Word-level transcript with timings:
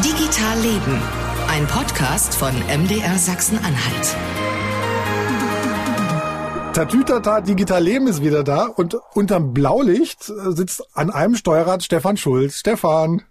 Digital 0.00 0.58
Leben, 0.60 1.02
ein 1.48 1.66
Podcast 1.66 2.34
von 2.34 2.50
MDR 2.66 3.18
Sachsen-Anhalt. 3.18 4.16
Tatütata, 6.72 7.42
Digital 7.42 7.84
Leben 7.84 8.06
ist 8.06 8.22
wieder 8.22 8.42
da 8.42 8.64
und 8.64 8.96
unterm 9.12 9.52
Blaulicht 9.52 10.30
äh, 10.30 10.52
sitzt 10.52 10.82
an 10.94 11.10
einem 11.10 11.36
Steuerrad 11.36 11.82
Stefan 11.84 12.16
Schulz. 12.16 12.60
Stefan. 12.60 13.22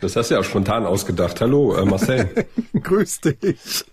Das 0.00 0.14
hast 0.14 0.30
du 0.30 0.36
ja 0.36 0.44
spontan 0.44 0.86
ausgedacht. 0.86 1.40
Hallo, 1.40 1.74
äh, 1.74 1.84
Marcel. 1.84 2.46
Grüß 2.80 3.20
dich. 3.22 3.84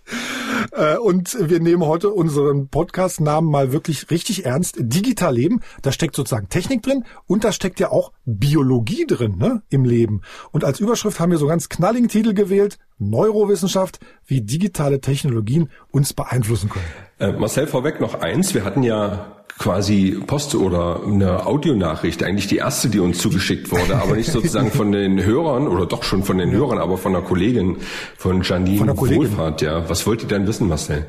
Äh, 0.72 0.96
und 0.96 1.36
wir 1.48 1.60
nehmen 1.60 1.84
heute 1.84 2.10
unseren 2.10 2.68
Podcast-Namen 2.68 3.50
mal 3.50 3.72
wirklich 3.72 4.10
richtig 4.10 4.44
ernst. 4.44 4.76
Digital 4.78 5.34
Leben, 5.34 5.60
da 5.82 5.92
steckt 5.92 6.16
sozusagen 6.16 6.48
Technik 6.48 6.82
drin 6.82 7.04
und 7.26 7.44
da 7.44 7.52
steckt 7.52 7.80
ja 7.80 7.90
auch 7.90 8.12
Biologie 8.24 9.06
drin 9.06 9.36
ne, 9.38 9.62
im 9.70 9.84
Leben. 9.84 10.22
Und 10.50 10.64
als 10.64 10.80
Überschrift 10.80 11.20
haben 11.20 11.30
wir 11.30 11.38
so 11.38 11.46
ganz 11.46 11.68
knalligen 11.68 12.08
Titel 12.08 12.34
gewählt. 12.34 12.78
Neurowissenschaft, 12.98 13.98
wie 14.26 14.42
digitale 14.42 15.00
Technologien 15.00 15.70
uns 15.90 16.12
beeinflussen 16.12 16.70
können. 16.70 16.84
Äh, 17.18 17.32
Marcel, 17.38 17.66
vorweg 17.66 18.00
noch 18.00 18.14
eins. 18.14 18.54
Wir 18.54 18.64
hatten 18.64 18.82
ja 18.82 19.41
quasi 19.62 20.18
Post 20.26 20.56
oder 20.56 21.02
eine 21.06 21.46
Audionachricht, 21.46 22.24
eigentlich 22.24 22.48
die 22.48 22.56
erste, 22.56 22.88
die 22.88 22.98
uns 22.98 23.18
zugeschickt 23.18 23.70
wurde, 23.70 23.96
aber 23.96 24.16
nicht 24.16 24.32
sozusagen 24.32 24.72
von 24.72 24.90
den 24.90 25.24
Hörern 25.24 25.68
oder 25.68 25.86
doch 25.86 26.02
schon 26.02 26.24
von 26.24 26.38
den 26.38 26.50
Hörern, 26.50 26.78
aber 26.78 26.98
von 26.98 27.14
einer 27.14 27.24
Kollegin 27.24 27.76
von 28.16 28.42
Janine 28.42 28.94
von 28.94 29.14
Wohlfahrt, 29.14 29.62
ja. 29.62 29.88
Was 29.88 30.04
wollt 30.04 30.22
ihr 30.22 30.28
denn 30.28 30.48
wissen, 30.48 30.68
Marcel? 30.68 31.06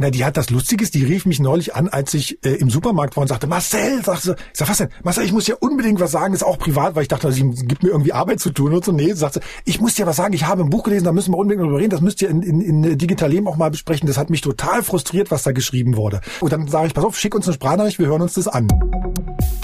Na, 0.00 0.10
die 0.10 0.24
hat 0.24 0.36
das 0.36 0.48
Lustiges, 0.50 0.92
die 0.92 1.04
rief 1.04 1.26
mich 1.26 1.40
neulich 1.40 1.74
an, 1.74 1.88
als 1.88 2.14
ich 2.14 2.38
äh, 2.44 2.50
im 2.50 2.70
Supermarkt 2.70 3.16
war 3.16 3.22
und 3.22 3.26
sagte, 3.26 3.48
Marcel, 3.48 4.00
sagte 4.04 4.22
sie, 4.22 4.32
ich 4.52 4.58
sag, 4.58 4.68
was 4.68 4.78
denn? 4.78 4.90
Marcel, 5.02 5.24
ich 5.24 5.32
muss 5.32 5.46
dir 5.46 5.60
unbedingt 5.60 5.98
was 5.98 6.12
sagen, 6.12 6.34
ist 6.34 6.44
auch 6.44 6.56
privat, 6.56 6.94
weil 6.94 7.02
ich 7.02 7.08
dachte, 7.08 7.32
sie 7.32 7.42
gibt 7.50 7.82
mir 7.82 7.88
irgendwie 7.88 8.12
Arbeit 8.12 8.38
zu 8.38 8.50
tun 8.50 8.72
und 8.74 8.84
so. 8.84 8.92
Nee, 8.92 9.12
sagte 9.14 9.40
ich 9.64 9.80
muss 9.80 9.96
dir 9.96 10.06
was 10.06 10.14
sagen, 10.14 10.34
ich 10.34 10.46
habe 10.46 10.62
ein 10.62 10.70
Buch 10.70 10.84
gelesen, 10.84 11.04
da 11.04 11.10
müssen 11.10 11.32
wir 11.32 11.38
unbedingt 11.38 11.66
drüber 11.66 11.78
reden, 11.78 11.90
das 11.90 12.00
müsst 12.00 12.22
ihr 12.22 12.30
in, 12.30 12.42
in, 12.42 12.60
in 12.60 12.96
Digital 12.96 13.28
Leben 13.28 13.48
auch 13.48 13.56
mal 13.56 13.72
besprechen. 13.72 14.06
Das 14.06 14.16
hat 14.18 14.30
mich 14.30 14.40
total 14.40 14.84
frustriert, 14.84 15.32
was 15.32 15.42
da 15.42 15.50
geschrieben 15.50 15.96
wurde. 15.96 16.20
Und 16.38 16.52
dann 16.52 16.68
sage 16.68 16.86
ich, 16.86 16.94
pass 16.94 17.04
auf, 17.04 17.18
schick 17.18 17.34
uns 17.34 17.48
eine 17.48 17.54
Sprachnachricht, 17.54 17.98
wir 17.98 18.06
hören 18.06 18.22
uns 18.22 18.34
das 18.34 18.46
an. 18.46 18.68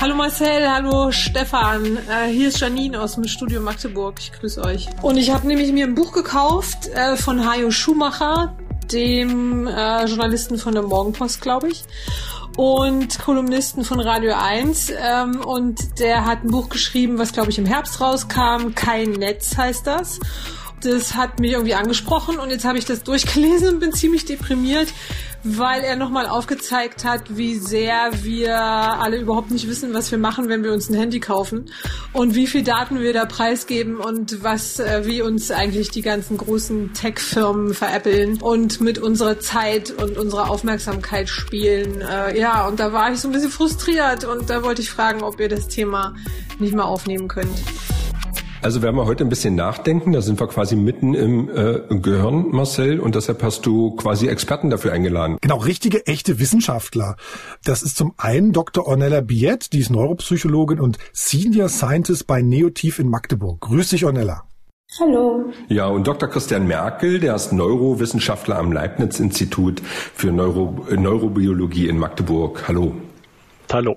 Hallo 0.01 0.17
Marcel, 0.17 0.69
hallo 0.69 1.13
Stefan. 1.13 1.97
Äh, 2.09 2.31
hier 2.31 2.49
ist 2.49 2.59
Janine 2.59 3.01
aus 3.01 3.15
dem 3.15 3.25
Studio 3.25 3.61
Magdeburg. 3.61 4.17
Ich 4.19 4.33
grüße 4.33 4.63
euch. 4.65 4.89
Und 5.01 5.17
ich 5.17 5.31
habe 5.31 5.47
nämlich 5.47 5.73
mir 5.73 5.87
ein 5.87 5.95
Buch 5.95 6.13
gekauft 6.13 6.89
äh, 6.89 7.17
von 7.17 7.49
Hajo 7.49 7.71
Schumacher, 7.71 8.57
dem 8.93 9.67
äh, 9.67 10.05
Journalisten 10.07 10.59
von 10.59 10.75
der 10.75 10.83
Morgenpost, 10.83 11.41
glaube 11.41 11.69
ich, 11.69 11.85
und 12.57 13.19
Kolumnisten 13.19 13.85
von 13.85 14.01
Radio 14.01 14.35
1. 14.37 14.93
Ähm, 14.97 15.41
und 15.41 15.99
der 15.99 16.25
hat 16.25 16.45
ein 16.45 16.51
Buch 16.51 16.69
geschrieben, 16.69 17.19
was, 17.19 17.33
glaube 17.33 17.51
ich, 17.51 17.59
im 17.59 17.67
Herbst 17.67 18.01
rauskam. 18.01 18.75
Kein 18.75 19.13
Netz 19.13 19.57
heißt 19.57 19.87
das 19.87 20.21
das 20.85 21.15
hat 21.15 21.41
mich 21.41 21.53
irgendwie 21.53 21.75
angesprochen 21.75 22.39
und 22.39 22.51
jetzt 22.51 22.65
habe 22.65 22.79
ich 22.79 22.85
das 22.85 23.03
durchgelesen 23.03 23.75
und 23.75 23.81
bin 23.81 23.93
ziemlich 23.93 24.25
deprimiert, 24.25 24.89
weil 25.43 25.83
er 25.83 25.97
nochmal 25.97 26.27
aufgezeigt 26.27 27.05
hat, 27.05 27.37
wie 27.37 27.57
sehr 27.57 28.11
wir 28.23 28.59
alle 28.59 29.19
überhaupt 29.19 29.51
nicht 29.51 29.69
wissen, 29.69 29.93
was 29.95 30.11
wir 30.11 30.19
machen, 30.19 30.49
wenn 30.49 30.63
wir 30.63 30.73
uns 30.73 30.89
ein 30.89 30.95
Handy 30.95 31.21
kaufen 31.21 31.71
und 32.13 32.35
wie 32.35 32.47
viel 32.47 32.63
Daten 32.63 33.01
wir 33.01 33.13
da 33.13 33.27
preisgeben 33.27 33.97
und 33.97 34.43
was, 34.43 34.79
äh, 34.79 35.03
wie 35.05 35.23
uns 35.23 35.51
eigentlich 35.51 35.91
die 35.91 36.03
ganzen 36.03 36.37
großen 36.37 36.95
Tech-Firmen 36.95 37.75
veräppeln 37.75 38.41
und 38.41 38.81
mit 38.81 38.99
unserer 38.99 39.39
Zeit 39.41 39.91
und 39.91 40.17
unserer 40.17 40.51
Aufmerksamkeit 40.51 41.29
spielen. 41.29 42.01
Äh, 42.01 42.39
ja, 42.39 42.67
und 42.67 42.81
da 42.81 42.93
war 42.93 43.13
ich 43.13 43.21
so 43.21 43.29
ein 43.29 43.33
bisschen 43.33 43.51
frustriert 43.51 44.25
und 44.25 44.49
da 44.51 44.63
wollte 44.63 44.83
ich 44.83 44.91
fragen, 44.91 45.23
ob 45.23 45.41
ihr 45.41 45.49
das 45.49 45.69
Thema 45.69 46.15
nicht 46.59 46.75
mal 46.75 46.85
aufnehmen 46.85 47.29
könnt. 47.29 47.59
Also 48.65 48.81
werden 48.81 48.97
wir 48.97 49.05
heute 49.05 49.25
ein 49.25 49.29
bisschen 49.29 49.55
nachdenken. 49.57 50.13
Da 50.13 50.23
sind 50.23 50.41
wir 50.41 50.47
quasi 50.47 50.75
mitten 50.75 51.13
im 51.13 51.51
äh, 51.51 51.81
Gehirn, 51.99 52.49
Marcel, 52.51 52.99
und 52.99 53.15
deshalb 53.15 53.43
hast 53.43 53.67
du 53.67 53.91
quasi 53.91 54.27
Experten 54.27 54.71
dafür 54.71 54.95
eingeladen. 54.95 55.37
Genau, 55.43 55.59
richtige, 55.59 56.07
echte 56.07 56.39
Wissenschaftler. 56.39 57.17
Das 57.63 57.83
ist 57.83 57.99
zum 57.99 58.15
einen 58.17 58.53
Dr. 58.53 58.87
Ornella 58.87 59.21
Biet, 59.21 59.75
die 59.75 59.81
ist 59.81 59.91
Neuropsychologin 59.91 60.81
und 60.81 60.97
Senior 61.13 61.69
Scientist 61.69 62.27
bei 62.27 62.41
Neotief 62.41 62.99
in 62.99 63.11
Magdeburg. 63.11 63.61
Grüß 63.61 63.91
dich, 63.91 64.07
Ornella. 64.07 64.45
Hallo. 64.99 65.53
Ja, 65.69 65.89
und 65.89 66.07
Dr. 66.07 66.31
Christian 66.31 66.67
Merkel, 66.67 67.21
der 67.21 67.35
ist 67.35 67.53
Neurowissenschaftler 67.53 68.57
am 68.57 68.73
Leibniz-Institut 68.73 69.83
für 69.83 70.33
Neuro 70.33 70.87
Neurobiologie 70.91 71.87
in 71.87 71.99
Magdeburg. 71.99 72.67
Hallo. 72.67 72.95
Hallo. 73.73 73.97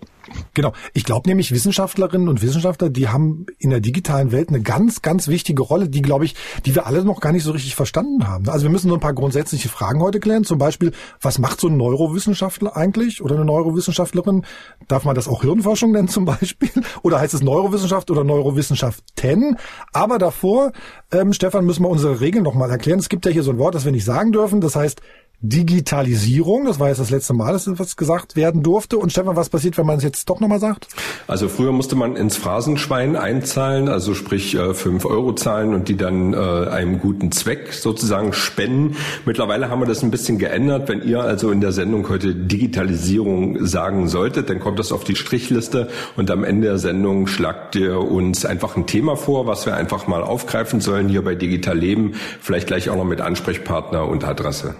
Genau. 0.53 0.73
Ich 0.93 1.05
glaube 1.05 1.29
nämlich, 1.29 1.51
Wissenschaftlerinnen 1.51 2.27
und 2.27 2.41
Wissenschaftler, 2.41 2.89
die 2.89 3.07
haben 3.07 3.45
in 3.59 3.69
der 3.69 3.79
digitalen 3.79 4.31
Welt 4.31 4.49
eine 4.49 4.61
ganz, 4.61 5.01
ganz 5.01 5.27
wichtige 5.27 5.61
Rolle, 5.61 5.87
die, 5.87 6.01
glaube 6.01 6.25
ich, 6.25 6.35
die 6.65 6.75
wir 6.75 6.85
alle 6.85 7.05
noch 7.05 7.21
gar 7.21 7.31
nicht 7.31 7.43
so 7.43 7.51
richtig 7.51 7.75
verstanden 7.75 8.27
haben. 8.27 8.49
Also 8.49 8.63
wir 8.63 8.71
müssen 8.71 8.87
nur 8.87 8.97
ein 8.97 9.01
paar 9.01 9.13
grundsätzliche 9.13 9.69
Fragen 9.69 10.01
heute 10.01 10.19
klären. 10.19 10.43
Zum 10.43 10.57
Beispiel, 10.57 10.91
was 11.21 11.39
macht 11.39 11.61
so 11.61 11.67
ein 11.67 11.77
Neurowissenschaftler 11.77 12.75
eigentlich 12.75 13.21
oder 13.21 13.35
eine 13.35 13.45
Neurowissenschaftlerin? 13.45 14.45
Darf 14.87 15.05
man 15.05 15.15
das 15.15 15.27
auch 15.27 15.41
Hirnforschung 15.41 15.91
nennen 15.91 16.07
zum 16.07 16.25
Beispiel? 16.25 16.69
Oder 17.03 17.19
heißt 17.19 17.33
es 17.33 17.41
Neurowissenschaft 17.41 18.09
oder 18.11 18.23
Neurowissenschaften? 18.23 19.57
Aber 19.93 20.17
davor, 20.17 20.71
ähm, 21.11 21.33
Stefan, 21.33 21.65
müssen 21.65 21.83
wir 21.83 21.89
unsere 21.89 22.19
Regeln 22.19 22.43
nochmal 22.43 22.69
erklären. 22.69 22.99
Es 22.99 23.09
gibt 23.09 23.25
ja 23.25 23.31
hier 23.31 23.43
so 23.43 23.51
ein 23.51 23.57
Wort, 23.57 23.75
das 23.75 23.85
wir 23.85 23.91
nicht 23.91 24.05
sagen 24.05 24.31
dürfen. 24.31 24.61
Das 24.61 24.75
heißt, 24.75 25.01
Digitalisierung. 25.41 26.65
Das 26.65 26.79
war 26.79 26.87
jetzt 26.87 26.99
das 26.99 27.11
letzte 27.11 27.33
Mal, 27.33 27.53
dass 27.53 27.67
was 27.79 27.95
gesagt 27.95 28.35
werden 28.35 28.63
durfte. 28.63 28.97
Und 28.97 29.11
Stefan, 29.11 29.35
was 29.35 29.49
passiert, 29.49 29.77
wenn 29.77 29.85
man 29.85 29.97
es 29.97 30.03
jetzt 30.03 30.27
doch 30.29 30.39
nochmal 30.39 30.59
sagt? 30.59 30.87
Also 31.27 31.47
früher 31.47 31.71
musste 31.71 31.95
man 31.95 32.15
ins 32.15 32.37
Phrasenschwein 32.37 33.15
einzahlen, 33.15 33.87
also 33.87 34.15
sprich 34.15 34.55
äh, 34.55 34.73
fünf 34.73 35.05
Euro 35.05 35.33
zahlen 35.33 35.75
und 35.75 35.89
die 35.89 35.97
dann 35.97 36.33
äh, 36.33 36.37
einem 36.37 36.99
guten 36.99 37.31
Zweck 37.31 37.73
sozusagen 37.73 38.33
spenden. 38.33 38.95
Mittlerweile 39.25 39.69
haben 39.69 39.79
wir 39.79 39.85
das 39.85 40.01
ein 40.01 40.09
bisschen 40.09 40.39
geändert. 40.39 40.89
Wenn 40.89 41.03
ihr 41.03 41.21
also 41.21 41.51
in 41.51 41.61
der 41.61 41.71
Sendung 41.71 42.09
heute 42.09 42.33
Digitalisierung 42.33 43.63
sagen 43.65 44.07
solltet, 44.07 44.49
dann 44.49 44.59
kommt 44.59 44.79
das 44.79 44.91
auf 44.91 45.03
die 45.03 45.15
Strichliste 45.15 45.89
und 46.15 46.31
am 46.31 46.43
Ende 46.43 46.67
der 46.67 46.77
Sendung 46.79 47.27
schlagt 47.27 47.75
ihr 47.75 47.99
uns 47.99 48.45
einfach 48.45 48.75
ein 48.75 48.87
Thema 48.87 49.15
vor, 49.15 49.45
was 49.45 49.65
wir 49.67 49.75
einfach 49.75 50.07
mal 50.07 50.23
aufgreifen 50.23 50.81
sollen 50.81 51.09
hier 51.09 51.23
bei 51.23 51.35
Digital 51.35 51.77
Leben. 51.77 52.13
Vielleicht 52.41 52.67
gleich 52.67 52.89
auch 52.89 52.95
noch 52.95 53.05
mit 53.05 53.21
Ansprechpartner 53.21 54.07
und 54.07 54.23
Adresse. 54.23 54.75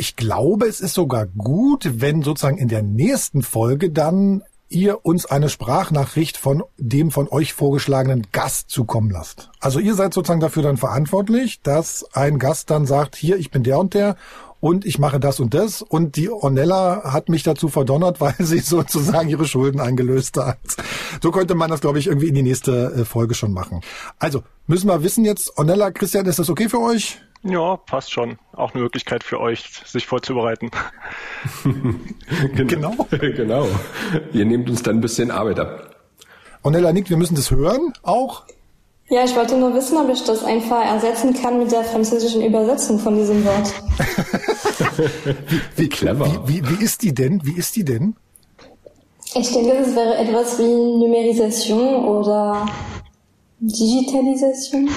Ich 0.00 0.14
glaube, 0.14 0.66
es 0.66 0.80
ist 0.80 0.94
sogar 0.94 1.26
gut, 1.26 2.00
wenn 2.00 2.22
sozusagen 2.22 2.56
in 2.56 2.68
der 2.68 2.82
nächsten 2.82 3.42
Folge 3.42 3.90
dann 3.90 4.44
ihr 4.68 5.04
uns 5.04 5.26
eine 5.26 5.48
Sprachnachricht 5.48 6.36
von 6.36 6.62
dem 6.76 7.10
von 7.10 7.26
euch 7.28 7.52
vorgeschlagenen 7.52 8.28
Gast 8.30 8.70
zukommen 8.70 9.10
lasst. 9.10 9.50
Also 9.58 9.80
ihr 9.80 9.96
seid 9.96 10.14
sozusagen 10.14 10.38
dafür 10.38 10.62
dann 10.62 10.76
verantwortlich, 10.76 11.62
dass 11.62 12.06
ein 12.12 12.38
Gast 12.38 12.70
dann 12.70 12.86
sagt, 12.86 13.16
hier, 13.16 13.38
ich 13.38 13.50
bin 13.50 13.64
der 13.64 13.80
und 13.80 13.92
der 13.92 14.14
und 14.60 14.86
ich 14.86 15.00
mache 15.00 15.18
das 15.18 15.40
und 15.40 15.52
das 15.52 15.82
und 15.82 16.14
die 16.14 16.30
Ornella 16.30 17.12
hat 17.12 17.28
mich 17.28 17.42
dazu 17.42 17.68
verdonnert, 17.68 18.20
weil 18.20 18.36
sie 18.38 18.60
sozusagen 18.60 19.28
ihre 19.28 19.46
Schulden 19.46 19.80
eingelöst 19.80 20.36
hat. 20.36 20.58
So 21.20 21.32
könnte 21.32 21.56
man 21.56 21.70
das, 21.70 21.80
glaube 21.80 21.98
ich, 21.98 22.06
irgendwie 22.06 22.28
in 22.28 22.36
die 22.36 22.42
nächste 22.42 22.92
äh, 22.92 23.04
Folge 23.04 23.34
schon 23.34 23.52
machen. 23.52 23.80
Also 24.20 24.44
müssen 24.68 24.86
wir 24.86 25.02
wissen 25.02 25.24
jetzt, 25.24 25.58
Ornella, 25.58 25.90
Christian, 25.90 26.26
ist 26.26 26.38
das 26.38 26.50
okay 26.50 26.68
für 26.68 26.80
euch? 26.80 27.20
Ja, 27.42 27.76
passt 27.76 28.12
schon. 28.12 28.38
Auch 28.52 28.74
eine 28.74 28.82
Möglichkeit 28.82 29.22
für 29.22 29.40
euch, 29.40 29.64
sich 29.84 30.06
vorzubereiten. 30.06 30.70
genau. 32.54 33.06
genau. 33.10 33.68
Ihr 34.32 34.44
nehmt 34.44 34.68
uns 34.68 34.82
dann 34.82 34.96
ein 34.96 35.00
bisschen 35.00 35.30
Arbeit 35.30 35.60
ab. 35.60 35.96
Ornella 36.62 36.92
nickt, 36.92 37.10
wir 37.10 37.16
müssen 37.16 37.36
das 37.36 37.50
hören 37.50 37.92
auch. 38.02 38.44
Ja, 39.10 39.24
ich 39.24 39.34
wollte 39.34 39.56
nur 39.56 39.72
wissen, 39.74 39.96
ob 39.96 40.10
ich 40.10 40.22
das 40.24 40.44
einfach 40.44 40.84
ersetzen 40.84 41.32
kann 41.32 41.58
mit 41.58 41.72
der 41.72 41.82
französischen 41.82 42.42
Übersetzung 42.42 42.98
von 42.98 43.16
diesem 43.16 43.42
Wort. 43.44 43.72
wie, 45.46 45.60
wie, 45.76 45.88
clever. 45.88 46.26
Wie, 46.46 46.62
wie, 46.62 46.68
wie 46.78 46.84
ist 46.84 47.02
die 47.02 47.14
denn? 47.14 47.40
Wie 47.42 47.56
ist 47.56 47.74
die 47.76 47.84
denn? 47.84 48.16
Ich 49.34 49.50
denke, 49.52 49.72
es 49.76 49.94
wäre 49.94 50.16
etwas 50.16 50.58
wie 50.58 50.64
Numerisation 50.64 52.04
oder 52.04 52.66
Digitalisation. 53.60 54.90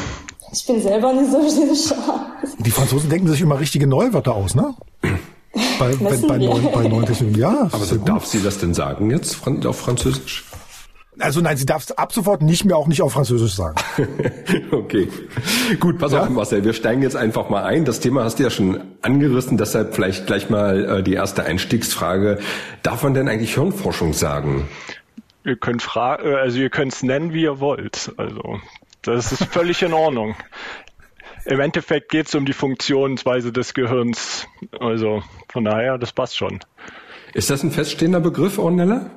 Ich 0.53 0.65
bin 0.65 0.81
selber 0.81 1.13
nicht 1.13 1.31
so 1.31 1.47
sicher. 1.47 1.95
Die 2.59 2.71
Franzosen 2.71 3.09
denken 3.09 3.27
sich 3.27 3.41
immer 3.41 3.59
richtige 3.59 3.87
Neuwörter 3.87 4.33
aus, 4.33 4.53
ne? 4.53 4.75
Bei, 5.79 5.95
bei, 5.99 6.17
bei, 6.17 6.37
neuen, 6.37 6.71
bei 6.71 6.87
neuen 6.87 7.05
Technologien. 7.05 7.41
Ja. 7.41 7.69
Aber 7.71 7.85
so 7.85 7.95
darf 7.97 8.25
sie 8.25 8.41
das 8.41 8.59
denn 8.59 8.73
sagen 8.73 9.09
jetzt 9.11 9.37
auf 9.65 9.79
Französisch? 9.79 10.45
Also 11.19 11.41
nein, 11.41 11.57
sie 11.57 11.65
darf 11.65 11.83
es 11.83 11.91
ab 11.91 12.13
sofort 12.13 12.41
nicht 12.41 12.65
mehr 12.65 12.77
auch 12.77 12.87
nicht 12.87 13.01
auf 13.01 13.13
Französisch 13.13 13.53
sagen. 13.53 13.75
okay. 14.71 15.07
Gut, 15.79 15.99
pass 15.99 16.13
ja? 16.13 16.23
auf, 16.23 16.29
Marcel, 16.29 16.63
wir 16.63 16.73
steigen 16.73 17.01
jetzt 17.01 17.15
einfach 17.15 17.49
mal 17.49 17.63
ein. 17.63 17.85
Das 17.85 17.99
Thema 17.99 18.23
hast 18.23 18.39
du 18.39 18.43
ja 18.43 18.49
schon 18.49 18.81
angerissen, 19.01 19.57
deshalb 19.57 19.93
vielleicht 19.93 20.25
gleich 20.25 20.49
mal 20.49 20.99
äh, 20.99 21.03
die 21.03 21.13
erste 21.13 21.43
Einstiegsfrage. 21.43 22.39
Darf 22.81 23.03
man 23.03 23.13
denn 23.13 23.27
eigentlich 23.27 23.53
Hirnforschung 23.53 24.13
sagen? 24.13 24.67
Ihr 25.43 25.57
könnt 25.57 25.81
fragen, 25.81 26.27
äh, 26.27 26.35
also 26.35 26.59
ihr 26.59 26.69
könnt 26.69 26.93
es 26.93 27.03
nennen, 27.03 27.33
wie 27.33 27.43
ihr 27.43 27.59
wollt. 27.59 28.13
Also 28.17 28.59
das 29.03 29.31
ist 29.31 29.45
völlig 29.45 29.81
in 29.81 29.93
Ordnung. 29.93 30.35
Im 31.45 31.59
Endeffekt 31.59 32.09
geht 32.09 32.27
es 32.27 32.35
um 32.35 32.45
die 32.45 32.53
Funktionsweise 32.53 33.51
des 33.51 33.73
Gehirns. 33.73 34.47
Also 34.79 35.23
von 35.49 35.65
daher, 35.65 35.97
das 35.97 36.11
passt 36.13 36.37
schon. 36.37 36.59
Ist 37.33 37.49
das 37.49 37.63
ein 37.63 37.71
feststehender 37.71 38.19
Begriff, 38.19 38.57
Ornella? 38.57 39.09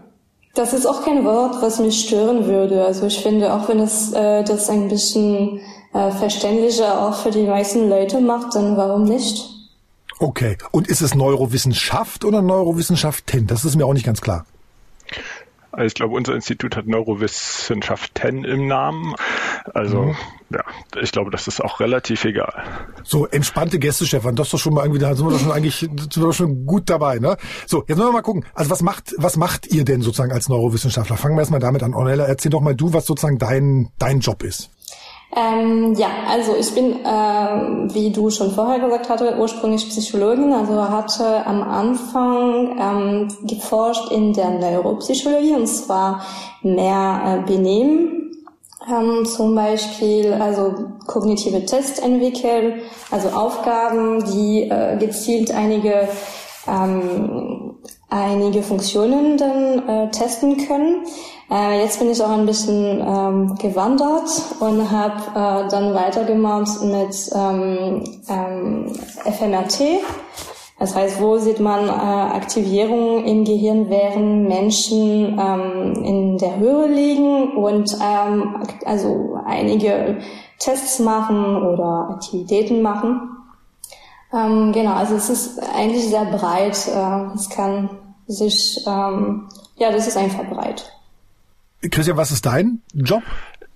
Das 0.54 0.72
ist 0.72 0.86
auch 0.86 1.04
kein 1.04 1.24
Wort, 1.24 1.56
was 1.60 1.80
mich 1.80 2.06
stören 2.06 2.46
würde. 2.46 2.84
Also 2.84 3.06
ich 3.06 3.18
finde, 3.20 3.52
auch 3.52 3.68
wenn 3.68 3.80
es 3.80 4.12
äh, 4.12 4.44
das 4.44 4.70
ein 4.70 4.88
bisschen 4.88 5.60
äh, 5.92 6.10
verständlicher 6.12 7.02
auch 7.02 7.16
für 7.22 7.32
die 7.32 7.42
meisten 7.42 7.88
Leute 7.88 8.20
macht, 8.20 8.54
dann 8.54 8.76
warum 8.76 9.04
nicht? 9.04 9.50
Okay. 10.20 10.56
Und 10.70 10.86
ist 10.86 11.02
es 11.02 11.14
Neurowissenschaft 11.14 12.24
oder 12.24 12.40
Neurowissenschaften? 12.40 13.48
Das 13.48 13.64
ist 13.64 13.76
mir 13.76 13.84
auch 13.84 13.94
nicht 13.94 14.06
ganz 14.06 14.20
klar. 14.20 14.46
Also 15.74 15.86
ich 15.86 15.94
glaube, 15.94 16.14
unser 16.14 16.34
Institut 16.34 16.76
hat 16.76 16.86
Neurowissenschaften 16.86 18.44
im 18.44 18.68
Namen. 18.68 19.14
Also 19.74 20.02
mhm. 20.02 20.16
ja, 20.50 20.62
ich 21.00 21.10
glaube, 21.10 21.32
das 21.32 21.48
ist 21.48 21.62
auch 21.62 21.80
relativ 21.80 22.24
egal. 22.24 22.62
So, 23.02 23.26
entspannte 23.26 23.80
Gäste, 23.80 24.06
Stefan, 24.06 24.36
das 24.36 24.46
ist 24.46 24.54
doch 24.54 24.58
schon 24.60 24.74
mal 24.74 24.82
irgendwie, 24.82 25.00
da 25.00 25.14
sind 25.14 25.26
wir 25.26 25.32
doch 25.32 25.40
schon 25.40 25.50
eigentlich 25.50 25.78
sind 25.78 26.16
wir 26.16 26.32
schon 26.32 26.64
gut 26.64 26.88
dabei, 26.88 27.18
ne? 27.18 27.36
So, 27.66 27.84
jetzt 27.88 27.98
wollen 27.98 28.08
wir 28.08 28.12
mal 28.12 28.22
gucken. 28.22 28.44
Also 28.54 28.70
was 28.70 28.82
macht, 28.82 29.14
was 29.18 29.36
macht 29.36 29.66
ihr 29.66 29.84
denn 29.84 30.00
sozusagen 30.00 30.32
als 30.32 30.48
Neurowissenschaftler? 30.48 31.16
Fangen 31.16 31.34
wir 31.34 31.40
erstmal 31.40 31.60
damit 31.60 31.82
an. 31.82 31.94
Ornella, 31.94 32.24
erzähl 32.24 32.50
doch 32.50 32.60
mal 32.60 32.76
du, 32.76 32.92
was 32.92 33.06
sozusagen 33.06 33.38
dein, 33.38 33.90
dein 33.98 34.20
Job 34.20 34.44
ist. 34.44 34.70
Ähm, 35.36 35.94
ja, 35.94 36.08
also 36.28 36.54
ich 36.56 36.72
bin, 36.74 37.04
äh, 37.04 37.92
wie 37.92 38.10
du 38.10 38.30
schon 38.30 38.52
vorher 38.52 38.78
gesagt 38.78 39.08
hatte, 39.08 39.36
ursprünglich 39.38 39.88
Psychologin, 39.88 40.52
also 40.52 40.88
hatte 40.88 41.44
am 41.44 41.62
Anfang 41.62 42.78
ähm, 42.78 43.28
geforscht 43.42 44.12
in 44.12 44.32
der 44.32 44.50
Neuropsychologie 44.50 45.54
und 45.54 45.66
zwar 45.66 46.24
mehr 46.62 47.42
äh, 47.42 47.50
Benehmen. 47.50 48.20
Ähm, 48.88 49.24
zum 49.24 49.54
Beispiel 49.54 50.34
also 50.34 50.74
kognitive 51.06 51.64
Tests 51.64 51.98
entwickeln, 51.98 52.82
also 53.10 53.30
Aufgaben, 53.30 54.24
die 54.26 54.68
äh, 54.70 54.96
gezielt 54.98 55.50
einige 55.52 56.08
ähm, 56.68 57.74
einige 58.08 58.62
Funktionen 58.62 59.36
dann 59.36 59.88
äh, 59.88 60.10
testen 60.10 60.66
können. 60.66 61.04
Äh, 61.50 61.82
jetzt 61.82 61.98
bin 61.98 62.10
ich 62.10 62.22
auch 62.22 62.30
ein 62.30 62.46
bisschen 62.46 63.00
ähm, 63.00 63.54
gewandert 63.56 64.30
und 64.60 64.90
habe 64.90 65.66
äh, 65.66 65.68
dann 65.68 65.94
weitergemacht 65.94 66.82
mit 66.82 67.30
ähm, 67.34 68.04
ähm, 68.28 68.92
FMRT. 69.24 70.00
Das 70.78 70.96
heißt, 70.96 71.20
wo 71.20 71.38
sieht 71.38 71.60
man 71.60 71.88
äh, 71.88 71.92
Aktivierungen 71.92 73.24
im 73.24 73.44
Gehirn, 73.44 73.88
während 73.90 74.48
Menschen 74.48 75.38
ähm, 75.38 76.04
in 76.04 76.38
der 76.38 76.58
Höhe 76.58 76.88
liegen 76.88 77.56
und 77.56 77.96
ähm, 78.02 78.62
also 78.84 79.38
einige 79.46 80.18
Tests 80.58 80.98
machen 80.98 81.62
oder 81.62 82.10
Aktivitäten 82.10 82.82
machen. 82.82 83.30
Ähm, 84.32 84.72
genau, 84.72 84.94
also 84.94 85.14
es 85.14 85.30
ist 85.30 85.60
eigentlich 85.74 86.08
sehr 86.08 86.24
breit. 86.24 86.88
Äh, 86.88 87.34
es 87.34 87.48
kann 87.50 87.90
sich, 88.26 88.82
ähm, 88.86 89.48
ja, 89.76 89.92
das 89.92 90.08
ist 90.08 90.16
einfach 90.16 90.44
breit. 90.50 90.93
Christian, 91.90 92.16
was 92.16 92.30
ist 92.30 92.46
dein 92.46 92.82
Job? 92.94 93.22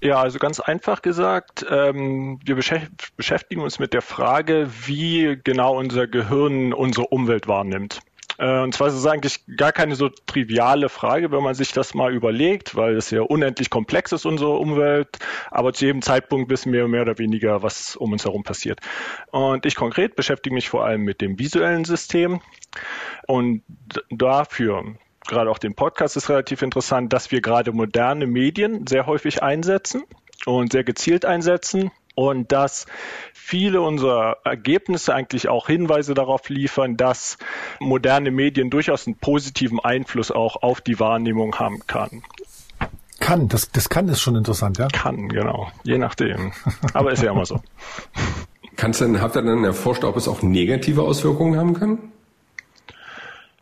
Ja, 0.01 0.21
also 0.21 0.39
ganz 0.39 0.61
einfach 0.61 1.03
gesagt, 1.03 1.67
ähm, 1.69 2.39
wir 2.45 2.55
beschäftigen 2.55 3.63
uns 3.63 3.79
mit 3.81 3.93
der 3.93 4.03
Frage, 4.03 4.71
wie 4.87 5.39
genau 5.43 5.77
unser 5.77 6.07
Gehirn 6.07 6.73
unsere 6.73 7.09
Umwelt 7.09 7.49
wahrnimmt. 7.49 8.01
Äh, 8.39 8.61
und 8.61 8.73
zwar 8.73 8.89
ist 8.89 8.95
es 8.95 9.07
eigentlich 9.07 9.45
gar 9.57 9.73
keine 9.73 9.97
so 9.97 10.09
triviale 10.09 10.89
Frage, 10.89 11.33
wenn 11.33 11.43
man 11.43 11.55
sich 11.55 11.73
das 11.73 11.95
mal 11.95 12.15
überlegt, 12.15 12.77
weil 12.77 12.97
es 12.97 13.11
ja 13.11 13.23
unendlich 13.23 13.71
komplex 13.71 14.13
ist, 14.13 14.25
unsere 14.25 14.57
Umwelt. 14.57 15.19
Aber 15.51 15.73
zu 15.73 15.85
jedem 15.85 16.03
Zeitpunkt 16.03 16.49
wissen 16.49 16.73
wir 16.73 16.87
mehr 16.87 17.03
oder 17.03 17.19
weniger, 17.19 17.63
was 17.65 17.97
um 17.97 18.13
uns 18.13 18.25
herum 18.25 18.45
passiert. 18.45 18.79
Und 19.33 19.67
ich 19.67 19.75
konkret 19.75 20.15
beschäftige 20.15 20.55
mich 20.55 20.69
vor 20.69 20.85
allem 20.85 21.03
mit 21.03 21.21
dem 21.21 21.39
visuellen 21.41 21.85
System. 21.85 22.41
Und 23.27 23.63
dafür 24.11 24.95
gerade 25.29 25.51
auch 25.51 25.59
den 25.59 25.75
Podcast 25.75 26.17
ist 26.17 26.29
relativ 26.29 26.63
interessant, 26.63 27.13
dass 27.13 27.31
wir 27.31 27.41
gerade 27.41 27.73
moderne 27.73 28.27
Medien 28.27 28.87
sehr 28.89 29.07
häufig 29.07 29.43
einsetzen 29.43 30.03
und 30.47 30.73
sehr 30.73 30.83
gezielt 30.83 31.25
einsetzen 31.25 31.93
und 32.17 32.51
dass 32.51 32.87
viele 33.33 33.81
unserer 33.81 34.39
Ergebnisse 34.43 35.15
eigentlich 35.15 35.49
auch 35.49 35.69
Hinweise 35.69 36.15
darauf 36.15 36.49
liefern, 36.49 36.97
dass 36.97 37.39
moderne 37.79 38.33
Medien 38.33 38.71
durchaus 38.71 39.07
einen 39.07 39.17
positiven 39.17 39.79
Einfluss 39.79 40.33
auch 40.33 40.57
auf 40.63 40.81
die 40.81 40.99
Wahrnehmung 40.99 41.55
haben 41.61 41.87
kann. 41.87 42.23
Kann, 43.21 43.49
das, 43.49 43.71
das 43.71 43.89
kann 43.89 44.09
ist 44.09 44.21
schon 44.21 44.37
interessant, 44.37 44.79
ja? 44.79 44.89
Kann, 44.89 45.29
genau. 45.29 45.71
Je 45.85 45.99
nachdem. 45.99 46.53
Aber 46.95 47.13
ist 47.13 47.23
ja 47.23 47.33
immer 47.33 47.47
so. 47.47 47.61
Kannst 48.77 49.01
denn, 49.01 49.21
habt 49.21 49.37
ihr 49.37 49.43
dann 49.43 49.65
erforscht, 49.65 50.05
ob 50.05 50.17
es 50.17 50.29
auch 50.29 50.43
negative 50.43 51.03
Auswirkungen 51.03 51.59
haben 51.59 51.75
kann? 51.75 51.99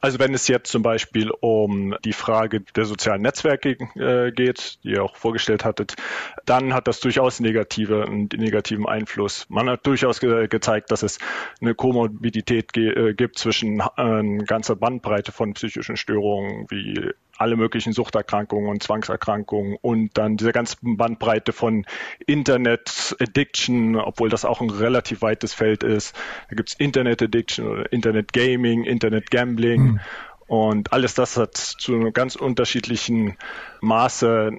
Also 0.07 0.21
wenn 0.21 0.35
es 0.35 0.47
jetzt 0.47 0.71
zum 0.71 0.83
Beispiel 0.83 1.33
um 1.33 1.97
die 2.05 2.13
Frage 2.13 2.61
der 2.61 2.85
sozialen 2.85 3.23
Netzwerke 3.23 3.71
äh, 3.97 4.31
geht, 4.31 4.79
die 4.85 4.91
ihr 4.91 5.03
auch 5.03 5.17
vorgestellt 5.17 5.65
hattet, 5.65 5.97
dann 6.45 6.75
hat 6.75 6.87
das 6.87 7.01
durchaus 7.01 7.41
negative, 7.41 8.05
einen 8.05 8.29
negativen 8.37 8.87
Einfluss. 8.87 9.47
Man 9.49 9.69
hat 9.69 9.85
durchaus 9.85 10.21
ge 10.21 10.47
gezeigt, 10.47 10.93
dass 10.93 11.03
es 11.03 11.19
eine 11.61 11.75
Komorbidität 11.75 12.77
äh, 12.77 13.15
gibt 13.15 13.37
zwischen 13.37 13.81
äh, 13.81 14.45
ganzer 14.45 14.77
Bandbreite 14.77 15.33
von 15.33 15.55
psychischen 15.55 15.97
Störungen 15.97 16.67
wie 16.71 17.11
alle 17.39 17.57
möglichen 17.57 17.93
Suchterkrankungen 17.93 18.71
und 18.71 18.83
Zwangserkrankungen 18.83 19.77
und 19.81 20.17
dann 20.17 20.37
diese 20.37 20.53
ganze 20.53 20.77
Bandbreite 20.83 21.53
von 21.53 21.87
Internet 22.27 23.17
Addiction, 23.21 23.97
obwohl 23.97 24.29
das 24.29 24.45
auch 24.45 24.61
ein 24.61 24.71
relativ 24.71 25.23
weites 25.23 25.55
Feld 25.55 25.83
ist. 25.83 26.15
Da 26.49 26.57
gibt's 26.57 26.75
Internet 26.75 27.23
Addiction 27.23 27.67
oder 27.67 27.93
Internet 27.93 28.33
Gaming, 28.33 28.85
Internet 28.85 29.31
Gambling. 29.31 29.83
Mhm. 29.83 30.01
Und 30.47 30.93
alles 30.93 31.15
das 31.15 31.37
hat 31.37 31.57
zu 31.57 31.95
einem 31.95 32.13
ganz 32.13 32.37
unterschiedlichen 32.37 33.37
Maße 33.81 34.53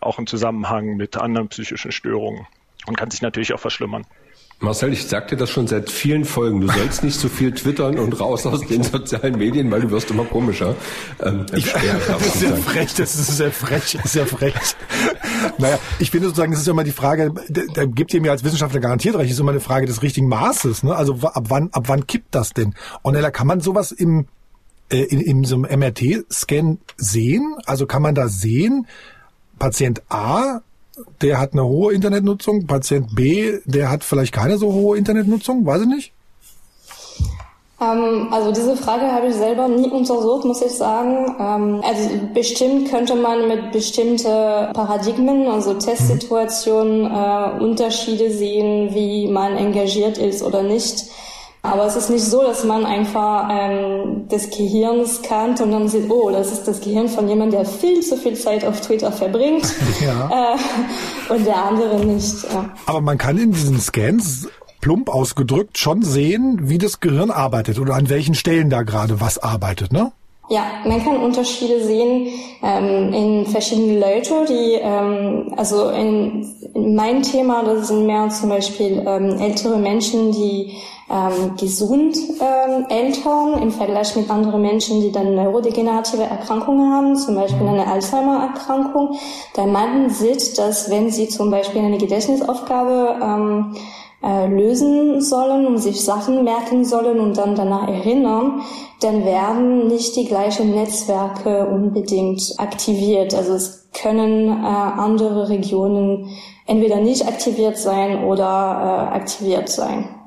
auch 0.00 0.18
einen 0.18 0.26
Zusammenhang 0.26 0.96
mit 0.96 1.16
anderen 1.16 1.48
psychischen 1.48 1.92
Störungen 1.92 2.46
und 2.86 2.96
kann 2.96 3.10
sich 3.10 3.22
natürlich 3.22 3.52
auch 3.52 3.60
verschlimmern. 3.60 4.04
Marcel, 4.60 4.92
ich 4.92 5.06
sagte 5.06 5.36
das 5.36 5.50
schon 5.50 5.68
seit 5.68 5.88
vielen 5.88 6.24
Folgen. 6.24 6.60
Du 6.60 6.66
sollst 6.66 7.04
nicht 7.04 7.18
so 7.18 7.28
viel 7.28 7.52
twittern 7.52 7.96
und 7.96 8.18
raus 8.18 8.44
aus 8.44 8.66
den 8.66 8.82
sozialen 8.82 9.38
Medien, 9.38 9.70
weil 9.70 9.82
du 9.82 9.90
wirst 9.90 10.10
immer 10.10 10.24
komischer. 10.24 10.74
Ähm, 11.22 11.46
ich, 11.54 11.72
das 11.72 12.26
ist 12.26 12.40
sehr 12.40 12.56
frech, 12.56 12.94
das 12.94 13.14
ist 13.14 13.36
sehr 13.36 13.52
frech, 13.52 13.92
das 13.92 14.04
ist 14.04 14.12
sehr 14.12 14.26
frech. 14.26 14.54
naja, 15.58 15.78
ich 16.00 16.10
finde 16.10 16.26
sozusagen, 16.26 16.50
das 16.50 16.62
ist 16.62 16.68
immer 16.68 16.82
die 16.82 16.90
Frage, 16.90 17.32
da, 17.48 17.62
da 17.72 17.84
gibt 17.84 18.12
ihr 18.12 18.20
mir 18.20 18.32
als 18.32 18.42
Wissenschaftler 18.42 18.80
garantiert 18.80 19.14
recht, 19.16 19.30
ist 19.30 19.38
immer 19.38 19.52
eine 19.52 19.60
Frage 19.60 19.86
des 19.86 20.02
richtigen 20.02 20.28
Maßes. 20.28 20.82
Ne? 20.82 20.94
Also 20.94 21.14
ab 21.22 21.44
wann, 21.48 21.68
ab 21.70 21.84
wann 21.86 22.08
kippt 22.08 22.34
das 22.34 22.52
denn? 22.52 22.74
Ornella, 23.04 23.30
kann 23.30 23.46
man 23.46 23.60
sowas 23.60 23.92
im, 23.92 24.26
äh, 24.90 25.02
in, 25.02 25.20
in 25.20 25.44
so 25.44 25.54
einem 25.54 25.78
MRT-Scan 25.78 26.78
sehen? 26.96 27.54
Also 27.64 27.86
kann 27.86 28.02
man 28.02 28.16
da 28.16 28.26
sehen, 28.26 28.88
Patient 29.60 30.02
A 30.08 30.62
der 31.22 31.38
hat 31.38 31.52
eine 31.52 31.64
hohe 31.64 31.92
Internetnutzung, 31.92 32.66
Patient 32.66 33.14
B, 33.14 33.58
der 33.64 33.90
hat 33.90 34.04
vielleicht 34.04 34.32
keine 34.32 34.58
so 34.58 34.72
hohe 34.72 34.96
Internetnutzung, 34.98 35.64
weiß 35.64 35.82
ich 35.82 35.88
nicht? 35.88 36.12
Ähm, 37.80 38.28
also 38.32 38.50
diese 38.50 38.76
Frage 38.76 39.12
habe 39.12 39.28
ich 39.28 39.34
selber 39.34 39.68
nie 39.68 39.88
untersucht, 39.88 40.44
muss 40.44 40.62
ich 40.62 40.72
sagen. 40.72 41.36
Ähm, 41.38 41.82
also 41.84 42.10
bestimmt 42.34 42.90
könnte 42.90 43.14
man 43.14 43.46
mit 43.46 43.72
bestimmten 43.72 44.72
Paradigmen, 44.72 45.46
also 45.46 45.74
Testsituationen, 45.74 47.06
äh, 47.06 47.62
Unterschiede 47.62 48.30
sehen, 48.30 48.94
wie 48.94 49.28
man 49.28 49.56
engagiert 49.56 50.18
ist 50.18 50.42
oder 50.42 50.62
nicht. 50.62 51.04
Aber 51.62 51.86
es 51.86 51.96
ist 51.96 52.08
nicht 52.08 52.24
so, 52.24 52.42
dass 52.42 52.64
man 52.64 52.86
einfach 52.86 53.48
ähm, 53.50 54.26
das 54.28 54.48
Gehirn 54.50 55.04
scannt 55.06 55.60
und 55.60 55.72
dann 55.72 55.88
sieht, 55.88 56.08
oh, 56.08 56.30
das 56.30 56.52
ist 56.52 56.68
das 56.68 56.80
Gehirn 56.80 57.08
von 57.08 57.28
jemandem, 57.28 57.60
der 57.60 57.64
viel 57.64 58.00
zu 58.00 58.16
viel 58.16 58.34
Zeit 58.34 58.64
auf 58.64 58.80
Twitter 58.80 59.10
verbringt 59.10 59.74
ja. 60.00 60.54
äh, 60.54 61.32
und 61.32 61.44
der 61.44 61.64
andere 61.64 62.04
nicht. 62.04 62.44
Ja. 62.44 62.70
Aber 62.86 63.00
man 63.00 63.18
kann 63.18 63.38
in 63.38 63.52
diesen 63.52 63.80
Scans 63.80 64.48
plump 64.80 65.08
ausgedrückt 65.08 65.78
schon 65.78 66.02
sehen, 66.02 66.60
wie 66.62 66.78
das 66.78 67.00
Gehirn 67.00 67.30
arbeitet 67.30 67.78
oder 67.80 67.94
an 67.94 68.08
welchen 68.08 68.34
Stellen 68.34 68.70
da 68.70 68.82
gerade 68.82 69.20
was 69.20 69.38
arbeitet, 69.38 69.92
ne? 69.92 70.12
Ja, 70.50 70.62
man 70.86 71.04
kann 71.04 71.18
Unterschiede 71.18 71.84
sehen 71.84 72.28
ähm, 72.62 73.12
in 73.12 73.46
verschiedenen 73.46 74.00
Leute, 74.00 74.46
die, 74.48 74.78
ähm, 74.80 75.52
also 75.58 75.90
in, 75.90 76.46
in 76.72 76.94
mein 76.94 77.22
Thema, 77.22 77.64
das 77.64 77.88
sind 77.88 78.06
mehr 78.06 78.30
zum 78.30 78.48
Beispiel 78.48 79.04
ähm, 79.06 79.38
ältere 79.38 79.76
Menschen, 79.76 80.32
die 80.32 80.78
ähm, 81.10 81.56
gesund 81.56 82.16
ähm, 82.40 82.86
Eltern 82.88 83.62
im 83.62 83.70
Vergleich 83.70 84.14
mit 84.16 84.30
anderen 84.30 84.60
Menschen, 84.60 85.00
die 85.00 85.10
dann 85.10 85.34
neurodegenerative 85.34 86.22
Erkrankungen 86.22 86.92
haben, 86.92 87.16
zum 87.16 87.34
Beispiel 87.34 87.66
eine 87.66 87.86
Alzheimer-Erkrankung. 87.86 89.16
Da 89.54 89.66
man 89.66 90.10
sieht, 90.10 90.58
dass 90.58 90.90
wenn 90.90 91.10
sie 91.10 91.28
zum 91.28 91.50
Beispiel 91.50 91.82
eine 91.82 91.98
Gedächtnisaufgabe 91.98 93.16
ähm, 93.22 93.76
äh, 94.22 94.48
lösen 94.48 95.20
sollen 95.20 95.66
und 95.66 95.78
sich 95.78 96.04
Sachen 96.04 96.44
merken 96.44 96.84
sollen 96.84 97.20
und 97.20 97.38
dann 97.38 97.54
danach 97.54 97.88
erinnern, 97.88 98.62
dann 99.00 99.24
werden 99.24 99.86
nicht 99.86 100.16
die 100.16 100.26
gleichen 100.26 100.74
Netzwerke 100.74 101.66
unbedingt 101.68 102.54
aktiviert. 102.58 103.32
Also 103.34 103.54
es 103.54 103.88
können 103.92 104.48
äh, 104.48 104.66
andere 104.66 105.48
Regionen 105.48 106.30
entweder 106.66 106.96
nicht 106.96 107.26
aktiviert 107.26 107.78
sein 107.78 108.24
oder 108.24 109.10
äh, 109.12 109.16
aktiviert 109.16 109.68
sein. 109.68 110.17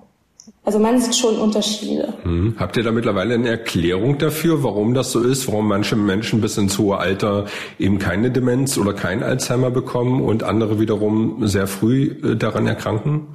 Also 0.63 0.77
man 0.77 0.99
sieht 0.99 1.15
schon 1.15 1.39
Unterschiede. 1.39 2.13
Hm. 2.21 2.55
Habt 2.59 2.77
ihr 2.77 2.83
da 2.83 2.91
mittlerweile 2.91 3.33
eine 3.33 3.49
Erklärung 3.49 4.19
dafür, 4.19 4.63
warum 4.63 4.93
das 4.93 5.11
so 5.11 5.19
ist, 5.21 5.47
warum 5.47 5.67
manche 5.67 5.95
Menschen 5.95 6.39
bis 6.39 6.57
ins 6.57 6.77
hohe 6.77 6.97
Alter 6.97 7.45
eben 7.79 7.97
keine 7.97 8.29
Demenz 8.29 8.77
oder 8.77 8.93
kein 8.93 9.23
Alzheimer 9.23 9.71
bekommen 9.71 10.21
und 10.21 10.43
andere 10.43 10.79
wiederum 10.79 11.47
sehr 11.47 11.65
früh 11.65 12.15
äh, 12.23 12.35
daran 12.35 12.67
erkranken? 12.67 13.27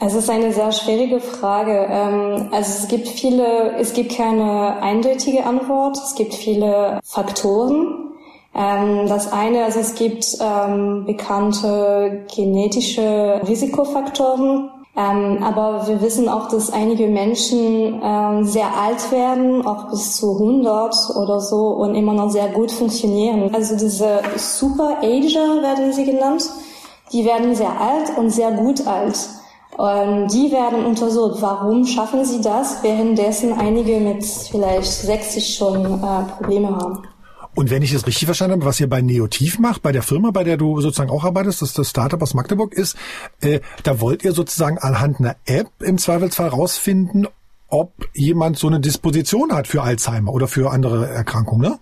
Es 0.00 0.14
ist 0.14 0.28
eine 0.28 0.52
sehr 0.52 0.72
schwierige 0.72 1.20
Frage. 1.20 1.86
Ähm, 1.88 2.48
also 2.50 2.82
es 2.82 2.88
gibt 2.88 3.06
viele, 3.06 3.76
es 3.78 3.92
gibt 3.92 4.16
keine 4.16 4.82
eindeutige 4.82 5.46
Antwort. 5.46 5.96
Es 5.96 6.16
gibt 6.16 6.34
viele 6.34 6.98
Faktoren. 7.04 8.04
Ähm, 8.54 9.08
das 9.08 9.32
eine, 9.32 9.64
also 9.64 9.80
es 9.80 9.94
gibt 9.94 10.26
ähm, 10.40 11.04
bekannte 11.06 12.24
genetische 12.34 13.40
Risikofaktoren, 13.48 14.70
ähm, 14.96 15.42
aber 15.42 15.88
wir 15.88 16.00
wissen 16.00 16.28
auch, 16.28 16.48
dass 16.48 16.72
einige 16.72 17.08
Menschen 17.08 18.00
ähm, 18.00 18.44
sehr 18.44 18.76
alt 18.78 19.10
werden, 19.10 19.66
auch 19.66 19.90
bis 19.90 20.16
zu 20.16 20.34
100 20.34 21.16
oder 21.16 21.40
so 21.40 21.66
und 21.68 21.96
immer 21.96 22.14
noch 22.14 22.30
sehr 22.30 22.48
gut 22.48 22.70
funktionieren. 22.70 23.52
Also 23.52 23.76
diese 23.76 24.20
Super 24.36 24.98
Ager 25.02 25.62
werden 25.62 25.92
sie 25.92 26.04
genannt. 26.04 26.48
Die 27.12 27.24
werden 27.24 27.56
sehr 27.56 27.80
alt 27.80 28.16
und 28.16 28.30
sehr 28.30 28.52
gut 28.52 28.86
alt. 28.86 29.18
Und 29.76 30.28
die 30.28 30.52
werden 30.52 30.86
untersucht. 30.86 31.42
Warum 31.42 31.84
schaffen 31.84 32.24
sie 32.24 32.40
das, 32.40 32.84
währenddessen 32.84 33.52
einige 33.52 33.98
mit 33.98 34.24
vielleicht 34.24 34.92
60 34.92 35.56
schon 35.56 35.84
äh, 35.84 36.22
Probleme 36.36 36.68
haben? 36.68 37.02
Und 37.54 37.70
wenn 37.70 37.82
ich 37.82 37.92
es 37.92 38.06
richtig 38.06 38.26
verstanden 38.26 38.56
habe, 38.56 38.64
was 38.64 38.80
ihr 38.80 38.88
bei 38.88 39.00
Neotiv 39.00 39.58
macht, 39.58 39.82
bei 39.82 39.92
der 39.92 40.02
Firma, 40.02 40.30
bei 40.30 40.44
der 40.44 40.56
du 40.56 40.80
sozusagen 40.80 41.10
auch 41.10 41.24
arbeitest, 41.24 41.62
das 41.62 41.72
das 41.72 41.90
Startup 41.90 42.20
aus 42.20 42.34
Magdeburg 42.34 42.74
ist, 42.74 42.96
äh, 43.40 43.60
da 43.82 44.00
wollt 44.00 44.24
ihr 44.24 44.32
sozusagen 44.32 44.78
anhand 44.78 45.20
einer 45.20 45.36
App 45.46 45.70
im 45.80 45.98
Zweifelsfall 45.98 46.48
rausfinden, 46.48 47.28
ob 47.68 47.92
jemand 48.12 48.58
so 48.58 48.66
eine 48.66 48.80
Disposition 48.80 49.52
hat 49.52 49.68
für 49.68 49.82
Alzheimer 49.82 50.32
oder 50.32 50.48
für 50.48 50.70
andere 50.70 51.08
Erkrankungen, 51.08 51.70
ne? 51.70 51.78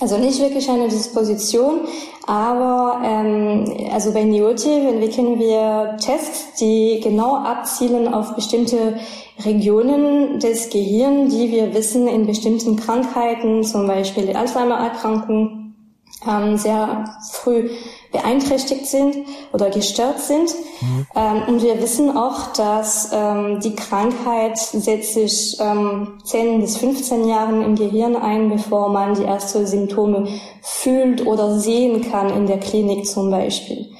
Also 0.00 0.18
nicht 0.18 0.40
wirklich 0.40 0.68
eine 0.68 0.88
Disposition, 0.88 1.82
aber 2.26 3.00
ähm, 3.04 3.64
also 3.92 4.12
bei 4.12 4.24
Neotiv 4.24 4.66
entwickeln 4.66 5.38
wir 5.38 5.96
Tests, 6.00 6.54
die 6.58 7.00
genau 7.02 7.36
abzielen 7.36 8.12
auf 8.12 8.34
bestimmte 8.34 8.98
Regionen 9.44 10.40
des 10.40 10.70
Gehirns, 10.70 11.34
die 11.34 11.50
wir 11.52 11.74
wissen 11.74 12.08
in 12.08 12.26
bestimmten 12.26 12.76
Krankheiten, 12.76 13.62
zum 13.64 13.86
Beispiel 13.86 14.34
Alzheimer-Erkrankung, 14.34 15.74
ähm, 16.28 16.56
sehr 16.56 17.04
früh 17.30 17.70
beeinträchtigt 18.12 18.86
sind 18.86 19.16
oder 19.52 19.70
gestört 19.70 20.20
sind. 20.20 20.54
Mhm. 20.80 21.06
Ähm, 21.16 21.42
und 21.48 21.62
wir 21.62 21.80
wissen 21.82 22.16
auch, 22.16 22.52
dass 22.52 23.10
ähm, 23.12 23.60
die 23.60 23.74
Krankheit 23.74 24.58
setzt 24.58 25.14
sich 25.14 25.56
ähm, 25.60 26.18
10 26.24 26.60
bis 26.60 26.76
15 26.76 27.26
Jahren 27.26 27.62
im 27.62 27.74
Gehirn 27.74 28.14
ein, 28.14 28.50
bevor 28.50 28.90
man 28.90 29.14
die 29.14 29.24
ersten 29.24 29.66
Symptome 29.66 30.28
fühlt 30.60 31.26
oder 31.26 31.58
sehen 31.58 32.10
kann 32.10 32.30
in 32.30 32.46
der 32.46 32.60
Klinik 32.60 33.06
zum 33.06 33.30
Beispiel. 33.30 33.90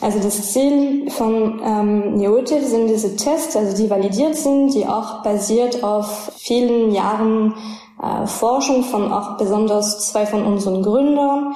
Also 0.00 0.18
das 0.18 0.52
Ziel 0.52 1.10
von 1.10 1.60
ähm, 1.64 2.14
Neotiv 2.16 2.66
sind 2.66 2.88
diese 2.88 3.16
Tests, 3.16 3.56
also 3.56 3.76
die 3.76 3.88
validiert 3.88 4.36
sind, 4.36 4.74
die 4.74 4.86
auch 4.86 5.22
basiert 5.22 5.82
auf 5.82 6.32
vielen 6.36 6.92
Jahren 6.92 7.54
äh, 8.02 8.26
Forschung 8.26 8.82
von 8.82 9.12
auch 9.12 9.38
besonders 9.38 10.08
zwei 10.08 10.26
von 10.26 10.44
unseren 10.44 10.82
Gründern 10.82 11.54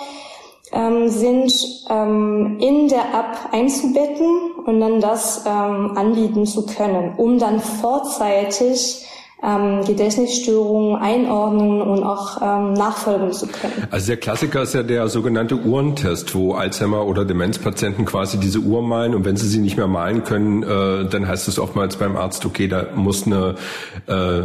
ähm, 0.72 1.08
sind 1.08 1.52
ähm, 1.88 2.58
in 2.60 2.88
der 2.88 3.00
App 3.00 3.52
einzubetten 3.52 4.52
und 4.64 4.80
dann 4.80 5.00
das 5.00 5.44
ähm, 5.46 5.96
anbieten 5.96 6.46
zu 6.46 6.66
können, 6.66 7.14
um 7.16 7.38
dann 7.38 7.60
vorzeitig 7.60 9.06
ähm, 9.42 9.84
Gedächtnisstörungen 9.84 10.96
einordnen 10.96 11.82
und 11.82 12.02
auch 12.02 12.40
ähm, 12.40 12.72
nachfolgen 12.72 13.32
zu 13.32 13.46
können. 13.46 13.86
Also 13.90 14.06
der 14.08 14.16
Klassiker 14.16 14.62
ist 14.62 14.74
ja 14.74 14.82
der 14.82 15.08
sogenannte 15.08 15.56
Uhrentest, 15.56 16.34
wo 16.34 16.54
Alzheimer 16.54 17.06
oder 17.06 17.24
Demenzpatienten 17.26 18.06
quasi 18.06 18.38
diese 18.38 18.60
Uhr 18.60 18.82
malen 18.82 19.14
und 19.14 19.24
wenn 19.26 19.36
sie 19.36 19.46
sie 19.46 19.58
nicht 19.58 19.76
mehr 19.76 19.88
malen 19.88 20.24
können, 20.24 20.62
äh, 20.62 21.08
dann 21.08 21.28
heißt 21.28 21.48
es 21.48 21.58
oftmals 21.58 21.96
beim 21.96 22.16
Arzt, 22.16 22.46
okay, 22.46 22.66
da 22.66 22.86
muss 22.94 23.26
eine 23.26 23.56
äh, 24.06 24.42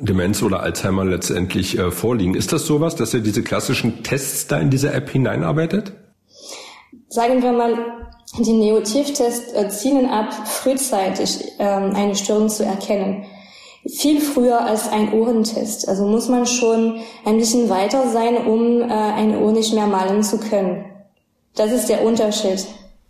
Demenz 0.00 0.42
oder 0.42 0.60
Alzheimer 0.60 1.04
letztendlich 1.04 1.76
äh, 1.76 1.90
vorliegen. 1.90 2.34
Ist 2.34 2.52
das 2.52 2.64
sowas, 2.64 2.94
dass 2.94 3.12
ihr 3.12 3.20
diese 3.20 3.42
klassischen 3.42 4.04
Tests 4.04 4.46
da 4.46 4.58
in 4.58 4.70
diese 4.70 4.92
App 4.92 5.10
hineinarbeitet? 5.10 5.94
Sagen 7.08 7.42
wir 7.42 7.52
mal, 7.52 7.74
die 8.38 8.52
Neotiv-Tests 8.52 9.80
zielen 9.80 10.08
ab, 10.08 10.32
frühzeitig 10.46 11.40
ähm, 11.58 11.92
eine 11.94 12.14
Störung 12.14 12.48
zu 12.48 12.64
erkennen 12.64 13.26
viel 13.88 14.20
früher 14.20 14.60
als 14.64 14.88
ein 14.88 15.12
Ohrentest. 15.12 15.88
Also 15.88 16.06
muss 16.06 16.28
man 16.28 16.46
schon 16.46 17.00
ein 17.24 17.38
bisschen 17.38 17.68
weiter 17.68 18.08
sein, 18.10 18.46
um 18.46 18.82
äh, 18.82 18.92
eine 18.92 19.40
Uhr 19.40 19.52
nicht 19.52 19.74
mehr 19.74 19.86
malen 19.86 20.22
zu 20.22 20.38
können. 20.38 20.84
Das 21.54 21.72
ist 21.72 21.88
der 21.88 22.04
Unterschied. 22.04 22.66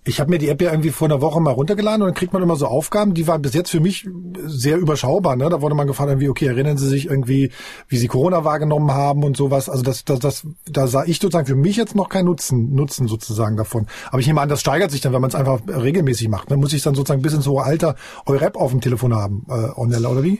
Ich 0.08 0.20
habe 0.20 0.30
mir 0.30 0.38
die 0.38 0.48
App 0.48 0.62
ja 0.62 0.70
irgendwie 0.70 0.90
vor 0.90 1.08
einer 1.08 1.20
Woche 1.20 1.40
mal 1.40 1.50
runtergeladen 1.50 2.02
und 2.02 2.08
dann 2.08 2.14
kriegt 2.14 2.32
man 2.32 2.40
immer 2.40 2.54
so 2.54 2.66
Aufgaben, 2.66 3.12
die 3.12 3.26
waren 3.26 3.42
bis 3.42 3.54
jetzt 3.54 3.70
für 3.70 3.80
mich 3.80 4.06
sehr 4.44 4.78
überschaubar. 4.78 5.34
Ne? 5.34 5.48
Da 5.50 5.60
wurde 5.60 5.74
man 5.74 5.88
gefragt, 5.88 6.10
irgendwie, 6.10 6.28
okay, 6.28 6.46
erinnern 6.46 6.78
Sie 6.78 6.86
sich 6.88 7.06
irgendwie, 7.06 7.50
wie 7.88 7.96
Sie 7.96 8.06
Corona 8.06 8.44
wahrgenommen 8.44 8.92
haben 8.92 9.24
und 9.24 9.36
sowas. 9.36 9.68
Also 9.68 9.82
das, 9.82 10.04
das, 10.04 10.20
das, 10.20 10.46
da 10.70 10.86
sah 10.86 11.02
ich 11.04 11.18
sozusagen 11.18 11.48
für 11.48 11.56
mich 11.56 11.76
jetzt 11.76 11.96
noch 11.96 12.08
keinen 12.08 12.26
Nutzen, 12.26 12.72
Nutzen 12.72 13.08
sozusagen 13.08 13.56
davon. 13.56 13.88
Aber 14.10 14.20
ich 14.20 14.28
nehme 14.28 14.40
an, 14.40 14.48
das 14.48 14.60
steigert 14.60 14.92
sich 14.92 15.00
dann, 15.00 15.12
wenn 15.12 15.20
man 15.20 15.30
es 15.30 15.34
einfach 15.34 15.60
regelmäßig 15.66 16.28
macht. 16.28 16.52
Dann 16.52 16.60
muss 16.60 16.72
ich 16.72 16.82
dann 16.82 16.94
sozusagen 16.94 17.22
bis 17.22 17.34
ins 17.34 17.48
hohe 17.48 17.64
Alter 17.64 17.96
eure 18.26 18.44
App 18.44 18.56
auf 18.56 18.70
dem 18.70 18.80
Telefon 18.80 19.12
haben, 19.12 19.44
äh, 19.48 19.70
Ornella, 19.74 20.08
oder 20.10 20.22
wie? 20.22 20.38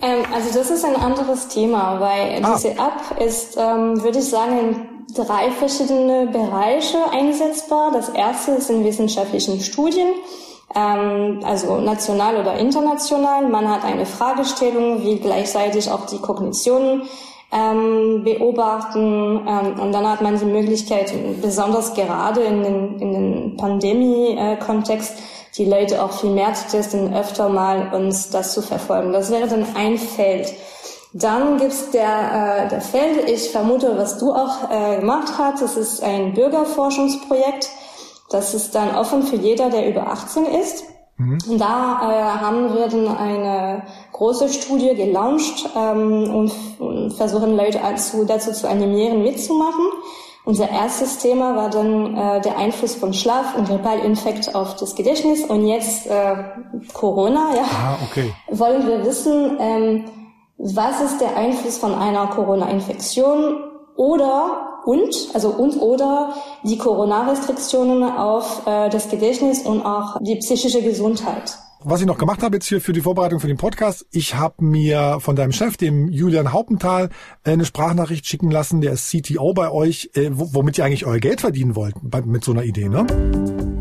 Ähm, 0.00 0.24
also 0.32 0.56
das 0.56 0.70
ist 0.70 0.84
ein 0.84 0.96
anderes 0.96 1.48
Thema, 1.48 2.00
weil 2.00 2.44
ah. 2.44 2.54
diese 2.54 2.70
App 2.70 3.20
ist, 3.24 3.56
ähm, 3.56 4.02
würde 4.02 4.18
ich 4.18 4.28
sagen, 4.28 4.58
in 4.58 5.14
drei 5.14 5.50
verschiedene 5.50 6.26
Bereiche 6.26 6.98
einsetzbar. 7.12 7.90
Das 7.92 8.08
erste 8.08 8.52
ist 8.52 8.70
in 8.70 8.84
wissenschaftlichen 8.84 9.60
Studien, 9.60 10.08
ähm, 10.74 11.40
also 11.44 11.80
national 11.80 12.36
oder 12.36 12.54
international. 12.58 13.48
Man 13.48 13.68
hat 13.68 13.84
eine 13.84 14.06
Fragestellung, 14.06 15.02
wie 15.04 15.16
gleichzeitig 15.16 15.90
auch 15.90 16.06
die 16.06 16.18
Kognition 16.18 17.02
ähm, 17.50 18.24
beobachten 18.24 19.40
ähm, 19.48 19.80
und 19.80 19.92
dann 19.92 20.06
hat 20.06 20.20
man 20.20 20.38
die 20.38 20.44
Möglichkeit, 20.44 21.12
besonders 21.40 21.94
gerade 21.94 22.42
in 22.42 22.62
den, 22.62 22.98
in 22.98 23.12
den 23.12 23.56
Pandemie-Kontext, 23.56 25.18
äh, 25.18 25.22
die 25.56 25.64
Leute 25.64 26.02
auch 26.02 26.12
viel 26.12 26.30
mehr 26.30 26.54
zu 26.54 26.68
testen, 26.68 27.14
öfter 27.14 27.48
mal 27.48 27.92
uns 27.94 28.30
das 28.30 28.52
zu 28.52 28.62
verfolgen. 28.62 29.12
Das 29.12 29.30
wäre 29.30 29.48
dann 29.48 29.66
ein 29.74 29.98
Feld. 29.98 30.52
Dann 31.14 31.56
gibt's 31.58 31.90
der, 31.90 32.66
äh, 32.66 32.68
der 32.68 32.80
Feld, 32.80 33.28
ich 33.28 33.50
vermute, 33.50 33.96
was 33.96 34.18
du 34.18 34.32
auch 34.32 34.70
äh, 34.70 35.00
gemacht 35.00 35.32
hast, 35.38 35.62
das 35.62 35.76
ist 35.76 36.02
ein 36.02 36.34
Bürgerforschungsprojekt. 36.34 37.70
Das 38.30 38.52
ist 38.52 38.74
dann 38.74 38.94
offen 38.94 39.22
für 39.22 39.36
jeder, 39.36 39.70
der 39.70 39.88
über 39.88 40.08
18 40.08 40.44
ist. 40.44 40.84
Mhm. 41.16 41.38
Und 41.48 41.58
da 41.58 42.00
äh, 42.02 42.38
haben 42.40 42.74
wir 42.74 42.88
dann 42.88 43.16
eine 43.16 43.82
große 44.12 44.50
Studie 44.50 44.94
gelauncht 44.94 45.68
ähm, 45.74 46.34
und, 46.34 46.52
und 46.78 47.12
versuchen 47.14 47.56
Leute 47.56 47.80
dazu, 47.82 48.24
dazu 48.24 48.52
zu 48.52 48.68
animieren, 48.68 49.22
mitzumachen. 49.22 49.86
Unser 50.48 50.70
erstes 50.70 51.18
Thema 51.18 51.56
war 51.56 51.68
dann 51.68 52.16
äh, 52.16 52.40
der 52.40 52.56
Einfluss 52.56 52.94
von 52.94 53.12
Schlaf 53.12 53.54
und 53.54 53.68
Grippalinfekt 53.68 54.54
auf 54.54 54.76
das 54.76 54.94
Gedächtnis 54.94 55.44
und 55.44 55.66
jetzt 55.66 56.06
äh, 56.06 56.36
Corona. 56.94 57.50
Ja, 57.54 57.64
ah, 57.64 57.98
okay. 58.02 58.32
wollen 58.50 58.86
wir 58.86 59.04
wissen, 59.04 59.58
ähm, 59.60 60.04
was 60.56 61.02
ist 61.02 61.20
der 61.20 61.36
Einfluss 61.36 61.76
von 61.76 61.94
einer 61.94 62.28
Corona-Infektion 62.28 63.62
oder 63.96 64.80
und 64.86 65.14
also 65.34 65.50
und 65.50 65.82
oder 65.82 66.32
die 66.62 66.78
Corona-Restriktionen 66.78 68.02
auf 68.04 68.66
äh, 68.66 68.88
das 68.88 69.10
Gedächtnis 69.10 69.66
und 69.66 69.84
auch 69.84 70.16
die 70.22 70.36
psychische 70.36 70.80
Gesundheit. 70.80 71.58
Was 71.90 72.02
ich 72.02 72.06
noch 72.06 72.18
gemacht 72.18 72.42
habe 72.42 72.56
jetzt 72.56 72.68
hier 72.68 72.82
für 72.82 72.92
die 72.92 73.00
Vorbereitung 73.00 73.40
für 73.40 73.46
den 73.46 73.56
Podcast, 73.56 74.06
ich 74.12 74.34
habe 74.34 74.62
mir 74.62 75.20
von 75.20 75.36
deinem 75.36 75.52
Chef, 75.52 75.78
dem 75.78 76.08
Julian 76.10 76.52
Hauptenthal, 76.52 77.08
äh, 77.44 77.52
eine 77.52 77.64
Sprachnachricht 77.64 78.26
schicken 78.26 78.50
lassen, 78.50 78.82
der 78.82 78.92
ist 78.92 79.10
CTO 79.10 79.54
bei 79.54 79.70
euch, 79.70 80.10
äh, 80.12 80.28
womit 80.30 80.76
ihr 80.76 80.84
eigentlich 80.84 81.06
euer 81.06 81.18
Geld 81.18 81.40
verdienen 81.40 81.76
wollt 81.76 81.94
mit 82.26 82.44
so 82.44 82.52
einer 82.52 82.64
Idee, 82.64 82.90
ne? 82.90 83.06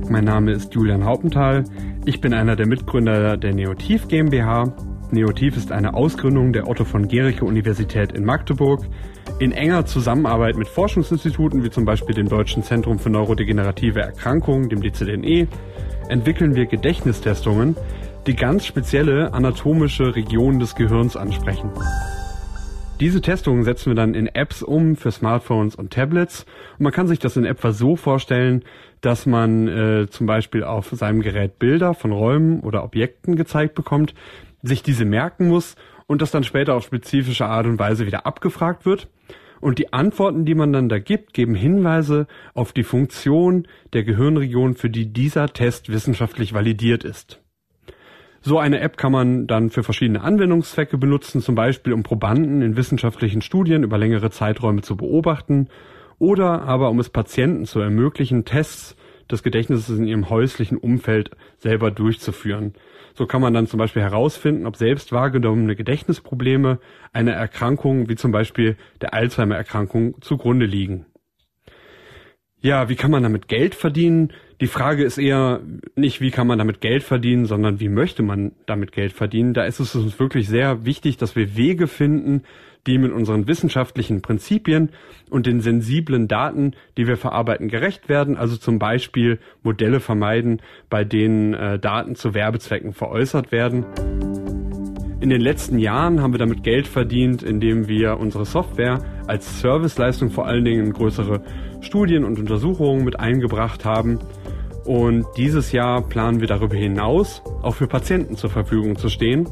Mein 0.09 0.23
Name 0.23 0.53
ist 0.53 0.73
Julian 0.73 1.03
Hauptenthal. 1.03 1.65
Ich 2.05 2.21
bin 2.21 2.33
einer 2.33 2.55
der 2.55 2.65
Mitgründer 2.65 3.35
der 3.35 3.53
Neotiv 3.53 4.07
GmbH. 4.07 4.73
Neotiv 5.11 5.57
ist 5.57 5.73
eine 5.73 5.93
Ausgründung 5.93 6.53
der 6.53 6.69
Otto 6.69 6.85
von 6.85 7.09
Gericke 7.09 7.43
Universität 7.43 8.13
in 8.13 8.23
Magdeburg 8.23 8.85
in 9.39 9.51
enger 9.51 9.85
Zusammenarbeit 9.85 10.55
mit 10.55 10.69
Forschungsinstituten 10.69 11.61
wie 11.61 11.69
zum 11.69 11.83
Beispiel 11.83 12.15
dem 12.15 12.29
Deutschen 12.29 12.63
Zentrum 12.63 12.99
für 12.99 13.09
neurodegenerative 13.09 13.99
Erkrankungen, 13.99 14.69
dem 14.69 14.81
DZNE, 14.81 15.49
entwickeln 16.09 16.55
wir 16.55 16.65
Gedächtnistestungen, 16.65 17.75
die 18.25 18.35
ganz 18.35 18.65
spezielle 18.65 19.33
anatomische 19.33 20.15
Regionen 20.15 20.59
des 20.59 20.75
Gehirns 20.75 21.15
ansprechen. 21.15 21.71
Diese 22.99 23.21
Testungen 23.21 23.63
setzen 23.63 23.91
wir 23.91 23.95
dann 23.95 24.15
in 24.15 24.25
Apps 24.25 24.63
um 24.63 24.95
für 24.95 25.11
Smartphones 25.11 25.75
und 25.75 25.93
Tablets. 25.93 26.45
Und 26.79 26.83
man 26.83 26.91
kann 26.91 27.07
sich 27.07 27.19
das 27.19 27.37
in 27.37 27.45
etwa 27.45 27.71
so 27.71 27.95
vorstellen, 27.95 28.63
dass 29.01 29.27
man 29.27 29.67
äh, 29.67 30.07
zum 30.09 30.25
Beispiel 30.25 30.63
auf 30.63 30.89
seinem 30.91 31.21
Gerät 31.21 31.59
Bilder 31.59 31.93
von 31.93 32.11
Räumen 32.11 32.61
oder 32.61 32.83
Objekten 32.83 33.35
gezeigt 33.35 33.75
bekommt, 33.75 34.15
sich 34.63 34.81
diese 34.81 35.05
merken 35.05 35.47
muss 35.47 35.75
und 36.07 36.23
das 36.23 36.31
dann 36.31 36.43
später 36.43 36.73
auf 36.73 36.85
spezifische 36.85 37.45
Art 37.45 37.67
und 37.67 37.77
Weise 37.77 38.07
wieder 38.07 38.25
abgefragt 38.25 38.85
wird. 38.85 39.07
Und 39.59 39.79
die 39.79 39.93
Antworten, 39.93 40.45
die 40.45 40.55
man 40.55 40.73
dann 40.73 40.89
da 40.89 40.99
gibt, 40.99 41.33
geben 41.33 41.55
Hinweise 41.55 42.27
auf 42.53 42.73
die 42.73 42.83
Funktion 42.83 43.67
der 43.93 44.03
Gehirnregion, 44.03 44.75
für 44.75 44.89
die 44.89 45.11
dieser 45.11 45.47
Test 45.47 45.89
wissenschaftlich 45.89 46.53
validiert 46.53 47.03
ist. 47.03 47.41
So 48.41 48.59
eine 48.59 48.79
App 48.79 48.97
kann 48.97 49.11
man 49.11 49.47
dann 49.47 49.69
für 49.71 49.83
verschiedene 49.83 50.21
Anwendungszwecke 50.21 50.97
benutzen, 50.97 51.41
zum 51.41 51.55
Beispiel 51.55 51.93
um 51.93 52.03
Probanden 52.03 52.61
in 52.61 52.77
wissenschaftlichen 52.77 53.41
Studien 53.41 53.83
über 53.83 53.97
längere 53.97 54.29
Zeiträume 54.29 54.81
zu 54.81 54.95
beobachten 54.95 55.67
oder 56.19 56.61
aber 56.61 56.89
um 56.89 56.99
es 56.99 57.09
Patienten 57.09 57.65
zu 57.65 57.79
ermöglichen, 57.79 58.45
Tests 58.45 58.95
des 59.29 59.43
Gedächtnisses 59.43 59.97
in 59.97 60.07
ihrem 60.07 60.29
häuslichen 60.29 60.77
Umfeld 60.77 61.31
selber 61.57 61.91
durchzuführen. 61.91 62.73
So 63.17 63.25
kann 63.25 63.41
man 63.41 63.51
dann 63.51 63.65
zum 63.65 63.79
Beispiel 63.79 64.03
herausfinden, 64.03 64.67
ob 64.67 64.75
selbst 64.75 65.11
wahrgenommene 65.11 65.75
Gedächtnisprobleme 65.75 66.77
einer 67.13 67.31
Erkrankung 67.31 68.09
wie 68.09 68.15
zum 68.15 68.31
Beispiel 68.31 68.77
der 69.01 69.15
Alzheimer-Erkrankung 69.15 70.21
zugrunde 70.21 70.67
liegen. 70.67 71.07
Ja, 72.61 72.89
wie 72.89 72.95
kann 72.95 73.09
man 73.09 73.23
damit 73.23 73.47
Geld 73.47 73.73
verdienen? 73.73 74.33
Die 74.61 74.67
Frage 74.67 75.03
ist 75.03 75.17
eher 75.17 75.61
nicht, 75.95 76.21
wie 76.21 76.29
kann 76.29 76.45
man 76.45 76.59
damit 76.59 76.79
Geld 76.79 77.01
verdienen, 77.01 77.45
sondern 77.45 77.79
wie 77.79 77.89
möchte 77.89 78.21
man 78.21 78.51
damit 78.67 78.91
Geld 78.91 79.13
verdienen. 79.13 79.55
Da 79.55 79.65
ist 79.65 79.79
es 79.79 79.95
uns 79.95 80.19
wirklich 80.19 80.47
sehr 80.47 80.85
wichtig, 80.85 81.17
dass 81.17 81.35
wir 81.35 81.57
Wege 81.57 81.87
finden, 81.87 82.43
die 82.87 82.97
mit 82.97 83.11
unseren 83.11 83.47
wissenschaftlichen 83.47 84.21
Prinzipien 84.21 84.89
und 85.29 85.45
den 85.45 85.59
sensiblen 85.59 86.27
Daten, 86.27 86.71
die 86.97 87.05
wir 87.05 87.17
verarbeiten, 87.17 87.67
gerecht 87.67 88.09
werden. 88.09 88.37
Also 88.37 88.57
zum 88.57 88.79
Beispiel 88.79 89.39
Modelle 89.61 89.99
vermeiden, 89.99 90.61
bei 90.89 91.03
denen 91.03 91.53
äh, 91.53 91.77
Daten 91.77 92.15
zu 92.15 92.33
Werbezwecken 92.33 92.93
veräußert 92.93 93.51
werden. 93.51 93.85
In 95.19 95.29
den 95.29 95.41
letzten 95.41 95.79
Jahren 95.79 96.21
haben 96.21 96.33
wir 96.33 96.39
damit 96.39 96.63
Geld 96.63 96.87
verdient, 96.87 97.43
indem 97.43 97.87
wir 97.87 98.17
unsere 98.17 98.45
Software 98.45 99.03
als 99.27 99.59
Serviceleistung 99.61 100.29
vor 100.29 100.47
allen 100.47 100.63
Dingen 100.63 100.85
in 100.85 100.93
größere 100.93 101.41
Studien 101.81 102.23
und 102.23 102.39
Untersuchungen 102.39 103.03
mit 103.03 103.19
eingebracht 103.19 103.83
haben. 103.83 104.19
Und 104.85 105.25
dieses 105.35 105.73
Jahr 105.73 106.01
planen 106.07 106.39
wir 106.39 106.47
darüber 106.47 106.75
hinaus 106.75 107.41
auch 107.61 107.75
für 107.75 107.87
Patienten 107.87 108.37
zur 108.37 108.49
Verfügung 108.49 108.95
zu 108.95 109.09
stehen 109.09 109.49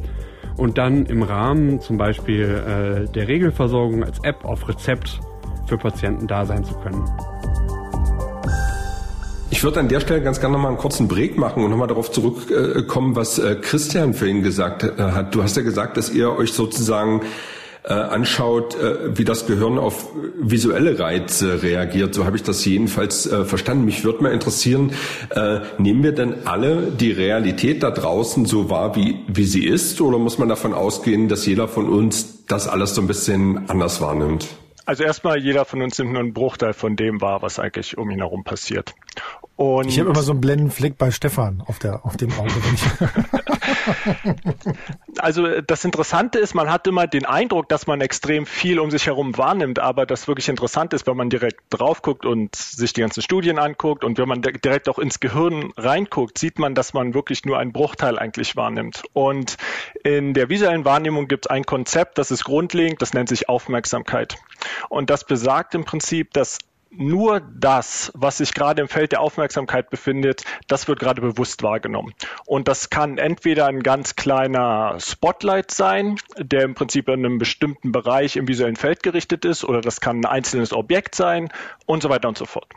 und 0.57 0.77
dann 0.77 1.05
im 1.05 1.21
Rahmen 1.23 1.81
zum 1.81 1.97
Beispiel 1.97 3.05
äh, 3.07 3.11
der 3.11 3.27
Regelversorgung 3.27 4.03
als 4.03 4.19
App 4.23 4.45
auf 4.45 4.67
Rezept 4.67 5.19
für 5.67 5.77
Patienten 5.77 6.27
da 6.27 6.45
sein 6.45 6.63
zu 6.63 6.73
können. 6.75 7.03
Ich 9.49 9.63
würde 9.63 9.79
an 9.79 9.87
der 9.87 9.99
Stelle 10.01 10.21
ganz 10.21 10.39
gerne 10.39 10.53
nochmal 10.53 10.71
einen 10.71 10.77
kurzen 10.77 11.07
Break 11.07 11.37
machen 11.37 11.63
und 11.63 11.71
nochmal 11.71 11.87
darauf 11.87 12.11
zurückkommen, 12.11 13.15
was 13.15 13.39
äh, 13.39 13.55
Christian 13.61 14.13
vorhin 14.13 14.43
gesagt 14.43 14.83
äh, 14.83 15.01
hat. 15.01 15.33
Du 15.33 15.41
hast 15.43 15.55
ja 15.55 15.63
gesagt, 15.63 15.97
dass 15.97 16.09
ihr 16.09 16.31
euch 16.31 16.51
sozusagen 16.51 17.21
äh, 17.87 17.93
anschaut, 17.93 18.75
äh, 18.75 19.17
wie 19.17 19.25
das 19.25 19.45
Gehirn 19.45 19.77
auf 19.77 20.07
visuelle 20.39 20.97
Reize 20.99 21.61
reagiert. 21.61 22.15
So 22.15 22.25
habe 22.25 22.35
ich 22.35 22.43
das 22.43 22.65
jedenfalls 22.65 23.27
äh, 23.27 23.45
verstanden. 23.45 23.85
Mich 23.85 24.03
würde 24.03 24.23
mal 24.23 24.31
interessieren, 24.31 24.91
äh, 25.29 25.59
nehmen 25.77 26.03
wir 26.03 26.11
denn 26.11 26.47
alle 26.47 26.91
die 26.91 27.11
Realität 27.11 27.83
da 27.83 27.91
draußen 27.91 28.45
so 28.45 28.69
wahr, 28.69 28.95
wie, 28.95 29.19
wie 29.27 29.45
sie 29.45 29.65
ist? 29.65 30.01
Oder 30.01 30.17
muss 30.17 30.37
man 30.37 30.49
davon 30.49 30.73
ausgehen, 30.73 31.27
dass 31.27 31.45
jeder 31.45 31.67
von 31.67 31.87
uns 31.87 32.45
das 32.47 32.67
alles 32.67 32.95
so 32.95 33.01
ein 33.01 33.07
bisschen 33.07 33.69
anders 33.69 34.01
wahrnimmt? 34.01 34.47
Also 34.85 35.03
erstmal, 35.03 35.39
jeder 35.39 35.65
von 35.65 35.81
uns 35.81 35.97
nimmt 35.97 36.13
nur 36.13 36.21
einen 36.21 36.33
Bruchteil 36.33 36.73
von 36.73 36.95
dem 36.95 37.21
wahr, 37.21 37.41
was 37.41 37.59
eigentlich 37.59 37.97
um 37.97 38.09
ihn 38.11 38.19
herum 38.19 38.43
passiert. 38.43 38.93
Und 39.57 39.87
ich 39.87 39.99
habe 39.99 40.09
immer 40.09 40.21
so 40.21 40.33
einen 40.33 40.41
blenden 40.41 40.69
Fleck 40.69 40.97
bei 40.97 41.11
Stefan 41.11 41.63
auf, 41.65 41.79
der, 41.79 42.05
auf 42.05 42.17
dem 42.17 42.29
Auge. 42.33 42.51
also 45.19 45.61
das 45.61 45.85
Interessante 45.85 46.39
ist, 46.39 46.55
man 46.55 46.69
hat 46.69 46.87
immer 46.87 47.07
den 47.07 47.25
Eindruck, 47.25 47.69
dass 47.69 47.87
man 47.87 48.01
extrem 48.01 48.45
viel 48.45 48.79
um 48.79 48.91
sich 48.91 49.05
herum 49.05 49.37
wahrnimmt, 49.37 49.79
aber 49.79 50.05
das 50.05 50.27
wirklich 50.27 50.49
Interessante 50.49 50.97
ist, 50.97 51.07
wenn 51.07 51.15
man 51.15 51.29
direkt 51.29 51.61
drauf 51.69 52.01
guckt 52.01 52.25
und 52.25 52.53
sich 52.53 52.91
die 52.91 52.99
ganzen 52.99 53.21
Studien 53.21 53.57
anguckt 53.57 54.03
und 54.03 54.17
wenn 54.17 54.27
man 54.27 54.41
direkt 54.41 54.89
auch 54.89 54.99
ins 54.99 55.21
Gehirn 55.21 55.71
reinguckt, 55.77 56.37
sieht 56.37 56.59
man, 56.59 56.75
dass 56.75 56.93
man 56.93 57.13
wirklich 57.13 57.45
nur 57.45 57.57
einen 57.57 57.71
Bruchteil 57.71 58.19
eigentlich 58.19 58.57
wahrnimmt. 58.57 59.03
Und 59.13 59.55
in 60.03 60.33
der 60.33 60.49
visuellen 60.49 60.83
Wahrnehmung 60.83 61.29
gibt 61.29 61.45
es 61.45 61.49
ein 61.49 61.65
Konzept, 61.65 62.17
das 62.17 62.29
ist 62.29 62.43
grundlegend, 62.43 63.01
das 63.01 63.13
nennt 63.13 63.29
sich 63.29 63.47
Aufmerksamkeit. 63.47 64.37
Und 64.89 65.09
das 65.09 65.23
besagt 65.23 65.75
im 65.75 65.85
Prinzip, 65.85 66.33
dass 66.33 66.59
nur 66.97 67.41
das, 67.41 68.11
was 68.15 68.37
sich 68.37 68.53
gerade 68.53 68.81
im 68.81 68.87
Feld 68.87 69.11
der 69.11 69.21
Aufmerksamkeit 69.21 69.89
befindet, 69.89 70.43
das 70.67 70.87
wird 70.87 70.99
gerade 70.99 71.21
bewusst 71.21 71.63
wahrgenommen. 71.63 72.13
Und 72.45 72.67
das 72.67 72.89
kann 72.89 73.17
entweder 73.17 73.67
ein 73.67 73.83
ganz 73.83 74.15
kleiner 74.15 74.97
Spotlight 74.99 75.71
sein, 75.71 76.17
der 76.37 76.63
im 76.63 76.75
Prinzip 76.75 77.07
in 77.07 77.25
einem 77.25 77.37
bestimmten 77.37 77.91
Bereich 77.91 78.35
im 78.35 78.47
visuellen 78.47 78.75
Feld 78.75 79.03
gerichtet 79.03 79.45
ist, 79.45 79.63
oder 79.63 79.81
das 79.81 80.01
kann 80.01 80.21
ein 80.21 80.25
einzelnes 80.25 80.73
Objekt 80.73 81.15
sein 81.15 81.49
und 81.85 82.03
so 82.03 82.09
weiter 82.09 82.27
und 82.27 82.37
so 82.37 82.45
fort. 82.45 82.67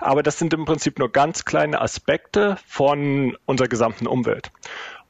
Aber 0.00 0.22
das 0.22 0.38
sind 0.38 0.52
im 0.54 0.64
Prinzip 0.64 0.98
nur 0.98 1.10
ganz 1.10 1.44
kleine 1.44 1.80
Aspekte 1.80 2.56
von 2.66 3.36
unserer 3.46 3.68
gesamten 3.68 4.06
Umwelt. 4.06 4.50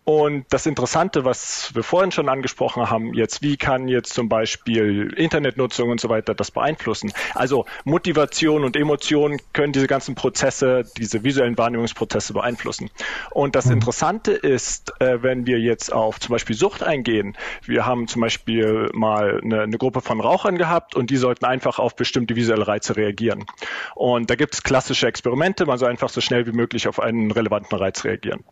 Und 0.05 0.45
das 0.51 0.67
Interessante, 0.67 1.25
was 1.25 1.75
wir 1.75 1.83
vorhin 1.83 2.13
schon 2.13 2.29
angesprochen 2.29 2.91
haben, 2.91 3.15
jetzt, 3.15 3.41
wie 3.41 3.57
kann 3.57 3.89
jetzt 3.89 4.13
zum 4.13 4.29
Beispiel 4.29 5.15
Internetnutzung 5.17 5.89
und 5.89 5.99
so 5.99 6.11
weiter 6.11 6.35
das 6.35 6.51
beeinflussen? 6.51 7.13
Also 7.35 7.65
Motivation 7.85 8.65
und 8.65 8.77
Emotionen 8.77 9.41
können 9.55 9.73
diese 9.73 9.87
ganzen 9.87 10.15
Prozesse, 10.15 10.85
diese 10.99 11.25
visuellen 11.25 11.57
Wahrnehmungsprozesse 11.57 12.35
beeinflussen. 12.35 12.91
Und 13.31 13.55
das 13.55 13.67
mhm. 13.67 13.73
Interessante 13.73 14.33
ist, 14.33 14.93
äh, 15.01 15.23
wenn 15.23 15.47
wir 15.47 15.59
jetzt 15.59 15.91
auf 15.91 16.21
zum 16.21 16.35
Beispiel 16.35 16.55
Sucht 16.55 16.83
eingehen, 16.83 17.35
wir 17.65 17.87
haben 17.87 18.07
zum 18.07 18.21
Beispiel 18.21 18.91
mal 18.93 19.41
eine, 19.43 19.63
eine 19.63 19.79
Gruppe 19.79 20.03
von 20.03 20.21
Rauchern 20.21 20.59
gehabt 20.59 20.95
und 20.95 21.09
die 21.09 21.17
sollten 21.17 21.47
einfach 21.47 21.79
auf 21.79 21.97
bestimmte 21.97 22.37
visuelle 22.37 22.69
Reize 22.69 22.97
reagieren. 22.97 23.47
Und 23.95 24.29
da 24.29 24.35
gibt 24.35 24.53
es 24.53 24.63
klassische 24.63 25.07
Experimente, 25.07 25.65
man 25.65 25.79
soll 25.79 25.89
einfach 25.89 26.11
so 26.11 26.21
schnell 26.21 26.47
wie 26.47 26.53
möglich 26.53 26.89
auf 26.89 27.01
einen 27.01 27.31
relevanten 27.31 27.79
Reiz 27.79 28.05
reagieren. 28.05 28.45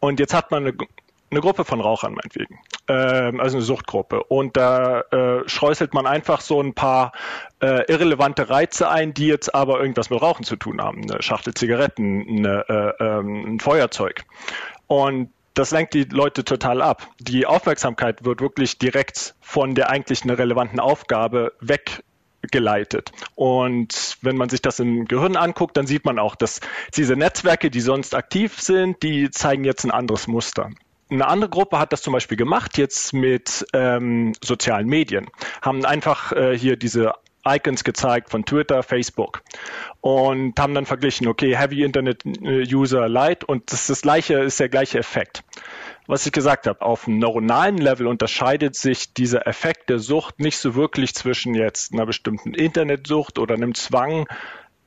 Und 0.00 0.18
jetzt 0.18 0.32
hat 0.32 0.50
man 0.50 0.66
eine 0.66 0.77
eine 1.30 1.40
Gruppe 1.40 1.64
von 1.64 1.80
Rauchern 1.80 2.14
meinetwegen, 2.14 2.58
ähm, 2.88 3.40
also 3.40 3.56
eine 3.58 3.64
Suchtgruppe. 3.64 4.22
Und 4.24 4.56
da 4.56 5.00
äh, 5.00 5.48
schräuselt 5.48 5.94
man 5.94 6.06
einfach 6.06 6.40
so 6.40 6.60
ein 6.60 6.74
paar 6.74 7.12
äh, 7.60 7.84
irrelevante 7.90 8.48
Reize 8.48 8.88
ein, 8.88 9.14
die 9.14 9.26
jetzt 9.26 9.54
aber 9.54 9.80
irgendwas 9.80 10.10
mit 10.10 10.22
Rauchen 10.22 10.44
zu 10.44 10.56
tun 10.56 10.80
haben. 10.80 11.02
Eine 11.02 11.22
Schachtel 11.22 11.54
Zigaretten, 11.54 12.26
eine, 12.28 12.64
äh, 12.68 13.04
ähm, 13.04 13.54
ein 13.54 13.60
Feuerzeug. 13.60 14.24
Und 14.86 15.30
das 15.54 15.72
lenkt 15.72 15.92
die 15.94 16.04
Leute 16.04 16.44
total 16.44 16.80
ab. 16.80 17.08
Die 17.18 17.44
Aufmerksamkeit 17.44 18.24
wird 18.24 18.40
wirklich 18.40 18.78
direkt 18.78 19.34
von 19.40 19.74
der 19.74 19.90
eigentlichen 19.90 20.30
relevanten 20.30 20.78
Aufgabe 20.78 21.52
weggeleitet. 22.42 23.12
Und 23.34 24.16
wenn 24.22 24.36
man 24.36 24.48
sich 24.48 24.62
das 24.62 24.80
im 24.80 25.06
Gehirn 25.06 25.36
anguckt, 25.36 25.76
dann 25.76 25.86
sieht 25.86 26.04
man 26.04 26.18
auch, 26.18 26.36
dass 26.36 26.60
diese 26.96 27.16
Netzwerke, 27.16 27.70
die 27.70 27.80
sonst 27.80 28.14
aktiv 28.14 28.60
sind, 28.60 29.02
die 29.02 29.30
zeigen 29.30 29.64
jetzt 29.64 29.84
ein 29.84 29.90
anderes 29.90 30.26
Muster. 30.26 30.70
Eine 31.10 31.26
andere 31.26 31.50
Gruppe 31.50 31.78
hat 31.78 31.92
das 31.92 32.02
zum 32.02 32.12
Beispiel 32.12 32.36
gemacht, 32.36 32.76
jetzt 32.76 33.14
mit 33.14 33.66
ähm, 33.72 34.34
sozialen 34.44 34.86
Medien, 34.86 35.28
haben 35.62 35.84
einfach 35.86 36.32
äh, 36.32 36.56
hier 36.56 36.76
diese 36.76 37.14
Icons 37.46 37.82
gezeigt 37.82 38.30
von 38.30 38.44
Twitter, 38.44 38.82
Facebook 38.82 39.42
und 40.02 40.58
haben 40.60 40.74
dann 40.74 40.84
verglichen, 40.84 41.26
okay, 41.28 41.56
Heavy 41.56 41.82
Internet 41.82 42.26
äh, 42.26 42.66
User 42.74 43.08
Light 43.08 43.44
und 43.44 43.72
das 43.72 43.86
das 43.86 44.02
gleiche, 44.02 44.34
ist 44.40 44.60
der 44.60 44.68
gleiche 44.68 44.98
Effekt. 44.98 45.42
Was 46.08 46.24
ich 46.24 46.32
gesagt 46.32 46.66
habe, 46.66 46.80
auf 46.80 47.06
einem 47.06 47.18
neuronalen 47.18 47.76
Level 47.76 48.06
unterscheidet 48.06 48.74
sich 48.74 49.12
dieser 49.12 49.46
Effekt 49.46 49.90
der 49.90 49.98
Sucht 49.98 50.40
nicht 50.40 50.56
so 50.56 50.74
wirklich 50.74 51.14
zwischen 51.14 51.54
jetzt 51.54 51.92
einer 51.92 52.06
bestimmten 52.06 52.54
Internetsucht 52.54 53.38
oder 53.38 53.54
einem 53.54 53.74
Zwang, 53.74 54.26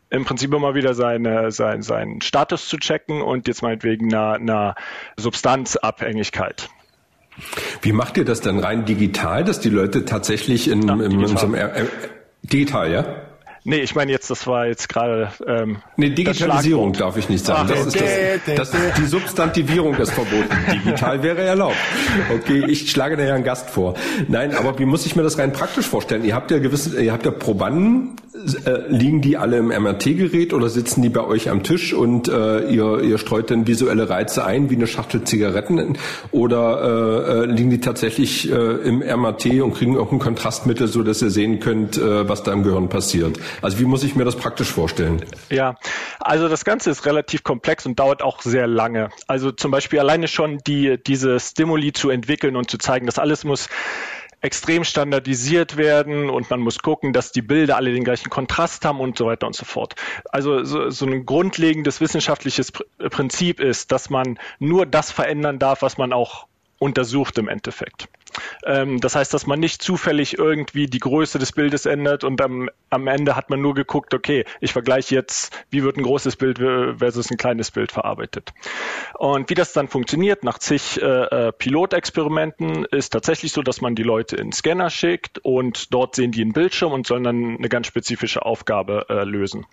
im 0.10 0.26
Prinzip 0.26 0.52
immer 0.52 0.74
wieder 0.74 0.96
seine, 0.96 1.52
sein, 1.52 1.84
seinen 1.84 2.22
Status 2.22 2.68
zu 2.68 2.78
checken 2.78 3.22
und 3.22 3.48
jetzt 3.48 3.62
meinetwegen 3.62 4.12
einer, 4.12 4.34
einer 4.34 4.76
Substanzabhängigkeit. 5.16 6.70
Wie 7.84 7.94
macht 7.94 8.18
ihr 8.18 8.26
das 8.26 8.42
dann 8.42 8.58
rein 8.58 8.86
digital, 8.86 9.44
dass 9.44 9.60
die 9.60 9.70
Leute 9.70 10.06
tatsächlich 10.06 10.68
in, 10.68 10.88
ja, 10.88 10.96
in, 10.96 11.22
in 11.22 11.38
so 11.38 11.46
einem 11.46 11.88
digital, 12.42 12.92
ja? 12.92 13.31
Nee, 13.64 13.82
ich 13.82 13.94
meine 13.94 14.12
jetzt, 14.12 14.30
das 14.32 14.48
war 14.48 14.66
jetzt 14.66 14.90
gerade. 14.90 15.32
Ähm, 15.46 15.78
nee, 15.96 16.10
Digitalisierung 16.10 16.94
darf 16.94 17.18
ich 17.18 17.30
nicht 17.30 17.46
sagen. 17.46 17.70
Das 17.70 17.86
ist 17.86 18.02
das, 18.56 18.72
das, 18.72 18.82
die 18.98 19.06
Substantivierung 19.06 19.94
ist 19.96 20.12
verboten. 20.12 20.50
Digital 20.74 21.22
wäre 21.22 21.42
erlaubt. 21.42 21.76
Okay, 22.34 22.66
ich 22.68 22.90
schlage 22.90 23.18
da 23.18 23.24
ja 23.24 23.36
einen 23.36 23.44
Gast 23.44 23.70
vor. 23.70 23.94
Nein, 24.28 24.56
aber 24.56 24.80
wie 24.80 24.86
muss 24.86 25.06
ich 25.06 25.16
mir 25.16 25.22
das 25.22 25.38
rein 25.38 25.54
praktisch 25.54 25.86
vorstellen? 25.86 26.24
Ihr 26.24 26.34
habt 26.34 26.50
ja 26.50 26.58
gewisse, 26.58 27.00
ihr 27.02 27.14
habt 27.14 27.26
ja 27.26 27.32
Probanden, 27.32 28.16
äh, 28.66 28.88
liegen 28.90 29.22
die 29.22 29.38
alle 29.38 29.58
im 29.58 29.68
MRT-Gerät 29.68 30.54
oder 30.54 30.70
sitzen 30.70 31.02
die 31.02 31.10
bei 31.10 31.24
euch 31.24 31.50
am 31.50 31.64
Tisch 31.64 31.94
und 31.94 32.28
äh, 32.28 32.62
ihr, 32.70 33.02
ihr 33.02 33.18
streut 33.18 33.52
dann 33.52 33.68
visuelle 33.68 34.10
Reize 34.10 34.46
ein 34.46 34.70
wie 34.70 34.76
eine 34.76 34.88
Schachtel 34.88 35.24
Zigaretten 35.24 35.98
oder 36.32 37.36
äh, 37.36 37.44
äh 37.44 37.46
liegen 37.46 37.70
die 37.70 37.82
tatsächlich 37.82 38.50
äh, 38.50 38.56
im 38.56 39.00
MRT 39.00 39.62
und 39.62 39.74
kriegen 39.74 39.94
irgendein 39.94 40.20
Kontrastmittel, 40.20 40.88
so 40.88 41.04
dass 41.04 41.22
ihr 41.22 41.30
sehen 41.30 41.60
könnt, 41.60 41.98
äh, 41.98 42.28
was 42.28 42.44
da 42.44 42.54
im 42.54 42.64
Gehirn 42.64 42.90
passiert? 42.90 43.38
Also 43.62 43.80
wie 43.80 43.86
muss 43.86 44.04
ich 44.04 44.16
mir 44.16 44.26
das 44.26 44.36
praktisch 44.36 44.72
vorstellen? 44.72 45.24
Ja, 45.50 45.76
also 46.20 46.48
das 46.48 46.66
Ganze 46.66 46.90
ist 46.90 47.06
relativ 47.06 47.44
komplex 47.44 47.86
und 47.86 48.00
dauert 48.00 48.22
auch 48.22 48.42
sehr 48.42 48.68
lange. 48.68 49.10
Also 49.28 49.52
zum 49.52 49.72
Beispiel 49.72 50.00
alleine 50.00 50.28
schon 50.28 50.60
die, 50.60 51.02
diese 51.02 51.40
Stimuli 51.40 51.94
zu 51.94 52.10
entwickeln 52.10 52.56
und 52.56 52.70
zu 52.70 52.78
zeigen, 52.78 53.06
dass 53.06 53.20
alles 53.20 53.44
muss 53.44 53.70
extrem 54.42 54.84
standardisiert 54.84 55.78
werden 55.78 56.30
und 56.30 56.50
man 56.50 56.60
muss 56.60 56.80
gucken, 56.80 57.14
dass 57.14 57.32
die 57.32 57.44
Bilder 57.44 57.78
alle 57.78 57.94
den 57.94 58.04
gleichen 58.04 58.30
Kontrast 58.30 58.84
haben 58.86 59.00
und 59.00 59.18
so 59.18 59.28
weiter 59.28 59.46
und 59.46 59.56
so 59.56 59.66
fort. 59.66 59.96
Also 60.32 60.64
so, 60.64 60.90
so 60.90 61.06
ein 61.06 61.26
grundlegendes 61.26 62.02
wissenschaftliches 62.02 62.72
Prinzip 62.72 63.60
ist, 63.60 63.92
dass 63.92 64.10
man 64.10 64.40
nur 64.58 64.88
das 64.88 65.12
verändern 65.12 65.60
darf, 65.60 65.84
was 65.84 65.98
man 65.98 66.12
auch 66.12 66.48
untersucht 66.80 67.38
im 67.38 67.48
Endeffekt. 67.48 68.08
Ähm, 68.66 69.00
das 69.00 69.16
heißt, 69.16 69.34
dass 69.34 69.48
man 69.48 69.60
nicht 69.60 69.82
zufällig 69.82 70.38
irgendwie 70.38 70.88
die 70.88 71.00
Größe 71.00 71.40
des 71.40 71.52
Bildes 71.52 71.86
ändert 71.86 72.24
und 72.24 72.42
am, 72.42 72.70
am 72.90 73.08
Ende 73.08 73.36
hat 73.36 73.50
man 73.50 73.62
nur 73.62 73.74
geguckt, 73.74 74.14
okay, 74.14 74.46
ich 74.60 74.74
vergleiche 74.74 75.16
jetzt, 75.16 75.54
wie 75.70 75.84
wird 75.84 75.98
ein 75.98 76.04
großes 76.04 76.36
Bild 76.36 76.60
versus 76.60 77.32
ein 77.32 77.38
kleines 77.38 77.72
Bild 77.72 77.92
verarbeitet. 77.92 78.54
Und 79.18 79.50
wie 79.50 79.54
das 79.54 79.74
dann 79.74 79.88
funktioniert 79.88 80.44
nach 80.44 80.60
zig 80.60 81.02
äh, 81.02 81.06
äh, 81.06 81.52
Pilotexperimenten 81.52 82.86
ist 82.86 83.12
tatsächlich 83.12 83.52
so, 83.52 83.62
dass 83.62 83.82
man 83.82 83.96
die 83.96 84.04
Leute 84.04 84.36
in 84.36 84.52
Scanner 84.52 84.90
schickt 84.90 85.40
und 85.40 85.94
dort 85.94 86.16
sehen 86.16 86.32
die 86.32 86.42
einen 86.42 86.54
Bildschirm 86.54 86.92
und 86.92 87.08
sollen 87.08 87.24
dann 87.24 87.58
eine 87.58 87.70
ganz 87.70 87.88
spezifische 87.88 88.46
Aufgabe 88.46 89.06
äh, 89.10 89.24
lösen. 89.24 89.66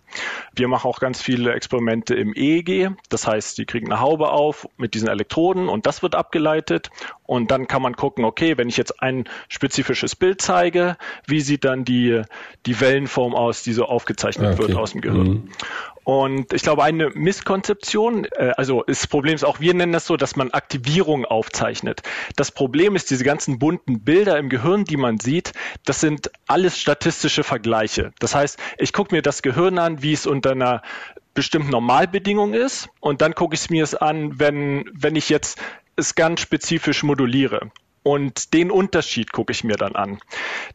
Wir 0.55 0.68
machen 0.68 0.88
auch 0.88 1.01
ganz 1.01 1.23
viele 1.23 1.53
Experimente 1.53 2.14
im 2.14 2.35
EEG, 2.35 2.90
das 3.09 3.27
heißt, 3.27 3.59
die 3.59 3.66
kriegen 3.66 3.90
eine 3.90 4.01
Haube 4.01 4.31
auf 4.31 4.68
mit 4.77 4.94
diesen 4.94 5.09
Elektroden 5.09 5.68
und 5.68 5.87
das 5.87 6.03
wird 6.03 6.14
abgeleitet 6.14 6.90
und 7.29 7.51
dann 7.51 7.69
kann 7.69 7.83
man 7.83 7.95
gucken, 7.95 8.25
okay, 8.25 8.57
wenn 8.57 8.71
ich 8.71 8.79
jetzt 8.79 9.03
ein 9.03 9.29
spezifisches 9.51 10.17
Bild 10.17 10.41
zeige, 10.41 10.97
wie 11.27 11.43
sieht 11.43 11.62
dann 11.62 11.85
die, 11.85 12.23
die 12.64 12.81
Wellenform 12.81 13.35
aus, 13.35 13.62
die 13.62 13.75
so 13.75 13.85
aufgezeichnet 13.85 14.55
okay. 14.55 14.69
wird 14.69 14.79
aus 14.79 14.93
dem 14.93 15.03
Gehirn? 15.03 15.29
Mhm. 15.29 15.49
Und 16.05 16.55
ich 16.55 16.62
glaube, 16.62 16.85
eine 16.85 17.11
Misskonzeption, 17.11 18.25
äh, 18.25 18.55
also 18.57 18.83
das 18.87 19.07
Problem 19.07 19.35
ist 19.35 19.45
auch, 19.45 19.61
wir 19.61 19.75
nennen 19.75 19.93
das 19.93 20.07
so, 20.07 20.17
dass 20.17 20.37
man 20.37 20.53
Aktivierung 20.53 21.27
aufzeichnet. 21.27 22.01
Das 22.35 22.51
Problem 22.51 22.97
ist, 22.97 23.11
diese 23.11 23.25
ganzen 23.25 23.59
bunten 23.59 24.01
Bilder 24.01 24.38
im 24.38 24.49
Gehirn, 24.49 24.85
die 24.85 24.97
man 24.97 25.21
sieht, 25.21 25.53
das 25.85 26.01
sind 26.01 26.31
alles 26.47 26.79
statistische 26.79 27.45
Vergleiche. 27.45 28.12
Das 28.21 28.35
heißt, 28.35 28.59
ich 28.79 28.95
gucke 28.95 29.14
mir 29.14 29.21
das 29.21 29.43
Gehirn 29.43 29.79
an, 29.79 30.03
wie 30.03 30.14
es 30.14 30.27
unter 30.27 30.53
einer 30.53 30.81
bestimmten 31.35 31.73
Normalbedingung 31.73 32.55
ist 32.55 32.88
und 33.01 33.21
dann 33.21 33.35
gucke 33.35 33.55
ich 33.55 33.61
es 33.61 33.69
mir 33.71 33.85
es 33.85 33.95
an, 33.95 34.41
wenn, 34.41 34.91
wenn 34.95 35.14
ich 35.14 35.29
jetzt 35.29 35.61
es 35.99 36.15
ganz 36.15 36.41
spezifisch 36.41 37.03
moduliere. 37.03 37.71
Und 38.03 38.55
den 38.55 38.71
Unterschied 38.71 39.33
gucke 39.33 39.53
ich 39.53 39.65
mir 39.65 39.77
dann 39.77 39.95
an. 39.95 40.19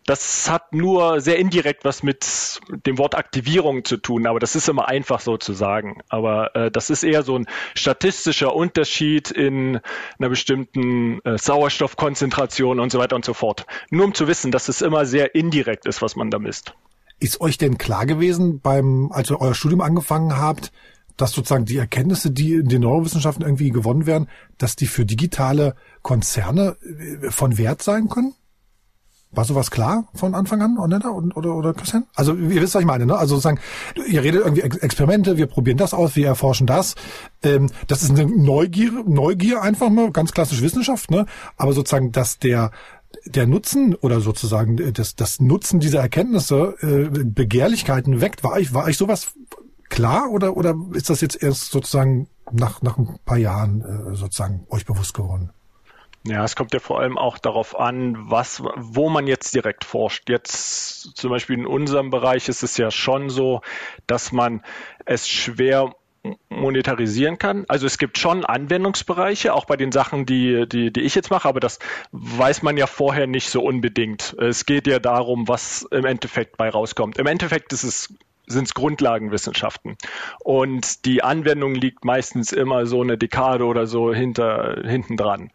Das 0.06 0.52
hat 0.52 0.74
nur 0.74 1.20
sehr 1.20 1.40
indirekt 1.40 1.84
was 1.84 2.04
mit 2.04 2.60
dem 2.86 3.00
Wort 3.00 3.16
Aktivierung 3.16 3.86
zu 3.86 3.98
tun, 3.98 4.28
aber 4.28 4.40
das 4.40 4.56
ist 4.56 4.70
immer 4.70 4.88
einfach 4.88 5.20
so 5.20 5.38
zu 5.38 5.54
sagen. 5.54 6.02
Aber 6.10 6.56
äh, 6.56 6.70
das 6.70 6.92
ist 6.92 7.04
eher 7.04 7.24
so 7.24 7.40
ein 7.40 7.48
statistischer 7.74 8.54
Unterschied 8.54 9.32
in 9.32 9.80
einer 10.20 10.30
bestimmten 10.30 11.22
äh, 11.24 11.38
Sauerstoffkonzentration 11.40 12.80
und 12.80 12.92
so 12.92 13.00
weiter 13.00 13.16
und 13.16 13.26
so 13.26 13.34
fort. 13.34 13.66
Nur 13.90 14.06
um 14.06 14.14
zu 14.14 14.28
wissen, 14.28 14.52
dass 14.52 14.70
es 14.70 14.84
immer 14.84 15.08
sehr 15.08 15.34
indirekt 15.34 15.88
ist, 15.88 16.04
was 16.04 16.16
man 16.16 16.30
da 16.30 16.38
misst. 16.38 16.76
Ist 17.20 17.42
euch 17.42 17.58
denn 17.58 17.80
klar 17.80 18.06
gewesen, 18.06 18.60
beim, 18.60 19.12
als 19.12 19.32
ihr 19.32 19.40
euer 19.40 19.56
Studium 19.56 19.82
angefangen 19.82 20.38
habt, 20.38 20.72
dass 21.18 21.32
sozusagen 21.32 21.66
die 21.66 21.78
Erkenntnisse, 21.78 22.32
die 22.32 22.54
in 22.54 22.70
den 22.70 22.82
Neurowissenschaften 22.82 23.46
irgendwie 23.46 23.70
gewonnen 23.70 24.06
werden, 24.06 24.28
dass 24.58 24.76
die 24.76 24.88
für 24.88 25.06
digitale 25.06 25.76
Konzerne 26.02 26.78
äh, 26.82 27.30
von 27.32 27.58
Wert 27.58 27.82
sein 27.82 28.10
können? 28.10 28.34
War 29.36 29.46
sowas 29.46 29.72
klar 29.72 30.08
von 30.14 30.36
Anfang 30.36 30.62
an, 30.62 30.78
Onetta 30.78 31.10
oder, 31.10 31.36
oder, 31.36 31.56
oder 31.56 31.74
Christian? 31.74 32.06
Also 32.14 32.36
ihr 32.36 32.62
wisst, 32.62 32.76
was 32.76 32.82
ich 32.82 32.88
meine, 32.88 33.08
ne? 33.08 33.16
Also 33.16 33.36
sozusagen, 33.36 33.60
ihr 34.08 34.22
redet 34.22 34.42
irgendwie 34.42 34.62
Experimente, 34.62 35.38
wir 35.38 35.48
probieren 35.48 35.78
das 35.78 35.96
aus, 35.96 36.16
wir 36.16 36.28
erforschen 36.28 36.68
das. 36.68 36.94
Ähm, 37.42 37.72
das 37.88 38.04
ist 38.04 38.12
eine 38.12 38.26
Neugier, 38.26 38.92
Neugier 39.08 39.64
einfach 39.64 39.90
mal, 39.90 40.12
ganz 40.12 40.34
klassisch 40.34 40.62
Wissenschaft, 40.62 41.10
ne? 41.10 41.26
Aber 41.58 41.74
sozusagen, 41.74 42.12
dass 42.12 42.38
der 42.38 42.70
der 43.26 43.48
Nutzen 43.48 43.96
oder 43.96 44.22
sozusagen 44.22 44.94
das, 44.94 45.16
das 45.16 45.40
Nutzen 45.40 45.80
dieser 45.80 46.00
Erkenntnisse 46.00 46.76
äh, 46.82 47.24
Begehrlichkeiten 47.24 48.22
weckt, 48.22 48.44
war 48.44 48.60
ich, 48.60 48.74
war 48.74 48.90
ich 48.90 48.98
sowas 48.98 49.34
klar 49.94 50.30
oder, 50.32 50.58
oder 50.58 50.76
ist 50.94 51.10
das 51.10 51.22
jetzt 51.22 51.42
erst 51.42 51.72
sozusagen 51.72 52.28
nach, 52.52 52.82
nach 52.82 52.98
ein 52.98 53.20
paar 53.26 53.38
Jahren 53.38 53.82
äh, 53.82 54.16
sozusagen 54.16 54.66
euch 54.70 54.86
bewusst 54.86 55.14
geworden? 55.14 55.52
Ja, 56.26 56.44
es 56.44 56.56
kommt 56.56 56.74
ja 56.74 56.80
vor 56.80 57.02
allem 57.02 57.18
auch 57.18 57.38
darauf 57.38 57.78
an, 57.78 58.16
was, 58.30 58.64
wo 58.76 59.10
man 59.10 59.28
jetzt 59.28 59.54
direkt 59.54 59.84
forscht. 59.84 60.30
Jetzt 60.30 61.18
zum 61.18 61.30
Beispiel 61.30 61.60
in 61.60 61.68
unserem 61.68 62.12
Bereich 62.12 62.48
ist 62.48 62.64
es 62.64 62.78
ja 62.78 62.92
schon 62.92 63.30
so, 63.30 63.62
dass 64.08 64.32
man 64.32 64.64
es 65.06 65.28
schwer 65.28 65.94
monetarisieren 66.48 67.38
kann. 67.38 67.66
Also 67.68 67.86
es 67.86 67.98
gibt 67.98 68.18
schon 68.18 68.46
Anwendungsbereiche, 68.46 69.54
auch 69.54 69.66
bei 69.66 69.76
den 69.76 69.92
Sachen, 69.92 70.26
die, 70.26 70.66
die, 70.68 70.94
die 70.94 71.02
ich 71.02 71.16
jetzt 71.16 71.30
mache, 71.30 71.50
aber 71.50 71.60
das 71.60 71.80
weiß 72.14 72.64
man 72.64 72.78
ja 72.78 72.88
vorher 72.88 73.28
nicht 73.28 73.50
so 73.50 73.62
unbedingt. 73.62 74.34
Es 74.40 74.66
geht 74.66 74.88
ja 74.88 75.00
darum, 75.00 75.50
was 75.50 75.86
im 75.92 76.06
Endeffekt 76.06 76.56
bei 76.56 76.70
rauskommt. 76.70 77.18
Im 77.18 77.28
Endeffekt 77.28 77.74
ist 77.74 77.84
es 77.84 78.14
sind 78.46 78.66
es 78.66 78.74
Grundlagenwissenschaften. 78.74 79.98
Und 80.44 81.06
die 81.06 81.24
Anwendung 81.24 81.76
liegt 81.76 82.06
meistens 82.06 82.52
immer 82.52 82.86
so 82.86 83.02
eine 83.02 83.18
Dekade 83.18 83.66
oder 83.66 83.88
so 83.88 84.14
hinter, 84.14 84.82
hinten 84.86 85.18
dran. 85.18 85.52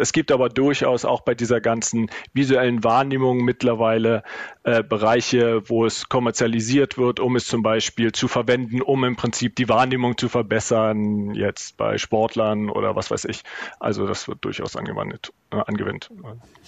Es 0.00 0.12
gibt 0.12 0.32
aber 0.32 0.48
durchaus 0.48 1.04
auch 1.04 1.20
bei 1.20 1.34
dieser 1.34 1.60
ganzen 1.60 2.10
visuellen 2.32 2.82
Wahrnehmung 2.82 3.44
mittlerweile 3.44 4.22
äh, 4.64 4.82
Bereiche, 4.82 5.68
wo 5.68 5.84
es 5.84 6.08
kommerzialisiert 6.08 6.96
wird, 6.96 7.20
um 7.20 7.36
es 7.36 7.46
zum 7.46 7.62
Beispiel 7.62 8.12
zu 8.12 8.26
verwenden, 8.26 8.80
um 8.80 9.04
im 9.04 9.16
Prinzip 9.16 9.56
die 9.56 9.68
Wahrnehmung 9.68 10.16
zu 10.16 10.30
verbessern, 10.30 11.34
jetzt 11.34 11.76
bei 11.76 11.98
Sportlern 11.98 12.70
oder 12.70 12.96
was 12.96 13.10
weiß 13.10 13.26
ich. 13.26 13.42
Also 13.78 14.06
das 14.06 14.26
wird 14.26 14.42
durchaus 14.42 14.74
angewandt. 14.74 15.32
Äh, 15.50 15.56
angewendet. 15.66 16.10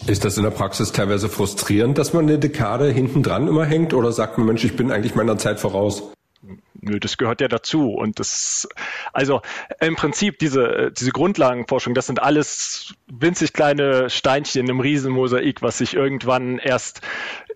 Ist 0.07 0.25
das 0.25 0.37
in 0.37 0.43
der 0.43 0.51
Praxis 0.51 0.93
teilweise 0.93 1.29
frustrierend, 1.29 1.97
dass 1.97 2.13
man 2.13 2.27
eine 2.29 2.39
Dekade 2.39 2.91
hinten 2.91 3.23
dran 3.23 3.49
immer 3.49 3.65
hängt 3.65 3.95
oder 3.95 4.13
sagt 4.13 4.37
man, 4.37 4.47
Mensch, 4.47 4.65
ich 4.65 4.77
bin 4.77 4.93
eigentlich 4.93 5.15
meiner 5.15 5.39
Zeit 5.39 5.59
voraus? 5.59 6.13
Nö, 6.85 6.99
das 6.99 7.17
gehört 7.17 7.41
ja 7.41 7.47
dazu. 7.47 7.93
Und 7.93 8.19
das, 8.19 8.69
also 9.13 9.41
im 9.81 9.95
Prinzip 9.95 10.41
diese, 10.41 10.91
diese 10.91 11.13
Grundlagenforschung, 11.13 11.95
das 11.95 12.09
sind 12.09 12.21
alles 12.21 12.95
winzig 13.07 13.53
kleine 13.53 14.11
Steinchen 14.11 14.69
im 14.69 14.81
Riesenmosaik, 14.81 15.63
was 15.63 15.79
sich 15.79 15.95
irgendwann 15.95 16.59
erst 16.59 17.01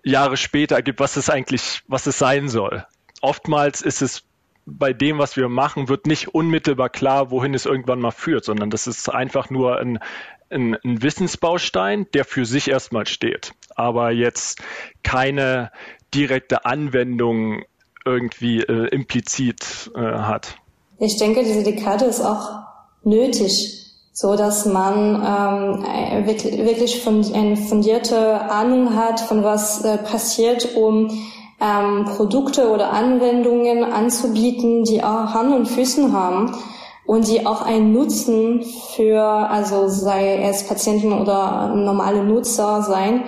Jahre 0.01 0.37
später 0.37 0.77
ergibt, 0.77 1.01
was 1.01 1.17
es 1.17 1.29
eigentlich, 1.29 1.81
was 1.87 2.07
es 2.07 2.17
sein 2.17 2.47
soll. 2.47 2.85
Oftmals 3.21 3.81
ist 3.81 4.01
es 4.01 4.23
bei 4.65 4.93
dem, 4.93 5.17
was 5.17 5.35
wir 5.35 5.49
machen, 5.49 5.89
wird 5.89 6.07
nicht 6.07 6.29
unmittelbar 6.29 6.89
klar, 6.89 7.29
wohin 7.29 7.53
es 7.53 7.65
irgendwann 7.65 7.99
mal 7.99 8.11
führt, 8.11 8.45
sondern 8.45 8.69
das 8.69 8.87
ist 8.87 9.09
einfach 9.09 9.49
nur 9.49 9.77
ein, 9.77 9.99
ein, 10.49 10.75
ein 10.85 11.01
Wissensbaustein, 11.01 12.07
der 12.13 12.23
für 12.23 12.45
sich 12.45 12.69
erstmal 12.69 13.07
steht, 13.07 13.53
aber 13.75 14.11
jetzt 14.11 14.61
keine 15.03 15.71
direkte 16.13 16.65
Anwendung 16.65 17.63
irgendwie 18.07 18.61
äh, 18.61 18.87
implizit 18.87 19.91
äh, 19.95 19.99
hat. 19.99 20.55
Ich 20.99 21.17
denke, 21.17 21.43
diese 21.43 21.63
Dekade 21.63 22.05
ist 22.05 22.21
auch 22.21 22.61
nötig, 23.03 23.85
so 24.13 24.35
dass 24.35 24.65
man 24.65 25.15
ähm, 25.15 26.25
wirklich, 26.65 27.03
von, 27.03 27.23
eine 27.33 27.55
fundierte 27.55 28.41
Ahnung 28.49 28.95
hat, 28.95 29.19
von 29.19 29.43
was 29.43 29.83
äh, 29.85 29.97
passiert, 29.99 30.75
um 30.75 31.11
ähm, 31.61 32.05
Produkte 32.15 32.69
oder 32.69 32.91
Anwendungen 32.93 33.83
anzubieten, 33.83 34.83
die 34.83 35.03
auch 35.03 35.33
Hand 35.33 35.53
und 35.53 35.67
Füßen 35.67 36.13
haben 36.13 36.55
und 37.05 37.27
die 37.27 37.45
auch 37.45 37.61
einen 37.61 37.93
Nutzen 37.93 38.63
für, 38.95 39.23
also 39.23 39.87
sei 39.87 40.41
es 40.43 40.67
Patienten 40.67 41.13
oder 41.13 41.73
normale 41.75 42.23
Nutzer 42.23 42.81
sein, 42.83 43.23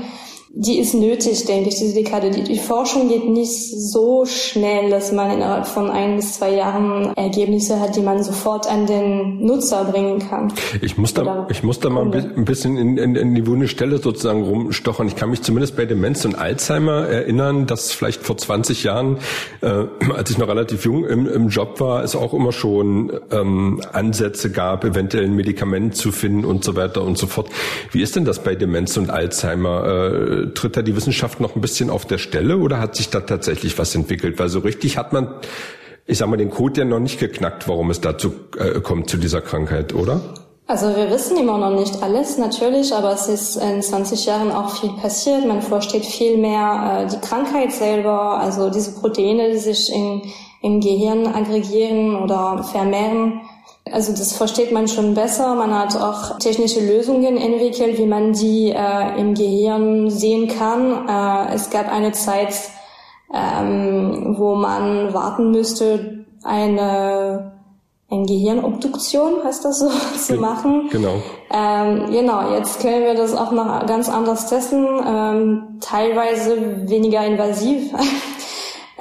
die 0.52 0.80
ist 0.80 0.96
nötig, 0.96 1.46
denke 1.46 1.70
ich, 1.70 1.76
diese 1.76 1.94
Dekade. 1.94 2.32
Die, 2.32 2.44
die, 2.44 2.58
Forschung 2.58 3.08
geht 3.08 3.30
nicht 3.30 3.52
so 3.52 4.26
schnell, 4.26 4.90
dass 4.90 5.12
man 5.12 5.32
innerhalb 5.32 5.68
von 5.68 5.92
ein 5.92 6.16
bis 6.16 6.34
zwei 6.34 6.56
Jahren 6.56 7.14
Ergebnisse 7.16 7.80
hat, 7.80 7.96
die 7.96 8.02
man 8.02 8.24
sofort 8.24 8.68
an 8.70 8.88
den 8.88 9.46
Nutzer 9.46 9.86
bringen 9.86 10.18
kann. 10.18 10.52
Ich 10.82 10.98
muss 10.98 11.14
da, 11.14 11.48
ich 11.52 11.62
muss 11.62 11.80
da 11.80 11.90
mal 11.90 12.12
ein 12.12 12.46
bisschen 12.46 12.78
in, 12.78 12.98
in, 12.98 13.16
in 13.16 13.36
die 13.36 13.46
wunde 13.46 13.68
Stelle 13.68 14.00
sozusagen 14.00 14.44
rumstochern. 14.44 15.08
Ich 15.08 15.16
kann 15.16 15.30
mich 15.30 15.44
zumindest 15.44 15.76
bei 15.76 15.86
Demenz 15.86 16.26
und 16.26 16.34
Alzheimer 16.36 17.08
erinnern, 17.08 17.68
dass 17.68 17.92
vielleicht 17.92 18.24
vor 18.24 18.36
20 18.36 18.84
Jahren, 18.84 19.18
äh, 19.62 19.86
als 20.16 20.32
ich 20.32 20.40
noch 20.40 20.48
relativ 20.48 20.84
jung 20.84 21.06
im, 21.06 21.28
im 21.28 21.50
Job 21.50 21.80
war, 21.80 22.04
es 22.04 22.16
auch 22.16 22.34
immer 22.34 22.52
schon 22.52 23.12
ähm, 23.32 23.82
Ansätze 23.94 24.50
gab, 24.52 24.84
eventuell 24.84 25.26
ein 25.26 25.36
Medikament 25.36 25.96
zu 25.96 26.12
finden 26.12 26.44
und 26.44 26.64
so 26.64 26.76
weiter 26.76 27.04
und 27.04 27.20
so 27.20 27.28
fort. 27.28 27.50
Wie 27.92 28.02
ist 28.02 28.16
denn 28.16 28.26
das 28.26 28.44
bei 28.44 28.56
Demenz 28.56 28.98
und 28.98 29.12
Alzheimer? 29.12 29.86
Äh, 29.86 30.39
tritt 30.48 30.78
da 30.78 30.82
die 30.82 30.96
Wissenschaft 30.96 31.40
noch 31.40 31.56
ein 31.56 31.62
bisschen 31.62 31.90
auf 31.90 32.06
der 32.06 32.18
Stelle 32.18 32.58
oder 32.58 32.80
hat 32.80 32.96
sich 32.96 33.10
da 33.10 33.22
tatsächlich 33.22 33.78
was 33.78 33.96
entwickelt? 33.96 34.40
Weil 34.40 34.50
so 34.50 34.60
richtig 34.60 34.98
hat 34.98 35.14
man, 35.14 35.36
ich 36.06 36.18
sag 36.18 36.30
mal, 36.30 36.38
den 36.38 36.50
Code 36.50 36.82
ja 36.82 36.86
noch 36.86 37.00
nicht 37.00 37.20
geknackt, 37.20 37.68
warum 37.68 37.90
es 37.90 38.02
dazu 38.02 38.34
äh, 38.58 38.80
kommt 38.82 39.10
zu 39.10 39.18
dieser 39.18 39.42
Krankheit, 39.42 39.94
oder? 39.94 40.22
Also 40.70 40.96
wir 40.96 41.10
wissen 41.10 41.36
immer 41.38 41.58
noch 41.58 41.72
nicht 41.72 42.04
alles 42.04 42.38
natürlich, 42.38 42.94
aber 42.94 43.12
es 43.12 43.28
ist 43.28 43.56
in 43.56 43.82
20 43.82 44.28
Jahren 44.28 44.52
auch 44.52 44.70
viel 44.70 44.92
passiert. 45.02 45.44
Man 45.48 45.64
versteht 45.64 46.06
viel 46.06 46.38
mehr 46.38 47.08
äh, 47.08 47.12
die 47.12 47.20
Krankheit 47.28 47.72
selber, 47.72 48.40
also 48.40 48.70
diese 48.70 48.94
Proteine, 48.94 49.50
die 49.52 49.58
sich 49.58 49.92
in, 49.92 50.22
im 50.62 50.80
Gehirn 50.80 51.26
aggregieren 51.26 52.16
oder 52.16 52.64
vermehren. 52.64 53.42
Also 53.92 54.12
das 54.12 54.34
versteht 54.34 54.72
man 54.72 54.88
schon 54.88 55.16
besser. 55.16 55.56
Man 55.56 55.74
hat 55.74 56.00
auch 56.00 56.38
technische 56.38 56.80
Lösungen 56.80 57.38
entwickelt, 57.38 57.98
wie 57.98 58.06
man 58.06 58.34
die 58.34 58.70
äh, 58.70 59.20
im 59.20 59.34
Gehirn 59.34 60.10
sehen 60.10 60.48
kann. 60.48 61.08
Äh, 61.08 61.56
es 61.56 61.70
gab 61.70 61.92
eine 61.92 62.12
Zeit, 62.12 62.54
ähm, 63.34 64.36
wo 64.38 64.56
man 64.56 65.14
warten 65.14 65.52
müsste, 65.52 66.26
eine, 66.44 67.54
eine 68.10 68.26
Gehirnobduktion, 68.26 69.44
heißt 69.44 69.66
das 69.66 69.80
so, 69.80 69.90
zu 70.18 70.36
machen. 70.36 70.90
Genau. 70.92 71.16
Ähm, 71.52 72.12
genau, 72.12 72.54
jetzt 72.54 72.82
können 72.82 73.04
wir 73.06 73.16
das 73.16 73.36
auch 73.36 73.52
noch 73.52 73.86
ganz 73.88 74.08
anders 74.08 74.48
testen, 74.48 74.86
ähm, 75.08 75.80
teilweise 75.82 76.88
weniger 76.88 77.26
invasiv. 77.26 77.92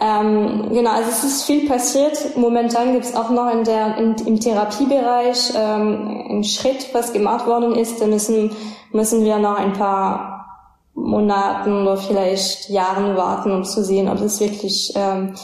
Ähm, 0.00 0.68
genau, 0.70 0.90
also 0.90 1.10
es 1.10 1.24
ist 1.24 1.44
viel 1.44 1.68
passiert. 1.68 2.36
Momentan 2.36 2.92
gibt 2.92 3.04
es 3.04 3.16
auch 3.16 3.30
noch 3.30 3.52
in 3.52 3.64
der, 3.64 3.96
in, 3.98 4.14
im 4.26 4.38
Therapiebereich 4.38 5.52
ähm, 5.56 6.24
einen 6.28 6.44
Schritt, 6.44 6.88
was 6.92 7.12
gemacht 7.12 7.46
worden 7.46 7.74
ist. 7.74 8.00
Da 8.00 8.06
müssen, 8.06 8.52
müssen 8.92 9.24
wir 9.24 9.38
noch 9.38 9.58
ein 9.58 9.72
paar 9.72 10.46
Monaten 10.94 11.82
oder 11.82 11.96
vielleicht 11.96 12.68
Jahren 12.68 13.16
warten, 13.16 13.50
um 13.52 13.64
zu 13.64 13.84
sehen, 13.84 14.08
ob 14.08 14.20
es 14.20 14.40
wirklich 14.40 14.92
ähm, 14.94 15.34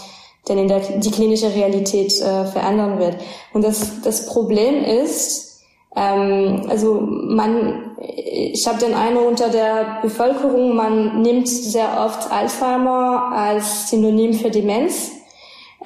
denn 0.48 0.58
in 0.58 0.68
der, 0.68 0.80
die 0.80 1.10
klinische 1.10 1.54
Realität 1.54 2.12
äh, 2.20 2.44
verändern 2.44 2.98
wird. 2.98 3.16
Und 3.52 3.64
das, 3.64 4.02
das 4.02 4.26
Problem 4.26 4.84
ist, 4.84 5.53
ähm, 5.96 6.62
also 6.68 7.00
man, 7.00 7.92
ich 8.00 8.66
habe 8.66 8.78
den 8.78 8.94
Eindruck 8.94 9.28
unter 9.28 9.48
der 9.48 9.98
Bevölkerung, 10.02 10.74
man 10.74 11.22
nimmt 11.22 11.46
sehr 11.48 12.04
oft 12.04 12.32
Alzheimer 12.32 13.30
als 13.32 13.90
Synonym 13.90 14.34
für 14.34 14.50
Demenz. 14.50 15.12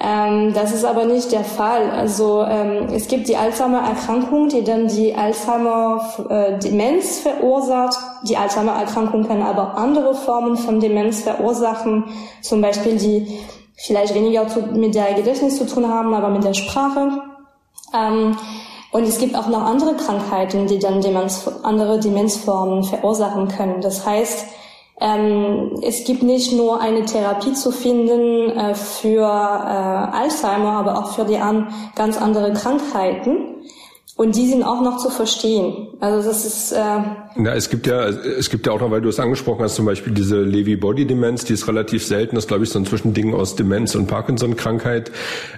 Ähm, 0.01 0.53
das 0.53 0.71
ist 0.71 0.85
aber 0.85 1.03
nicht 1.05 1.33
der 1.33 1.43
Fall. 1.43 1.91
Also 1.91 2.43
ähm, 2.43 2.87
es 2.93 3.07
gibt 3.07 3.27
die 3.27 3.35
Alzheimer-Erkrankung, 3.35 4.47
die 4.47 4.63
dann 4.63 4.87
die 4.87 5.13
Alzheimer-Demenz 5.13 7.19
verursacht. 7.19 7.99
Die 8.23 8.37
Alzheimer-Erkrankung 8.37 9.27
kann 9.27 9.43
aber 9.43 9.77
andere 9.77 10.15
Formen 10.15 10.55
von 10.55 10.79
Demenz 10.79 11.23
verursachen, 11.23 12.05
zum 12.41 12.61
Beispiel 12.61 12.97
die 12.97 13.27
vielleicht 13.75 14.15
weniger 14.15 14.47
zu, 14.47 14.61
mit 14.61 14.95
der 14.95 15.15
Gedächtnis 15.15 15.57
zu 15.57 15.67
tun 15.67 15.85
haben, 15.87 16.13
aber 16.13 16.29
mit 16.29 16.45
der 16.45 16.53
Sprache. 16.53 17.21
Ähm, 17.93 18.37
und 18.91 19.03
es 19.03 19.19
gibt 19.19 19.35
auch 19.35 19.47
noch 19.47 19.63
andere 19.63 19.95
Krankheiten, 19.95 20.67
die 20.67 20.79
dann 20.79 21.01
Demenz, 21.01 21.47
andere 21.63 21.99
Demenzformen 21.99 22.83
verursachen 22.83 23.47
können. 23.47 23.81
Das 23.81 24.05
heißt, 24.05 24.45
ähm, 25.01 25.79
es 25.81 26.03
gibt 26.03 26.23
nicht 26.23 26.51
nur 26.53 26.81
eine 26.81 27.05
Therapie 27.05 27.53
zu 27.53 27.71
finden 27.71 28.49
äh, 28.49 28.75
für 28.75 29.21
äh, 29.21 30.17
Alzheimer, 30.17 30.71
aber 30.71 30.99
auch 30.99 31.13
für 31.13 31.23
die 31.23 31.37
an, 31.37 31.73
ganz 31.95 32.17
andere 32.17 32.51
Krankheiten. 32.53 33.58
Und 34.19 34.35
die 34.35 34.49
sind 34.49 34.63
auch 34.63 34.81
noch 34.81 34.97
zu 34.97 35.09
verstehen. 35.09 35.87
Also 36.01 36.27
das 36.27 36.45
ist. 36.45 36.73
Äh 36.73 36.99
Na, 37.37 37.53
es 37.53 37.69
gibt 37.69 37.87
ja, 37.87 38.09
es 38.09 38.49
gibt 38.49 38.67
ja 38.67 38.73
auch 38.73 38.81
noch, 38.81 38.91
weil 38.91 38.99
du 38.99 39.07
es 39.07 39.17
angesprochen 39.17 39.63
hast, 39.63 39.75
zum 39.75 39.85
Beispiel 39.85 40.13
diese 40.13 40.41
Lewy-Body-Demenz, 40.41 41.45
die 41.45 41.53
ist 41.53 41.69
relativ 41.69 42.05
selten. 42.05 42.35
Das 42.35 42.43
ist, 42.43 42.49
glaube 42.49 42.65
ich, 42.65 42.69
so 42.69 42.79
ein 42.79 42.85
Zwischending 42.85 43.33
aus 43.33 43.55
Demenz 43.55 43.95
und 43.95 44.07
Parkinson-Krankheit. 44.07 45.13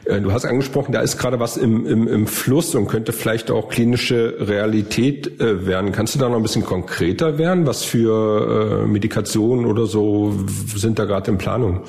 Äh, 0.06 0.22
du 0.22 0.32
hast 0.32 0.46
angesprochen, 0.46 0.92
da 0.92 1.02
ist 1.02 1.18
gerade 1.18 1.40
was 1.40 1.58
im, 1.58 1.88
im, 1.88 2.08
im 2.08 2.28
Fluss 2.28 2.76
und 2.76 2.88
könnte 2.88 3.14
vielleicht 3.14 3.50
auch 3.50 3.68
klinische 3.70 4.36
Realität 4.38 5.42
äh, 5.42 5.66
werden. 5.66 5.92
Kannst 5.92 6.14
du 6.14 6.20
da 6.20 6.30
noch 6.30 6.36
ein 6.36 6.44
bisschen 6.44 6.64
konkreter 6.64 7.40
werden? 7.40 7.66
Was 7.66 7.84
für 7.84 8.84
äh, 8.84 8.88
Medikationen 8.88 9.66
oder 9.66 9.88
so 9.88 10.36
sind 10.76 11.00
da 11.00 11.06
gerade 11.06 11.32
in 11.32 11.40
Planung? 11.40 11.82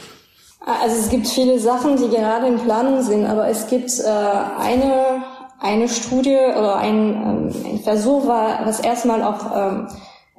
Also 0.65 0.97
es 0.97 1.11
gibt 1.11 1.27
viele 1.27 1.59
Sachen, 1.59 1.97
die 1.97 2.09
gerade 2.09 2.47
in 2.47 2.57
Planung 2.57 3.03
sind, 3.03 3.27
aber 3.27 3.49
es 3.49 3.67
gibt 3.67 3.91
äh, 3.99 4.09
eine 4.09 5.23
eine 5.63 5.89
Studie 5.89 6.37
oder 6.37 6.77
ein, 6.77 7.51
ähm, 7.55 7.65
ein 7.65 7.79
Versuch 7.81 8.27
war, 8.27 8.67
was 8.67 8.81
erstmal 8.81 9.23
auch 9.23 9.57
ähm, 9.57 9.89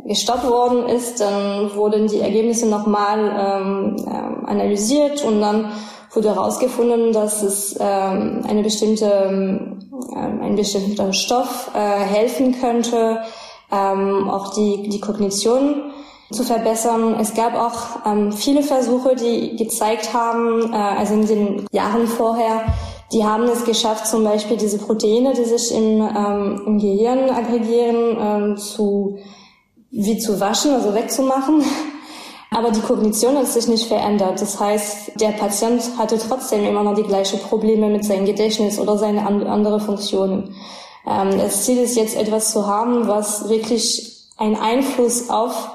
gestoppt 0.05 0.47
worden 0.47 0.87
ist, 0.89 1.21
dann 1.21 1.73
wurden 1.75 2.07
die 2.07 2.19
Ergebnisse 2.19 2.67
nochmal 2.67 3.19
ähm, 3.19 3.95
analysiert 4.45 5.23
und 5.23 5.39
dann 5.39 5.71
wurde 6.11 6.35
herausgefunden, 6.35 7.13
dass 7.13 7.41
es 7.41 7.79
eine 7.79 8.61
bestimmte, 8.61 9.77
ein 10.13 10.55
bestimmter 10.55 11.11
Stoff 11.13 11.71
äh, 11.73 11.79
helfen 11.79 12.59
könnte, 12.59 13.21
auch 13.71 14.53
die, 14.53 14.89
die 14.89 14.99
Kognition 14.99 15.93
zu 16.33 16.43
verbessern. 16.43 17.15
Es 17.19 17.33
gab 17.33 17.55
auch 17.55 18.05
ähm, 18.05 18.31
viele 18.31 18.63
Versuche, 18.63 19.15
die 19.15 19.55
gezeigt 19.55 20.13
haben, 20.13 20.73
äh, 20.73 20.75
also 20.75 21.13
in 21.13 21.27
den 21.27 21.67
Jahren 21.71 22.07
vorher, 22.07 22.65
die 23.13 23.23
haben 23.23 23.43
es 23.43 23.63
geschafft, 23.63 24.07
zum 24.07 24.23
Beispiel 24.23 24.57
diese 24.57 24.79
Proteine, 24.79 25.33
die 25.33 25.45
sich 25.45 25.71
im, 25.73 26.01
ähm, 26.01 26.63
im 26.65 26.79
Gehirn 26.79 27.29
aggregieren, 27.29 28.17
ähm, 28.19 28.57
zu, 28.57 29.19
wie 29.91 30.17
zu 30.17 30.39
waschen, 30.39 30.71
also 30.71 30.93
wegzumachen. 30.95 31.63
Aber 32.51 32.71
die 32.71 32.81
Kognition 32.81 33.37
hat 33.37 33.47
sich 33.47 33.67
nicht 33.67 33.87
verändert. 33.87 34.41
Das 34.41 34.59
heißt, 34.59 35.19
der 35.19 35.29
Patient 35.29 35.81
hatte 35.97 36.19
trotzdem 36.19 36.65
immer 36.65 36.83
noch 36.83 36.95
die 36.95 37.03
gleichen 37.03 37.39
Probleme 37.39 37.87
mit 37.89 38.03
seinem 38.03 38.25
Gedächtnis 38.25 38.79
oder 38.79 38.97
seine 38.97 39.25
an, 39.25 39.45
andere 39.45 39.79
Funktionen. 39.79 40.55
Ähm, 41.07 41.37
das 41.37 41.65
Ziel 41.65 41.79
ist 41.79 41.95
jetzt 41.95 42.15
etwas 42.15 42.51
zu 42.51 42.65
haben, 42.67 43.07
was 43.07 43.49
wirklich 43.49 44.27
einen 44.37 44.55
Einfluss 44.55 45.29
auf 45.29 45.69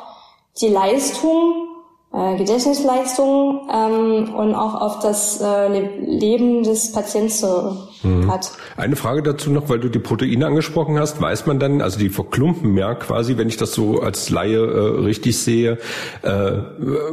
die 0.61 0.69
Leistung 0.69 1.68
äh, 2.11 2.37
Gedächtnisleistung 2.39 3.69
ähm, 3.71 4.35
und 4.35 4.55
auch 4.55 4.81
auf 4.81 4.99
das 5.01 5.43
äh, 5.43 5.69
Leben 6.01 6.63
des 6.63 6.93
Patienten 6.93 7.77
mhm. 8.03 8.33
hat. 8.33 8.51
Eine 8.79 8.97
Frage 8.97 9.23
dazu 9.23 9.51
noch, 9.51 9.69
weil 9.69 9.79
du 9.79 9.91
die 9.91 9.99
Proteine 9.99 10.47
angesprochen 10.47 10.99
hast. 10.99 11.21
Weiß 11.21 11.45
man 11.45 11.59
dann, 11.59 11.83
also 11.83 11.99
die 11.99 12.09
verklumpen 12.09 12.73
mehr 12.73 12.95
quasi, 12.95 13.37
wenn 13.37 13.49
ich 13.49 13.59
das 13.59 13.75
so 13.75 14.01
als 14.01 14.31
Laie 14.31 14.57
äh, 14.57 15.01
richtig 15.01 15.39
sehe, 15.39 15.79
äh, 16.23 16.53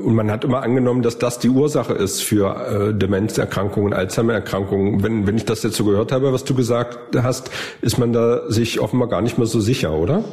und 0.03 0.15
man 0.15 0.31
hat 0.31 0.45
immer 0.45 0.63
angenommen, 0.63 1.01
dass 1.01 1.17
das 1.17 1.39
die 1.39 1.49
Ursache 1.49 1.93
ist 1.93 2.21
für 2.21 2.55
äh, 2.55 2.93
Demenzerkrankungen, 2.93 3.93
Alzheimererkrankungen. 3.93 5.03
Wenn, 5.03 5.27
wenn 5.27 5.35
ich 5.35 5.45
das 5.45 5.61
jetzt 5.63 5.75
so 5.75 5.83
gehört 5.83 6.13
habe, 6.13 6.31
was 6.31 6.45
du 6.45 6.55
gesagt 6.55 7.17
hast, 7.21 7.51
ist 7.81 7.97
man 7.97 8.13
da 8.13 8.49
sich 8.49 8.79
offenbar 8.79 9.09
gar 9.09 9.21
nicht 9.21 9.37
mehr 9.37 9.47
so 9.47 9.59
sicher, 9.59 9.93
oder? 9.93 10.23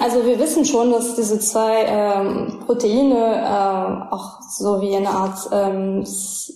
Also 0.00 0.26
wir 0.26 0.38
wissen 0.38 0.64
schon, 0.64 0.90
dass 0.90 1.14
diese 1.14 1.40
zwei 1.40 1.84
ähm, 1.86 2.60
Proteine 2.66 3.16
äh, 3.16 4.12
auch 4.14 4.42
so 4.50 4.82
wie 4.82 4.94
eine 4.94 5.08
Art 5.08 5.48
ähm, 5.50 6.04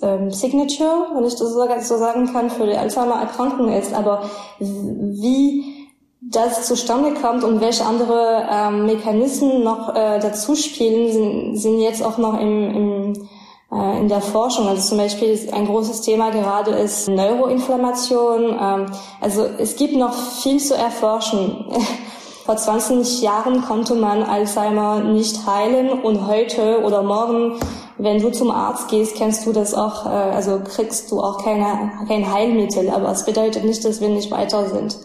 ähm, 0.02 0.30
Signature, 0.30 1.08
wenn 1.14 1.24
ich 1.24 1.36
das 1.36 1.88
so, 1.88 1.96
sagen 1.96 2.30
kann, 2.32 2.50
für 2.50 2.66
die 2.66 2.76
Alzheimer-Erkrankung 2.76 3.72
ist. 3.72 3.94
Aber 3.94 4.28
wie 4.58 5.88
das 6.20 6.66
zustande 6.66 7.14
kommt 7.14 7.44
und 7.44 7.60
welche 7.62 7.84
andere 7.86 8.46
ähm, 8.50 8.84
Mechanismen 8.84 9.62
noch 9.64 9.94
äh, 9.94 10.18
dazu 10.18 10.54
spielen, 10.54 11.12
sind, 11.12 11.56
sind 11.56 11.80
jetzt 11.80 12.02
auch 12.02 12.18
noch 12.18 12.38
im, 12.38 12.70
im 12.74 13.28
äh, 13.72 14.00
in 14.00 14.08
der 14.08 14.20
Forschung. 14.20 14.68
Also 14.68 14.90
zum 14.90 14.98
Beispiel 14.98 15.38
ein 15.52 15.66
großes 15.66 16.02
Thema 16.02 16.30
gerade 16.30 16.72
ist 16.72 17.08
Neuroinflammation. 17.08 18.56
Ähm, 18.60 18.86
also 19.20 19.46
es 19.58 19.76
gibt 19.76 19.94
noch 19.96 20.12
viel 20.14 20.58
zu 20.58 20.74
erforschen. 20.74 21.64
Vor 22.46 22.56
20 22.56 23.22
Jahren 23.22 23.61
konnte 23.62 23.96
man 23.96 24.22
Alzheimer 24.22 25.00
nicht 25.00 25.44
heilen 25.48 25.90
und 26.04 26.28
heute 26.28 26.80
oder 26.85 27.02
morgen, 27.02 27.59
wenn 27.98 28.20
du 28.20 28.30
zum 28.30 28.52
Arzt 28.52 28.87
gehst, 28.87 29.16
kennst 29.16 29.44
du 29.46 29.52
das 29.52 29.74
auch, 29.74 30.06
äh, 30.06 30.11
also 30.11 30.61
kriegst 30.61 31.11
du 31.11 31.20
auch 31.20 31.42
keine, 31.42 31.90
kein 32.06 32.32
Heilmittel. 32.32 32.88
Aber 32.90 33.11
es 33.11 33.24
bedeutet 33.24 33.64
nicht, 33.64 33.85
dass 33.85 34.00
wir 34.00 34.11
nicht 34.11 34.30
weiter 34.30 34.68
sind. 34.68 34.96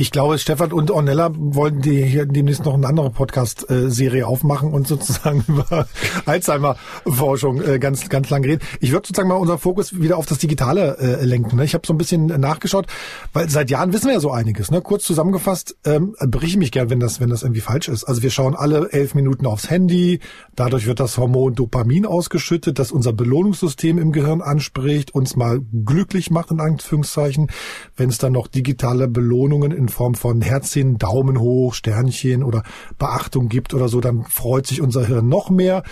Ich 0.00 0.10
glaube, 0.10 0.38
Stefan 0.38 0.72
und 0.72 0.90
Ornella 0.90 1.30
wollen 1.34 1.82
die 1.82 2.02
hier 2.02 2.24
demnächst 2.24 2.64
noch 2.64 2.72
eine 2.72 2.86
andere 2.86 3.10
Podcast-Serie 3.10 4.26
aufmachen 4.26 4.72
und 4.72 4.88
sozusagen 4.88 5.44
über 5.46 5.86
Alzheimer-Forschung 6.24 7.60
äh, 7.60 7.78
ganz, 7.78 8.08
ganz 8.08 8.30
lang 8.30 8.42
reden. 8.42 8.62
Ich 8.80 8.92
würde 8.92 9.06
sozusagen 9.06 9.28
mal 9.28 9.34
unseren 9.34 9.58
Fokus 9.58 10.00
wieder 10.00 10.16
auf 10.16 10.24
das 10.24 10.38
Digitale 10.38 10.96
äh, 10.96 11.24
lenken. 11.26 11.56
Ne? 11.56 11.66
Ich 11.66 11.74
habe 11.74 11.86
so 11.86 11.92
ein 11.92 11.98
bisschen 11.98 12.28
nachgeschaut, 12.28 12.86
weil 13.34 13.50
seit 13.50 13.68
Jahren 13.68 13.92
wissen 13.92 14.06
wir 14.06 14.14
ja 14.14 14.20
so 14.20 14.30
einiges. 14.30 14.70
Ne? 14.70 14.80
Kurz 14.80 15.04
zusammengefasst, 15.04 15.76
ähm, 15.84 16.16
berichte 16.18 16.58
mich 16.58 16.72
gern, 16.72 16.88
wenn 16.88 16.98
das, 16.98 17.20
wenn 17.20 17.28
das 17.28 17.42
irgendwie 17.42 17.60
falsch 17.60 17.88
ist. 17.88 18.04
Also 18.04 18.22
wir 18.22 18.30
schauen 18.30 18.54
alle 18.54 18.90
elf 18.92 19.14
Minuten 19.14 19.44
aufs 19.44 19.68
Handy, 19.68 20.20
dadurch 20.56 20.86
wird 20.86 21.00
das 21.00 21.18
Hormon 21.18 21.54
Dopamin 21.54 22.06
ausgeschüttet, 22.06 22.78
das 22.78 22.90
unser 22.90 23.12
Belohnungssystem 23.12 23.98
im 23.98 24.12
Gehirn 24.12 24.40
anspricht, 24.40 25.14
uns 25.14 25.36
mal 25.36 25.60
glücklich 25.84 26.30
macht, 26.30 26.52
in 26.52 26.60
Anführungszeichen. 26.60 27.50
Wenn 27.98 28.08
es 28.08 28.16
dann 28.16 28.32
noch 28.32 28.46
digitale 28.46 29.06
Belohnungen 29.06 29.72
in 29.72 29.89
Form 29.90 30.14
von 30.14 30.40
Herzchen, 30.40 30.98
Daumen 30.98 31.38
hoch, 31.38 31.74
Sternchen 31.74 32.42
oder 32.42 32.62
Beachtung 32.98 33.48
gibt 33.48 33.74
oder 33.74 33.88
so, 33.88 34.00
dann 34.00 34.24
freut 34.24 34.66
sich 34.66 34.80
unser 34.80 35.06
Hirn 35.06 35.28
noch 35.28 35.50
mehr 35.50 35.82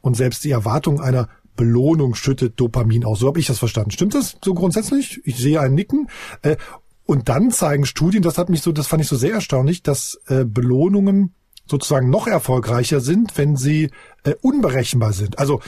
und 0.00 0.16
selbst 0.16 0.44
die 0.44 0.50
Erwartung 0.50 1.00
einer 1.00 1.28
Belohnung 1.56 2.14
schüttet 2.14 2.58
Dopamin 2.58 3.04
aus. 3.04 3.18
So 3.18 3.26
habe 3.26 3.40
ich 3.40 3.46
das 3.46 3.58
verstanden. 3.58 3.90
Stimmt 3.90 4.14
das 4.14 4.36
so 4.42 4.54
grundsätzlich? 4.54 5.20
Ich 5.24 5.36
sehe 5.36 5.60
ein 5.60 5.74
Nicken. 5.74 6.08
Äh, 6.42 6.56
und 7.04 7.28
dann 7.28 7.50
zeigen 7.50 7.84
Studien, 7.84 8.22
das 8.22 8.38
hat 8.38 8.48
mich 8.48 8.62
so, 8.62 8.70
das 8.70 8.86
fand 8.86 9.02
ich 9.02 9.08
so 9.08 9.16
sehr 9.16 9.32
erstaunlich, 9.32 9.82
dass 9.82 10.20
äh, 10.28 10.44
Belohnungen 10.44 11.34
sozusagen 11.66 12.10
noch 12.10 12.26
erfolgreicher 12.26 13.00
sind, 13.00 13.36
wenn 13.36 13.56
sie 13.56 13.90
äh, 14.24 14.34
unberechenbar 14.40 15.12
sind. 15.12 15.38
Also 15.38 15.60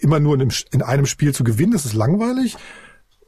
immer 0.00 0.20
nur 0.20 0.34
in 0.34 0.42
einem, 0.42 0.50
in 0.72 0.82
einem 0.82 1.06
Spiel 1.06 1.34
zu 1.34 1.42
gewinnen, 1.42 1.72
das 1.72 1.86
ist 1.86 1.94
langweilig 1.94 2.56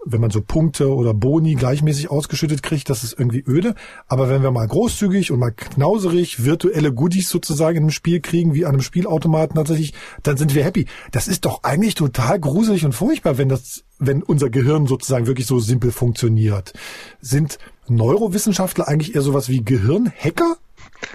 wenn 0.07 0.21
man 0.21 0.31
so 0.31 0.41
Punkte 0.41 0.95
oder 0.95 1.13
Boni 1.13 1.55
gleichmäßig 1.55 2.11
ausgeschüttet 2.11 2.63
kriegt, 2.63 2.89
das 2.89 3.05
ist 3.05 3.19
irgendwie 3.19 3.45
öde. 3.47 3.75
Aber 4.07 4.31
wenn 4.31 4.43
wir 4.43 4.51
mal 4.51 4.67
großzügig 4.67 5.33
und 5.33 5.41
mal 5.41 5.51
knauserig 5.51 6.45
virtuelle 6.45 6.93
Goodies 6.93 7.29
sozusagen 7.29 7.77
in 7.77 7.83
einem 7.85 7.91
Spiel 7.91 8.21
kriegen, 8.21 8.55
wie 8.55 8.65
an 8.65 8.75
einem 8.75 8.83
Spielautomaten 8.83 9.57
tatsächlich, 9.57 9.93
dann 10.23 10.37
sind 10.37 10.55
wir 10.55 10.65
happy. 10.65 10.87
Das 11.11 11.29
ist 11.29 11.45
doch 11.45 11.65
eigentlich 11.65 11.95
total 11.95 12.39
gruselig 12.39 12.85
und 12.85 12.93
furchtbar, 12.93 13.37
wenn 13.37 13.49
das, 13.49 13.85
wenn 13.99 14.23
unser 14.23 14.49
Gehirn 14.49 14.87
sozusagen 14.87 15.27
wirklich 15.27 15.47
so 15.47 15.59
simpel 15.59 15.91
funktioniert. 15.91 16.73
Sind 17.21 17.59
Neurowissenschaftler 17.89 18.89
eigentlich 18.89 19.15
eher 19.15 19.23
sowas 19.23 19.49
wie 19.49 19.65
Gehirnhacker? 19.65 20.57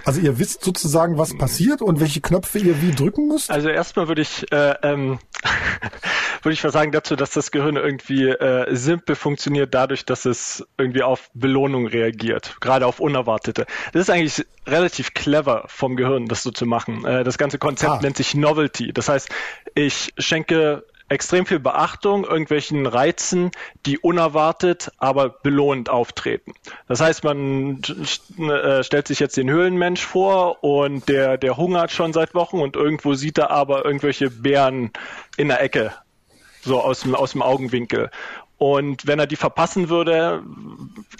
Also 0.04 0.20
ihr 0.20 0.38
wisst 0.38 0.64
sozusagen, 0.64 1.18
was 1.18 1.36
passiert 1.36 1.82
und 1.82 2.00
welche 2.00 2.20
Knöpfe 2.20 2.58
ihr 2.58 2.80
wie 2.82 2.92
drücken 2.92 3.28
müsst? 3.28 3.50
Also 3.50 3.68
erstmal 3.68 4.08
würde 4.08 4.22
ich 4.22 4.50
äh, 4.52 4.74
ähm, 4.82 5.18
würde 6.42 6.54
ich 6.54 6.62
mal 6.62 6.70
sagen 6.70 6.92
dazu, 6.92 7.16
dass 7.16 7.30
das 7.30 7.50
Gehirn 7.50 7.76
irgendwie 7.76 8.28
äh, 8.28 8.74
simpel 8.74 9.14
funktioniert, 9.14 9.74
dadurch, 9.74 10.04
dass 10.04 10.24
es 10.24 10.66
irgendwie 10.78 11.02
auf 11.02 11.30
Belohnung 11.34 11.86
reagiert, 11.86 12.56
gerade 12.60 12.86
auf 12.86 13.00
unerwartete. 13.00 13.66
Das 13.92 14.02
ist 14.02 14.10
eigentlich 14.10 14.46
relativ 14.66 15.14
clever 15.14 15.64
vom 15.68 15.96
Gehirn, 15.96 16.26
das 16.26 16.42
so 16.42 16.50
zu 16.50 16.66
machen. 16.66 17.04
Äh, 17.04 17.24
das 17.24 17.38
ganze 17.38 17.58
Konzept 17.58 17.92
ah. 17.92 18.00
nennt 18.00 18.16
sich 18.16 18.34
Novelty. 18.34 18.92
Das 18.92 19.08
heißt, 19.08 19.28
ich 19.74 20.12
schenke 20.18 20.84
extrem 21.12 21.46
viel 21.46 21.60
Beachtung 21.60 22.24
irgendwelchen 22.24 22.86
Reizen, 22.86 23.50
die 23.86 23.98
unerwartet, 23.98 24.90
aber 24.98 25.28
belohnend 25.28 25.90
auftreten. 25.90 26.54
Das 26.88 27.00
heißt, 27.00 27.22
man 27.22 27.82
äh, 28.38 28.82
stellt 28.82 29.08
sich 29.08 29.20
jetzt 29.20 29.36
den 29.36 29.50
Höhlenmensch 29.50 30.04
vor 30.04 30.64
und 30.64 31.08
der, 31.08 31.36
der 31.36 31.56
hungert 31.56 31.92
schon 31.92 32.12
seit 32.12 32.34
Wochen 32.34 32.60
und 32.60 32.76
irgendwo 32.76 33.14
sieht 33.14 33.38
er 33.38 33.50
aber 33.50 33.84
irgendwelche 33.84 34.30
Bären 34.30 34.90
in 35.36 35.48
der 35.48 35.62
Ecke, 35.62 35.92
so 36.62 36.80
aus 36.80 37.00
dem, 37.00 37.14
aus 37.14 37.32
dem 37.32 37.42
Augenwinkel. 37.42 38.10
Und 38.62 39.08
wenn 39.08 39.18
er 39.18 39.26
die 39.26 39.34
verpassen 39.34 39.88
würde, 39.88 40.44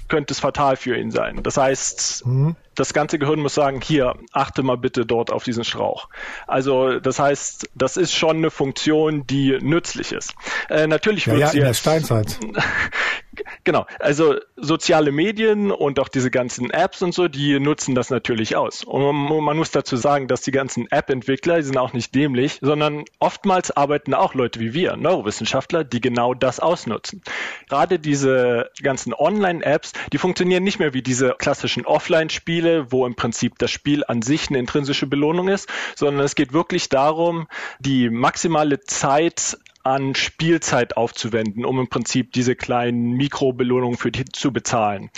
könnte 0.07 0.33
es 0.33 0.39
fatal 0.39 0.77
für 0.77 0.97
ihn 0.97 1.11
sein. 1.11 1.43
Das 1.43 1.57
heißt, 1.57 2.25
mhm. 2.25 2.55
das 2.77 2.95
ganze 2.95 3.19
Gehirn 3.19 3.41
muss 3.41 3.55
sagen, 3.55 3.81
hier, 3.81 4.15
achte 4.31 4.63
mal 4.63 4.77
bitte 4.77 5.05
dort 5.05 5.33
auf 5.33 5.43
diesen 5.43 5.65
Strauch. 5.65 6.09
Also 6.47 7.01
das 7.01 7.19
heißt, 7.19 7.69
das 7.75 7.97
ist 7.97 8.13
schon 8.13 8.37
eine 8.37 8.53
Funktion, 8.53 9.27
die 9.27 9.59
nützlich 9.61 10.13
ist. 10.13 10.37
Äh, 10.71 10.87
natürlich 10.87 11.27
ja, 11.27 11.33
wird 11.33 11.41
ja, 11.41 11.49
sie 11.49 11.59
in 11.59 11.65
der 11.65 11.75
Steinzeit. 11.75 12.39
Genau, 13.65 13.87
also 13.99 14.37
soziale 14.57 15.11
Medien 15.11 15.71
und 15.71 15.99
auch 15.99 16.09
diese 16.09 16.31
ganzen 16.31 16.71
Apps 16.71 17.01
und 17.01 17.15
so, 17.15 17.29
die 17.29 17.59
nutzen 17.59 17.95
das 17.95 18.11
natürlich 18.11 18.57
aus. 18.57 18.85
Und 18.85 19.15
man 19.43 19.57
muss 19.57 19.71
dazu 19.71 19.97
sagen, 19.97 20.29
dass 20.29 20.43
die 20.43 20.51
ganzen 20.51 20.91
App-Entwickler, 20.91 21.57
die 21.57 21.63
sind 21.63 21.79
auch 21.79 21.95
nicht 21.95 22.15
dämlich, 22.15 22.59
sondern 22.61 23.05
oftmals 23.21 23.71
arbeiten 23.71 24.13
auch 24.13 24.35
Leute 24.35 24.61
wie 24.61 24.75
wir, 24.75 24.97
Neurowissenschaftler, 24.97 25.85
die 25.85 26.01
genau 26.01 26.35
das 26.35 26.61
ausnutzen. 26.61 27.23
Gerade 27.69 27.99
diese 27.99 28.71
ganzen 28.83 29.15
Online-Apps, 29.15 29.93
die 30.13 30.19
funktionieren 30.19 30.63
nicht 30.63 30.79
mehr 30.79 30.93
wie 30.93 31.03
diese 31.03 31.35
klassischen 31.39 31.87
Offline-Spiele, 31.87 32.93
wo 32.93 33.07
im 33.07 33.15
Prinzip 33.15 33.59
das 33.59 33.71
Spiel 33.71 34.05
an 34.07 34.21
sich 34.21 34.51
eine 34.51 34.59
intrinsische 34.59 35.07
Belohnung 35.07 35.49
ist, 35.49 35.69
sondern 35.97 36.25
es 36.25 36.35
geht 36.35 36.53
wirklich 36.53 36.91
darum, 36.91 37.49
die 37.81 38.11
maximale 38.11 38.81
Zeit 38.81 39.57
an 39.85 40.15
Spielzeit 40.15 40.97
aufzuwenden, 40.97 41.65
um 41.65 41.79
im 41.81 41.89
Prinzip 41.89 42.33
diese 42.33 42.55
kleinen 42.55 43.13
Mikrobelohnungen 43.13 43.97
für 43.97 44.13
die 44.13 44.25
zu 44.25 44.53
bezahlen. 44.53 45.11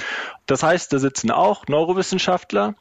Das 0.46 0.62
heißt, 0.62 0.92
da 0.92 0.98
sitzen 0.98 1.30
auch 1.30 1.66
Neurowissenschaftler, 1.68 2.74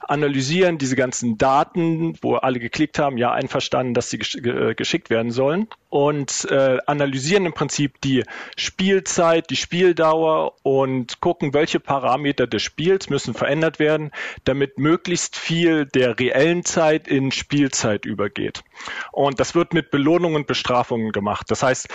analysieren 0.00 0.78
diese 0.78 0.96
ganzen 0.96 1.38
Daten, 1.38 2.16
wo 2.20 2.34
alle 2.36 2.58
geklickt 2.58 2.98
haben, 2.98 3.16
ja 3.16 3.32
einverstanden, 3.32 3.94
dass 3.94 4.10
sie 4.10 4.18
äh, 4.18 4.74
geschickt 4.74 5.10
werden 5.10 5.30
sollen 5.30 5.68
und 5.88 6.46
äh, 6.50 6.78
analysieren 6.86 7.46
im 7.46 7.52
Prinzip 7.52 8.00
die 8.00 8.24
Spielzeit, 8.56 9.50
die 9.50 9.56
Spieldauer 9.56 10.54
und 10.62 11.20
gucken, 11.20 11.54
welche 11.54 11.80
Parameter 11.80 12.46
des 12.46 12.62
Spiels 12.62 13.08
müssen 13.10 13.32
verändert 13.32 13.78
werden, 13.78 14.10
damit 14.42 14.78
möglichst 14.78 15.36
viel 15.36 15.86
der 15.86 16.18
reellen 16.18 16.64
Zeit 16.64 17.06
in 17.06 17.30
Spielzeit 17.30 18.04
übergeht. 18.06 18.64
Und 19.12 19.38
das 19.38 19.54
wird 19.54 19.72
mit 19.72 19.90
Belohnungen 19.90 20.36
und 20.36 20.46
Bestrafungen 20.46 21.12
gemacht. 21.12 21.50
Das 21.50 21.62
heißt, 21.62 21.88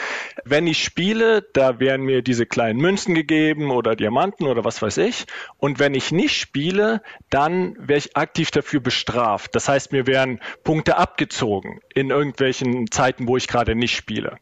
wenn 0.45 0.65
ich 0.65 0.82
spiele, 0.84 1.45
da 1.53 1.79
werden 1.79 2.05
mir 2.05 2.21
diese 2.21 2.45
kleinen 2.45 2.79
Münzen 2.79 3.15
gegeben 3.15 3.69
oder 3.69 3.95
Diamanten 3.95 4.47
oder 4.47 4.63
was 4.63 4.82
weiß 4.82 4.97
ich. 4.97 5.09
Und 5.58 5.80
wenn 5.80 5.93
ich 5.93 6.12
nicht 6.12 6.38
spiele, 6.38 7.02
dann 7.30 7.76
werde 7.78 7.98
ich 7.98 8.17
aktiv 8.17 8.52
dafür 8.52 8.80
bestraft. 8.80 9.56
Das 9.56 9.67
heißt, 9.67 9.91
mir 9.91 10.08
werden 10.08 10.39
Punkte 10.63 10.98
abgezogen 10.98 11.80
in 11.93 12.10
irgendwelchen 12.10 12.89
Zeiten, 12.91 13.28
wo 13.28 13.38
ich 13.38 13.48
gerade 13.48 13.76
nicht 13.76 13.95
spiele. 13.95 14.38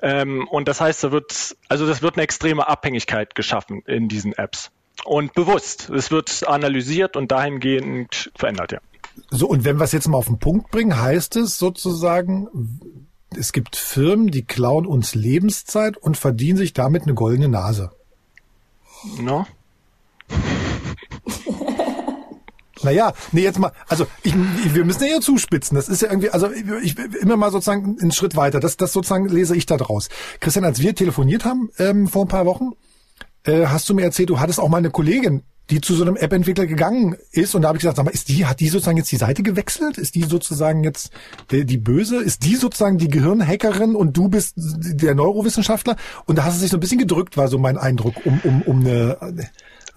Ähm, 0.00 0.46
und 0.48 0.68
das 0.68 0.80
heißt, 0.80 1.04
da 1.04 1.12
wird, 1.12 1.56
also 1.68 1.86
das 1.86 2.02
wird 2.02 2.16
eine 2.16 2.24
extreme 2.24 2.68
Abhängigkeit 2.68 3.34
geschaffen 3.34 3.82
in 3.86 4.08
diesen 4.08 4.32
Apps. 4.32 4.70
Und 5.04 5.34
bewusst. 5.34 5.90
Es 5.90 6.10
wird 6.10 6.46
analysiert 6.46 7.16
und 7.16 7.32
dahingehend 7.32 8.30
verändert, 8.36 8.72
ja. 8.72 8.78
So, 9.30 9.46
und 9.48 9.64
wenn 9.64 9.78
wir 9.78 9.84
es 9.84 9.92
jetzt 9.92 10.08
mal 10.08 10.18
auf 10.18 10.26
den 10.26 10.38
Punkt 10.38 10.70
bringen, 10.70 11.00
heißt 11.00 11.36
es 11.36 11.58
sozusagen, 11.58 12.48
es 13.36 13.52
gibt 13.52 13.76
Firmen, 13.76 14.28
die 14.28 14.42
klauen 14.42 14.86
uns 14.86 15.14
Lebenszeit 15.14 15.96
und 15.96 16.16
verdienen 16.16 16.56
sich 16.56 16.72
damit 16.72 17.02
eine 17.02 17.14
goldene 17.14 17.48
Nase. 17.48 17.92
No? 19.18 19.46
Naja, 22.82 23.12
nee, 23.32 23.42
jetzt 23.42 23.58
mal, 23.58 23.72
also 23.88 24.06
ich, 24.22 24.34
wir 24.34 24.84
müssen 24.84 25.04
ja 25.06 25.20
zuspitzen. 25.20 25.76
Das 25.76 25.88
ist 25.88 26.02
ja 26.02 26.10
irgendwie, 26.10 26.30
also 26.30 26.50
ich, 26.82 26.98
immer 27.20 27.36
mal 27.36 27.50
sozusagen 27.50 27.96
einen 28.00 28.12
Schritt 28.12 28.36
weiter. 28.36 28.60
Das, 28.60 28.76
das 28.76 28.92
sozusagen 28.92 29.28
lese 29.28 29.56
ich 29.56 29.66
da 29.66 29.76
draus. 29.76 30.08
Christian, 30.40 30.64
als 30.64 30.80
wir 30.80 30.94
telefoniert 30.94 31.44
haben 31.44 31.70
ähm, 31.78 32.08
vor 32.08 32.24
ein 32.24 32.28
paar 32.28 32.46
Wochen, 32.46 32.70
äh, 33.44 33.66
hast 33.66 33.88
du 33.88 33.94
mir 33.94 34.02
erzählt, 34.02 34.30
du 34.30 34.40
hattest 34.40 34.60
auch 34.60 34.68
mal 34.68 34.78
eine 34.78 34.90
Kollegin, 34.90 35.42
die 35.70 35.80
zu 35.80 35.94
so 35.94 36.02
einem 36.02 36.16
App-Entwickler 36.16 36.66
gegangen 36.66 37.16
ist. 37.30 37.54
Und 37.54 37.62
da 37.62 37.68
habe 37.68 37.78
ich 37.78 37.82
gesagt, 37.82 37.96
sag 37.96 38.04
mal, 38.04 38.10
ist 38.10 38.28
die, 38.28 38.46
hat 38.46 38.60
die 38.60 38.68
sozusagen 38.68 38.96
jetzt 38.96 39.12
die 39.12 39.16
Seite 39.16 39.42
gewechselt? 39.42 39.96
Ist 39.96 40.16
die 40.16 40.24
sozusagen 40.24 40.82
jetzt 40.82 41.12
die, 41.50 41.64
die 41.64 41.78
Böse? 41.78 42.16
Ist 42.16 42.44
die 42.44 42.56
sozusagen 42.56 42.98
die 42.98 43.08
Gehirnhackerin 43.08 43.94
und 43.94 44.16
du 44.16 44.28
bist 44.28 44.54
der 44.56 45.14
Neurowissenschaftler? 45.14 45.96
Und 46.26 46.36
da 46.36 46.44
hast 46.44 46.56
du 46.56 46.60
sich 46.60 46.70
so 46.70 46.76
ein 46.78 46.80
bisschen 46.80 46.98
gedrückt, 46.98 47.36
war 47.36 47.48
so 47.48 47.58
mein 47.58 47.78
Eindruck, 47.78 48.26
um, 48.26 48.40
um, 48.42 48.62
um 48.62 48.80
eine 48.80 49.18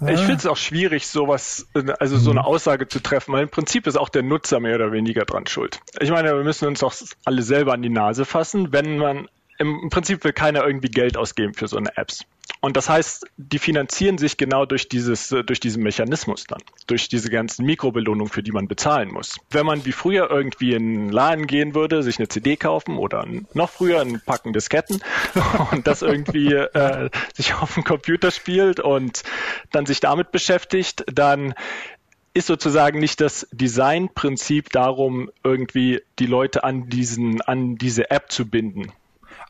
ich 0.01 0.19
finde 0.19 0.36
es 0.36 0.45
auch 0.45 0.58
schwierig, 0.58 1.08
sowas, 1.08 1.67
also 1.99 2.17
so 2.17 2.31
eine 2.31 2.41
mhm. 2.41 2.45
Aussage 2.45 2.88
zu 2.88 2.99
treffen, 2.99 3.34
weil 3.34 3.43
im 3.43 3.49
Prinzip 3.49 3.88
ist 3.88 3.97
auch 3.97 4.10
der 4.10 4.23
Nutzer 4.23 4.60
mehr 4.60 4.75
oder 4.75 4.91
weniger 4.91 5.23
dran 5.23 5.47
schuld. 5.47 5.79
Ich 5.99 6.12
meine, 6.12 6.36
wir 6.36 6.43
müssen 6.43 6.67
uns 6.67 6.84
auch 6.84 6.93
alle 7.23 7.41
selber 7.43 7.73
an 7.73 7.81
die 7.81 7.89
Nase 7.89 8.25
fassen, 8.25 8.73
wenn 8.73 8.97
man 8.97 9.29
im 9.58 9.89
Prinzip 9.89 10.23
will 10.25 10.34
keiner 10.34 10.65
irgendwie 10.65 10.89
Geld 10.89 11.15
ausgeben 11.15 11.53
für 11.53 11.67
so 11.67 11.77
eine 11.77 11.95
Apps. 11.95 12.25
Und 12.62 12.77
das 12.77 12.89
heißt, 12.89 13.27
die 13.38 13.60
finanzieren 13.60 14.17
sich 14.17 14.38
genau 14.38 14.65
durch 14.65 14.89
dieses, 14.89 15.29
durch 15.29 15.60
diesen 15.60 15.84
Mechanismus 15.84 16.45
dann, 16.45 16.62
durch 16.88 17.10
diese 17.10 17.29
ganzen 17.29 17.65
Mikrobelohnungen, 17.65 18.31
für 18.31 18.41
die 18.41 18.51
man 18.51 18.67
bezahlen 18.67 19.12
muss. 19.12 19.38
Wenn 19.51 19.65
man 19.65 19.86
wie 19.86 19.91
früher 19.91 20.29
irgendwie 20.31 20.73
in 20.73 20.97
einen 20.97 21.10
Laden 21.10 21.47
gehen 21.47 21.75
würde, 21.75 22.01
sich 22.01 22.17
eine 22.17 22.27
CD 22.27 22.55
kaufen 22.55 22.97
oder 22.97 23.25
noch 23.53 23.69
früher 23.69 24.01
ein 24.01 24.21
Packen 24.25 24.53
Disketten 24.53 25.01
und 25.71 25.86
das 25.88 26.01
irgendwie 26.01 26.53
äh, 26.53 27.10
sich 27.34 27.53
auf 27.53 27.75
dem 27.75 27.84
Computer 27.84 28.31
spielt 28.31 28.79
und 28.79 29.23
dann 29.71 29.86
sich 29.86 29.99
damit 29.99 30.31
beschäftigt, 30.31 31.03
dann 31.13 31.53
ist 32.34 32.47
sozusagen 32.47 32.99
nicht 32.99 33.21
das 33.21 33.47
Designprinzip 33.51 34.69
darum, 34.69 35.31
irgendwie 35.43 36.01
die 36.19 36.25
Leute 36.25 36.63
an 36.63 36.89
diesen, 36.89 37.41
an 37.41 37.75
diese 37.75 38.12
App 38.12 38.31
zu 38.31 38.45
binden, 38.45 38.91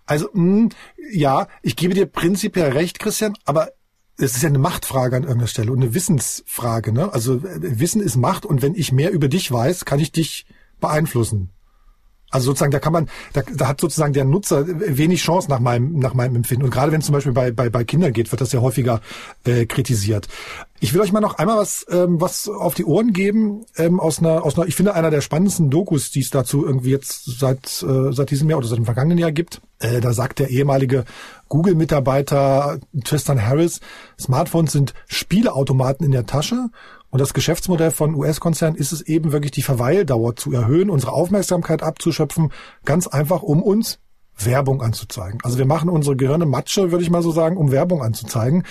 also 0.06 0.30
mh, 0.34 0.42
hm, 0.42 0.70
ja, 1.12 1.48
ich 1.62 1.76
gebe 1.76 1.94
dir 1.94 2.06
prinzipiell 2.06 2.72
recht, 2.72 3.00
Christian, 3.00 3.36
aber 3.46 3.70
es 4.18 4.36
ist 4.36 4.44
ja 4.44 4.50
eine 4.50 4.60
Machtfrage 4.60 5.16
an 5.18 5.24
irgendeiner 5.24 5.48
Stelle 5.48 5.72
und 5.72 5.82
eine 5.82 5.94
Wissensfrage. 5.94 6.92
Ne? 6.92 7.14
Also 7.14 7.36
äh, 7.36 7.80
Wissen 7.80 8.02
ist 8.02 8.16
Macht 8.16 8.46
und 8.46 8.62
wenn 8.62 8.76
ich 8.76 8.92
mehr 8.92 9.12
über 9.12 9.28
dich 9.28 9.52
weiß, 9.52 9.86
kann 9.86 10.00
ich 10.00 10.12
dich 10.12 10.46
beeinflussen. 10.80 11.52
Also 12.36 12.48
sozusagen, 12.48 12.72
da 12.72 12.80
kann 12.80 12.94
man, 12.94 13.10
da, 13.34 13.42
da 13.56 13.68
hat 13.68 13.80
sozusagen 13.80 14.14
der 14.14 14.26
Nutzer 14.26 14.66
wenig 14.68 15.22
Chance 15.22 15.50
nach 15.50 15.60
meinem, 15.60 15.98
nach 16.00 16.14
meinem 16.14 16.36
Empfinden. 16.36 16.66
Und 16.66 16.72
gerade 16.72 16.92
wenn 16.92 17.00
es 17.00 17.06
zum 17.06 17.14
Beispiel 17.14 17.32
bei, 17.32 17.52
bei, 17.52 17.70
bei 17.70 17.84
Kindern 17.86 18.12
geht, 18.12 18.32
wird 18.32 18.42
das 18.42 18.52
ja 18.52 18.62
häufiger 18.62 19.02
äh, 19.46 19.66
kritisiert. 19.66 20.28
Ich 20.82 20.94
will 20.94 21.00
euch 21.00 21.14
mal 21.14 21.22
noch 21.22 21.38
einmal 21.38 21.58
was, 21.58 21.86
ähm, 21.90 22.20
was 22.20 22.50
auf 22.50 22.76
die 22.76 22.84
Ohren 22.84 23.14
geben 23.14 23.66
ähm, 23.78 24.02
aus 24.02 24.20
einer, 24.20 24.44
aus 24.44 24.58
einer, 24.58 24.68
ich 24.68 24.76
finde 24.76 24.94
einer 24.94 25.10
der 25.10 25.22
spannendsten 25.22 25.70
Dokus, 25.70 26.12
die 26.12 26.20
es 26.20 26.30
dazu 26.30 26.66
irgendwie 26.66 26.92
jetzt 26.92 27.40
seit 27.40 27.82
äh, 27.82 28.12
seit 28.12 28.30
diesem 28.30 28.50
Jahr 28.50 28.60
oder 28.60 28.68
seit 28.68 28.78
dem 28.78 28.86
vergangenen 28.86 29.18
Jahr 29.18 29.32
gibt. 29.32 29.62
Äh, 29.80 30.02
da 30.02 30.12
sagt 30.12 30.40
der 30.40 30.50
ehemalige 30.50 31.06
Google-Mitarbeiter 31.48 32.80
Tristan 33.06 33.42
Harris, 33.42 33.80
Smartphones 34.20 34.74
sind 34.74 34.94
Spieleautomaten 35.08 36.06
in 36.06 36.12
der 36.12 36.26
Tasche 36.26 36.70
und 37.16 37.22
das 37.22 37.34
Geschäftsmodell 37.34 37.92
von 37.92 38.14
US-Konzernen 38.14 38.78
ist 38.78 38.92
es 38.92 39.00
eben 39.00 39.32
wirklich 39.32 39.54
die 39.54 39.62
Verweildauer 39.62 40.36
zu 40.36 40.52
erhöhen, 40.52 40.90
unsere 40.90 41.14
Aufmerksamkeit 41.14 41.82
abzuschöpfen, 41.82 42.52
ganz 42.84 43.08
einfach, 43.08 43.42
um 43.42 43.64
uns 43.64 44.00
Werbung 44.38 44.82
anzuzeigen. 44.82 45.40
Also 45.42 45.58
wir 45.58 45.66
machen 45.66 45.88
unsere 45.88 46.18
Gehirne 46.18 46.46
Matsche, 46.46 46.92
würde 46.92 47.06
ich 47.06 47.10
mal 47.10 47.22
so 47.22 47.32
sagen, 47.32 47.56
um 47.56 47.72
Werbung 47.72 48.04
anzuzeigen. 48.04 48.64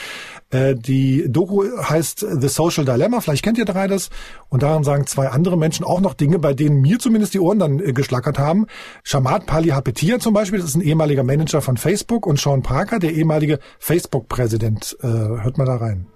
Äh, 0.51 0.75
die 0.75 1.25
Doku 1.27 1.65
heißt 1.65 2.27
The 2.39 2.49
Social 2.49 2.85
Dilemma, 2.85 3.23
vielleicht 3.23 3.45
kennt 3.45 3.57
ihr 3.57 3.65
drei 3.65 3.87
das. 3.87 4.11
Und 4.51 4.63
daran 4.63 4.85
sagen 4.85 5.07
zwei 5.07 5.31
andere 5.31 5.57
Menschen 5.57 5.87
auch 5.87 6.03
noch 6.03 6.13
Dinge, 6.13 6.39
bei 6.39 6.53
denen 6.53 6.83
mir 6.83 6.99
zumindest 6.99 7.33
die 7.33 7.41
Ohren 7.41 7.59
dann 7.59 7.81
äh, 7.81 7.95
geschlackert 7.95 8.39
haben. 8.39 8.67
Shamat 9.05 9.47
Palihapitiya 9.47 10.19
zum 10.19 10.35
Beispiel, 10.35 10.59
das 10.59 10.69
ist 10.69 10.75
ein 10.75 10.83
ehemaliger 10.83 11.25
Manager 11.25 11.63
von 11.63 11.79
Facebook 11.79 12.27
und 12.27 12.39
Sean 12.39 12.63
Parker, 12.63 12.99
der 12.99 13.15
ehemalige 13.15 13.59
Facebook-Präsident. 13.79 14.99
Äh, 15.01 15.07
hört 15.07 15.57
mal 15.57 15.65
da 15.65 15.77
rein. 15.77 16.09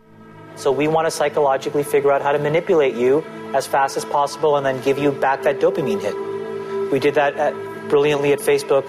So 0.58 0.72
we 0.72 0.88
want 0.88 1.06
to 1.06 1.10
psychologically 1.12 1.84
figure 1.84 2.10
out 2.10 2.20
how 2.20 2.32
to 2.32 2.38
manipulate 2.38 2.96
you 2.96 3.22
as 3.54 3.64
fast 3.64 3.96
as 3.96 4.04
possible 4.04 4.56
and 4.56 4.66
then 4.66 4.82
give 4.82 4.98
you 4.98 5.12
back 5.12 5.44
that 5.44 5.60
dopamine 5.60 6.00
hit. 6.00 6.90
We 6.90 6.98
did 6.98 7.14
that 7.14 7.36
at, 7.36 7.54
brilliantly 7.88 8.32
at 8.32 8.40
Facebook. 8.40 8.82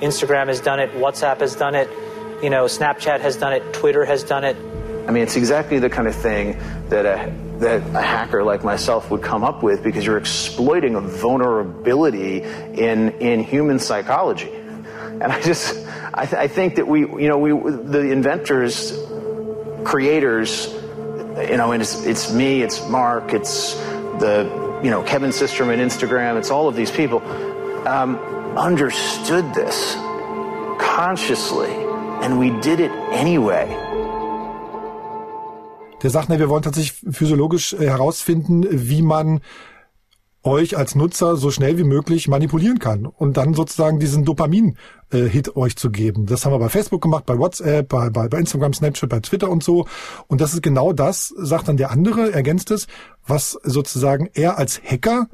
Instagram 0.00 0.48
has 0.48 0.60
done 0.60 0.80
it. 0.80 0.90
WhatsApp 0.92 1.40
has 1.40 1.56
done 1.56 1.74
it. 1.74 1.88
You 2.42 2.50
know, 2.50 2.66
Snapchat 2.66 3.20
has 3.20 3.38
done 3.38 3.54
it. 3.54 3.72
Twitter 3.72 4.04
has 4.04 4.22
done 4.22 4.44
it. 4.44 4.54
I 5.08 5.12
mean, 5.12 5.22
it's 5.22 5.36
exactly 5.36 5.78
the 5.78 5.88
kind 5.88 6.06
of 6.06 6.14
thing 6.14 6.58
that 6.90 7.06
a, 7.06 7.32
that 7.60 7.80
a 7.96 8.02
hacker 8.02 8.44
like 8.44 8.62
myself 8.62 9.10
would 9.10 9.22
come 9.22 9.44
up 9.44 9.62
with 9.62 9.82
because 9.82 10.04
you're 10.04 10.18
exploiting 10.18 10.94
a 10.94 11.00
vulnerability 11.00 12.42
in, 12.42 13.10
in 13.20 13.40
human 13.40 13.78
psychology. 13.78 14.52
And 14.52 15.24
I 15.24 15.40
just, 15.40 15.74
I, 16.12 16.26
th- 16.26 16.38
I 16.38 16.48
think 16.48 16.74
that 16.76 16.86
we, 16.86 17.00
you 17.00 17.28
know, 17.28 17.38
we, 17.38 17.50
the 17.52 18.10
inventors, 18.10 18.98
creators, 19.84 20.74
you 21.36 21.56
know, 21.56 21.72
and 21.72 21.82
it's, 21.82 22.04
it's 22.04 22.32
me, 22.32 22.62
it's 22.62 22.86
Mark, 22.88 23.32
it's 23.32 23.74
the, 24.20 24.48
you 24.82 24.90
know, 24.90 25.02
Kevin 25.02 25.30
Systrom 25.30 25.72
at 25.72 25.78
Instagram, 25.78 26.38
it's 26.38 26.50
all 26.50 26.68
of 26.68 26.76
these 26.76 26.90
people, 26.90 27.20
um, 27.86 28.16
understood 28.56 29.52
this 29.54 29.94
consciously, 30.78 31.72
and 32.22 32.38
we 32.38 32.50
did 32.60 32.80
it 32.80 32.92
anyway. 33.12 33.66
Der 36.02 36.10
sagt, 36.10 36.28
ne, 36.28 36.38
wir 36.38 36.48
wollen 36.50 36.62
tatsächlich 36.62 37.00
physiologisch 37.10 37.72
äh, 37.72 37.88
herausfinden, 37.88 38.66
wie 38.70 39.02
man 39.02 39.40
euch 40.44 40.76
als 40.76 40.94
Nutzer 40.94 41.36
so 41.36 41.50
schnell 41.50 41.78
wie 41.78 41.84
möglich 41.84 42.28
manipulieren 42.28 42.78
kann 42.78 43.06
und 43.06 43.36
dann 43.36 43.54
sozusagen 43.54 43.98
diesen 43.98 44.24
Dopamin-Hit 44.24 45.56
euch 45.56 45.76
zu 45.76 45.90
geben. 45.90 46.26
Das 46.26 46.44
haben 46.44 46.52
wir 46.52 46.58
bei 46.58 46.68
Facebook 46.68 47.02
gemacht, 47.02 47.26
bei 47.26 47.38
WhatsApp, 47.38 47.88
bei, 47.88 48.10
bei, 48.10 48.28
bei 48.28 48.38
Instagram, 48.38 48.74
Snapchat, 48.74 49.08
bei 49.08 49.20
Twitter 49.20 49.50
und 49.50 49.64
so. 49.64 49.86
Und 50.28 50.40
das 50.40 50.52
ist 50.52 50.62
genau 50.62 50.92
das, 50.92 51.28
sagt 51.36 51.68
dann 51.68 51.76
der 51.76 51.90
andere, 51.90 52.32
ergänzt 52.32 52.70
es, 52.70 52.86
was 53.26 53.58
sozusagen 53.62 54.28
er 54.34 54.58
als 54.58 54.80
Hacker 54.82 55.28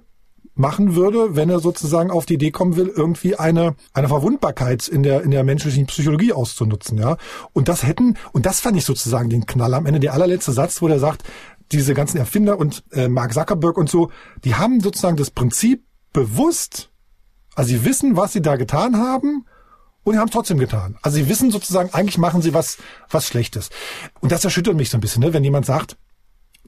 machen 0.60 0.94
würde, 0.94 1.36
wenn 1.36 1.48
er 1.48 1.60
sozusagen 1.60 2.10
auf 2.10 2.26
die 2.26 2.34
Idee 2.34 2.50
kommen 2.50 2.76
will, 2.76 2.92
irgendwie 2.94 3.36
eine, 3.36 3.74
eine 3.94 4.08
Verwundbarkeit 4.08 4.86
in 4.88 5.02
der, 5.02 5.22
in 5.22 5.30
der 5.30 5.42
menschlichen 5.42 5.86
Psychologie 5.86 6.32
auszunutzen, 6.32 6.98
ja. 6.98 7.16
Und 7.52 7.68
das 7.68 7.82
hätten, 7.82 8.16
und 8.32 8.46
das 8.46 8.60
fand 8.60 8.76
ich 8.76 8.84
sozusagen 8.84 9.30
den 9.30 9.46
Knall 9.46 9.74
am 9.74 9.86
Ende, 9.86 10.00
der 10.00 10.12
allerletzte 10.12 10.52
Satz, 10.52 10.82
wo 10.82 10.88
der 10.88 10.98
sagt, 10.98 11.22
diese 11.72 11.94
ganzen 11.94 12.18
Erfinder 12.18 12.58
und 12.58 12.84
äh, 12.92 13.08
Mark 13.08 13.32
Zuckerberg 13.32 13.76
und 13.76 13.88
so, 13.88 14.10
die 14.44 14.54
haben 14.54 14.80
sozusagen 14.80 15.16
das 15.16 15.30
Prinzip 15.30 15.84
bewusst, 16.12 16.90
also 17.54 17.70
sie 17.70 17.84
wissen, 17.84 18.16
was 18.16 18.32
sie 18.32 18.42
da 18.42 18.56
getan 18.56 18.96
haben 18.96 19.46
und 20.02 20.18
haben 20.18 20.28
es 20.28 20.32
trotzdem 20.32 20.58
getan. 20.58 20.98
Also 21.02 21.16
sie 21.16 21.28
wissen 21.28 21.50
sozusagen, 21.50 21.92
eigentlich 21.92 22.18
machen 22.18 22.42
sie 22.42 22.54
was, 22.54 22.78
was 23.08 23.26
Schlechtes. 23.26 23.70
Und 24.20 24.32
das 24.32 24.44
erschüttert 24.44 24.74
mich 24.74 24.90
so 24.90 24.98
ein 24.98 25.00
bisschen, 25.00 25.22
ne? 25.22 25.32
wenn 25.32 25.44
jemand 25.44 25.66
sagt, 25.66 25.96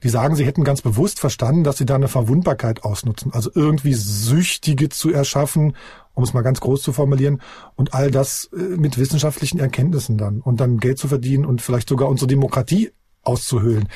die 0.02 0.08
sagen, 0.08 0.34
sie 0.34 0.44
hätten 0.44 0.64
ganz 0.64 0.82
bewusst 0.82 1.20
verstanden, 1.20 1.62
dass 1.62 1.78
sie 1.78 1.86
da 1.86 1.94
eine 1.94 2.08
Verwundbarkeit 2.08 2.82
ausnutzen. 2.84 3.32
Also 3.32 3.50
irgendwie 3.54 3.94
Süchtige 3.94 4.88
zu 4.88 5.12
erschaffen, 5.12 5.76
um 6.14 6.24
es 6.24 6.34
mal 6.34 6.42
ganz 6.42 6.60
groß 6.60 6.82
zu 6.82 6.92
formulieren, 6.92 7.40
und 7.76 7.94
all 7.94 8.10
das 8.10 8.50
äh, 8.52 8.56
mit 8.56 8.98
wissenschaftlichen 8.98 9.60
Erkenntnissen 9.60 10.18
dann 10.18 10.40
und 10.40 10.60
dann 10.60 10.78
Geld 10.78 10.98
zu 10.98 11.08
verdienen 11.08 11.44
und 11.44 11.62
vielleicht 11.62 11.88
sogar 11.88 12.08
unsere 12.08 12.26
Demokratie 12.26 12.90
auszuhöhlen. 13.22 13.88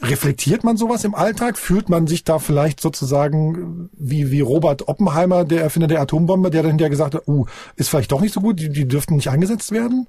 Reflektiert 0.00 0.64
man 0.64 0.76
sowas 0.76 1.04
im 1.04 1.14
Alltag? 1.14 1.58
Fühlt 1.58 1.88
man 1.88 2.06
sich 2.06 2.24
da 2.24 2.38
vielleicht 2.38 2.80
sozusagen 2.80 3.90
wie, 3.92 4.30
wie 4.30 4.40
Robert 4.40 4.88
Oppenheimer, 4.88 5.44
der 5.44 5.62
Erfinder 5.62 5.88
der 5.88 6.00
Atombombe, 6.00 6.50
der 6.50 6.62
dann 6.62 6.72
hinterher 6.72 6.90
gesagt 6.90 7.14
hat, 7.14 7.26
uh, 7.26 7.46
ist 7.76 7.88
vielleicht 7.88 8.12
doch 8.12 8.20
nicht 8.20 8.34
so 8.34 8.40
gut, 8.40 8.60
die, 8.60 8.68
die 8.68 8.86
dürften 8.86 9.16
nicht 9.16 9.28
eingesetzt 9.28 9.72
werden? 9.72 10.06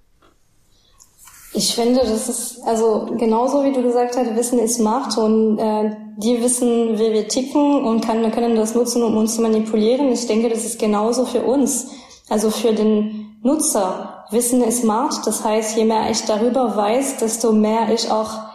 Ich 1.54 1.74
finde, 1.74 2.02
das 2.02 2.30
ist 2.30 2.62
also 2.64 3.08
genauso 3.18 3.64
wie 3.64 3.74
du 3.74 3.82
gesagt 3.82 4.16
hast, 4.16 4.36
Wissen 4.36 4.60
ist 4.60 4.80
Macht 4.80 5.18
und 5.18 5.58
äh, 5.58 5.96
die 6.18 6.42
wissen, 6.44 7.00
wie 7.00 7.12
wir 7.12 7.28
ticken 7.28 7.84
und 7.84 8.06
kann, 8.06 8.32
können 8.32 8.56
das 8.56 8.76
nutzen, 8.76 9.02
um 9.02 9.18
uns 9.18 9.36
zu 9.36 9.42
manipulieren. 9.42 10.12
Ich 10.12 10.28
denke, 10.28 10.50
das 10.50 10.64
ist 10.64 10.78
genauso 10.78 11.26
für 11.26 11.42
uns, 11.42 11.88
also 12.30 12.52
für 12.52 12.74
den 12.74 13.38
Nutzer. 13.42 14.26
Wissen 14.30 14.64
ist 14.64 14.84
Macht, 14.84 15.26
das 15.26 15.44
heißt, 15.44 15.76
je 15.76 15.86
mehr 15.86 16.12
ich 16.12 16.24
darüber 16.26 16.76
weiß, 16.76 17.18
desto 17.18 17.52
mehr 17.52 17.92
ich 17.92 18.12
auch 18.12 18.49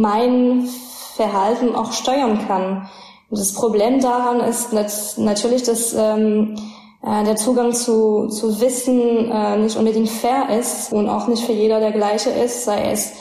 mein 0.00 0.68
Verhalten 1.16 1.74
auch 1.74 1.92
steuern 1.92 2.46
kann. 2.46 2.88
Das 3.30 3.52
Problem 3.52 4.00
daran 4.00 4.40
ist 4.40 4.72
natürlich, 5.18 5.62
dass 5.62 5.94
ähm, 5.94 6.56
äh, 7.02 7.24
der 7.24 7.36
Zugang 7.36 7.72
zu, 7.72 8.28
zu 8.28 8.60
Wissen 8.60 9.30
äh, 9.30 9.56
nicht 9.58 9.76
unbedingt 9.76 10.08
fair 10.08 10.48
ist 10.58 10.92
und 10.92 11.08
auch 11.08 11.26
nicht 11.26 11.44
für 11.44 11.52
jeder 11.52 11.80
der 11.80 11.92
gleiche 11.92 12.30
ist, 12.30 12.64
sei 12.64 12.90
es 12.90 13.12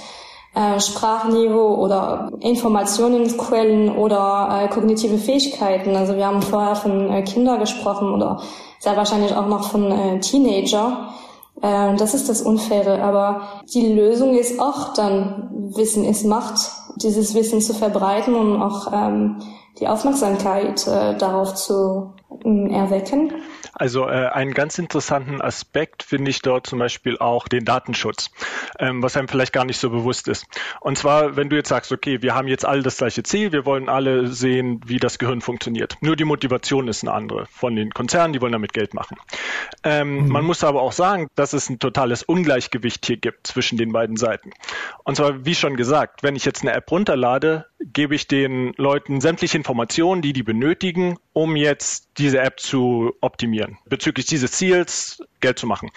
äh, 0.56 0.80
Sprachniveau 0.80 1.76
oder 1.76 2.32
Informationsquellen 2.40 3.96
oder 3.96 4.64
äh, 4.64 4.68
kognitive 4.70 5.18
Fähigkeiten. 5.18 5.96
Also 5.96 6.16
wir 6.16 6.28
haben 6.28 6.42
vorher 6.42 6.76
von 6.76 7.12
äh, 7.12 7.24
Kinder 7.24 7.58
gesprochen 7.58 8.14
oder 8.14 8.42
sehr 8.80 8.96
wahrscheinlich 8.96 9.36
auch 9.36 9.48
noch 9.48 9.70
von 9.70 9.92
äh, 9.92 10.20
Teenager. 10.20 11.10
Äh, 11.62 11.96
das 11.96 12.14
ist 12.14 12.30
das 12.30 12.42
Unfaire. 12.42 13.04
Aber 13.04 13.64
die 13.74 13.94
Lösung 13.94 14.36
ist 14.36 14.60
auch 14.60 14.94
dann, 14.94 15.50
Wissen 15.76 16.04
ist 16.06 16.26
Macht, 16.26 16.72
dieses 16.98 17.34
Wissen 17.34 17.62
zu 17.62 17.74
verbreiten 17.74 18.36
und 18.36 18.62
auch 18.62 18.92
ähm, 18.94 19.42
die 19.80 19.88
Aufmerksamkeit 19.88 20.86
äh, 20.88 21.18
darauf 21.18 21.56
zu 21.56 22.14
äh, 22.44 22.74
erwecken. 22.74 23.34
Also 23.74 24.08
äh, 24.08 24.28
einen 24.28 24.54
ganz 24.54 24.78
interessanten 24.78 25.42
Aspekt 25.42 26.04
finde 26.04 26.30
ich 26.30 26.42
dort 26.42 26.68
zum 26.68 26.78
Beispiel 26.78 27.18
auch 27.18 27.48
den 27.48 27.66
Datenschutz, 27.66 28.30
ähm, 28.78 29.02
was 29.02 29.18
einem 29.18 29.28
vielleicht 29.28 29.52
gar 29.52 29.66
nicht 29.66 29.80
so 29.80 29.90
bewusst 29.90 30.28
ist. 30.28 30.46
Und 30.80 30.98
zwar, 30.98 31.36
wenn 31.36 31.50
du 31.50 31.56
jetzt 31.56 31.70
sagst, 31.70 31.92
okay, 31.92 32.22
wir 32.22 32.36
haben 32.36 32.48
jetzt 32.48 32.66
alle 32.66 32.84
das 32.84 32.98
gleiche 32.98 33.24
Ziel, 33.24 33.52
wir 33.52 33.66
wollen 33.66 33.90
alle 33.90 34.28
sehen, 34.28 34.82
wie 34.86 34.98
das 34.98 35.18
Gehirn 35.18 35.42
funktioniert. 35.42 35.98
Nur 36.02 36.16
die 36.16 36.24
Motivation 36.24 36.88
ist 36.88 37.04
eine 37.04 37.14
andere 37.14 37.48
von 37.48 37.76
den 37.76 37.92
Konzernen, 37.92 38.34
die 38.34 38.42
wollen 38.42 38.52
damit 38.52 38.74
Geld 38.74 38.94
machen. 38.94 39.18
Ähm, 39.84 40.26
mhm. 40.26 40.28
Man 40.28 40.46
muss 40.46 40.64
aber 40.64 40.82
auch 40.82 40.92
sagen, 40.92 41.28
dass 41.36 41.54
es 41.54 41.70
ein 41.70 41.80
totales 41.80 42.22
Ungleichgewicht 42.22 43.06
hier 43.06 43.18
gibt 43.18 43.48
zwischen 43.48 43.78
den 43.78 43.92
beiden 43.92 44.18
Seiten. 44.18 44.52
Und 45.06 45.18
zwar, 45.18 45.46
wie 45.46 45.56
schon 45.56 45.76
gesagt, 45.76 46.24
wenn 46.24 46.36
ich 46.36 46.46
jetzt 46.46 46.62
eine 46.62 46.72
App 46.74 46.90
runterlade, 46.90 47.66
gebe 47.80 48.16
ich 48.16 48.28
den 48.28 48.74
Leuten 48.78 49.20
sämtliche 49.20 49.58
Informationen, 49.58 50.22
die 50.22 50.32
die 50.32 50.44
benötigen, 50.44 51.18
um 51.34 51.56
jetzt 51.58 52.08
diese 52.18 52.40
App 52.40 52.60
zu 52.60 53.14
optimieren, 53.20 53.78
bezüglich 53.86 54.28
dieses 54.28 54.54
Ziels 54.54 55.22
Geld 55.42 55.60
zu 55.60 55.68
machen. 55.68 55.90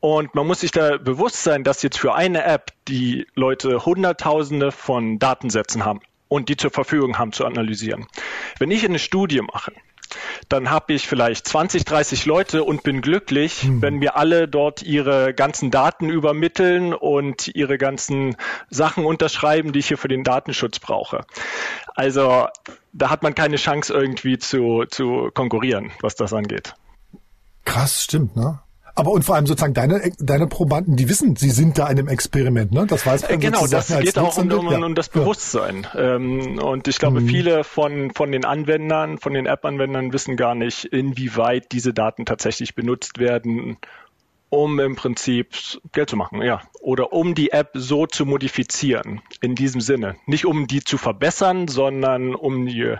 Und 0.00 0.34
man 0.34 0.46
muss 0.46 0.60
sich 0.60 0.70
da 0.70 0.96
bewusst 0.96 1.42
sein, 1.42 1.62
dass 1.62 1.82
jetzt 1.82 1.98
für 1.98 2.14
eine 2.14 2.44
App 2.44 2.72
die 2.86 3.26
Leute 3.34 3.84
Hunderttausende 3.84 4.72
von 4.72 5.18
Datensätzen 5.18 5.84
haben 5.84 6.00
und 6.28 6.48
die 6.48 6.56
zur 6.56 6.70
Verfügung 6.70 7.18
haben 7.18 7.32
zu 7.32 7.44
analysieren. 7.44 8.06
Wenn 8.58 8.70
ich 8.70 8.84
eine 8.84 8.98
Studie 8.98 9.42
mache, 9.42 9.72
dann 10.48 10.70
habe 10.70 10.92
ich 10.92 11.06
vielleicht 11.06 11.46
20, 11.46 11.84
30 11.84 12.26
Leute 12.26 12.64
und 12.64 12.82
bin 12.82 13.00
glücklich, 13.00 13.64
mhm. 13.64 13.82
wenn 13.82 13.94
mir 13.96 14.16
alle 14.16 14.48
dort 14.48 14.82
ihre 14.82 15.34
ganzen 15.34 15.70
Daten 15.70 16.08
übermitteln 16.08 16.94
und 16.94 17.48
ihre 17.48 17.78
ganzen 17.78 18.36
Sachen 18.70 19.04
unterschreiben, 19.04 19.72
die 19.72 19.80
ich 19.80 19.88
hier 19.88 19.98
für 19.98 20.08
den 20.08 20.24
Datenschutz 20.24 20.78
brauche. 20.78 21.24
Also 21.94 22.46
da 22.92 23.10
hat 23.10 23.22
man 23.22 23.34
keine 23.34 23.56
Chance 23.56 23.92
irgendwie 23.92 24.38
zu, 24.38 24.84
zu 24.88 25.30
konkurrieren, 25.34 25.92
was 26.00 26.14
das 26.14 26.32
angeht. 26.32 26.74
Krass, 27.64 28.04
stimmt, 28.04 28.36
ne? 28.36 28.60
Aber 28.98 29.12
und 29.12 29.24
vor 29.24 29.36
allem 29.36 29.46
sozusagen 29.46 29.74
deine, 29.74 30.10
deine 30.18 30.48
Probanden, 30.48 30.96
die 30.96 31.08
wissen, 31.08 31.36
sie 31.36 31.50
sind 31.50 31.78
da 31.78 31.84
in 31.84 32.00
einem 32.00 32.08
Experiment, 32.08 32.72
ne? 32.72 32.84
Das 32.84 33.06
weiß 33.06 33.28
man 33.28 33.38
Genau, 33.38 33.68
das 33.68 33.96
geht 33.96 34.18
auch 34.18 34.36
um, 34.36 34.50
um, 34.50 34.72
ja. 34.72 34.84
um, 34.84 34.96
das 34.96 35.08
Bewusstsein. 35.08 35.86
Ja. 35.94 36.16
Ähm, 36.16 36.58
und 36.58 36.88
ich 36.88 36.98
glaube, 36.98 37.20
mhm. 37.20 37.28
viele 37.28 37.62
von, 37.62 38.10
von 38.10 38.32
den 38.32 38.44
Anwendern, 38.44 39.18
von 39.18 39.34
den 39.34 39.46
App-Anwendern 39.46 40.12
wissen 40.12 40.36
gar 40.36 40.56
nicht, 40.56 40.84
inwieweit 40.86 41.70
diese 41.70 41.94
Daten 41.94 42.26
tatsächlich 42.26 42.74
benutzt 42.74 43.20
werden, 43.20 43.76
um 44.48 44.80
im 44.80 44.96
Prinzip 44.96 45.54
Geld 45.92 46.10
zu 46.10 46.16
machen, 46.16 46.42
ja. 46.42 46.62
Oder 46.80 47.12
um 47.12 47.36
die 47.36 47.52
App 47.52 47.70
so 47.74 48.06
zu 48.06 48.26
modifizieren, 48.26 49.20
in 49.40 49.54
diesem 49.54 49.80
Sinne. 49.80 50.16
Nicht 50.26 50.44
um 50.44 50.66
die 50.66 50.82
zu 50.82 50.98
verbessern, 50.98 51.68
sondern 51.68 52.34
um 52.34 52.66
die 52.66 52.96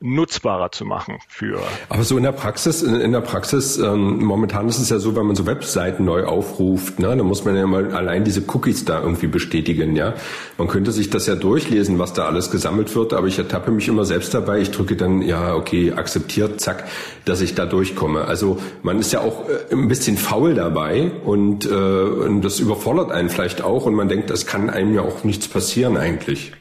nutzbarer 0.00 0.70
zu 0.70 0.84
machen 0.84 1.18
für. 1.28 1.60
Aber 1.88 2.04
so 2.04 2.16
in 2.16 2.22
der 2.22 2.32
Praxis, 2.32 2.82
in, 2.82 2.94
in 3.00 3.12
der 3.12 3.20
Praxis, 3.20 3.78
ähm, 3.78 4.22
momentan 4.22 4.68
ist 4.68 4.78
es 4.78 4.90
ja 4.90 4.98
so, 4.98 5.16
wenn 5.16 5.26
man 5.26 5.34
so 5.34 5.46
Webseiten 5.46 6.04
neu 6.04 6.24
aufruft, 6.24 7.00
ne, 7.00 7.08
dann 7.08 7.26
muss 7.26 7.44
man 7.44 7.56
ja 7.56 7.66
mal 7.66 7.92
allein 7.92 8.24
diese 8.24 8.42
Cookies 8.46 8.84
da 8.84 9.00
irgendwie 9.00 9.26
bestätigen, 9.26 9.96
ja. 9.96 10.14
Man 10.56 10.68
könnte 10.68 10.92
sich 10.92 11.10
das 11.10 11.26
ja 11.26 11.34
durchlesen, 11.34 11.98
was 11.98 12.12
da 12.12 12.26
alles 12.26 12.50
gesammelt 12.50 12.94
wird, 12.94 13.12
aber 13.12 13.26
ich 13.26 13.38
ertappe 13.38 13.70
mich 13.70 13.88
immer 13.88 14.04
selbst 14.04 14.34
dabei. 14.34 14.60
Ich 14.60 14.70
drücke 14.70 14.96
dann, 14.96 15.22
ja, 15.22 15.54
okay, 15.54 15.92
akzeptiert, 15.92 16.60
zack, 16.60 16.84
dass 17.24 17.40
ich 17.40 17.54
da 17.54 17.66
durchkomme. 17.66 18.24
Also 18.24 18.58
man 18.82 18.98
ist 18.98 19.12
ja 19.12 19.20
auch 19.20 19.48
äh, 19.48 19.72
ein 19.72 19.88
bisschen 19.88 20.16
faul 20.16 20.54
dabei 20.54 21.10
und, 21.24 21.66
äh, 21.66 21.74
und 21.74 22.42
das 22.42 22.60
überfordert 22.60 23.10
einen 23.10 23.30
vielleicht 23.30 23.62
auch 23.62 23.86
und 23.86 23.94
man 23.94 24.08
denkt, 24.08 24.30
es 24.30 24.46
kann 24.46 24.70
einem 24.70 24.94
ja 24.94 25.02
auch 25.02 25.24
nichts 25.24 25.48
passieren 25.48 25.96
eigentlich. 25.96 26.52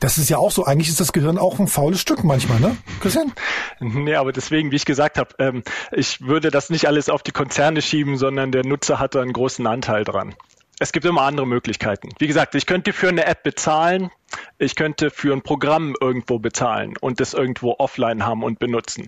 Das 0.00 0.18
ist 0.18 0.28
ja 0.28 0.38
auch 0.38 0.50
so. 0.50 0.64
Eigentlich 0.64 0.88
ist 0.88 1.00
das 1.00 1.12
Gehirn 1.12 1.38
auch 1.38 1.58
ein 1.58 1.68
faules 1.68 2.00
Stück 2.00 2.22
manchmal, 2.22 2.60
ne, 2.60 2.76
Christian? 3.00 3.32
Nee, 3.80 4.14
aber 4.14 4.32
deswegen, 4.32 4.70
wie 4.70 4.76
ich 4.76 4.84
gesagt 4.84 5.18
habe, 5.18 5.30
ähm, 5.38 5.62
ich 5.92 6.20
würde 6.20 6.50
das 6.50 6.70
nicht 6.70 6.86
alles 6.86 7.08
auf 7.08 7.22
die 7.22 7.32
Konzerne 7.32 7.80
schieben, 7.80 8.18
sondern 8.18 8.52
der 8.52 8.64
Nutzer 8.66 8.98
hat 8.98 9.14
da 9.14 9.22
einen 9.22 9.32
großen 9.32 9.66
Anteil 9.66 10.04
dran. 10.04 10.34
Es 10.78 10.92
gibt 10.92 11.06
immer 11.06 11.22
andere 11.22 11.46
Möglichkeiten. 11.46 12.10
Wie 12.18 12.26
gesagt, 12.26 12.54
ich 12.54 12.66
könnte 12.66 12.92
für 12.92 13.08
eine 13.08 13.24
App 13.24 13.42
bezahlen, 13.42 14.10
ich 14.58 14.76
könnte 14.76 15.10
für 15.10 15.32
ein 15.32 15.40
Programm 15.40 15.94
irgendwo 15.98 16.38
bezahlen 16.38 16.94
und 17.00 17.18
das 17.18 17.32
irgendwo 17.32 17.76
offline 17.78 18.26
haben 18.26 18.42
und 18.42 18.58
benutzen. 18.58 19.06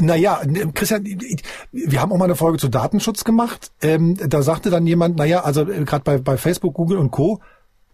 Naja, 0.00 0.40
Christian, 0.72 1.04
wir 1.70 2.00
haben 2.00 2.10
auch 2.12 2.16
mal 2.16 2.24
eine 2.24 2.36
Folge 2.36 2.56
zu 2.56 2.68
Datenschutz 2.68 3.24
gemacht. 3.24 3.70
Ähm, 3.82 4.16
da 4.16 4.40
sagte 4.40 4.70
dann 4.70 4.86
jemand, 4.86 5.16
naja, 5.16 5.42
also 5.42 5.68
äh, 5.68 5.84
gerade 5.84 6.04
bei, 6.04 6.16
bei 6.16 6.38
Facebook, 6.38 6.72
Google 6.72 6.96
und 6.96 7.10
Co., 7.10 7.40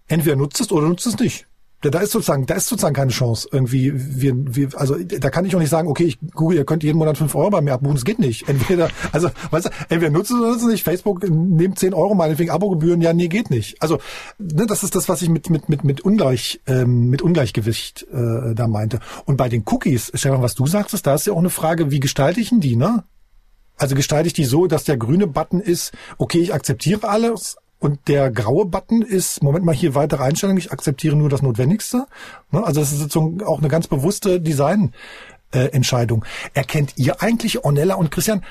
entweder 0.06 0.36
nutzt 0.36 0.60
es 0.60 0.70
oder 0.70 0.86
nutzt 0.86 1.06
es 1.06 1.18
nicht. 1.18 1.47
Da, 1.80 2.00
ist 2.00 2.10
sozusagen, 2.10 2.44
da 2.46 2.54
ist 2.54 2.66
sozusagen 2.66 2.94
keine 2.94 3.12
Chance. 3.12 3.48
Irgendwie, 3.52 3.92
wir, 3.94 4.34
wir, 4.36 4.68
also 4.74 4.96
da 4.96 5.30
kann 5.30 5.44
ich 5.44 5.54
auch 5.54 5.60
nicht 5.60 5.70
sagen, 5.70 5.88
okay, 5.88 6.04
ich 6.04 6.18
google, 6.34 6.58
ihr 6.58 6.64
könnt 6.64 6.82
jeden 6.82 6.98
Monat 6.98 7.18
fünf 7.18 7.34
Euro 7.36 7.50
bei 7.50 7.60
mir 7.60 7.74
abbuchen. 7.74 7.94
Das 7.94 8.04
geht 8.04 8.18
nicht. 8.18 8.48
Entweder, 8.48 8.90
also, 9.12 9.30
weißt 9.50 9.66
du, 9.66 9.70
entweder 9.88 10.10
nutzen 10.10 10.40
oder 10.40 10.50
nutzen 10.50 10.70
nicht. 10.70 10.82
Facebook 10.82 11.22
nehmt 11.28 11.78
zehn 11.78 11.94
Euro 11.94 12.14
meinetwegen 12.14 12.50
Abogebühren. 12.50 13.00
Ja, 13.00 13.12
nee, 13.12 13.28
geht 13.28 13.50
nicht. 13.50 13.80
Also, 13.80 13.98
ne, 14.38 14.66
das 14.66 14.82
ist 14.82 14.96
das, 14.96 15.08
was 15.08 15.22
ich 15.22 15.28
mit 15.28 15.50
mit 15.50 15.68
mit 15.68 15.84
mit 15.84 16.00
Ungleich 16.00 16.60
ähm, 16.66 17.10
mit 17.10 17.22
Ungleichgewicht 17.22 18.06
äh, 18.12 18.54
da 18.54 18.66
meinte. 18.66 18.98
Und 19.24 19.36
bei 19.36 19.48
den 19.48 19.62
Cookies, 19.66 20.10
Stefan, 20.14 20.42
was 20.42 20.56
du 20.56 20.66
sagtest, 20.66 21.06
da 21.06 21.14
ist 21.14 21.26
ja 21.26 21.32
auch 21.32 21.38
eine 21.38 21.50
Frage, 21.50 21.92
wie 21.92 22.00
gestalte 22.00 22.40
ich 22.40 22.48
denn 22.50 22.60
die, 22.60 22.76
ne? 22.76 23.04
Also 23.76 23.94
gestalte 23.94 24.26
ich 24.26 24.32
die 24.32 24.44
so, 24.44 24.66
dass 24.66 24.82
der 24.82 24.96
grüne 24.96 25.28
Button 25.28 25.60
ist, 25.60 25.92
okay, 26.18 26.40
ich 26.40 26.52
akzeptiere 26.52 27.08
alles, 27.08 27.56
und 27.78 28.08
der 28.08 28.30
graue 28.30 28.64
Button 28.64 29.02
ist, 29.02 29.42
Moment 29.42 29.64
mal 29.64 29.74
hier 29.74 29.94
weitere 29.94 30.24
Einstellungen, 30.24 30.58
ich 30.58 30.72
akzeptiere 30.72 31.16
nur 31.16 31.28
das 31.28 31.42
Notwendigste. 31.42 32.06
Ne, 32.50 32.64
also 32.64 32.80
das 32.80 32.92
ist 32.92 32.98
sozusagen 32.98 33.42
auch 33.42 33.58
eine 33.58 33.68
ganz 33.68 33.86
bewusste 33.86 34.40
Designentscheidung. 34.40 36.24
Erkennt 36.54 36.94
ihr 36.96 37.22
eigentlich, 37.22 37.64
Ornella 37.64 37.94
und 37.94 38.10
Christian, 38.10 38.44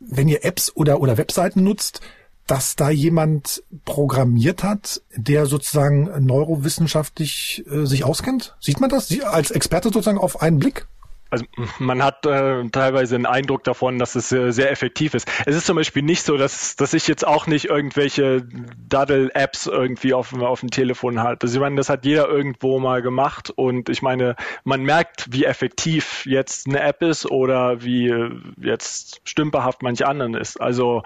wenn 0.00 0.28
ihr 0.28 0.44
Apps 0.44 0.74
oder, 0.74 1.00
oder 1.00 1.16
Webseiten 1.16 1.62
nutzt, 1.62 2.00
dass 2.46 2.76
da 2.76 2.90
jemand 2.90 3.62
programmiert 3.84 4.64
hat, 4.64 5.02
der 5.14 5.46
sozusagen 5.46 6.10
neurowissenschaftlich 6.24 7.64
äh, 7.70 7.86
sich 7.86 8.04
auskennt? 8.04 8.56
Sieht 8.60 8.80
man 8.80 8.90
das 8.90 9.18
als 9.20 9.50
Experte 9.50 9.88
sozusagen 9.88 10.18
auf 10.18 10.42
einen 10.42 10.58
Blick? 10.58 10.86
Also 11.34 11.46
man 11.80 12.02
hat 12.02 12.24
äh, 12.26 12.68
teilweise 12.70 13.16
einen 13.16 13.26
Eindruck 13.26 13.64
davon, 13.64 13.98
dass 13.98 14.14
es 14.14 14.30
äh, 14.30 14.52
sehr 14.52 14.70
effektiv 14.70 15.14
ist. 15.14 15.28
Es 15.46 15.56
ist 15.56 15.66
zum 15.66 15.76
Beispiel 15.76 16.02
nicht 16.02 16.22
so, 16.22 16.36
dass, 16.36 16.76
dass 16.76 16.94
ich 16.94 17.08
jetzt 17.08 17.26
auch 17.26 17.48
nicht 17.48 17.64
irgendwelche 17.66 18.46
Daddle-Apps 18.88 19.66
irgendwie 19.66 20.14
auf, 20.14 20.32
auf 20.32 20.60
dem 20.60 20.70
Telefon 20.70 21.18
habe. 21.18 21.38
Also 21.42 21.56
ich 21.56 21.60
meine, 21.60 21.74
das 21.74 21.88
hat 21.88 22.04
jeder 22.04 22.28
irgendwo 22.28 22.78
mal 22.78 23.02
gemacht 23.02 23.50
und 23.50 23.88
ich 23.88 24.00
meine, 24.00 24.36
man 24.62 24.84
merkt, 24.84 25.32
wie 25.32 25.44
effektiv 25.44 26.24
jetzt 26.24 26.68
eine 26.68 26.80
App 26.80 27.02
ist 27.02 27.28
oder 27.28 27.82
wie 27.82 28.14
jetzt 28.60 29.20
stümperhaft 29.24 29.82
manch 29.82 30.06
anderen 30.06 30.34
ist. 30.34 30.60
Also 30.60 31.02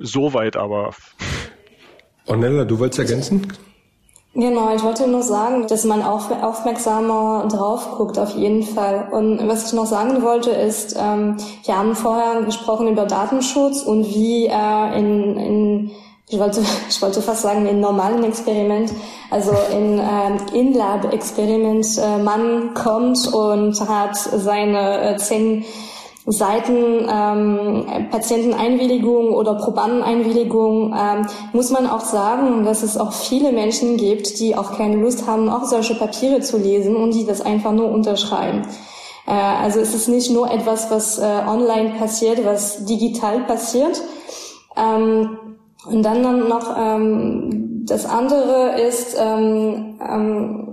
soweit 0.00 0.56
aber. 0.56 0.94
Ornella, 2.26 2.64
du 2.64 2.80
wolltest 2.80 2.98
ergänzen? 2.98 3.52
Genau, 4.32 4.72
ich 4.74 4.82
wollte 4.84 5.08
nur 5.08 5.22
sagen, 5.22 5.66
dass 5.66 5.84
man 5.84 6.02
auf, 6.04 6.30
aufmerksamer 6.30 7.48
drauf 7.48 7.96
guckt, 7.96 8.16
auf 8.16 8.36
jeden 8.36 8.62
Fall. 8.62 9.08
Und 9.10 9.46
was 9.48 9.66
ich 9.66 9.72
noch 9.72 9.86
sagen 9.86 10.22
wollte, 10.22 10.50
ist, 10.50 10.96
ähm, 10.96 11.36
wir 11.64 11.76
haben 11.76 11.96
vorher 11.96 12.42
gesprochen 12.42 12.86
über 12.86 13.06
Datenschutz 13.06 13.82
und 13.82 14.04
wie 14.04 14.46
äh, 14.46 14.98
in, 14.98 15.36
in 15.36 15.90
ich 16.28 16.38
wollte, 16.38 16.62
ich 16.88 17.02
wollte 17.02 17.22
fast 17.22 17.42
sagen, 17.42 17.66
in 17.66 17.80
normalen 17.80 18.22
Experiment, 18.22 18.92
also 19.30 19.50
in 19.72 19.98
ähm, 19.98 20.38
In-Lab-Experiment, 20.54 21.98
äh, 21.98 22.18
man 22.18 22.74
kommt 22.74 23.26
und 23.34 23.80
hat 23.88 24.16
seine 24.16 25.14
äh, 25.14 25.16
zehn 25.16 25.64
Seiten 26.30 27.08
ähm, 27.10 28.08
Patienteneinwilligung 28.10 29.32
oder 29.32 29.54
Probandeneinwilligung 29.54 30.94
ähm, 30.96 31.26
muss 31.52 31.70
man 31.70 31.86
auch 31.86 32.00
sagen, 32.00 32.64
dass 32.64 32.82
es 32.82 32.96
auch 32.96 33.12
viele 33.12 33.52
Menschen 33.52 33.96
gibt, 33.96 34.38
die 34.38 34.56
auch 34.56 34.76
keine 34.76 34.96
Lust 34.96 35.26
haben, 35.26 35.48
auch 35.48 35.64
solche 35.64 35.94
Papiere 35.94 36.40
zu 36.40 36.56
lesen 36.58 36.96
und 36.96 37.14
die 37.14 37.26
das 37.26 37.40
einfach 37.40 37.72
nur 37.72 37.90
unterschreiben. 37.90 38.62
Äh, 39.26 39.32
also 39.32 39.80
es 39.80 39.94
ist 39.94 40.08
nicht 40.08 40.30
nur 40.30 40.50
etwas, 40.50 40.90
was 40.90 41.18
äh, 41.18 41.22
online 41.22 41.94
passiert, 41.98 42.44
was 42.44 42.84
digital 42.84 43.40
passiert. 43.40 44.00
Ähm, 44.76 45.36
und 45.86 46.02
dann, 46.02 46.48
noch 46.48 46.76
ähm, 46.78 47.84
das 47.86 48.04
andere 48.06 48.80
ist, 48.80 49.16
ähm, 49.18 49.98
ähm, 50.06 50.69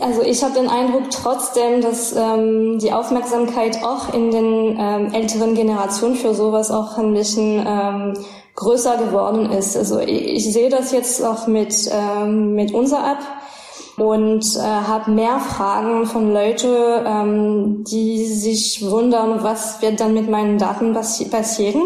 also 0.00 0.22
ich 0.22 0.42
habe 0.42 0.54
den 0.54 0.68
Eindruck 0.68 1.10
trotzdem, 1.10 1.80
dass 1.82 2.14
ähm, 2.16 2.78
die 2.78 2.92
Aufmerksamkeit 2.92 3.84
auch 3.84 4.12
in 4.14 4.30
den 4.30 4.78
ähm, 4.78 5.12
älteren 5.12 5.54
Generationen 5.54 6.16
für 6.16 6.34
sowas 6.34 6.70
auch 6.70 6.96
ein 6.96 7.12
bisschen 7.12 7.64
ähm, 7.66 8.14
größer 8.54 8.96
geworden 8.96 9.50
ist. 9.50 9.76
Also 9.76 10.00
ich, 10.00 10.26
ich 10.28 10.52
sehe 10.52 10.70
das 10.70 10.92
jetzt 10.92 11.22
auch 11.22 11.46
mit, 11.46 11.74
ähm, 11.92 12.54
mit 12.54 12.72
unserer 12.72 13.12
App 13.12 13.98
und 13.98 14.44
äh, 14.56 14.60
habe 14.60 15.10
mehr 15.10 15.38
Fragen 15.38 16.06
von 16.06 16.32
Leuten, 16.32 16.74
ähm, 17.06 17.84
die 17.84 18.26
sich 18.26 18.90
wundern, 18.90 19.42
was 19.42 19.80
wird 19.82 20.00
dann 20.00 20.14
mit 20.14 20.30
meinen 20.30 20.58
Daten 20.58 20.92
passi 20.92 21.26
passieren. 21.26 21.82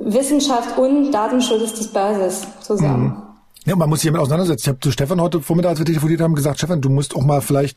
Wissenschaft 0.00 0.78
und 0.78 1.12
Datenschutz 1.12 1.62
ist 1.62 1.80
die 1.80 1.88
Basis 1.92 2.46
zusammen. 2.60 3.04
Mhm. 3.04 3.31
Ja, 3.64 3.76
man 3.76 3.88
muss 3.88 4.00
sich 4.00 4.08
damit 4.10 4.20
auseinandersetzen. 4.20 4.62
Ich 4.64 4.68
habe 4.68 4.80
zu 4.80 4.90
Stefan 4.90 5.20
heute 5.20 5.40
Vormittag, 5.40 5.70
als 5.70 5.78
wir 5.78 5.86
telefoniert 5.86 6.20
haben, 6.20 6.34
gesagt, 6.34 6.58
Stefan, 6.58 6.80
du 6.80 6.88
musst 6.88 7.14
auch 7.14 7.22
mal 7.22 7.40
vielleicht 7.40 7.76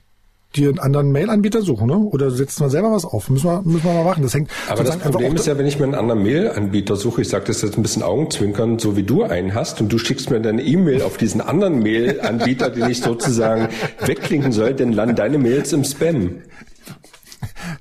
dir 0.56 0.70
einen 0.70 0.80
anderen 0.80 1.12
Mail-Anbieter 1.12 1.62
suchen, 1.62 1.88
ne? 1.88 1.98
Oder 1.98 2.32
setzt 2.32 2.60
mal 2.60 2.70
selber 2.70 2.92
was 2.92 3.06
auf. 3.06 3.30
Müssen 3.30 3.48
wir, 3.48 3.62
müssen 3.62 3.84
wir 3.84 3.94
mal 3.94 4.04
machen. 4.04 4.24
Das 4.24 4.34
hängt. 4.34 4.50
Aber 4.70 4.84
das 4.84 4.98
Problem 4.98 5.36
ist 5.36 5.46
ja, 5.48 5.58
wenn 5.58 5.68
ich 5.68 5.78
mir 5.78 5.86
einen 5.86 5.96
anderen 5.96 6.24
Mail-Anbieter 6.24 6.96
suche, 6.96 7.22
ich 7.22 7.30
sage 7.30 7.46
das 7.46 7.62
jetzt 7.62 7.78
ein 7.78 7.84
bisschen 7.84 8.04
Augenzwinkern, 8.04 8.80
so 8.80 8.96
wie 8.96 9.04
du 9.04 9.24
einen 9.24 9.54
hast, 9.54 9.82
und 9.82 9.92
du 9.92 9.98
schickst 9.98 10.30
mir 10.30 10.40
deine 10.40 10.64
E-Mail 10.64 11.02
auf 11.02 11.18
diesen 11.18 11.42
anderen 11.42 11.80
Mail-Anbieter, 11.80 12.70
den 12.70 12.90
ich 12.90 13.02
sozusagen 13.02 13.70
wegklinken 14.00 14.52
soll, 14.52 14.74
dann 14.74 14.94
landen 14.94 15.16
deine 15.16 15.38
Mails 15.38 15.74
im 15.74 15.84
Spam. 15.84 16.42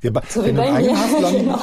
Ja, 0.03 0.11
so 0.29 0.45
wenn 0.45 0.57
du 0.57 0.63
einen 0.63 0.77
eigenen 0.77 0.99
hast, 0.99 1.21
genau. 1.33 1.59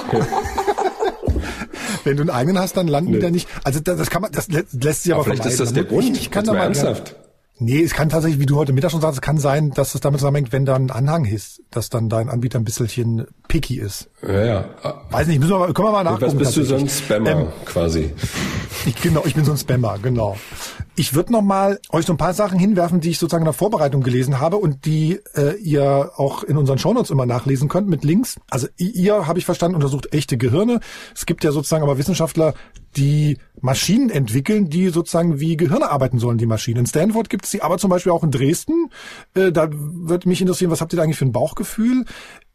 Wenn 2.04 2.18
du 2.18 2.22
einen 2.24 2.30
eigenen 2.30 2.60
hast, 2.60 2.78
dann 2.78 2.88
landen 2.88 3.12
nee. 3.12 3.18
die 3.18 3.24
da 3.24 3.32
nicht. 3.32 3.48
Also 3.64 3.80
das, 3.80 3.98
das 3.98 4.10
kann 4.10 4.22
man, 4.22 4.32
das 4.32 4.48
lässt 4.50 5.04
sich 5.04 5.14
aber, 5.14 5.22
aber 5.22 5.32
vielleicht 5.32 5.46
ist 5.46 5.60
das 5.60 5.74
der 5.74 5.86
Grund. 5.86 6.16
Ich, 6.16 6.24
ich 6.24 6.32
kann 6.32 6.46
da 6.46 6.54
mal 6.54 6.64
ernsthaft. 6.64 7.16
Nee, 7.64 7.84
es 7.84 7.94
kann 7.94 8.10
tatsächlich, 8.10 8.40
wie 8.40 8.48
du 8.48 8.56
heute 8.56 8.74
Mittag 8.74 8.90
schon 8.90 9.02
sagst, 9.02 9.18
es 9.18 9.22
kann 9.22 9.38
sein, 9.38 9.70
dass 9.70 9.94
es 9.94 10.02
damit 10.02 10.20
zusammenhängt, 10.20 10.52
wenn 10.52 10.66
da 10.66 10.76
ein 10.76 10.90
Anhang 10.90 11.26
ist, 11.26 11.62
dass 11.70 11.90
dann 11.90 12.10
dein 12.10 12.28
Anbieter 12.28 12.58
ein 12.58 12.64
bisschen 12.64 13.28
picky 13.52 13.80
ist. 13.80 14.10
Ja, 14.26 14.46
ja. 14.46 14.66
Weiß 15.10 15.28
nicht, 15.28 15.40
müssen 15.40 15.52
wir 15.52 15.60
mal, 15.60 15.74
können 15.74 15.90
wir 15.90 15.92
mal 15.92 16.06
nachgucken. 16.06 16.26
Was 16.26 16.36
bist 16.36 16.56
du 16.56 16.64
so 16.64 16.76
ein 16.76 16.88
Spammer 16.88 17.32
ähm, 17.32 17.48
quasi? 17.66 18.14
Ich, 18.86 18.96
genau, 19.02 19.24
ich 19.26 19.36
bin 19.36 19.44
so 19.44 19.52
ein 19.52 19.58
Spammer, 19.58 20.00
genau. 20.02 20.38
Ich 20.96 21.16
würde 21.16 21.34
noch 21.34 21.42
mal 21.42 21.78
euch 21.90 22.06
so 22.06 22.14
ein 22.14 22.18
paar 22.18 22.34
Sachen 22.34 22.58
hinwerfen, 22.58 23.02
die 23.02 23.10
ich 23.10 23.20
sozusagen 23.20 23.42
in 23.42 23.48
der 23.48 23.54
Vorbereitung 23.54 24.04
gelesen 24.04 24.40
habe 24.40 24.56
und 24.56 24.86
die 24.86 25.20
äh, 25.36 25.58
ihr 25.58 26.12
auch 26.16 26.44
in 26.44 26.56
unseren 26.56 26.78
Shownotes 26.78 27.12
immer 27.12 27.26
nachlesen 27.26 27.68
könnt 27.68 27.90
mit 27.90 28.06
Links. 28.06 28.40
Also 28.50 28.68
ihr, 28.78 29.28
habe 29.28 29.38
ich 29.38 29.44
verstanden, 29.44 29.76
untersucht 29.76 30.14
echte 30.14 30.38
Gehirne. 30.38 30.80
Es 31.14 31.26
gibt 31.26 31.44
ja 31.44 31.52
sozusagen 31.52 31.84
aber 31.84 31.98
Wissenschaftler, 31.98 32.54
die 32.96 33.38
Maschinen 33.62 34.10
entwickeln, 34.10 34.70
die 34.70 34.90
sozusagen 34.90 35.40
wie 35.40 35.56
Gehirne 35.56 35.92
arbeiten 35.92 36.20
sollen, 36.20 36.38
die 36.38 36.46
Maschinen. 36.46 36.80
In 36.80 36.86
Stanford 36.86 37.30
gibt 37.30 37.46
es 37.46 37.52
die, 37.52 37.62
aber 37.62 37.78
zum 37.78 37.90
Beispiel 37.90 38.12
auch 38.12 38.24
in 38.24 38.32
Dresden. 38.32 38.90
Äh, 39.34 39.52
da 39.52 39.70
würde 39.72 40.28
mich 40.28 40.42
interessieren, 40.42 40.72
was 40.72 40.82
habt 40.82 40.94
ihr 40.94 40.98
da 40.98 41.04
eigentlich 41.04 41.18
für 41.18 41.26
ein 41.26 41.32
Bauchgefühl? 41.32 42.06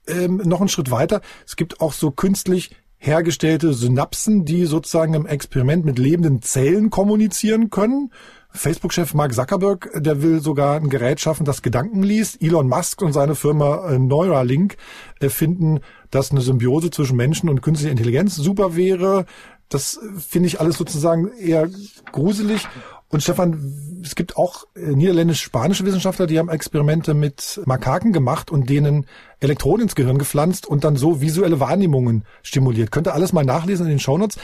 Ähm, 0.08 0.42
noch 0.44 0.60
einen 0.60 0.68
Schritt 0.68 0.90
weiter. 0.90 1.20
Es 1.46 1.56
gibt 1.56 1.80
auch 1.80 1.92
so 1.92 2.10
künstlich 2.10 2.70
hergestellte 2.98 3.74
Synapsen, 3.74 4.44
die 4.44 4.64
sozusagen 4.64 5.14
im 5.14 5.26
Experiment 5.26 5.84
mit 5.84 5.98
lebenden 5.98 6.42
Zellen 6.42 6.90
kommunizieren 6.90 7.70
können. 7.70 8.10
Facebook-Chef 8.50 9.12
Mark 9.12 9.34
Zuckerberg, 9.34 9.90
der 9.94 10.22
will 10.22 10.40
sogar 10.40 10.76
ein 10.76 10.88
Gerät 10.88 11.20
schaffen, 11.20 11.44
das 11.44 11.62
Gedanken 11.62 12.02
liest. 12.02 12.40
Elon 12.42 12.68
Musk 12.68 13.02
und 13.02 13.12
seine 13.12 13.34
Firma 13.34 13.90
äh, 13.90 13.98
Neuralink 13.98 14.76
finden, 15.20 15.80
dass 16.10 16.30
eine 16.30 16.40
Symbiose 16.40 16.90
zwischen 16.90 17.16
Menschen 17.16 17.48
und 17.48 17.62
künstlicher 17.62 17.92
Intelligenz 17.92 18.36
super 18.36 18.74
wäre. 18.76 19.26
Das 19.68 19.98
finde 20.16 20.46
ich 20.46 20.60
alles 20.60 20.78
sozusagen 20.78 21.32
eher 21.38 21.68
gruselig. 22.12 22.66
Und 23.08 23.22
Stefan, 23.22 24.02
es 24.02 24.14
gibt 24.16 24.36
auch 24.36 24.64
äh, 24.74 24.80
niederländisch-spanische 24.80 25.84
Wissenschaftler, 25.84 26.26
die 26.26 26.38
haben 26.38 26.48
Experimente 26.48 27.14
mit 27.14 27.60
Makaken 27.64 28.12
gemacht 28.12 28.50
und 28.50 28.68
denen 28.68 29.06
Elektroden 29.38 29.82
ins 29.82 29.94
Gehirn 29.94 30.18
gepflanzt 30.18 30.66
und 30.66 30.82
dann 30.82 30.96
so 30.96 31.20
visuelle 31.20 31.60
Wahrnehmungen 31.60 32.24
stimuliert. 32.42 32.90
Könnt 32.90 33.06
ihr 33.06 33.14
alles 33.14 33.32
mal 33.32 33.44
nachlesen 33.44 33.86
in 33.86 33.90
den 33.90 34.00
Shownotes. 34.00 34.38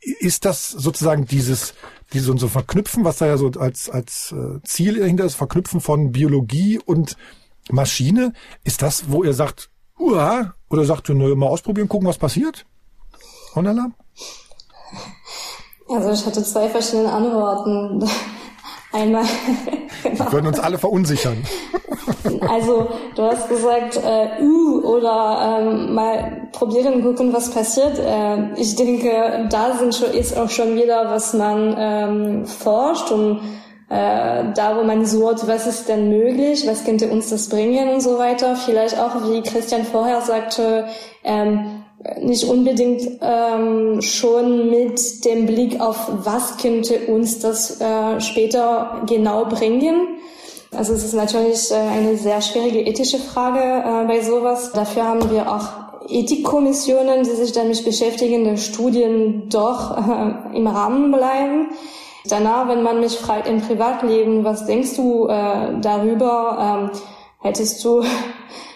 Ist 0.00 0.44
das 0.44 0.70
sozusagen 0.70 1.26
dieses, 1.26 1.74
dieses 2.12 2.40
so 2.40 2.48
Verknüpfen, 2.48 3.04
was 3.04 3.18
da 3.18 3.26
ja 3.26 3.36
so 3.36 3.50
als, 3.58 3.88
als 3.88 4.32
äh, 4.32 4.60
Ziel 4.64 4.98
dahinter 4.98 5.24
ist, 5.24 5.36
Verknüpfen 5.36 5.80
von 5.80 6.10
Biologie 6.10 6.80
und 6.84 7.16
Maschine, 7.70 8.32
ist 8.64 8.82
das, 8.82 9.04
wo 9.10 9.22
ihr 9.22 9.34
sagt, 9.34 9.70
uah, 9.98 10.54
oder 10.68 10.84
sagt 10.84 11.08
ihr, 11.08 11.14
nur 11.14 11.36
mal 11.36 11.46
ausprobieren, 11.46 11.88
gucken, 11.88 12.08
was 12.08 12.18
passiert? 12.18 12.66
Honala? 13.54 13.92
Also 15.92 16.10
ich 16.10 16.26
hatte 16.26 16.42
zwei 16.42 16.68
verschiedene 16.68 17.12
Antworten. 17.12 18.08
Einmal. 18.92 19.24
genau. 20.02 20.18
Wir 20.24 20.32
würden 20.32 20.46
uns 20.48 20.60
alle 20.60 20.78
verunsichern. 20.78 21.42
Also 22.48 22.88
du 23.14 23.22
hast 23.22 23.48
gesagt, 23.48 23.96
äh, 23.96 24.42
uh, 24.42 24.80
oder 24.84 25.60
ähm, 25.60 25.94
mal 25.94 26.48
probieren, 26.52 27.02
gucken, 27.02 27.32
was 27.32 27.50
passiert. 27.50 27.98
Äh, 27.98 28.52
ich 28.56 28.74
denke, 28.74 29.46
da 29.48 29.76
sind 29.76 29.94
schon, 29.94 30.10
ist 30.10 30.36
auch 30.36 30.50
schon 30.50 30.74
wieder, 30.74 31.10
was 31.10 31.32
man 31.34 31.74
ähm, 31.78 32.46
forscht 32.46 33.12
und 33.12 33.40
äh, 33.88 34.52
da, 34.54 34.76
wo 34.76 34.84
man 34.84 35.04
sucht, 35.06 35.46
was 35.46 35.66
ist 35.66 35.88
denn 35.88 36.08
möglich, 36.08 36.66
was 36.66 36.84
könnte 36.84 37.08
uns 37.08 37.30
das 37.30 37.48
bringen 37.48 37.90
und 37.90 38.00
so 38.00 38.18
weiter. 38.18 38.56
Vielleicht 38.56 38.98
auch, 38.98 39.30
wie 39.30 39.42
Christian 39.42 39.84
vorher 39.84 40.22
sagte, 40.22 40.86
ähm, 41.22 41.81
nicht 42.20 42.44
unbedingt 42.44 43.02
ähm, 43.20 44.00
schon 44.00 44.70
mit 44.70 45.24
dem 45.24 45.46
Blick 45.46 45.80
auf, 45.80 46.08
was 46.24 46.56
könnte 46.56 46.98
uns 47.06 47.38
das 47.38 47.80
äh, 47.80 48.20
später 48.20 49.02
genau 49.06 49.44
bringen. 49.44 50.18
Also 50.74 50.94
es 50.94 51.04
ist 51.04 51.14
natürlich 51.14 51.70
äh, 51.70 51.74
eine 51.74 52.16
sehr 52.16 52.40
schwierige 52.40 52.80
ethische 52.80 53.18
Frage 53.18 53.60
äh, 53.60 54.06
bei 54.06 54.20
sowas. 54.22 54.72
Dafür 54.72 55.04
haben 55.04 55.30
wir 55.30 55.50
auch 55.50 56.08
Ethikkommissionen, 56.08 57.22
die 57.22 57.30
sich 57.30 57.52
damit 57.52 57.84
beschäftigen, 57.84 58.44
dass 58.44 58.66
Studien 58.66 59.48
doch 59.48 59.96
äh, 59.96 60.56
im 60.56 60.66
Rahmen 60.66 61.12
bleiben. 61.12 61.68
Danach, 62.28 62.68
wenn 62.68 62.82
man 62.82 63.00
mich 63.00 63.18
fragt 63.18 63.48
im 63.48 63.60
Privatleben, 63.60 64.44
was 64.44 64.66
denkst 64.66 64.96
du 64.96 65.26
äh, 65.26 65.80
darüber, 65.80 66.90
ähm, 66.92 67.00
hättest 67.40 67.84
du 67.84 68.02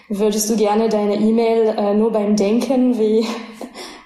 würdest 0.09 0.49
du 0.51 0.57
gerne 0.57 0.89
deine 0.89 1.17
E-Mail 1.17 1.75
äh, 1.77 1.95
nur 1.95 2.13
beim 2.13 2.37
Denken, 2.37 2.99
wie 2.99 3.27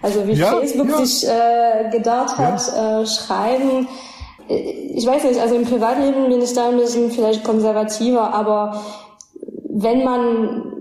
also 0.02 0.26
wie 0.26 0.32
ja, 0.32 0.52
Facebook 0.52 0.88
ja. 0.88 1.04
sich 1.04 1.28
äh, 1.28 1.90
gedacht 1.90 2.38
hat, 2.38 2.62
ja. 2.68 3.02
äh, 3.02 3.06
schreiben? 3.06 3.88
Ich 4.48 5.06
weiß 5.06 5.24
nicht, 5.24 5.40
also 5.40 5.54
im 5.54 5.64
Privatleben 5.64 6.28
bin 6.28 6.40
ich 6.40 6.52
da 6.54 6.68
ein 6.68 6.78
bisschen 6.78 7.10
vielleicht 7.10 7.44
konservativer, 7.44 8.34
aber 8.34 8.82
wenn 9.68 10.02
man 10.02 10.72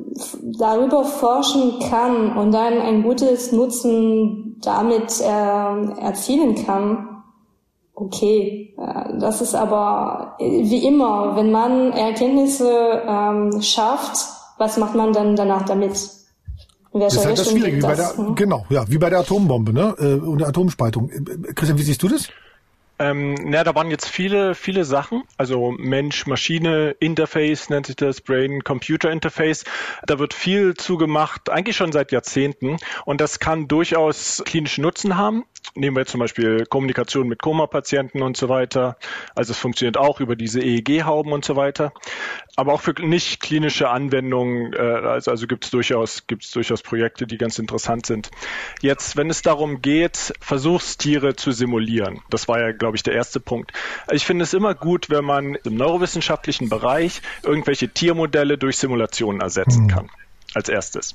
darüber 0.57 1.03
forschen 1.03 1.79
kann 1.89 2.35
und 2.35 2.51
dann 2.51 2.79
ein 2.79 3.03
gutes 3.03 3.51
Nutzen 3.51 4.57
damit 4.61 5.21
äh, 5.21 6.01
erzielen 6.01 6.65
kann, 6.65 7.23
okay. 7.93 8.73
Äh, 8.77 9.19
das 9.19 9.41
ist 9.41 9.53
aber 9.53 10.35
wie 10.39 10.85
immer, 10.85 11.35
wenn 11.35 11.51
man 11.51 11.91
Erkenntnisse 11.91 13.03
ähm, 13.05 13.61
schafft, 13.61 14.38
was 14.59 14.77
macht 14.77 14.93
man 14.93 15.13
dann 15.13 15.35
danach 15.35 15.65
damit? 15.65 15.93
Das 16.91 17.13
ist 17.13 17.25
halt 17.25 17.37
das 17.37 17.51
Schwierige, 17.51 17.77
wie 17.77 17.81
bei 17.81 17.95
der, 17.95 18.17
hm? 18.17 18.35
genau, 18.35 18.65
ja, 18.69 18.89
wie 18.89 18.97
bei 18.97 19.09
der 19.09 19.19
Atombombe, 19.19 19.73
ne, 19.73 19.95
äh, 19.99 20.13
und 20.15 20.39
der 20.39 20.47
Atomspaltung. 20.47 21.09
Äh, 21.09 21.53
Christian, 21.53 21.77
wie 21.77 21.83
siehst 21.83 22.01
du 22.01 22.07
das? 22.07 22.29
Ähm, 23.01 23.35
na, 23.45 23.63
da 23.63 23.73
waren 23.75 23.89
jetzt 23.89 24.09
viele, 24.09 24.55
viele 24.55 24.83
Sachen. 24.83 25.23
Also 25.37 25.71
Mensch-Maschine, 25.71 26.95
Interface 26.99 27.69
nennt 27.69 27.85
sich 27.85 27.95
das, 27.95 28.19
Brain-Computer-Interface. 28.19 29.63
Da 30.05 30.19
wird 30.19 30.33
viel 30.33 30.73
zugemacht, 30.73 31.49
eigentlich 31.49 31.77
schon 31.77 31.93
seit 31.93 32.11
Jahrzehnten. 32.11 32.75
Und 33.05 33.21
das 33.21 33.39
kann 33.39 33.69
durchaus 33.69 34.43
klinischen 34.45 34.81
Nutzen 34.81 35.15
haben. 35.15 35.45
Nehmen 35.75 35.95
wir 35.95 36.05
zum 36.05 36.19
Beispiel 36.19 36.65
Kommunikation 36.65 37.27
mit 37.27 37.41
Koma-Patienten 37.41 38.21
und 38.21 38.35
so 38.35 38.49
weiter. 38.49 38.97
Also 39.35 39.51
es 39.51 39.57
funktioniert 39.57 39.97
auch 39.97 40.19
über 40.19 40.35
diese 40.35 40.61
EEG-Hauben 40.61 41.31
und 41.31 41.45
so 41.45 41.55
weiter. 41.55 41.93
Aber 42.55 42.73
auch 42.73 42.81
für 42.81 42.93
nicht 42.99 43.39
klinische 43.39 43.89
Anwendungen, 43.89 44.73
äh, 44.73 44.77
also, 44.77 45.31
also 45.31 45.47
gibt 45.47 45.65
es 45.65 45.71
durchaus, 45.71 46.25
gibt's 46.27 46.51
durchaus 46.51 46.81
Projekte, 46.81 47.27
die 47.27 47.37
ganz 47.37 47.59
interessant 47.59 48.05
sind. 48.05 48.31
Jetzt, 48.81 49.15
wenn 49.15 49.29
es 49.29 49.41
darum 49.41 49.81
geht, 49.81 50.33
Versuchstiere 50.39 51.35
zu 51.35 51.51
simulieren, 51.51 52.21
das 52.29 52.47
war 52.47 52.59
ja, 52.59 52.71
glaube 52.71 52.97
ich, 52.97 53.03
der 53.03 53.13
erste 53.13 53.39
Punkt. 53.39 53.71
Ich 54.11 54.25
finde 54.25 54.43
es 54.43 54.53
immer 54.53 54.73
gut, 54.73 55.09
wenn 55.09 55.23
man 55.23 55.55
im 55.55 55.75
neurowissenschaftlichen 55.75 56.69
Bereich 56.69 57.21
irgendwelche 57.43 57.89
Tiermodelle 57.89 58.57
durch 58.57 58.77
Simulationen 58.77 59.41
ersetzen 59.41 59.81
hm. 59.81 59.87
kann 59.87 60.09
als 60.53 60.69
erstes. 60.69 61.13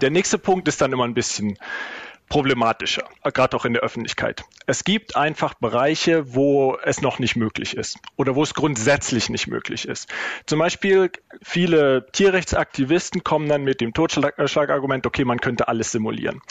Der 0.00 0.10
nächste 0.10 0.38
Punkt 0.38 0.68
ist 0.68 0.80
dann 0.80 0.92
immer 0.92 1.04
ein 1.04 1.14
bisschen 1.14 1.58
problematischer, 2.28 3.04
gerade 3.22 3.56
auch 3.56 3.64
in 3.64 3.72
der 3.72 3.82
Öffentlichkeit. 3.82 4.42
Es 4.66 4.84
gibt 4.84 5.16
einfach 5.16 5.54
Bereiche, 5.54 6.34
wo 6.34 6.76
es 6.82 7.00
noch 7.00 7.18
nicht 7.18 7.36
möglich 7.36 7.76
ist 7.76 7.98
oder 8.16 8.34
wo 8.34 8.42
es 8.42 8.54
grundsätzlich 8.54 9.30
nicht 9.30 9.46
möglich 9.46 9.86
ist. 9.86 10.08
Zum 10.46 10.58
Beispiel 10.58 11.10
viele 11.42 12.06
Tierrechtsaktivisten 12.10 13.22
kommen 13.22 13.48
dann 13.48 13.62
mit 13.62 13.80
dem 13.80 13.94
Totschlagargument, 13.94 15.06
okay, 15.06 15.24
man 15.24 15.40
könnte 15.40 15.68
alles 15.68 15.92
simulieren. 15.92 16.42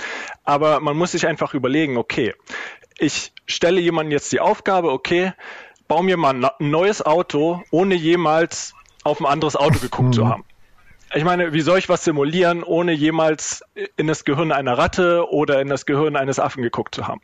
Aber 0.43 0.79
man 0.79 0.95
muss 0.95 1.11
sich 1.11 1.27
einfach 1.27 1.53
überlegen, 1.53 1.97
okay, 1.97 2.33
ich 2.97 3.33
stelle 3.45 3.81
jemandem 3.81 4.13
jetzt 4.13 4.31
die 4.31 4.39
Aufgabe, 4.39 4.91
okay, 4.91 5.33
bau 5.89 6.01
mir 6.01 6.15
mal 6.15 6.33
ein 6.33 6.69
neues 6.69 7.05
Auto, 7.05 7.63
ohne 7.69 7.95
jemals 7.95 8.73
auf 9.03 9.19
ein 9.19 9.25
anderes 9.25 9.57
Auto 9.57 9.79
geguckt 9.79 10.15
zu 10.15 10.23
mhm. 10.23 10.29
haben 10.29 10.45
ich 11.15 11.23
meine, 11.23 11.53
wie 11.53 11.61
soll 11.61 11.79
ich 11.79 11.89
was 11.89 12.03
simulieren, 12.03 12.61
ohne 12.61 12.91
jemals 12.91 13.63
in 13.95 14.07
das 14.07 14.25
Gehirn 14.25 14.51
einer 14.51 14.77
Ratte 14.77 15.29
oder 15.29 15.61
in 15.61 15.69
das 15.69 15.85
Gehirn 15.85 16.15
eines 16.15 16.39
Affen 16.39 16.61
geguckt 16.61 16.93
zu 16.93 17.07
haben? 17.07 17.21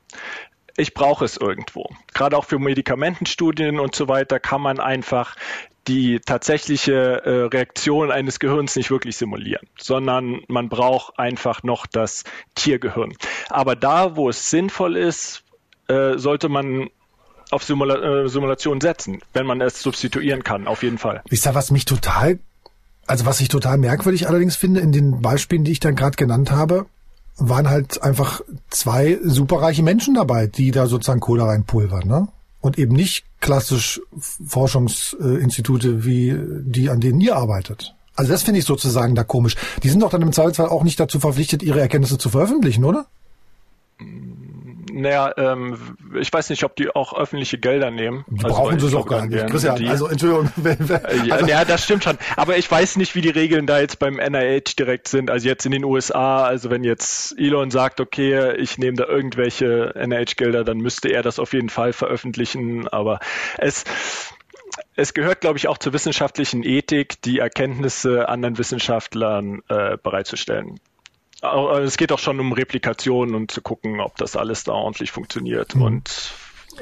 Ich 0.78 0.94
brauche 0.94 1.26
es 1.26 1.36
irgendwo. 1.36 1.90
Gerade 2.14 2.38
auch 2.38 2.46
für 2.46 2.58
Medikamentenstudien 2.58 3.80
und 3.80 3.94
so 3.94 4.08
weiter 4.08 4.40
kann 4.40 4.62
man 4.62 4.80
einfach 4.80 5.36
die 5.88 6.20
tatsächliche 6.20 6.94
äh, 6.94 7.30
Reaktion 7.48 8.12
eines 8.12 8.40
Gehirns 8.40 8.76
nicht 8.76 8.92
wirklich 8.92 9.18
simulieren, 9.18 9.68
sondern 9.78 10.42
man 10.48 10.70
braucht 10.70 11.20
einfach 11.20 11.64
noch 11.64 11.86
das 11.86 12.24
Tiergehirn. 12.56 13.14
Aber 13.50 13.76
da, 13.76 14.16
wo 14.16 14.30
es 14.30 14.50
sinnvoll 14.50 14.96
ist, 14.96 15.44
äh, 15.88 16.18
sollte 16.18 16.48
man 16.50 16.90
auf 17.50 17.64
Simula 17.64 18.24
äh, 18.24 18.30
Simulation 18.30 18.80
setzen, 18.80 19.22
wenn 19.34 19.46
man 19.46 19.60
es 19.60 19.82
substituieren 19.82 20.44
kann, 20.44 20.68
auf 20.68 20.84
jeden 20.84 20.98
Fall. 20.98 21.22
Wisst 21.28 21.46
ihr, 21.46 21.56
was 21.56 21.72
mich 21.72 21.84
total 21.86 22.40
also 23.08 23.26
was 23.26 23.42
ich 23.42 23.50
total 23.50 23.78
merkwürdig 23.78 24.28
allerdings 24.28 24.56
finde, 24.56 24.80
in 24.80 24.92
den 24.92 25.22
Beispielen, 25.22 25.64
die 25.64 25.72
ich 25.72 25.80
dann 25.80 25.96
gerade 25.96 26.16
genannt 26.16 26.52
habe, 26.52 26.86
waren 27.38 27.70
halt 27.70 28.04
einfach 28.04 28.42
zwei 28.70 29.20
superreiche 29.24 29.84
Menschen 29.84 30.14
dabei, 30.14 30.48
die 30.48 30.72
da 30.72 30.88
sozusagen 30.88 31.20
Kohle 31.20 31.44
reinpulvern, 31.44 32.08
ne? 32.08 32.28
Und 32.60 32.78
eben 32.78 32.94
nicht 32.94 33.26
klassisch 33.40 34.02
Forschungsinstitute 34.46 36.06
wie 36.06 36.38
die, 36.38 36.92
an 36.92 37.00
denen 37.00 37.20
ihr 37.20 37.36
arbeitet. 37.36 37.96
Also 38.16 38.32
das 38.32 38.44
finde 38.44 38.60
ich 38.60 38.66
sozusagen 38.66 39.16
da 39.16 39.24
komisch. 39.24 39.56
Die 39.82 39.90
sind 39.90 40.02
doch 40.02 40.12
dann 40.12 40.22
im 40.22 40.32
Zweifelsfall 40.32 40.70
auch 40.70 40.84
nicht 40.84 41.00
dazu 41.00 41.20
verpflichtet, 41.20 41.64
ihre 41.64 41.80
Erkenntnisse 41.80 42.20
zu 42.20 42.30
veröffentlichen, 42.30 42.84
oder? 42.84 43.08
Naja, 44.94 45.34
ähm, 45.38 45.98
ich 46.20 46.32
weiß 46.32 46.50
nicht, 46.50 46.64
ob 46.64 46.76
die 46.76 46.94
auch 46.94 47.14
öffentliche 47.14 47.58
Gelder 47.58 47.92
nehmen. 47.92 48.26
Die 48.28 48.44
also, 48.44 48.56
brauchen 48.56 48.80
sie 48.80 48.90
doch 48.90 49.08
gar 49.08 49.26
nicht. 49.26 49.48
Christian, 49.48 49.76
die, 49.78 49.88
also 49.88 50.08
Entschuldigung. 50.08 50.52
ja, 51.26 51.36
also, 51.36 51.46
ja, 51.46 51.66
das 51.66 51.84
stimmt 51.84 52.04
schon. 52.04 52.18
Aber 52.36 52.58
ich 52.58 52.70
weiß 52.70 52.98
nicht, 52.98 53.16
wie 53.16 53.22
die 53.22 53.30
Regeln 53.30 53.68
da 53.68 53.80
jetzt 53.80 54.00
beim 54.00 54.16
NIH 54.16 54.76
direkt 54.78 55.08
sind. 55.08 55.30
Also 55.30 55.48
jetzt 55.48 55.66
in 55.66 55.72
den 55.72 55.84
USA, 55.86 56.44
also 56.44 56.70
wenn 56.70 56.84
jetzt 56.84 57.38
Elon 57.38 57.72
sagt, 57.72 58.00
okay, 58.00 58.56
ich 58.58 58.78
nehme 58.78 58.98
da 58.98 59.06
irgendwelche 59.06 59.94
NIH-Gelder, 59.96 60.64
dann 60.64 60.78
müsste 60.78 61.10
er 61.10 61.24
das 61.24 61.40
auf 61.40 61.54
jeden 61.54 61.70
Fall 61.70 61.94
veröffentlichen. 61.94 62.88
Aber 62.88 63.20
es, 63.58 63.86
es 64.96 65.14
gehört, 65.14 65.42
glaube 65.42 65.58
ich, 65.58 65.68
auch 65.68 65.78
zur 65.78 65.94
wissenschaftlichen 65.94 66.64
Ethik, 66.64 67.22
die 67.22 67.40
Erkenntnisse 67.40 68.28
anderen 68.30 68.58
Wissenschaftlern 68.58 69.62
äh, 69.68 69.98
bereitzustellen. 70.02 70.80
Also 71.42 71.82
es 71.82 71.98
geht 71.98 72.12
auch 72.12 72.20
schon 72.20 72.40
um 72.40 72.54
Replikation 72.54 73.34
und 73.34 73.52
zu 73.52 73.62
gucken, 73.62 74.00
ob 74.00 74.16
das 74.18 74.36
alles 74.36 74.64
da 74.64 74.74
ordentlich 74.74 75.12
funktioniert. 75.12 75.76
Mhm. 75.76 75.82
Und 75.82 76.34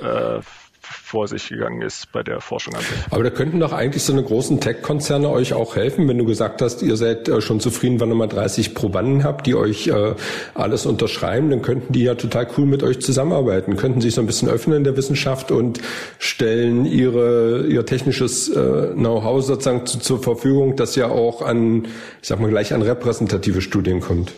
äh, 0.02 0.42
vor 0.90 1.28
sich 1.28 1.50
gegangen 1.50 1.82
ist 1.82 2.12
bei 2.12 2.24
der 2.24 2.42
Forschung. 2.42 2.74
Aber 3.12 3.24
da 3.24 3.30
könnten 3.30 3.60
doch 3.60 3.74
eigentlich 3.74 4.04
so 4.04 4.14
eine 4.14 4.24
großen 4.24 4.60
Tech-Konzerne 4.60 5.30
euch 5.30 5.54
auch 5.54 5.76
helfen, 5.76 6.08
wenn 6.08 6.18
du 6.18 6.26
gesagt 6.26 6.62
hast, 6.62 6.82
ihr 6.82 6.98
seid 6.98 7.28
äh, 7.28 7.42
schon 7.42 7.60
zufrieden, 7.60 8.00
wenn 8.00 8.10
ihr 8.10 8.16
mal 8.16 8.28
30 8.28 8.74
Probanden 8.74 9.24
habt, 9.24 9.46
die 9.46 9.56
euch 9.56 9.88
äh, 9.88 10.16
alles 10.56 10.86
unterschreiben, 10.86 11.50
dann 11.50 11.62
könnten 11.62 11.94
die 11.94 12.04
ja 12.04 12.16
total 12.16 12.48
cool 12.58 12.66
mit 12.66 12.84
euch 12.84 13.02
zusammenarbeiten, 13.02 13.78
könnten 13.78 14.02
sich 14.02 14.16
so 14.16 14.22
ein 14.22 14.28
bisschen 14.28 14.50
öffnen 14.50 14.78
in 14.78 14.84
der 14.84 14.98
Wissenschaft 14.98 15.52
und 15.52 15.80
stellen 16.18 16.86
ihre, 16.86 17.68
ihr 17.68 17.86
technisches 17.86 18.50
äh, 18.50 18.94
Know-how 18.94 19.44
sozusagen 19.44 19.86
zu, 19.86 20.00
zur 20.00 20.22
Verfügung, 20.22 20.76
das 20.76 20.96
ja 20.96 21.08
auch 21.08 21.42
an, 21.42 21.86
ich 22.22 22.28
sag 22.28 22.40
mal 22.40 22.50
gleich 22.50 22.74
an 22.74 22.82
repräsentative 22.82 23.62
Studien 23.62 24.00
kommt. 24.00 24.34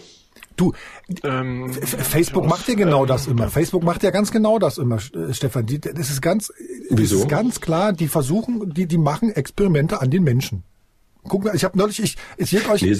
Du, 0.62 0.74
ähm, 1.24 1.74
Facebook 1.74 2.47
macht 2.47 2.68
ja 2.68 2.76
genau 2.76 3.01
ähm, 3.01 3.07
das 3.07 3.26
immer. 3.26 3.49
Facebook 3.49 3.84
macht 3.84 4.03
ja 4.03 4.12
ganz 4.12 4.32
genau 4.32 4.59
das 4.59 4.78
immer, 4.78 4.97
äh, 4.97 5.34
Stefan. 5.34 5.66
Die, 5.66 5.82
das 5.82 6.12
ist 6.12 6.22
ganz, 6.22 6.53
Wieso? 6.91 7.16
Das 7.16 7.24
ist 7.24 7.30
ganz 7.30 7.62
klar. 7.62 7.93
Die 7.93 8.07
versuchen, 8.07 8.72
die, 8.72 8.86
die 8.86 8.99
machen 8.99 9.32
Experimente 9.32 10.01
an 10.01 10.12
den 10.12 10.24
Menschen. 10.24 10.64
Guck 11.28 11.45
mal, 11.45 11.55
ich 11.55 11.64
habe 11.64 11.76
neulich, 11.78 11.99
ich, 11.99 12.16
ich 12.38 12.70
euch. 12.70 12.84
Nee, 12.84 12.95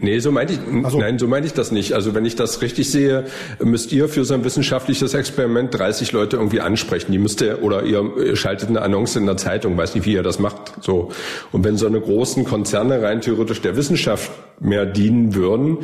nee 0.00 0.18
so 0.18 0.32
meinte 0.32 0.54
ich, 0.54 0.84
also, 0.84 0.98
nein, 0.98 1.20
so 1.20 1.28
meinte 1.28 1.46
ich 1.46 1.52
das 1.52 1.70
nicht. 1.70 1.92
Also 1.92 2.12
wenn 2.12 2.24
ich 2.24 2.34
das 2.34 2.60
richtig 2.60 2.90
sehe, 2.90 3.26
müsst 3.60 3.92
ihr 3.92 4.08
für 4.08 4.24
so 4.24 4.34
ein 4.34 4.44
wissenschaftliches 4.44 5.14
Experiment 5.14 5.72
30 5.76 6.10
Leute 6.10 6.36
irgendwie 6.36 6.60
ansprechen. 6.60 7.12
Die 7.12 7.18
müsst 7.18 7.40
ihr, 7.40 7.62
oder 7.62 7.84
ihr 7.84 8.34
schaltet 8.34 8.68
eine 8.68 8.82
Annonce 8.82 9.16
in 9.16 9.26
der 9.26 9.36
Zeitung, 9.36 9.76
weiß 9.76 9.94
nicht, 9.94 10.06
wie 10.06 10.14
ihr 10.14 10.24
das 10.24 10.40
macht. 10.40 10.74
So. 10.80 11.12
Und 11.52 11.62
wenn 11.62 11.76
so 11.76 11.86
eine 11.86 12.00
großen 12.00 12.44
Konzerne 12.44 13.00
rein 13.00 13.20
theoretisch 13.20 13.60
der 13.62 13.76
Wissenschaft 13.76 14.30
mehr 14.58 14.86
dienen 14.86 15.36
würden, 15.36 15.78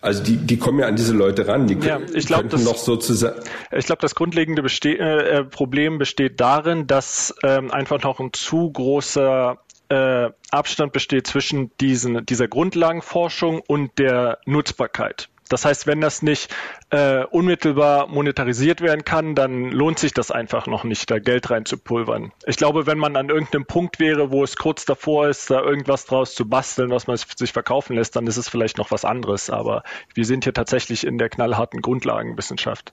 also 0.00 0.22
die, 0.22 0.36
die 0.36 0.56
kommen 0.56 0.78
ja 0.78 0.86
an 0.86 0.96
diese 0.96 1.12
Leute 1.12 1.46
ran. 1.46 1.66
Die 1.66 1.74
ja, 1.74 2.00
ich 2.14 2.26
glaub, 2.26 2.48
das, 2.48 2.64
noch 2.64 2.78
sozusagen. 2.78 3.40
Ich 3.70 3.86
glaube, 3.86 4.00
das 4.00 4.14
grundlegende 4.14 4.62
beste 4.62 4.98
äh, 4.98 5.44
Problem 5.44 5.98
besteht 5.98 6.40
darin, 6.40 6.86
dass 6.86 7.34
ähm, 7.42 7.70
einfach 7.70 8.02
noch 8.02 8.18
ein 8.18 8.32
zu 8.32 8.70
großer 8.70 9.58
äh, 9.90 10.30
Abstand 10.50 10.92
besteht 10.92 11.26
zwischen 11.26 11.70
diesen, 11.80 12.24
dieser 12.24 12.48
Grundlagenforschung 12.48 13.60
und 13.66 13.98
der 13.98 14.38
Nutzbarkeit. 14.46 15.28
Das 15.50 15.64
heißt, 15.64 15.86
wenn 15.86 16.00
das 16.00 16.22
nicht 16.22 16.48
äh, 16.90 17.24
unmittelbar 17.24 18.06
monetarisiert 18.06 18.80
werden 18.80 19.04
kann, 19.04 19.34
dann 19.34 19.70
lohnt 19.70 19.98
sich 19.98 20.14
das 20.14 20.30
einfach 20.30 20.66
noch 20.66 20.84
nicht, 20.84 21.10
da 21.10 21.18
Geld 21.18 21.50
reinzupulvern. 21.50 22.32
Ich 22.46 22.56
glaube, 22.56 22.86
wenn 22.86 22.98
man 22.98 23.16
an 23.16 23.28
irgendeinem 23.28 23.66
Punkt 23.66 23.98
wäre, 23.98 24.30
wo 24.30 24.44
es 24.44 24.56
kurz 24.56 24.84
davor 24.84 25.28
ist, 25.28 25.50
da 25.50 25.60
irgendwas 25.60 26.06
draus 26.06 26.34
zu 26.34 26.48
basteln, 26.48 26.90
was 26.90 27.08
man 27.08 27.16
sich 27.16 27.52
verkaufen 27.52 27.96
lässt, 27.96 28.14
dann 28.16 28.26
ist 28.28 28.36
es 28.36 28.48
vielleicht 28.48 28.78
noch 28.78 28.92
was 28.92 29.04
anderes. 29.04 29.50
Aber 29.50 29.82
wir 30.14 30.24
sind 30.24 30.44
hier 30.44 30.54
tatsächlich 30.54 31.04
in 31.04 31.18
der 31.18 31.28
knallharten 31.28 31.82
Grundlagenwissenschaft. 31.82 32.92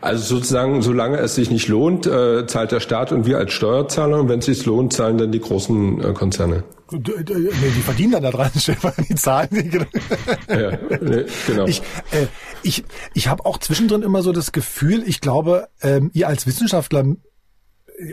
Also 0.00 0.36
sozusagen, 0.36 0.80
solange 0.80 1.18
es 1.18 1.34
sich 1.34 1.50
nicht 1.50 1.68
lohnt, 1.68 2.06
äh, 2.06 2.46
zahlt 2.46 2.72
der 2.72 2.80
Staat 2.80 3.12
und 3.12 3.26
wir 3.26 3.36
als 3.36 3.52
Steuerzahler 3.52 4.20
und 4.20 4.28
wenn 4.30 4.38
es 4.38 4.46
sich 4.46 4.64
lohnt, 4.64 4.94
zahlen 4.94 5.18
dann 5.18 5.32
die 5.32 5.40
großen 5.40 6.02
äh, 6.02 6.12
Konzerne. 6.14 6.64
Nee, 6.92 7.70
die 7.76 7.82
verdienen 7.82 8.12
dann 8.12 8.22
da 8.22 8.30
dran, 8.30 8.50
Stefan, 8.56 8.92
die 9.08 9.14
zahlen. 9.14 9.48
ja, 10.48 10.78
nee, 11.00 11.24
genau. 11.46 11.66
Ich, 11.66 11.82
äh, 12.10 12.26
ich, 12.62 12.84
ich 13.14 13.28
habe 13.28 13.44
auch 13.46 13.58
zwischendrin 13.58 14.02
immer 14.02 14.22
so 14.22 14.32
das 14.32 14.52
Gefühl, 14.52 15.02
ich 15.06 15.20
glaube, 15.20 15.68
ähm, 15.82 16.10
ihr 16.12 16.28
als 16.28 16.46
Wissenschaftler 16.46 17.04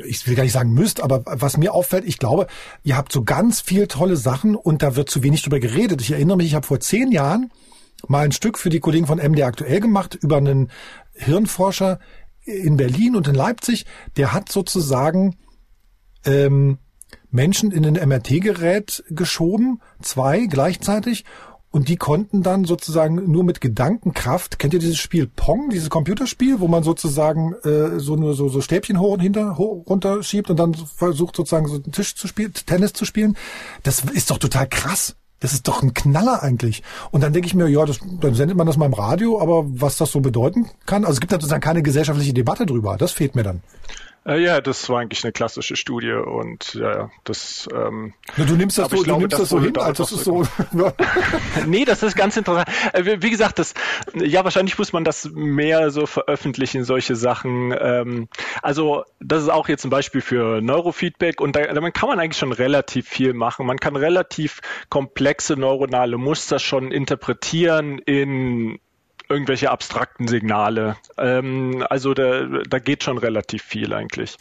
ich 0.05 0.27
will 0.27 0.35
gar 0.35 0.43
nicht 0.43 0.51
sagen 0.51 0.73
müsst, 0.73 1.01
aber 1.01 1.23
was 1.25 1.57
mir 1.57 1.73
auffällt, 1.73 2.05
ich 2.05 2.17
glaube, 2.17 2.47
ihr 2.83 2.97
habt 2.97 3.11
so 3.11 3.23
ganz 3.23 3.61
viel 3.61 3.87
tolle 3.87 4.17
Sachen 4.17 4.55
und 4.55 4.83
da 4.83 4.95
wird 4.95 5.09
zu 5.09 5.23
wenig 5.23 5.43
drüber 5.43 5.59
geredet. 5.59 6.01
Ich 6.01 6.11
erinnere 6.11 6.37
mich, 6.37 6.47
ich 6.47 6.55
habe 6.55 6.67
vor 6.67 6.79
zehn 6.79 7.11
Jahren 7.11 7.51
mal 8.07 8.25
ein 8.25 8.31
Stück 8.31 8.57
für 8.57 8.69
die 8.69 8.79
Kollegen 8.79 9.07
von 9.07 9.19
MD 9.19 9.43
aktuell 9.43 9.79
gemacht 9.79 10.15
über 10.15 10.37
einen 10.37 10.69
Hirnforscher 11.13 11.99
in 12.43 12.77
Berlin 12.77 13.15
und 13.15 13.27
in 13.27 13.35
Leipzig. 13.35 13.85
Der 14.17 14.33
hat 14.33 14.51
sozusagen 14.51 15.37
ähm, 16.25 16.79
Menschen 17.29 17.71
in 17.71 17.85
ein 17.85 18.07
MRT-Gerät 18.09 19.03
geschoben, 19.09 19.81
zwei 20.01 20.45
gleichzeitig, 20.45 21.25
und 21.69 21.89
die 21.89 21.97
konnten 21.97 22.43
dann 22.43 22.63
sozusagen 22.63 23.29
nur 23.29 23.43
mit 23.43 23.61
Gedankenkraft, 23.61 24.57
kennt 24.57 24.73
ihr 24.73 24.79
dieses 24.79 24.97
Spiel 24.97 25.27
Pong, 25.27 25.69
dieses 25.69 25.89
Computerspiel, 25.89 26.59
wo 26.59 26.67
man 26.67 26.81
sozusagen 26.83 27.53
äh, 27.63 27.99
so 27.99 28.15
nur 28.15 28.33
so, 28.33 28.47
so 28.47 28.61
Stäbchen 28.61 28.99
hoch 28.99 29.13
und 29.13 29.19
hinter 29.19 29.57
hoch, 29.57 29.85
runter 29.85 30.23
schiebt 30.23 30.49
und 30.49 30.57
dann 30.57 30.73
versucht 30.73 31.35
sozusagen 31.35 31.67
so 31.67 31.75
einen 31.75 31.91
Tisch 31.91 32.15
zu 32.15 32.27
spielen, 32.27 32.53
Tennis 32.53 32.93
zu 32.93 33.05
spielen. 33.05 33.37
Das 33.83 34.03
ist 34.05 34.31
doch 34.31 34.37
total 34.37 34.67
krass. 34.67 35.17
Das 35.39 35.53
ist 35.53 35.67
doch 35.67 35.83
ein 35.83 35.93
Knaller 35.93 36.41
eigentlich. 36.41 36.81
Und 37.11 37.21
dann 37.21 37.31
denke 37.31 37.47
ich 37.47 37.53
mir, 37.53 37.67
ja, 37.67 37.85
das, 37.85 37.99
dann 38.21 38.33
sendet 38.33 38.57
man 38.57 38.65
das 38.65 38.77
mal 38.77 38.87
im 38.87 38.93
Radio, 38.93 39.39
aber 39.39 39.65
was 39.67 39.97
das 39.97 40.11
so 40.11 40.19
bedeuten 40.19 40.67
kann, 40.87 41.03
also 41.03 41.13
es 41.13 41.19
gibt 41.19 41.31
da 41.31 41.35
sozusagen 41.35 41.61
keine 41.61 41.83
gesellschaftliche 41.83 42.33
Debatte 42.33 42.65
drüber. 42.65 42.97
Das 42.97 43.11
fehlt 43.11 43.35
mir 43.35 43.43
dann. 43.43 43.61
Äh, 44.25 44.43
ja, 44.43 44.61
das 44.61 44.89
war 44.89 44.99
eigentlich 44.99 45.23
eine 45.23 45.31
klassische 45.31 45.75
Studie 45.75 46.11
und 46.11 46.73
ja, 46.73 47.09
das. 47.23 47.67
Ähm, 47.73 48.13
ja, 48.35 48.45
du 48.45 48.55
nimmst 48.55 48.77
das 48.77 48.89
so, 48.89 48.97
glaube, 49.03 49.27
du 49.27 49.27
nimmst 49.27 49.33
das, 49.33 49.39
das 49.41 49.49
so 49.49 49.61
hin, 49.61 49.77
also 49.77 50.03
das 50.03 50.11
ist 50.11 50.23
so. 50.25 50.43
nee, 51.65 51.85
das 51.85 52.03
ist 52.03 52.15
ganz 52.15 52.35
interessant. 52.35 52.67
Äh, 52.93 53.21
wie 53.21 53.29
gesagt, 53.29 53.59
das, 53.59 53.73
ja, 54.13 54.43
wahrscheinlich 54.43 54.77
muss 54.77 54.91
man 54.91 55.03
das 55.03 55.29
mehr 55.33 55.91
so 55.91 56.05
veröffentlichen, 56.05 56.83
solche 56.83 57.15
Sachen. 57.15 57.73
Ähm, 57.79 58.27
also 58.61 59.03
das 59.19 59.43
ist 59.43 59.49
auch 59.49 59.69
jetzt 59.69 59.85
ein 59.85 59.89
Beispiel 59.89 60.21
für 60.21 60.61
Neurofeedback 60.61 61.39
und 61.39 61.55
da, 61.55 61.73
damit 61.73 61.93
kann 61.93 62.09
man 62.09 62.19
eigentlich 62.19 62.37
schon 62.37 62.51
relativ 62.51 63.07
viel 63.07 63.33
machen. 63.33 63.65
Man 63.65 63.79
kann 63.79 63.95
relativ 63.95 64.59
komplexe 64.89 65.55
neuronale 65.55 66.17
Muster 66.17 66.59
schon 66.59 66.91
interpretieren 66.91 67.99
in 67.99 68.79
irgendwelche 69.29 69.71
abstrakten 69.71 70.27
Signale. 70.27 70.97
Ähm, 71.17 71.85
also 71.89 72.13
da, 72.13 72.45
da 72.67 72.79
geht 72.79 73.03
schon 73.03 73.17
relativ 73.17 73.63
viel 73.63 73.93
eigentlich. 73.93 74.37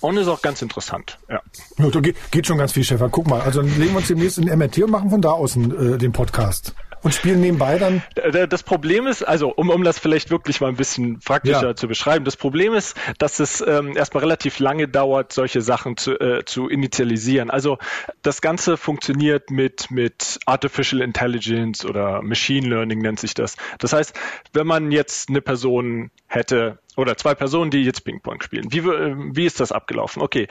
Und 0.00 0.16
ist 0.16 0.28
auch 0.28 0.42
ganz 0.42 0.60
interessant, 0.62 1.18
ja. 1.28 1.40
ja 1.78 1.88
da 1.88 2.00
geht, 2.00 2.16
geht 2.32 2.46
schon 2.46 2.58
ganz 2.58 2.72
viel, 2.72 2.82
Stefan. 2.82 3.10
Guck 3.12 3.28
mal, 3.28 3.40
also 3.40 3.62
dann 3.62 3.78
legen 3.78 3.92
wir 3.92 3.98
uns 3.98 4.08
demnächst 4.08 4.36
in 4.38 4.46
MRT 4.46 4.78
und 4.78 4.90
machen 4.90 5.10
von 5.10 5.22
da 5.22 5.30
aus 5.30 5.56
äh, 5.56 5.96
den 5.96 6.12
Podcast 6.12 6.74
und 7.02 7.12
spielen 7.12 7.40
nebenbei 7.40 7.78
dann. 7.78 8.02
Das 8.48 8.62
Problem 8.62 9.06
ist, 9.06 9.22
also 9.22 9.50
um, 9.50 9.70
um 9.70 9.84
das 9.84 9.98
vielleicht 9.98 10.30
wirklich 10.30 10.60
mal 10.60 10.68
ein 10.68 10.76
bisschen 10.76 11.18
praktischer 11.20 11.68
ja. 11.68 11.76
zu 11.76 11.88
beschreiben, 11.88 12.24
das 12.24 12.36
Problem 12.36 12.74
ist, 12.74 12.96
dass 13.18 13.40
es 13.40 13.62
ähm, 13.66 13.96
erstmal 13.96 14.22
relativ 14.22 14.58
lange 14.58 14.88
dauert, 14.88 15.32
solche 15.32 15.60
Sachen 15.60 15.96
zu, 15.96 16.18
äh, 16.18 16.44
zu 16.44 16.68
initialisieren. 16.68 17.50
Also 17.50 17.78
das 18.22 18.40
Ganze 18.40 18.76
funktioniert 18.76 19.50
mit, 19.50 19.90
mit 19.90 20.38
Artificial 20.46 21.02
Intelligence 21.02 21.84
oder 21.84 22.22
Machine 22.22 22.68
Learning 22.68 23.00
nennt 23.00 23.20
sich 23.20 23.34
das. 23.34 23.56
Das 23.78 23.92
heißt, 23.92 24.18
wenn 24.52 24.66
man 24.66 24.92
jetzt 24.92 25.28
eine 25.28 25.40
Person 25.40 26.10
hätte, 26.26 26.78
oder 26.96 27.16
zwei 27.16 27.34
Personen, 27.34 27.70
die 27.70 27.84
jetzt 27.84 28.04
Ping-Pong 28.04 28.42
spielen. 28.42 28.70
Wie, 28.70 28.78
äh, 28.78 29.14
wie 29.16 29.46
ist 29.46 29.60
das 29.60 29.72
abgelaufen? 29.72 30.22
Okay, 30.22 30.46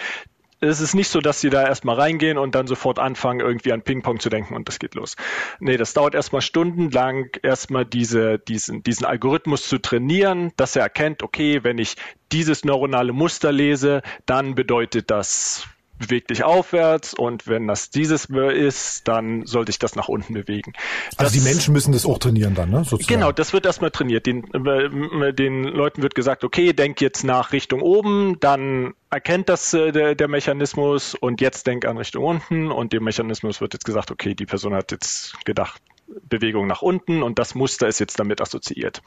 es 0.61 0.79
ist 0.79 0.93
nicht 0.93 1.09
so, 1.09 1.21
dass 1.21 1.41
sie 1.41 1.49
da 1.49 1.65
erstmal 1.65 1.99
reingehen 1.99 2.37
und 2.37 2.53
dann 2.53 2.67
sofort 2.67 2.99
anfangen, 2.99 3.39
irgendwie 3.39 3.73
an 3.73 3.81
Ping-Pong 3.81 4.19
zu 4.19 4.29
denken 4.29 4.55
und 4.55 4.67
das 4.67 4.77
geht 4.77 4.93
los. 4.93 5.15
Nee, 5.59 5.75
das 5.75 5.93
dauert 5.93 6.13
erstmal 6.13 6.41
stundenlang, 6.41 7.29
erstmal 7.41 7.83
diese, 7.83 8.37
diesen, 8.37 8.83
diesen 8.83 9.05
Algorithmus 9.05 9.67
zu 9.67 9.79
trainieren, 9.79 10.51
dass 10.57 10.75
er 10.75 10.83
erkennt, 10.83 11.23
okay, 11.23 11.63
wenn 11.63 11.79
ich 11.79 11.95
dieses 12.31 12.63
neuronale 12.63 13.11
Muster 13.11 13.51
lese, 13.51 14.03
dann 14.27 14.53
bedeutet 14.53 15.09
das 15.09 15.67
beweg 16.01 16.27
dich 16.27 16.43
aufwärts 16.43 17.13
und 17.13 17.47
wenn 17.47 17.67
das 17.67 17.89
dieses 17.89 18.25
ist, 18.25 19.07
dann 19.07 19.45
sollte 19.45 19.69
ich 19.69 19.79
das 19.79 19.95
nach 19.95 20.07
unten 20.07 20.33
bewegen. 20.33 20.73
Das, 21.11 21.19
also 21.19 21.39
die 21.39 21.41
Menschen 21.41 21.73
müssen 21.73 21.93
das 21.93 22.05
auch 22.05 22.17
trainieren 22.17 22.55
dann, 22.55 22.69
ne? 22.69 22.83
Sozusagen. 22.83 23.19
Genau, 23.19 23.31
das 23.31 23.53
wird 23.53 23.65
erstmal 23.65 23.91
trainiert. 23.91 24.25
Den, 24.25 24.43
äh, 24.53 25.33
den 25.33 25.63
Leuten 25.63 26.01
wird 26.01 26.15
gesagt, 26.15 26.43
okay, 26.43 26.73
denk 26.73 27.01
jetzt 27.01 27.23
nach 27.23 27.51
Richtung 27.51 27.81
oben, 27.81 28.37
dann 28.39 28.93
erkennt 29.09 29.49
das 29.49 29.73
äh, 29.73 29.91
der, 29.91 30.15
der 30.15 30.27
Mechanismus 30.27 31.15
und 31.15 31.41
jetzt 31.41 31.67
denk 31.67 31.85
an 31.85 31.97
Richtung 31.97 32.23
unten 32.23 32.71
und 32.71 32.93
dem 32.93 33.03
Mechanismus 33.03 33.61
wird 33.61 33.73
jetzt 33.73 33.85
gesagt, 33.85 34.11
okay, 34.11 34.33
die 34.33 34.45
Person 34.45 34.73
hat 34.73 34.91
jetzt 34.91 35.35
gedacht, 35.45 35.81
Bewegung 36.27 36.67
nach 36.67 36.81
unten 36.81 37.23
und 37.23 37.39
das 37.39 37.55
Muster 37.55 37.87
ist 37.87 37.99
jetzt 37.99 38.19
damit 38.19 38.41
assoziiert. 38.41 39.01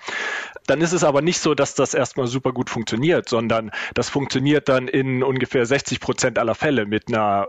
Dann 0.66 0.80
ist 0.80 0.92
es 0.92 1.04
aber 1.04 1.22
nicht 1.22 1.40
so, 1.40 1.54
dass 1.54 1.74
das 1.74 1.94
erstmal 1.94 2.26
super 2.26 2.52
gut 2.52 2.70
funktioniert, 2.70 3.28
sondern 3.28 3.70
das 3.94 4.08
funktioniert 4.08 4.68
dann 4.68 4.88
in 4.88 5.22
ungefähr 5.22 5.66
60 5.66 6.00
Prozent 6.00 6.38
aller 6.38 6.54
Fälle 6.54 6.86
mit 6.86 7.08
einer 7.08 7.48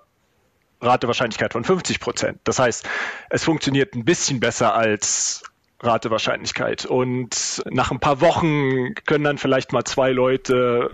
Ratewahrscheinlichkeit 0.81 1.53
von 1.53 1.63
50 1.63 1.99
Prozent. 1.99 2.39
Das 2.43 2.59
heißt, 2.59 2.87
es 3.29 3.43
funktioniert 3.43 3.95
ein 3.95 4.05
bisschen 4.05 4.39
besser 4.39 4.75
als 4.75 5.43
Ratewahrscheinlichkeit. 5.81 6.85
Und 6.85 7.63
nach 7.69 7.91
ein 7.91 7.99
paar 7.99 8.21
Wochen 8.21 8.93
können 9.05 9.23
dann 9.23 9.37
vielleicht 9.37 9.73
mal 9.73 9.83
zwei 9.83 10.11
Leute 10.11 10.91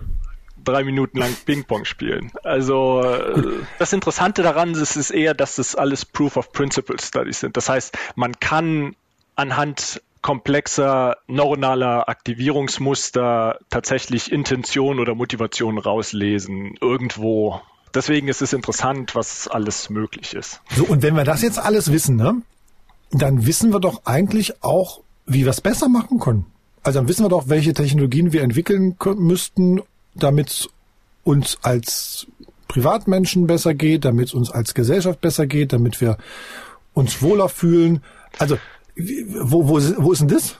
drei 0.64 0.84
Minuten 0.84 1.18
lang 1.18 1.34
Ping-Pong 1.44 1.84
spielen. 1.84 2.32
Also 2.42 3.02
äh, 3.02 3.60
das 3.78 3.92
Interessante 3.92 4.42
daran 4.42 4.72
ist, 4.74 4.96
ist 4.96 5.10
eher, 5.10 5.34
dass 5.34 5.56
das 5.56 5.74
alles 5.74 6.04
Proof 6.04 6.36
of 6.36 6.52
Principle 6.52 6.96
Studies 7.00 7.40
sind. 7.40 7.56
Das 7.56 7.68
heißt, 7.68 7.96
man 8.14 8.38
kann 8.40 8.94
anhand 9.34 10.02
komplexer 10.22 11.16
neuronaler 11.26 12.08
Aktivierungsmuster 12.08 13.58
tatsächlich 13.70 14.30
Intention 14.30 15.00
oder 15.00 15.14
Motivation 15.14 15.78
rauslesen, 15.78 16.76
irgendwo. 16.80 17.60
Deswegen 17.94 18.28
ist 18.28 18.40
es 18.40 18.52
interessant, 18.52 19.14
was 19.14 19.48
alles 19.48 19.90
möglich 19.90 20.34
ist. 20.34 20.60
So, 20.70 20.84
und 20.84 21.02
wenn 21.02 21.16
wir 21.16 21.24
das 21.24 21.42
jetzt 21.42 21.58
alles 21.58 21.92
wissen, 21.92 22.16
ne, 22.16 22.40
dann 23.10 23.46
wissen 23.46 23.72
wir 23.72 23.80
doch 23.80 24.02
eigentlich 24.06 24.62
auch, 24.62 25.02
wie 25.26 25.44
wir 25.44 25.50
es 25.50 25.60
besser 25.60 25.88
machen 25.88 26.18
können. 26.20 26.46
Also 26.84 26.98
dann 26.98 27.08
wissen 27.08 27.24
wir 27.24 27.28
doch, 27.28 27.48
welche 27.48 27.74
Technologien 27.74 28.32
wir 28.32 28.42
entwickeln 28.42 28.96
müssten, 29.18 29.82
damit 30.14 30.68
uns 31.24 31.58
als 31.62 32.26
Privatmenschen 32.68 33.46
besser 33.46 33.74
geht, 33.74 34.04
damit 34.04 34.28
es 34.28 34.34
uns 34.34 34.50
als 34.50 34.74
Gesellschaft 34.74 35.20
besser 35.20 35.46
geht, 35.46 35.72
damit 35.72 36.00
wir 36.00 36.16
uns 36.94 37.22
wohler 37.22 37.48
fühlen. 37.48 38.02
Also, 38.38 38.58
wo, 38.96 39.68
wo, 39.68 39.80
wo 39.98 40.12
ist 40.12 40.20
denn 40.20 40.28
das? 40.28 40.56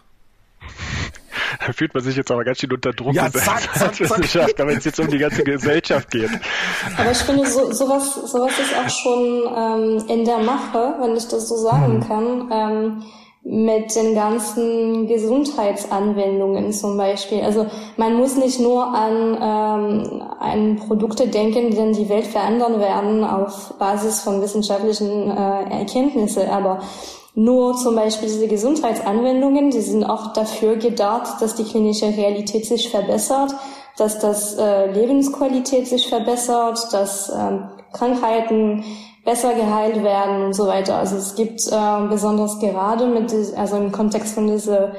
Da 1.66 1.72
fühlt 1.72 1.94
man 1.94 2.02
sich 2.02 2.16
jetzt 2.16 2.30
aber 2.30 2.44
ganz 2.44 2.58
schön 2.58 2.72
unter 2.72 2.92
Druck 2.92 3.14
ja, 3.14 3.30
zack, 3.30 3.62
zack, 3.74 3.94
zack. 3.94 4.58
wenn 4.58 4.78
es 4.78 4.84
jetzt 4.84 4.98
um 5.00 5.08
die 5.08 5.18
ganze 5.18 5.44
Gesellschaft 5.44 6.10
geht. 6.10 6.30
Aber 6.96 7.10
ich 7.10 7.18
finde, 7.18 7.46
so, 7.46 7.72
sowas, 7.72 8.14
sowas 8.14 8.52
ist 8.58 8.74
auch 8.74 8.88
schon 8.88 10.00
ähm, 10.00 10.08
in 10.08 10.24
der 10.24 10.38
Mache, 10.38 10.96
wenn 11.00 11.16
ich 11.16 11.28
das 11.28 11.48
so 11.48 11.56
sagen 11.56 11.98
mhm. 11.98 12.08
kann. 12.08 12.50
Ähm, 12.50 13.02
mit 13.44 13.94
den 13.96 14.14
ganzen 14.14 15.08
Gesundheitsanwendungen 15.08 16.72
zum 16.72 16.96
Beispiel. 16.96 17.40
Also 17.42 17.66
man 17.96 18.14
muss 18.14 18.36
nicht 18.36 18.60
nur 18.60 18.86
an, 18.86 19.36
ähm, 19.40 20.22
an 20.38 20.76
Produkte 20.76 21.26
denken, 21.26 21.70
die 21.70 21.76
dann 21.76 21.92
die 21.92 22.08
Welt 22.08 22.26
verändern 22.26 22.78
werden 22.78 23.24
auf 23.24 23.74
Basis 23.78 24.20
von 24.20 24.40
wissenschaftlichen 24.40 25.30
äh, 25.30 25.80
Erkenntnissen, 25.80 26.48
aber 26.48 26.80
nur 27.34 27.74
zum 27.76 27.96
Beispiel 27.96 28.28
diese 28.28 28.46
Gesundheitsanwendungen, 28.46 29.70
die 29.70 29.80
sind 29.80 30.04
auch 30.04 30.34
dafür 30.34 30.76
gedacht, 30.76 31.40
dass 31.40 31.54
die 31.54 31.64
klinische 31.64 32.06
Realität 32.06 32.66
sich 32.66 32.90
verbessert, 32.90 33.54
dass 33.96 34.18
das 34.18 34.54
äh, 34.54 34.92
Lebensqualität 34.92 35.88
sich 35.88 36.08
verbessert, 36.08 36.92
dass 36.92 37.32
ähm, 37.34 37.70
Krankheiten 37.92 38.84
besser 39.24 39.54
geheilt 39.54 40.02
werden 40.02 40.46
und 40.46 40.52
so 40.54 40.66
weiter. 40.66 40.96
Also 40.96 41.16
es 41.16 41.34
gibt 41.34 41.60
äh, 41.70 42.08
besonders 42.08 42.58
gerade 42.58 43.06
mit, 43.06 43.32
also 43.56 43.76
im 43.76 43.92
Kontext 43.92 44.34
von 44.34 44.48
diesem 44.48 44.92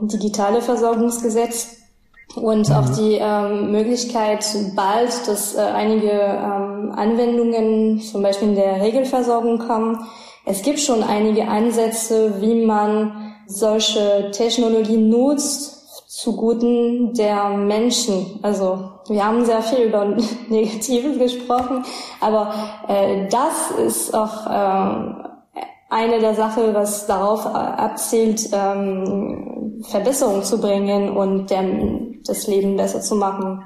digitale 0.00 0.62
Versorgungsgesetz 0.62 1.76
und 2.34 2.68
mhm. 2.68 2.74
auch 2.74 2.88
die 2.90 3.18
ähm, 3.20 3.72
Möglichkeit 3.72 4.44
bald, 4.74 5.26
dass 5.26 5.54
äh, 5.54 5.60
einige 5.60 6.10
ähm, 6.10 6.92
Anwendungen 6.94 8.00
zum 8.00 8.22
Beispiel 8.22 8.48
in 8.48 8.54
der 8.56 8.80
Regelversorgung 8.80 9.58
kommen. 9.58 10.06
Es 10.44 10.62
gibt 10.62 10.80
schon 10.80 11.02
einige 11.02 11.48
Ansätze, 11.48 12.40
wie 12.40 12.64
man 12.64 13.34
solche 13.46 14.30
Technologien 14.32 15.08
nutzt, 15.08 15.75
zuguten 16.16 17.12
der 17.12 17.50
Menschen. 17.50 18.38
Also 18.42 18.90
wir 19.08 19.24
haben 19.24 19.44
sehr 19.44 19.62
viel 19.62 19.88
über 19.88 20.16
Negatives 20.48 21.18
gesprochen, 21.18 21.84
aber 22.20 22.54
äh, 22.88 23.28
das 23.28 23.70
ist 23.86 24.14
auch 24.14 24.46
äh, 24.46 25.26
eine 25.90 26.18
der 26.20 26.34
Sachen, 26.34 26.74
was 26.74 27.06
darauf 27.06 27.44
abzielt, 27.46 28.48
ähm, 28.52 29.82
Verbesserungen 29.82 30.42
zu 30.42 30.58
bringen 30.58 31.10
und 31.10 31.50
der, 31.50 31.64
das 32.24 32.46
Leben 32.46 32.76
besser 32.76 33.02
zu 33.02 33.14
machen. 33.14 33.62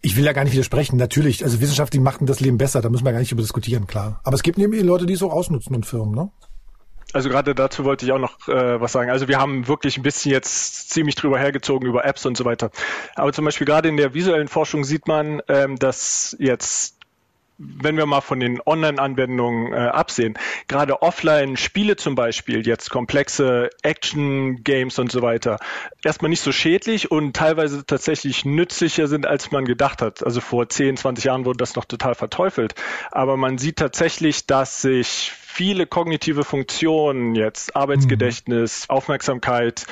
Ich 0.00 0.16
will 0.16 0.24
da 0.24 0.32
gar 0.32 0.44
nicht 0.44 0.52
widersprechen. 0.52 0.96
Natürlich, 0.96 1.42
also 1.42 1.60
Wissenschaftler 1.60 2.00
machen 2.00 2.26
das 2.26 2.38
Leben 2.38 2.58
besser, 2.58 2.80
da 2.80 2.88
müssen 2.88 3.04
wir 3.04 3.12
gar 3.12 3.18
nicht 3.18 3.32
über 3.32 3.42
diskutieren, 3.42 3.88
klar. 3.88 4.20
Aber 4.22 4.36
es 4.36 4.44
gibt 4.44 4.58
eben 4.58 4.72
Leute, 4.72 5.06
die 5.06 5.14
es 5.14 5.22
auch 5.22 5.32
ausnutzen 5.32 5.74
und 5.74 5.84
Firmen, 5.84 6.14
ne? 6.14 6.30
Also 7.14 7.30
gerade 7.30 7.54
dazu 7.54 7.84
wollte 7.84 8.04
ich 8.04 8.12
auch 8.12 8.18
noch 8.18 8.48
äh, 8.48 8.80
was 8.80 8.92
sagen. 8.92 9.10
Also 9.10 9.28
wir 9.28 9.38
haben 9.38 9.66
wirklich 9.66 9.96
ein 9.96 10.02
bisschen 10.02 10.30
jetzt 10.30 10.90
ziemlich 10.90 11.14
drüber 11.14 11.38
hergezogen 11.38 11.88
über 11.88 12.04
Apps 12.04 12.26
und 12.26 12.36
so 12.36 12.44
weiter. 12.44 12.70
Aber 13.14 13.32
zum 13.32 13.46
Beispiel 13.46 13.66
gerade 13.66 13.88
in 13.88 13.96
der 13.96 14.12
visuellen 14.12 14.48
Forschung 14.48 14.84
sieht 14.84 15.08
man, 15.08 15.40
ähm, 15.48 15.78
dass 15.78 16.36
jetzt 16.38 16.97
wenn 17.58 17.96
wir 17.96 18.06
mal 18.06 18.20
von 18.20 18.38
den 18.38 18.60
Online-Anwendungen 18.64 19.72
äh, 19.72 19.76
absehen, 19.76 20.38
gerade 20.68 21.02
Offline-Spiele 21.02 21.96
zum 21.96 22.14
Beispiel, 22.14 22.66
jetzt 22.66 22.88
komplexe 22.88 23.70
Action-Games 23.82 24.98
und 24.98 25.10
so 25.10 25.22
weiter, 25.22 25.58
erstmal 26.04 26.28
nicht 26.28 26.40
so 26.40 26.52
schädlich 26.52 27.10
und 27.10 27.34
teilweise 27.34 27.84
tatsächlich 27.84 28.44
nützlicher 28.44 29.08
sind, 29.08 29.26
als 29.26 29.50
man 29.50 29.64
gedacht 29.64 30.02
hat. 30.02 30.24
Also 30.24 30.40
vor 30.40 30.68
10, 30.68 30.96
20 30.96 31.24
Jahren 31.24 31.44
wurde 31.44 31.58
das 31.58 31.74
noch 31.74 31.84
total 31.84 32.14
verteufelt. 32.14 32.76
Aber 33.10 33.36
man 33.36 33.58
sieht 33.58 33.76
tatsächlich, 33.76 34.46
dass 34.46 34.80
sich 34.80 35.32
viele 35.34 35.86
kognitive 35.86 36.44
Funktionen 36.44 37.34
jetzt, 37.34 37.74
Arbeitsgedächtnis, 37.74 38.86
mhm. 38.88 38.94
Aufmerksamkeit, 38.94 39.86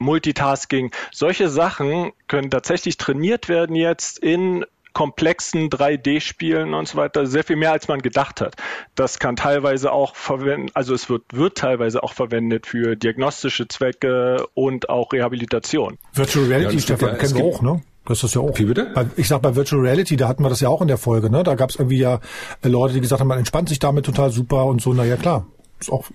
Multitasking, 0.00 0.90
solche 1.12 1.48
Sachen 1.48 2.12
können 2.26 2.50
tatsächlich 2.50 2.96
trainiert 2.96 3.48
werden 3.48 3.76
jetzt 3.76 4.18
in 4.18 4.64
komplexen 4.92 5.70
3D-Spielen 5.70 6.74
und 6.74 6.88
so 6.88 6.96
weiter 6.96 7.26
sehr 7.26 7.44
viel 7.44 7.56
mehr, 7.56 7.72
als 7.72 7.88
man 7.88 8.00
gedacht 8.00 8.40
hat. 8.40 8.56
Das 8.94 9.18
kann 9.18 9.36
teilweise 9.36 9.92
auch 9.92 10.14
verwendet, 10.14 10.70
also 10.74 10.94
es 10.94 11.08
wird, 11.08 11.22
wird 11.32 11.58
teilweise 11.58 12.02
auch 12.02 12.12
verwendet 12.12 12.66
für 12.66 12.96
diagnostische 12.96 13.68
Zwecke 13.68 14.46
und 14.54 14.88
auch 14.88 15.12
Rehabilitation. 15.12 15.98
Virtual 16.12 16.46
Reality, 16.46 16.76
ja, 16.76 16.80
Stefan, 16.80 17.18
kennen 17.18 17.36
wir 17.36 17.44
auch, 17.44 17.62
ne? 17.62 17.82
Das 18.04 18.24
ist 18.24 18.34
ja 18.34 18.40
auch. 18.40 18.58
Wie 18.58 18.64
bitte? 18.64 18.92
ich 19.16 19.28
sag 19.28 19.42
bei 19.42 19.54
Virtual 19.54 19.80
Reality, 19.80 20.16
da 20.16 20.26
hatten 20.26 20.42
wir 20.42 20.48
das 20.48 20.60
ja 20.60 20.68
auch 20.68 20.82
in 20.82 20.88
der 20.88 20.98
Folge, 20.98 21.30
ne? 21.30 21.44
Da 21.44 21.54
gab 21.54 21.70
es 21.70 21.76
irgendwie 21.76 21.98
ja 21.98 22.20
Leute, 22.62 22.94
die 22.94 23.00
gesagt 23.00 23.20
haben, 23.20 23.28
man 23.28 23.38
entspannt 23.38 23.68
sich 23.68 23.78
damit 23.78 24.06
total 24.06 24.30
super 24.30 24.66
und 24.66 24.82
so, 24.82 24.92
na 24.92 25.04
ja 25.04 25.16
klar. 25.16 25.46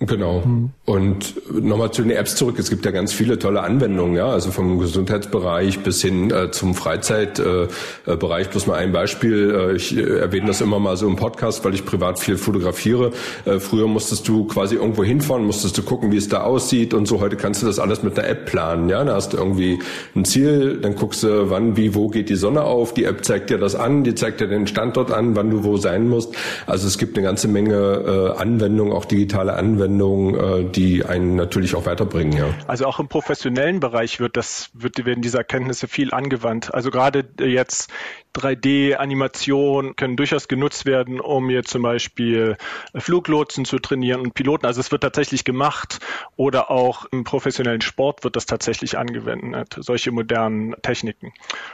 Genau. 0.00 0.42
Hm. 0.44 0.70
Und 0.84 1.34
nochmal 1.52 1.90
zu 1.90 2.02
den 2.02 2.10
Apps 2.12 2.36
zurück. 2.36 2.58
Es 2.58 2.70
gibt 2.70 2.84
ja 2.84 2.90
ganz 2.90 3.12
viele 3.12 3.38
tolle 3.38 3.62
Anwendungen, 3.62 4.16
ja, 4.16 4.26
also 4.26 4.50
vom 4.50 4.78
Gesundheitsbereich 4.78 5.80
bis 5.80 6.02
hin 6.02 6.30
äh, 6.30 6.50
zum 6.50 6.74
Freizeitbereich. 6.74 8.46
Äh, 8.46 8.50
Bloß 8.50 8.66
mal 8.66 8.76
ein 8.76 8.92
Beispiel. 8.92 9.54
Äh, 9.54 9.76
ich 9.76 9.96
äh, 9.96 10.18
erwähne 10.18 10.46
das 10.46 10.60
immer 10.60 10.78
mal 10.78 10.96
so 10.96 11.06
im 11.06 11.16
Podcast, 11.16 11.64
weil 11.64 11.74
ich 11.74 11.84
privat 11.84 12.18
viel 12.18 12.36
fotografiere. 12.36 13.12
Äh, 13.44 13.58
früher 13.58 13.86
musstest 13.86 14.26
du 14.28 14.44
quasi 14.44 14.76
irgendwo 14.76 15.04
hinfahren, 15.04 15.44
musstest 15.44 15.76
du 15.78 15.82
gucken, 15.82 16.12
wie 16.12 16.16
es 16.16 16.28
da 16.28 16.42
aussieht 16.42 16.94
und 16.94 17.06
so. 17.06 17.20
Heute 17.20 17.36
kannst 17.36 17.62
du 17.62 17.66
das 17.66 17.78
alles 17.78 18.02
mit 18.02 18.18
einer 18.18 18.28
App 18.28 18.46
planen, 18.46 18.88
ja. 18.88 19.04
Da 19.04 19.14
hast 19.14 19.32
du 19.32 19.36
irgendwie 19.36 19.78
ein 20.14 20.24
Ziel, 20.24 20.78
dann 20.80 20.94
guckst 20.94 21.22
du, 21.22 21.50
wann, 21.50 21.76
wie, 21.76 21.94
wo 21.94 22.08
geht 22.08 22.28
die 22.28 22.36
Sonne 22.36 22.62
auf. 22.62 22.94
Die 22.94 23.04
App 23.04 23.24
zeigt 23.24 23.50
dir 23.50 23.58
das 23.58 23.74
an, 23.74 24.04
die 24.04 24.14
zeigt 24.14 24.40
dir 24.40 24.48
den 24.48 24.66
Standort 24.66 25.12
an, 25.12 25.36
wann 25.36 25.50
du 25.50 25.64
wo 25.64 25.76
sein 25.76 26.08
musst. 26.08 26.34
Also 26.66 26.86
es 26.86 26.98
gibt 26.98 27.16
eine 27.16 27.26
ganze 27.26 27.48
Menge 27.48 28.34
äh, 28.36 28.40
Anwendungen, 28.40 28.92
auch 28.92 29.04
digitale 29.04 29.54
Anwendungen, 29.58 30.34
äh, 30.34 30.70
die 30.70 31.04
einen 31.04 31.36
natürlich 31.36 31.74
auch 31.74 31.86
weiterbringen. 31.86 32.32
Ja. 32.32 32.46
Also 32.66 32.86
auch 32.86 32.98
im 32.98 33.08
professionellen 33.08 33.80
Bereich 33.80 34.20
wird 34.20 34.36
das, 34.36 34.70
wird, 34.72 35.04
werden 35.04 35.22
diese 35.22 35.38
Erkenntnisse 35.38 35.88
viel 35.88 36.12
angewandt. 36.12 36.72
Also 36.72 36.90
gerade 36.90 37.28
jetzt 37.40 37.90
3D-Animationen 38.34 39.96
können 39.96 40.16
durchaus 40.16 40.48
genutzt 40.48 40.86
werden, 40.86 41.20
um 41.20 41.50
jetzt 41.50 41.70
zum 41.70 41.82
Beispiel 41.82 42.56
Fluglotsen 42.94 43.64
zu 43.64 43.78
trainieren 43.78 44.20
und 44.20 44.34
Piloten. 44.34 44.66
Also 44.66 44.80
es 44.80 44.92
wird 44.92 45.02
tatsächlich 45.02 45.44
gemacht 45.44 45.98
oder 46.36 46.70
auch 46.70 47.06
im 47.10 47.24
professionellen 47.24 47.80
Sport 47.80 48.24
wird 48.24 48.36
das 48.36 48.46
tatsächlich 48.46 48.98
angewendet, 48.98 49.76
solche 49.78 50.12
modernen 50.12 50.74
Techniken. 50.82 51.32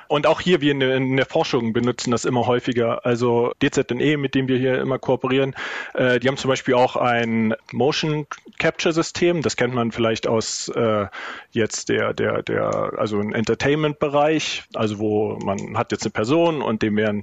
Und 0.09 0.26
auch 0.26 0.40
hier, 0.40 0.61
wir 0.61 0.72
in 0.72 0.80
der, 0.80 0.96
in 0.96 1.16
der 1.16 1.26
Forschung 1.26 1.72
benutzen 1.72 2.11
das 2.11 2.24
immer 2.24 2.46
häufiger. 2.46 3.05
Also 3.05 3.52
DZNE, 3.62 4.16
mit 4.16 4.34
dem 4.34 4.48
wir 4.48 4.59
hier 4.59 4.80
immer 4.80 4.98
kooperieren, 4.98 5.55
äh, 5.94 6.20
die 6.20 6.28
haben 6.28 6.36
zum 6.36 6.48
Beispiel 6.48 6.74
auch 6.74 6.96
ein 6.96 7.55
Motion 7.72 8.26
Capture 8.59 8.92
System. 8.92 9.42
Das 9.42 9.57
kennt 9.57 9.74
man 9.74 9.92
vielleicht 9.92 10.26
aus 10.26 10.68
äh, 10.68 11.07
jetzt 11.50 11.88
der, 11.88 12.14
der, 12.14 12.42
der, 12.42 12.92
also 12.96 13.18
ein 13.18 13.32
Entertainment-Bereich, 13.32 14.64
also 14.74 14.98
wo 14.98 15.38
man 15.44 15.76
hat 15.76 15.92
jetzt 15.92 16.05
eine 16.05 16.12
Person 16.12 16.43
und 16.45 16.82
dem 16.82 16.97
werden 16.97 17.22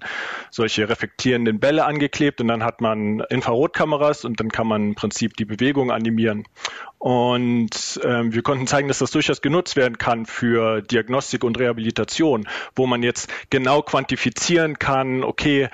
solche 0.49 0.87
reflektierenden 0.89 1.59
Bälle 1.59 1.85
angeklebt 1.85 2.41
und 2.41 2.47
dann 2.47 2.63
hat 2.63 2.81
man 2.81 3.21
Infrarotkameras 3.29 4.25
und 4.25 4.39
dann 4.39 4.49
kann 4.49 4.67
man 4.67 4.89
im 4.89 4.95
Prinzip 4.95 5.37
die 5.37 5.45
Bewegung 5.45 5.91
animieren. 5.91 6.45
Und 6.97 7.99
ähm, 8.03 8.31
wir 8.31 8.43
konnten 8.43 8.67
zeigen, 8.67 8.87
dass 8.87 8.99
das 8.99 9.09
durchaus 9.09 9.41
genutzt 9.41 9.75
werden 9.75 9.97
kann 9.97 10.27
für 10.27 10.83
Diagnostik 10.83 11.43
und 11.43 11.57
Rehabilitation, 11.57 12.47
wo 12.75 12.85
man 12.85 13.01
jetzt 13.01 13.31
genau 13.49 13.81
quantifizieren 13.81 14.77
kann, 14.77 15.23
okay, 15.23 15.69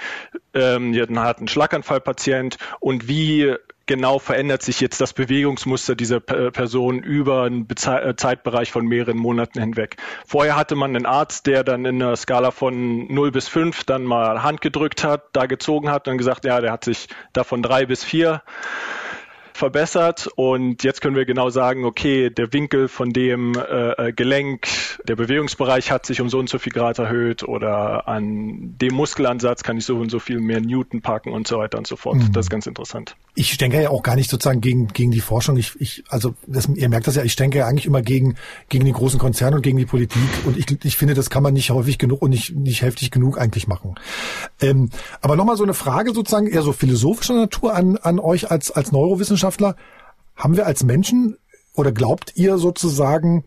ähm, 0.53 0.95
hat 1.17 1.39
einen 1.39 1.49
Schlaganfallpatient 1.49 2.57
und 2.79 3.09
wie 3.09 3.53
genau 3.87 4.19
verändert 4.19 4.61
sich 4.61 4.79
jetzt 4.79 5.01
das 5.01 5.13
Bewegungsmuster 5.13 5.95
dieser 5.95 6.19
Person 6.19 6.99
über 6.99 7.43
einen 7.43 7.67
äh, 7.69 8.15
Zeitbereich 8.15 8.71
von 8.71 8.85
mehreren 8.85 9.17
Monaten 9.17 9.59
hinweg. 9.59 9.97
Vorher 10.25 10.55
hatte 10.55 10.75
man 10.75 10.95
einen 10.95 11.05
Arzt, 11.05 11.47
der 11.47 11.63
dann 11.63 11.85
in 11.85 12.01
einer 12.01 12.15
Skala 12.15 12.51
von 12.51 13.11
0 13.11 13.31
bis 13.31 13.47
5 13.47 13.85
dann 13.85 14.03
mal 14.03 14.43
Hand 14.43 14.61
gedrückt 14.61 15.03
hat, 15.03 15.29
da 15.33 15.45
gezogen 15.45 15.89
hat 15.89 16.07
und 16.07 16.17
gesagt, 16.17 16.45
ja, 16.45 16.61
der 16.61 16.71
hat 16.71 16.83
sich 16.83 17.07
davon 17.33 17.63
drei 17.63 17.85
bis 17.85 18.03
vier 18.03 18.43
verbessert 19.57 20.29
und 20.35 20.83
jetzt 20.83 21.01
können 21.01 21.15
wir 21.15 21.25
genau 21.25 21.49
sagen, 21.49 21.83
okay, 21.83 22.29
der 22.29 22.53
Winkel 22.53 22.87
von 22.87 23.11
dem 23.11 23.55
äh, 23.55 24.09
äh, 24.09 24.13
Gelenk, 24.13 24.67
der 25.07 25.15
Bewegungsbereich 25.15 25.91
hat 25.91 26.05
sich 26.05 26.21
um 26.21 26.29
so 26.29 26.37
und 26.39 26.47
so 26.47 26.59
viel 26.59 26.71
Grad 26.71 26.99
erhöht 26.99 27.43
oder 27.43 28.07
an 28.07 28.75
dem 28.79 28.93
Muskelansatz 28.93 29.63
kann 29.63 29.77
ich 29.77 29.85
so 29.85 29.97
und 29.97 30.11
so 30.11 30.19
viel 30.19 30.39
mehr 30.39 30.61
Newton 30.61 31.01
packen 31.01 31.33
und 31.33 31.47
so 31.47 31.57
weiter 31.57 31.77
und 31.79 31.87
so 31.87 31.95
fort. 31.95 32.17
Mhm. 32.17 32.31
Das 32.31 32.45
ist 32.45 32.49
ganz 32.49 32.67
interessant. 32.67 33.15
Ich 33.33 33.57
denke 33.57 33.81
ja 33.81 33.89
auch 33.89 34.03
gar 34.03 34.15
nicht 34.15 34.29
sozusagen 34.29 34.61
gegen, 34.61 34.87
gegen 34.89 35.11
die 35.11 35.19
Forschung. 35.19 35.57
Ich, 35.57 35.73
ich, 35.79 36.03
also 36.07 36.35
das, 36.45 36.69
ihr 36.69 36.89
merkt 36.89 37.07
das 37.07 37.15
ja, 37.15 37.23
ich 37.23 37.35
denke 37.35 37.57
ja 37.57 37.67
eigentlich 37.67 37.87
immer 37.87 38.01
gegen, 38.01 38.35
gegen 38.69 38.85
die 38.85 38.93
großen 38.93 39.19
Konzerne 39.19 39.57
und 39.57 39.63
gegen 39.63 39.77
die 39.77 39.85
Politik 39.85 40.21
und 40.45 40.57
ich, 40.57 40.65
ich 40.85 40.97
finde, 40.97 41.15
das 41.15 41.29
kann 41.29 41.43
man 41.43 41.53
nicht 41.53 41.71
häufig 41.71 41.97
genug 41.97 42.21
und 42.21 42.29
nicht, 42.29 42.55
nicht 42.55 42.83
heftig 42.83 43.09
genug 43.09 43.39
eigentlich 43.39 43.67
machen. 43.67 43.95
Ähm, 44.61 44.91
aber 45.21 45.35
nochmal 45.35 45.57
so 45.57 45.63
eine 45.63 45.73
Frage 45.73 46.13
sozusagen 46.13 46.47
eher 46.47 46.61
so 46.61 46.73
philosophischer 46.73 47.35
Natur 47.35 47.73
an, 47.73 47.97
an 47.97 48.19
euch 48.19 48.51
als, 48.51 48.69
als 48.69 48.91
Neurowissenschaftler. 48.91 49.46
Wissenschaftler, 49.47 49.75
haben 50.35 50.55
wir 50.57 50.65
als 50.65 50.83
Menschen 50.83 51.37
oder 51.75 51.91
glaubt 51.91 52.33
ihr 52.35 52.57
sozusagen, 52.57 53.45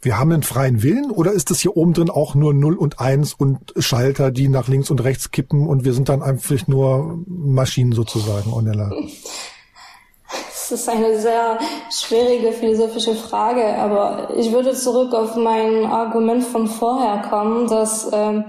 wir 0.00 0.18
haben 0.18 0.32
einen 0.32 0.42
freien 0.42 0.82
Willen 0.82 1.10
oder 1.10 1.32
ist 1.32 1.50
das 1.50 1.60
hier 1.60 1.76
oben 1.76 1.92
drin 1.92 2.10
auch 2.10 2.34
nur 2.34 2.54
0 2.54 2.76
und 2.76 3.00
1 3.00 3.34
und 3.34 3.74
Schalter, 3.78 4.30
die 4.30 4.48
nach 4.48 4.68
links 4.68 4.90
und 4.90 5.02
rechts 5.02 5.30
kippen 5.30 5.66
und 5.66 5.84
wir 5.84 5.92
sind 5.92 6.08
dann 6.08 6.22
einfach 6.22 6.66
nur 6.66 7.18
Maschinen 7.26 7.92
sozusagen, 7.92 8.52
Onella? 8.52 8.90
Das 10.48 10.80
ist 10.80 10.88
eine 10.88 11.18
sehr 11.18 11.58
schwierige 11.90 12.52
philosophische 12.52 13.14
Frage, 13.14 13.76
aber 13.76 14.30
ich 14.36 14.52
würde 14.52 14.74
zurück 14.74 15.14
auf 15.14 15.34
mein 15.36 15.86
Argument 15.86 16.44
von 16.44 16.68
vorher 16.68 17.22
kommen, 17.22 17.66
dass 17.68 18.08
ähm, 18.12 18.44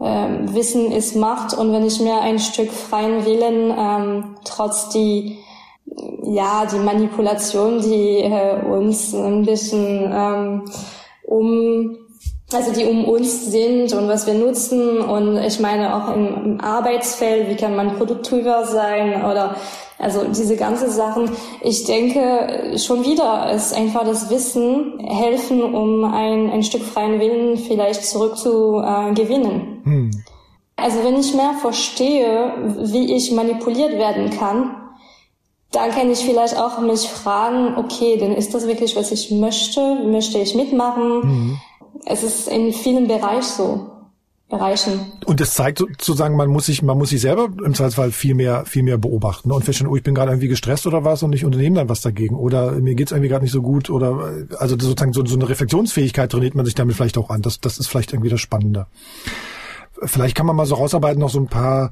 ähm, 0.00 0.54
Wissen 0.54 0.92
ist 0.92 1.16
Macht 1.16 1.54
und 1.54 1.72
wenn 1.72 1.86
ich 1.86 2.00
mir 2.00 2.20
ein 2.20 2.38
Stück 2.38 2.70
freien 2.70 3.24
Willen 3.24 3.74
ähm, 3.76 4.36
trotz 4.44 4.90
die 4.90 5.38
ja 6.24 6.66
die 6.66 6.78
Manipulation, 6.78 7.80
die 7.80 8.18
äh, 8.18 8.64
uns 8.64 9.14
ein 9.14 9.44
bisschen 9.44 10.10
ähm, 10.12 10.64
um 11.24 11.98
also 12.50 12.72
die 12.72 12.86
um 12.86 13.04
uns 13.04 13.46
sind 13.46 13.92
und 13.92 14.08
was 14.08 14.26
wir 14.26 14.32
nutzen 14.32 15.00
und 15.00 15.36
ich 15.36 15.60
meine 15.60 15.94
auch 15.94 16.14
im, 16.14 16.44
im 16.44 16.60
Arbeitsfeld, 16.62 17.50
wie 17.50 17.56
kann 17.56 17.76
man 17.76 17.96
produktiver 17.96 18.64
sein 18.64 19.22
oder 19.22 19.56
also 19.98 20.24
diese 20.24 20.56
ganzen 20.56 20.90
Sachen. 20.90 21.30
Ich 21.60 21.84
denke 21.84 22.78
schon 22.78 23.04
wieder 23.04 23.52
ist 23.52 23.74
einfach 23.74 24.04
das 24.04 24.30
Wissen 24.30 24.98
helfen, 25.00 25.62
um 25.62 26.04
ein, 26.04 26.50
ein 26.50 26.62
Stück 26.62 26.82
freien 26.82 27.20
Willen 27.20 27.58
vielleicht 27.58 28.04
zurück 28.04 28.38
zu 28.38 28.80
äh, 28.82 29.12
gewinnen. 29.12 29.82
Hm. 29.84 30.10
Also 30.76 31.02
wenn 31.02 31.18
ich 31.18 31.34
mehr 31.34 31.54
verstehe, 31.60 32.52
wie 32.84 33.14
ich 33.14 33.32
manipuliert 33.32 33.98
werden 33.98 34.30
kann, 34.30 34.77
dann 35.72 35.90
kann 35.90 36.10
ich 36.10 36.20
vielleicht 36.20 36.56
auch 36.56 36.80
mich 36.80 37.08
fragen, 37.08 37.76
okay, 37.76 38.16
denn 38.16 38.34
ist 38.34 38.54
das 38.54 38.66
wirklich, 38.66 38.96
was 38.96 39.12
ich 39.12 39.30
möchte? 39.30 39.80
Möchte 40.06 40.38
ich 40.38 40.54
mitmachen? 40.54 41.20
Mhm. 41.20 41.58
Es 42.06 42.22
ist 42.22 42.48
in 42.48 42.72
vielen 42.72 43.06
Bereichen 43.06 43.42
so. 43.42 43.90
Bereichen. 44.48 45.12
Und 45.26 45.40
das 45.40 45.52
zeigt 45.52 45.78
sozusagen, 45.78 46.34
man 46.34 46.48
muss 46.48 46.66
sich, 46.66 46.82
man 46.82 46.96
muss 46.96 47.10
sich 47.10 47.20
selber 47.20 47.50
im 47.62 47.74
Zweifelsfall 47.74 48.12
viel 48.12 48.34
mehr, 48.34 48.64
viel 48.64 48.82
mehr 48.82 48.96
beobachten 48.96 49.52
und 49.52 49.62
feststellen, 49.62 49.92
oh, 49.92 49.96
ich 49.96 50.02
bin 50.02 50.14
gerade 50.14 50.30
irgendwie 50.32 50.48
gestresst 50.48 50.86
oder 50.86 51.04
was 51.04 51.22
und 51.22 51.34
ich 51.34 51.44
unternehme 51.44 51.76
dann 51.76 51.90
was 51.90 52.00
dagegen 52.00 52.34
oder 52.34 52.72
mir 52.72 52.94
geht's 52.94 53.12
irgendwie 53.12 53.28
gerade 53.28 53.44
nicht 53.44 53.52
so 53.52 53.60
gut 53.60 53.90
oder 53.90 54.46
also 54.58 54.74
sozusagen 54.78 55.12
so, 55.12 55.24
so 55.26 55.34
eine 55.34 55.50
Reflexionsfähigkeit 55.50 56.32
trainiert 56.32 56.54
man 56.54 56.64
sich 56.64 56.74
damit 56.74 56.96
vielleicht 56.96 57.18
auch 57.18 57.28
an. 57.28 57.42
Das, 57.42 57.60
das 57.60 57.78
ist 57.78 57.88
vielleicht 57.88 58.14
irgendwie 58.14 58.30
das 58.30 58.40
Spannende. 58.40 58.86
Vielleicht 60.02 60.34
kann 60.34 60.46
man 60.46 60.56
mal 60.56 60.64
so 60.64 60.76
rausarbeiten 60.76 61.20
noch 61.20 61.30
so 61.30 61.40
ein 61.40 61.48
paar 61.48 61.90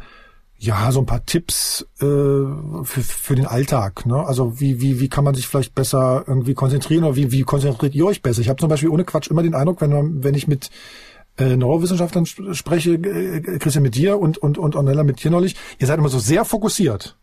ja, 0.59 0.91
so 0.91 1.01
ein 1.01 1.07
paar 1.07 1.25
Tipps 1.27 1.87
äh, 2.01 2.05
für, 2.05 3.03
für 3.03 3.35
den 3.35 3.47
Alltag. 3.47 4.07
Ne? 4.07 4.17
Also 4.17 4.59
wie, 4.59 4.81
wie, 4.81 5.01
wie 5.01 5.09
kann 5.09 5.25
man 5.25 5.35
sich 5.35 5.47
vielleicht 5.47 5.75
besser 5.75 6.25
irgendwie 6.27 6.55
konzentrieren 6.55 7.05
oder 7.05 7.17
wie, 7.17 7.31
wie 7.31 7.43
konzentriert 7.43 7.95
ihr 7.95 8.07
euch 8.07 8.23
besser? 8.23 8.41
Ich 8.41 8.49
habe 8.49 8.59
zum 8.59 8.69
Beispiel 8.69 8.89
ohne 8.89 9.05
Quatsch 9.05 9.29
immer 9.29 9.43
den 9.43 9.55
Eindruck, 9.55 9.81
wenn, 9.81 10.25
wenn 10.25 10.35
ich 10.35 10.49
mit 10.49 10.71
äh, 11.37 11.57
Neurowissenschaftlern 11.57 12.25
spreche, 12.27 12.95
äh, 12.95 13.59
Christian 13.59 13.83
mit 13.83 13.95
dir 13.95 14.19
und, 14.19 14.39
und, 14.39 14.57
und 14.57 14.77
Ornella 14.77 15.03
mit 15.03 15.23
dir 15.23 15.31
neulich, 15.31 15.57
ihr 15.79 15.87
seid 15.87 15.99
immer 15.99 16.09
so 16.09 16.19
sehr 16.19 16.47
fokussiert. 16.47 17.19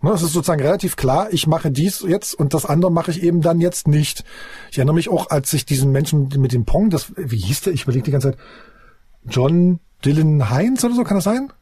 Ne, 0.00 0.12
es 0.12 0.22
ist 0.22 0.32
sozusagen 0.32 0.62
relativ 0.62 0.94
klar, 0.94 1.32
ich 1.32 1.48
mache 1.48 1.72
dies 1.72 2.04
jetzt 2.06 2.32
und 2.32 2.54
das 2.54 2.64
andere 2.64 2.92
mache 2.92 3.10
ich 3.10 3.20
eben 3.24 3.40
dann 3.40 3.60
jetzt 3.60 3.88
nicht. 3.88 4.24
Ich 4.70 4.78
erinnere 4.78 4.94
mich 4.94 5.08
auch, 5.08 5.30
als 5.30 5.52
ich 5.52 5.66
diesen 5.66 5.90
Menschen 5.90 6.28
mit 6.36 6.52
dem 6.52 6.64
Pong, 6.64 6.90
das, 6.90 7.12
wie 7.16 7.38
hieß 7.38 7.62
der? 7.62 7.72
Ich 7.72 7.82
überlege 7.82 8.04
die 8.04 8.12
ganze 8.12 8.30
Zeit, 8.30 8.40
John 9.24 9.80
Dylan 10.04 10.50
Heinz 10.50 10.84
oder 10.84 10.94
so, 10.94 11.02
kann 11.02 11.16
das 11.16 11.24
sein? 11.24 11.52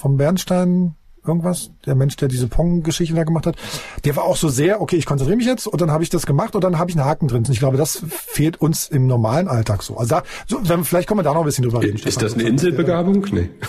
Vom 0.00 0.16
Bernstein 0.16 0.94
irgendwas, 1.26 1.70
der 1.84 1.94
Mensch, 1.94 2.16
der 2.16 2.28
diese 2.28 2.48
Pong-Geschichte 2.48 3.14
da 3.14 3.24
gemacht 3.24 3.46
hat, 3.46 3.56
der 4.04 4.16
war 4.16 4.24
auch 4.24 4.36
so 4.36 4.48
sehr, 4.48 4.80
okay, 4.80 4.96
ich 4.96 5.04
konzentriere 5.04 5.36
mich 5.36 5.46
jetzt 5.46 5.66
und 5.66 5.80
dann 5.80 5.90
habe 5.90 6.02
ich 6.02 6.08
das 6.08 6.24
gemacht 6.24 6.54
und 6.54 6.64
dann 6.64 6.78
habe 6.78 6.90
ich 6.90 6.96
einen 6.96 7.04
Haken 7.04 7.28
drin. 7.28 7.44
Und 7.44 7.50
ich 7.50 7.58
glaube, 7.58 7.76
das 7.76 8.02
fehlt 8.08 8.60
uns 8.60 8.88
im 8.88 9.06
normalen 9.06 9.46
Alltag 9.46 9.82
so. 9.82 9.98
Also 9.98 10.16
da, 10.16 10.22
so, 10.46 10.58
vielleicht 10.82 11.08
können 11.08 11.18
wir 11.18 11.24
da 11.24 11.34
noch 11.34 11.40
ein 11.40 11.46
bisschen 11.46 11.64
drüber 11.64 11.82
reden. 11.82 11.98
Ist 11.98 12.22
das 12.22 12.34
eine 12.34 12.44
Inselbegabung? 12.44 13.26
Nee. 13.32 13.50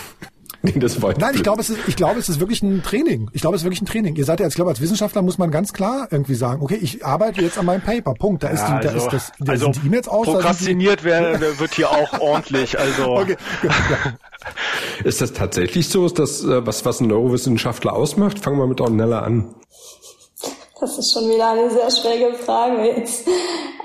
Nee, 0.64 0.78
das 0.78 1.02
war 1.02 1.12
Nein, 1.18 1.34
ich 1.34 1.42
glaube, 1.42 1.60
es 1.60 1.70
ist, 1.70 1.80
ich 1.88 1.96
glaube, 1.96 2.20
es 2.20 2.28
ist 2.28 2.38
wirklich 2.38 2.62
ein 2.62 2.84
Training. 2.84 3.28
Ich 3.32 3.40
glaube, 3.40 3.56
es 3.56 3.62
ist 3.62 3.64
wirklich 3.64 3.82
ein 3.82 3.86
Training. 3.86 4.14
Ihr 4.14 4.24
seid 4.24 4.38
ja, 4.38 4.46
ich 4.46 4.54
glaube, 4.54 4.70
als 4.70 4.80
Wissenschaftler 4.80 5.20
muss 5.20 5.36
man 5.36 5.50
ganz 5.50 5.72
klar 5.72 6.06
irgendwie 6.12 6.36
sagen, 6.36 6.62
okay, 6.62 6.78
ich 6.80 7.04
arbeite 7.04 7.42
jetzt 7.42 7.58
an 7.58 7.66
meinem 7.66 7.80
Paper. 7.80 8.14
Punkt. 8.14 8.44
Da 8.44 8.48
ist 8.48 8.60
ja, 8.60 8.78
die, 8.78 8.86
da 8.86 8.92
also, 8.92 9.06
ist 9.06 9.12
das, 9.12 9.32
da 9.40 9.52
also 9.52 9.72
sind 9.72 9.82
die 9.82 9.88
E-Mails 9.88 10.06
aus. 10.06 10.24
Prokrastiniert 10.26 11.02
werden 11.02 11.40
wird 11.58 11.74
hier 11.74 11.90
auch 11.90 12.20
ordentlich. 12.20 12.78
Also. 12.78 13.02
Okay, 13.22 13.36
ja. 13.62 13.70
Ist 15.04 15.20
das 15.20 15.32
tatsächlich 15.32 15.88
so? 15.88 16.06
Ist 16.06 16.18
das 16.18 16.44
äh, 16.44 16.66
was, 16.66 16.84
was 16.84 17.00
ein 17.00 17.08
Neurowissenschaftler 17.08 17.92
ausmacht? 17.92 18.38
Fangen 18.38 18.58
wir 18.58 18.66
mit 18.66 18.80
Ornella 18.80 19.20
an. 19.20 19.54
Das 20.80 20.98
ist 20.98 21.12
schon 21.12 21.28
wieder 21.28 21.50
eine 21.50 21.70
sehr 21.70 21.90
schwierige 21.90 22.34
Frage 22.34 22.84
jetzt. 22.84 23.28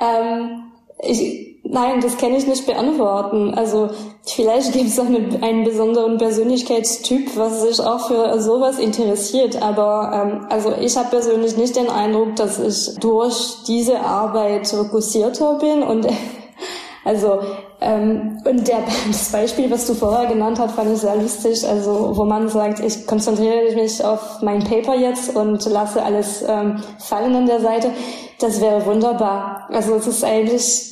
Ähm, 0.01 0.63
ich, 0.99 1.59
nein, 1.63 2.01
das 2.01 2.17
kann 2.17 2.33
ich 2.33 2.47
nicht 2.47 2.65
beantworten. 2.65 3.53
Also 3.53 3.91
vielleicht 4.25 4.73
gibt 4.73 4.87
es 4.87 4.99
eine, 4.99 5.39
einen 5.43 5.63
besonderen 5.63 6.17
Persönlichkeitstyp, 6.17 7.37
was 7.37 7.61
sich 7.61 7.79
auch 7.79 8.07
für 8.07 8.39
sowas 8.41 8.79
interessiert. 8.79 9.61
Aber 9.61 10.11
ähm, 10.11 10.47
also 10.49 10.73
ich 10.81 10.97
habe 10.97 11.09
persönlich 11.09 11.55
nicht 11.55 11.75
den 11.75 11.89
Eindruck, 11.89 12.35
dass 12.35 12.57
ich 12.57 12.95
durch 12.99 13.63
diese 13.67 13.99
Arbeit 13.99 14.67
fokussierter 14.67 15.59
bin 15.59 15.83
und 15.83 16.07
also 17.03 17.41
ähm, 17.79 18.41
und 18.43 18.67
der, 18.67 18.79
das 19.07 19.31
Beispiel, 19.31 19.69
was 19.69 19.85
du 19.85 19.93
vorher 19.93 20.27
genannt 20.27 20.59
hast, 20.59 20.75
fand 20.75 20.93
ich 20.93 20.99
sehr 20.99 21.15
lustig. 21.15 21.65
Also 21.67 22.13
wo 22.15 22.25
man 22.25 22.49
sagt, 22.49 22.79
ich 22.79 23.05
konzentriere 23.05 23.73
mich 23.75 24.03
auf 24.03 24.41
mein 24.41 24.63
Paper 24.63 24.95
jetzt 24.95 25.35
und 25.35 25.63
lasse 25.65 26.01
alles 26.03 26.43
ähm, 26.47 26.81
fallen 26.99 27.35
an 27.35 27.45
der 27.45 27.59
Seite. 27.59 27.91
Das 28.39 28.61
wäre 28.61 28.85
wunderbar. 28.85 29.67
Also 29.71 29.95
es 29.95 30.07
ist 30.07 30.23
eigentlich 30.23 30.86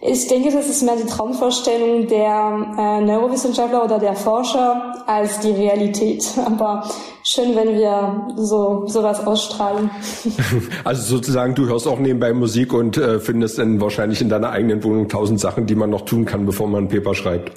ich 0.00 0.28
denke, 0.28 0.50
das 0.50 0.68
ist 0.68 0.82
mehr 0.82 0.96
die 0.96 1.06
Traumvorstellung 1.06 2.06
der 2.06 2.74
äh, 2.78 3.00
Neurowissenschaftler 3.00 3.84
oder 3.84 3.98
der 3.98 4.14
Forscher 4.14 5.04
als 5.06 5.40
die 5.40 5.50
Realität. 5.50 6.24
Aber 6.46 6.88
schön, 7.24 7.54
wenn 7.56 7.76
wir 7.76 8.28
so 8.36 8.86
sowas 8.86 9.26
ausstrahlen. 9.26 9.90
Also 10.84 11.16
sozusagen, 11.16 11.54
du 11.54 11.66
hörst 11.66 11.86
auch 11.86 11.98
nebenbei 11.98 12.32
Musik 12.32 12.72
und 12.72 12.96
äh, 12.96 13.18
findest 13.18 13.58
dann 13.58 13.80
wahrscheinlich 13.80 14.20
in 14.20 14.28
deiner 14.28 14.50
eigenen 14.50 14.82
Wohnung 14.84 15.08
tausend 15.08 15.40
Sachen, 15.40 15.66
die 15.66 15.74
man 15.74 15.90
noch 15.90 16.02
tun 16.02 16.24
kann, 16.24 16.46
bevor 16.46 16.66
man 16.66 16.84
ein 16.84 16.88
Paper 16.88 17.14
schreibt. 17.14 17.52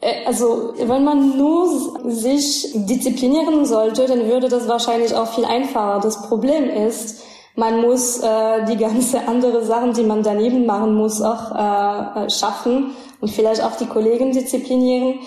Äh, 0.00 0.26
also, 0.26 0.74
wenn 0.78 1.04
man 1.04 1.36
nur 1.36 1.68
sich 2.10 2.66
disziplinieren 2.74 3.64
sollte, 3.64 4.06
dann 4.06 4.26
würde 4.28 4.48
das 4.48 4.68
wahrscheinlich 4.68 5.14
auch 5.14 5.32
viel 5.34 5.44
einfacher. 5.44 6.00
Das 6.00 6.22
Problem 6.22 6.68
ist, 6.68 7.22
man 7.58 7.80
muss 7.80 8.20
äh, 8.20 8.64
die 8.66 8.76
ganze 8.76 9.20
andere 9.28 9.64
Sachen, 9.64 9.92
die 9.92 10.04
man 10.04 10.22
daneben 10.22 10.64
machen 10.64 10.94
muss, 10.94 11.20
auch 11.20 11.54
äh, 11.54 12.24
äh, 12.24 12.30
schaffen 12.30 12.92
und 13.20 13.30
vielleicht 13.30 13.62
auch 13.62 13.76
die 13.76 13.86
Kollegen 13.86 14.32
disziplinieren. 14.32 15.18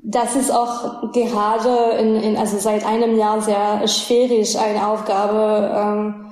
Das 0.00 0.36
ist 0.36 0.52
auch 0.52 1.12
gerade 1.12 1.98
in, 1.98 2.14
in 2.16 2.36
also 2.36 2.58
seit 2.58 2.86
einem 2.86 3.16
Jahr 3.16 3.40
sehr 3.40 3.88
schwierig, 3.88 4.56
eine 4.56 4.86
Aufgabe, 4.86 5.72
ähm, 5.74 6.30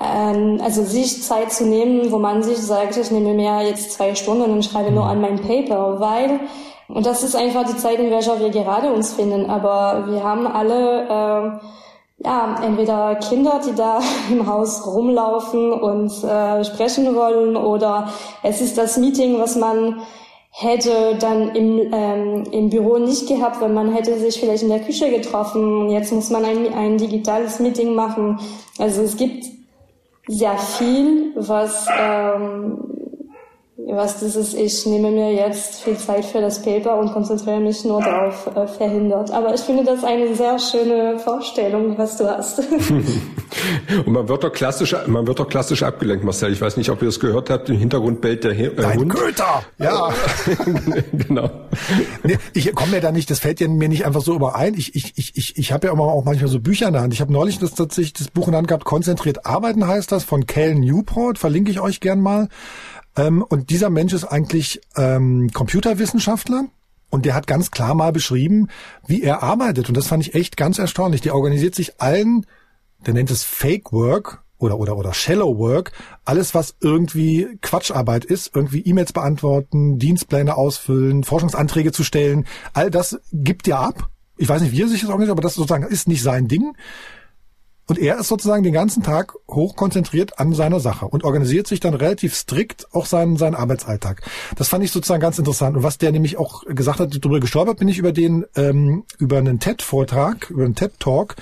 ähm, 0.00 0.60
also 0.62 0.84
sich 0.84 1.24
Zeit 1.24 1.52
zu 1.52 1.66
nehmen, 1.66 2.12
wo 2.12 2.18
man 2.18 2.44
sich 2.44 2.58
sagt, 2.58 2.96
ich 2.96 3.10
nehme 3.10 3.34
mir 3.34 3.62
jetzt 3.62 3.92
zwei 3.92 4.14
Stunden 4.14 4.52
und 4.52 4.64
schreibe 4.64 4.92
nur 4.92 5.06
an 5.06 5.20
mein 5.20 5.40
Paper, 5.40 5.98
weil 5.98 6.40
und 6.88 7.04
das 7.04 7.22
ist 7.22 7.36
einfach 7.36 7.66
die 7.66 7.76
Zeit, 7.76 7.98
in 7.98 8.10
welcher 8.10 8.40
wir 8.40 8.48
gerade 8.48 8.90
uns 8.90 9.12
finden. 9.12 9.50
Aber 9.50 10.06
wir 10.08 10.24
haben 10.24 10.46
alle 10.46 11.02
äh, 11.02 11.64
ja, 12.24 12.56
entweder 12.62 13.16
Kinder, 13.16 13.60
die 13.64 13.74
da 13.74 14.00
im 14.30 14.46
Haus 14.46 14.86
rumlaufen 14.86 15.72
und 15.72 16.12
äh, 16.24 16.64
sprechen 16.64 17.14
wollen, 17.14 17.56
oder 17.56 18.08
es 18.42 18.60
ist 18.60 18.76
das 18.78 18.96
Meeting, 18.98 19.38
was 19.38 19.56
man 19.56 20.00
hätte 20.50 21.16
dann 21.20 21.54
im, 21.54 21.92
ähm, 21.92 22.44
im 22.50 22.70
Büro 22.70 22.98
nicht 22.98 23.28
gehabt, 23.28 23.60
wenn 23.60 23.74
man 23.74 23.92
hätte 23.92 24.18
sich 24.18 24.40
vielleicht 24.40 24.64
in 24.64 24.70
der 24.70 24.80
Küche 24.80 25.08
getroffen. 25.10 25.88
Jetzt 25.90 26.12
muss 26.12 26.30
man 26.30 26.44
ein, 26.44 26.72
ein 26.74 26.98
digitales 26.98 27.60
Meeting 27.60 27.94
machen. 27.94 28.40
Also 28.78 29.02
es 29.02 29.16
gibt 29.16 29.44
sehr 30.26 30.58
viel, 30.58 31.32
was 31.36 31.86
ähm, 31.96 32.97
was 33.86 34.18
dieses 34.18 34.54
Ich 34.54 34.84
nehme 34.86 35.12
mir 35.12 35.32
jetzt 35.32 35.82
viel 35.82 35.96
Zeit 35.96 36.24
für 36.24 36.40
das 36.40 36.60
Paper 36.60 36.98
und 36.98 37.12
konzentriere 37.12 37.60
mich 37.60 37.84
nur 37.84 38.02
darauf 38.02 38.48
äh, 38.56 38.66
verhindert. 38.66 39.30
Aber 39.30 39.54
ich 39.54 39.60
finde 39.60 39.84
das 39.84 40.02
eine 40.02 40.34
sehr 40.34 40.58
schöne 40.58 41.18
Vorstellung, 41.20 41.96
was 41.96 42.16
du 42.16 42.28
hast. 42.28 42.58
und 44.04 44.12
man 44.12 44.28
wird 44.28 44.42
doch 44.42 44.52
klassisch, 44.52 44.96
man 45.06 45.28
wird 45.28 45.38
doch 45.38 45.48
klassisch 45.48 45.84
abgelenkt, 45.84 46.24
Marcel. 46.24 46.52
Ich 46.52 46.60
weiß 46.60 46.76
nicht, 46.76 46.90
ob 46.90 47.02
ihr 47.02 47.08
es 47.08 47.20
gehört 47.20 47.50
habt. 47.50 47.68
Im 47.68 47.78
Hintergrund 47.78 48.20
bellt 48.20 48.42
der 48.42 48.58
äh, 48.58 48.74
Dein 48.74 48.98
Hund. 48.98 49.14
Köter! 49.14 49.62
Ja. 49.78 50.12
genau. 51.12 51.48
Nee, 52.24 52.36
ich 52.54 52.74
komme 52.74 52.92
mir 52.92 53.00
da 53.00 53.12
nicht, 53.12 53.30
das 53.30 53.38
fällt 53.38 53.60
ja 53.60 53.68
mir 53.68 53.88
nicht 53.88 54.04
einfach 54.04 54.22
so 54.22 54.34
überein. 54.34 54.74
Ich, 54.74 54.96
ich, 54.96 55.12
ich, 55.14 55.36
ich, 55.36 55.56
ich 55.56 55.72
habe 55.72 55.86
ja 55.86 55.92
immer 55.92 56.02
auch 56.02 56.24
manchmal 56.24 56.50
so 56.50 56.58
Bücher 56.58 56.88
in 56.88 56.94
der 56.94 57.02
Hand. 57.02 57.14
Ich 57.14 57.20
habe 57.20 57.32
neulich 57.32 57.60
das 57.60 57.74
tatsächlich 57.74 58.14
das 58.14 58.28
Buch 58.28 58.48
in 58.48 58.52
der 58.52 58.58
Hand 58.58 58.68
gehabt, 58.68 58.84
Konzentriert 58.84 59.46
arbeiten 59.46 59.86
heißt 59.86 60.10
das, 60.10 60.24
von 60.24 60.46
Cal 60.46 60.74
Newport, 60.74 61.38
verlinke 61.38 61.70
ich 61.70 61.80
euch 61.80 62.00
gern 62.00 62.20
mal. 62.20 62.48
Ähm, 63.16 63.42
und 63.42 63.70
dieser 63.70 63.90
Mensch 63.90 64.12
ist 64.12 64.24
eigentlich 64.24 64.80
ähm, 64.96 65.50
Computerwissenschaftler. 65.52 66.64
Und 67.10 67.24
der 67.24 67.34
hat 67.34 67.46
ganz 67.46 67.70
klar 67.70 67.94
mal 67.94 68.12
beschrieben, 68.12 68.68
wie 69.06 69.22
er 69.22 69.42
arbeitet. 69.42 69.88
Und 69.88 69.96
das 69.96 70.08
fand 70.08 70.26
ich 70.26 70.34
echt 70.34 70.58
ganz 70.58 70.78
erstaunlich. 70.78 71.22
Der 71.22 71.34
organisiert 71.34 71.74
sich 71.74 72.00
allen, 72.00 72.44
der 73.06 73.14
nennt 73.14 73.30
es 73.30 73.44
Fake 73.44 73.92
Work, 73.92 74.42
oder, 74.58 74.78
oder, 74.78 74.96
oder 74.96 75.14
Shallow 75.14 75.56
Work, 75.58 75.92
alles 76.24 76.54
was 76.54 76.74
irgendwie 76.80 77.58
Quatscharbeit 77.62 78.24
ist, 78.24 78.54
irgendwie 78.54 78.80
E-Mails 78.80 79.12
beantworten, 79.12 79.98
Dienstpläne 79.98 80.56
ausfüllen, 80.56 81.24
Forschungsanträge 81.24 81.92
zu 81.92 82.04
stellen, 82.04 82.46
all 82.72 82.90
das 82.90 83.20
gibt 83.32 83.68
er 83.68 83.80
ab. 83.80 84.10
Ich 84.36 84.48
weiß 84.48 84.62
nicht, 84.62 84.72
wie 84.72 84.82
er 84.82 84.88
sich 84.88 85.00
das 85.00 85.10
organisiert, 85.10 85.32
aber 85.32 85.42
das 85.42 85.54
sozusagen 85.54 85.84
ist 85.84 86.08
nicht 86.08 86.22
sein 86.22 86.48
Ding. 86.48 86.76
Und 87.88 87.98
er 87.98 88.18
ist 88.18 88.28
sozusagen 88.28 88.62
den 88.62 88.74
ganzen 88.74 89.02
Tag 89.02 89.34
hochkonzentriert 89.48 90.38
an 90.38 90.52
seiner 90.52 90.78
Sache 90.78 91.08
und 91.08 91.24
organisiert 91.24 91.66
sich 91.66 91.80
dann 91.80 91.94
relativ 91.94 92.34
strikt 92.34 92.86
auch 92.92 93.06
seinen, 93.06 93.38
seinen 93.38 93.54
Arbeitsalltag. 93.54 94.22
Das 94.56 94.68
fand 94.68 94.84
ich 94.84 94.92
sozusagen 94.92 95.22
ganz 95.22 95.38
interessant. 95.38 95.74
Und 95.74 95.82
was 95.82 95.96
der 95.96 96.12
nämlich 96.12 96.36
auch 96.36 96.64
gesagt 96.66 97.00
hat, 97.00 97.16
darüber 97.18 97.40
gestolpert 97.40 97.78
bin 97.78 97.88
ich 97.88 97.96
über 97.96 98.12
den, 98.12 98.44
ähm, 98.56 99.04
über 99.18 99.38
einen 99.38 99.58
TED-Vortrag, 99.58 100.50
über 100.50 100.64
einen 100.64 100.74
TED-Talk. 100.74 101.36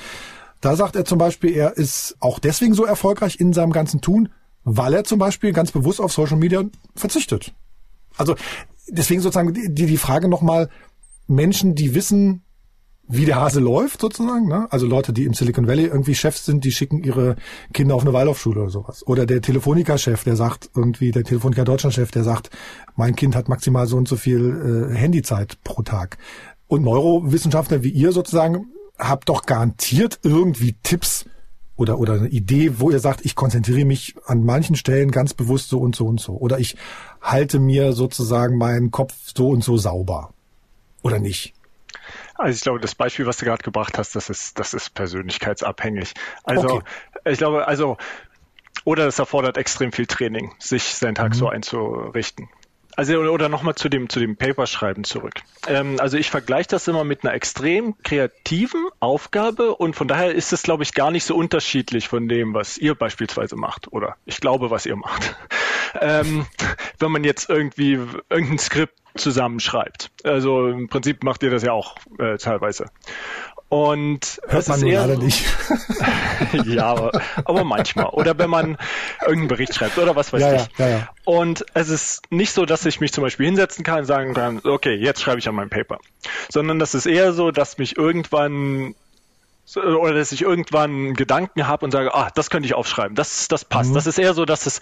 Da 0.60 0.76
sagt 0.76 0.94
er 0.94 1.04
zum 1.04 1.18
Beispiel, 1.18 1.50
er 1.50 1.76
ist 1.76 2.16
auch 2.20 2.38
deswegen 2.38 2.74
so 2.74 2.84
erfolgreich 2.84 3.40
in 3.40 3.52
seinem 3.52 3.72
ganzen 3.72 4.00
Tun, 4.00 4.28
weil 4.62 4.94
er 4.94 5.02
zum 5.02 5.18
Beispiel 5.18 5.52
ganz 5.52 5.72
bewusst 5.72 6.00
auf 6.00 6.12
Social 6.12 6.36
Media 6.36 6.62
verzichtet. 6.94 7.54
Also 8.16 8.36
deswegen 8.88 9.20
sozusagen 9.20 9.52
die, 9.52 9.86
die 9.86 9.96
Frage 9.96 10.28
nochmal, 10.28 10.68
Menschen, 11.26 11.74
die 11.74 11.96
wissen, 11.96 12.44
wie 13.08 13.24
der 13.24 13.36
Hase 13.36 13.60
läuft 13.60 14.00
sozusagen. 14.00 14.48
Ne? 14.48 14.66
Also 14.70 14.86
Leute, 14.86 15.12
die 15.12 15.24
im 15.24 15.34
Silicon 15.34 15.68
Valley 15.68 15.84
irgendwie 15.84 16.14
Chefs 16.14 16.44
sind, 16.44 16.64
die 16.64 16.72
schicken 16.72 17.02
ihre 17.04 17.36
Kinder 17.72 17.94
auf 17.94 18.02
eine 18.02 18.12
Waldorfschule 18.12 18.62
oder 18.62 18.70
sowas. 18.70 19.06
Oder 19.06 19.26
der 19.26 19.40
Telefonica-Chef, 19.40 20.24
der 20.24 20.36
sagt 20.36 20.70
irgendwie, 20.74 21.12
der 21.12 21.24
Telefonica 21.24 21.64
Deutschland-Chef, 21.64 22.10
der 22.10 22.24
sagt, 22.24 22.50
mein 22.96 23.14
Kind 23.14 23.36
hat 23.36 23.48
maximal 23.48 23.86
so 23.86 23.96
und 23.96 24.08
so 24.08 24.16
viel 24.16 24.90
äh, 24.92 24.96
Handyzeit 24.96 25.58
pro 25.62 25.82
Tag. 25.82 26.18
Und 26.66 26.82
Neurowissenschaftler 26.82 27.82
wie 27.82 27.90
ihr 27.90 28.12
sozusagen 28.12 28.66
habt 28.98 29.28
doch 29.28 29.46
garantiert 29.46 30.18
irgendwie 30.22 30.74
Tipps 30.82 31.26
oder, 31.76 31.98
oder 31.98 32.14
eine 32.14 32.28
Idee, 32.28 32.80
wo 32.80 32.90
ihr 32.90 33.00
sagt, 33.00 33.24
ich 33.24 33.34
konzentriere 33.34 33.84
mich 33.84 34.14
an 34.24 34.44
manchen 34.44 34.76
Stellen 34.76 35.10
ganz 35.10 35.34
bewusst 35.34 35.68
so 35.68 35.78
und 35.78 35.94
so 35.94 36.06
und 36.06 36.20
so. 36.20 36.32
Oder 36.32 36.58
ich 36.58 36.76
halte 37.20 37.58
mir 37.58 37.92
sozusagen 37.92 38.56
meinen 38.56 38.90
Kopf 38.90 39.14
so 39.36 39.50
und 39.50 39.62
so 39.62 39.76
sauber. 39.76 40.32
Oder 41.02 41.18
nicht? 41.18 41.54
Also 42.38 42.56
ich 42.56 42.62
glaube, 42.62 42.80
das 42.80 42.94
Beispiel, 42.94 43.26
was 43.26 43.38
du 43.38 43.46
gerade 43.46 43.62
gebracht 43.62 43.98
hast, 43.98 44.14
das 44.14 44.30
ist, 44.30 44.58
das 44.58 44.74
ist 44.74 44.94
persönlichkeitsabhängig. 44.94 46.14
Also 46.44 46.68
okay. 46.68 46.84
ich 47.24 47.38
glaube, 47.38 47.66
also 47.66 47.96
oder 48.84 49.06
es 49.06 49.18
erfordert 49.18 49.56
extrem 49.56 49.90
viel 49.90 50.06
Training, 50.06 50.54
sich 50.58 50.94
seinen 50.94 51.14
Tag 51.14 51.30
mhm. 51.30 51.34
so 51.34 51.48
einzurichten. 51.48 52.48
Also 52.96 53.18
oder 53.18 53.48
nochmal 53.50 53.74
zu 53.74 53.88
dem 53.90 54.08
zu 54.08 54.20
dem 54.20 54.36
Paperschreiben 54.36 55.04
zurück. 55.04 55.34
Ähm, 55.68 56.00
also 56.00 56.16
ich 56.16 56.30
vergleiche 56.30 56.68
das 56.70 56.88
immer 56.88 57.04
mit 57.04 57.24
einer 57.24 57.34
extrem 57.34 57.94
kreativen 58.02 58.86
Aufgabe 59.00 59.74
und 59.76 59.94
von 59.94 60.08
daher 60.08 60.34
ist 60.34 60.52
es, 60.52 60.62
glaube 60.62 60.82
ich, 60.82 60.94
gar 60.94 61.10
nicht 61.10 61.24
so 61.24 61.36
unterschiedlich 61.36 62.08
von 62.08 62.28
dem, 62.28 62.54
was 62.54 62.78
ihr 62.78 62.94
beispielsweise 62.94 63.56
macht 63.56 63.92
oder 63.92 64.16
ich 64.24 64.40
glaube, 64.40 64.70
was 64.70 64.86
ihr 64.86 64.96
macht. 64.96 65.36
Ähm, 65.98 66.46
wenn 66.98 67.10
man 67.10 67.24
jetzt 67.24 67.48
irgendwie 67.48 67.92
irgendein 68.28 68.58
Skript 68.58 68.92
zusammenschreibt. 69.14 70.10
Also 70.24 70.68
im 70.68 70.88
Prinzip 70.88 71.22
macht 71.22 71.42
ihr 71.42 71.50
das 71.50 71.62
ja 71.62 71.72
auch 71.72 71.96
äh, 72.18 72.36
teilweise. 72.36 72.86
Und 73.68 74.40
hört 74.46 74.68
man 74.68 74.86
eher 74.86 75.06
leider 75.06 75.20
nicht. 75.20 75.44
ja, 76.66 76.84
aber, 76.84 77.10
aber, 77.44 77.64
manchmal. 77.64 78.06
Oder 78.06 78.38
wenn 78.38 78.48
man 78.48 78.78
irgendeinen 79.22 79.48
Bericht 79.48 79.74
schreibt 79.74 79.98
oder 79.98 80.14
was 80.14 80.32
weiß 80.32 80.40
ja, 80.40 80.54
ich. 80.54 80.68
Ja, 80.78 80.88
ja, 80.88 81.08
und 81.24 81.66
es 81.74 81.88
ist 81.88 82.30
nicht 82.30 82.52
so, 82.52 82.64
dass 82.64 82.86
ich 82.86 83.00
mich 83.00 83.12
zum 83.12 83.24
Beispiel 83.24 83.46
hinsetzen 83.46 83.84
kann 83.84 84.00
und 84.00 84.04
sagen 84.04 84.34
kann, 84.34 84.60
okay, 84.62 84.94
jetzt 84.94 85.20
schreibe 85.20 85.40
ich 85.40 85.48
an 85.48 85.56
meinem 85.56 85.70
Paper. 85.70 85.98
Sondern 86.48 86.78
das 86.78 86.94
ist 86.94 87.06
eher 87.06 87.32
so, 87.32 87.50
dass 87.50 87.78
mich 87.78 87.96
irgendwann 87.96 88.94
oder 89.74 90.14
dass 90.14 90.30
ich 90.32 90.42
irgendwann 90.42 90.90
einen 90.90 91.14
Gedanken 91.14 91.66
habe 91.66 91.84
und 91.84 91.90
sage, 91.90 92.14
ah, 92.14 92.30
das 92.34 92.50
könnte 92.50 92.66
ich 92.66 92.74
aufschreiben, 92.74 93.16
das, 93.16 93.48
das 93.48 93.64
passt. 93.64 93.90
Mhm. 93.90 93.94
Das 93.94 94.06
ist 94.06 94.18
eher 94.18 94.34
so, 94.34 94.44
dass 94.44 94.66
es 94.66 94.80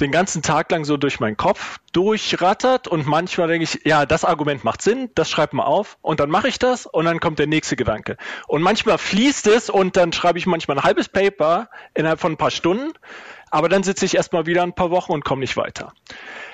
den 0.00 0.10
ganzen 0.10 0.42
Tag 0.42 0.70
lang 0.70 0.84
so 0.84 0.96
durch 0.96 1.20
meinen 1.20 1.36
Kopf 1.36 1.78
durchrattert 1.92 2.88
und 2.88 3.06
manchmal 3.06 3.48
denke 3.48 3.64
ich, 3.64 3.80
ja, 3.84 4.06
das 4.06 4.24
Argument 4.24 4.64
macht 4.64 4.80
Sinn, 4.80 5.10
das 5.14 5.28
schreibt 5.28 5.52
man 5.52 5.66
auf 5.66 5.98
und 6.00 6.20
dann 6.20 6.30
mache 6.30 6.48
ich 6.48 6.58
das 6.58 6.86
und 6.86 7.04
dann 7.04 7.20
kommt 7.20 7.38
der 7.38 7.46
nächste 7.46 7.76
Gedanke. 7.76 8.16
Und 8.46 8.62
manchmal 8.62 8.96
fließt 8.96 9.48
es 9.48 9.68
und 9.68 9.96
dann 9.96 10.12
schreibe 10.12 10.38
ich 10.38 10.46
manchmal 10.46 10.78
ein 10.78 10.84
halbes 10.84 11.08
Paper 11.08 11.68
innerhalb 11.94 12.20
von 12.20 12.32
ein 12.32 12.36
paar 12.38 12.50
Stunden, 12.50 12.92
aber 13.50 13.68
dann 13.68 13.82
sitze 13.82 14.06
ich 14.06 14.16
erstmal 14.16 14.46
wieder 14.46 14.62
ein 14.62 14.74
paar 14.74 14.90
Wochen 14.90 15.12
und 15.12 15.24
komme 15.24 15.40
nicht 15.40 15.56
weiter. 15.56 15.92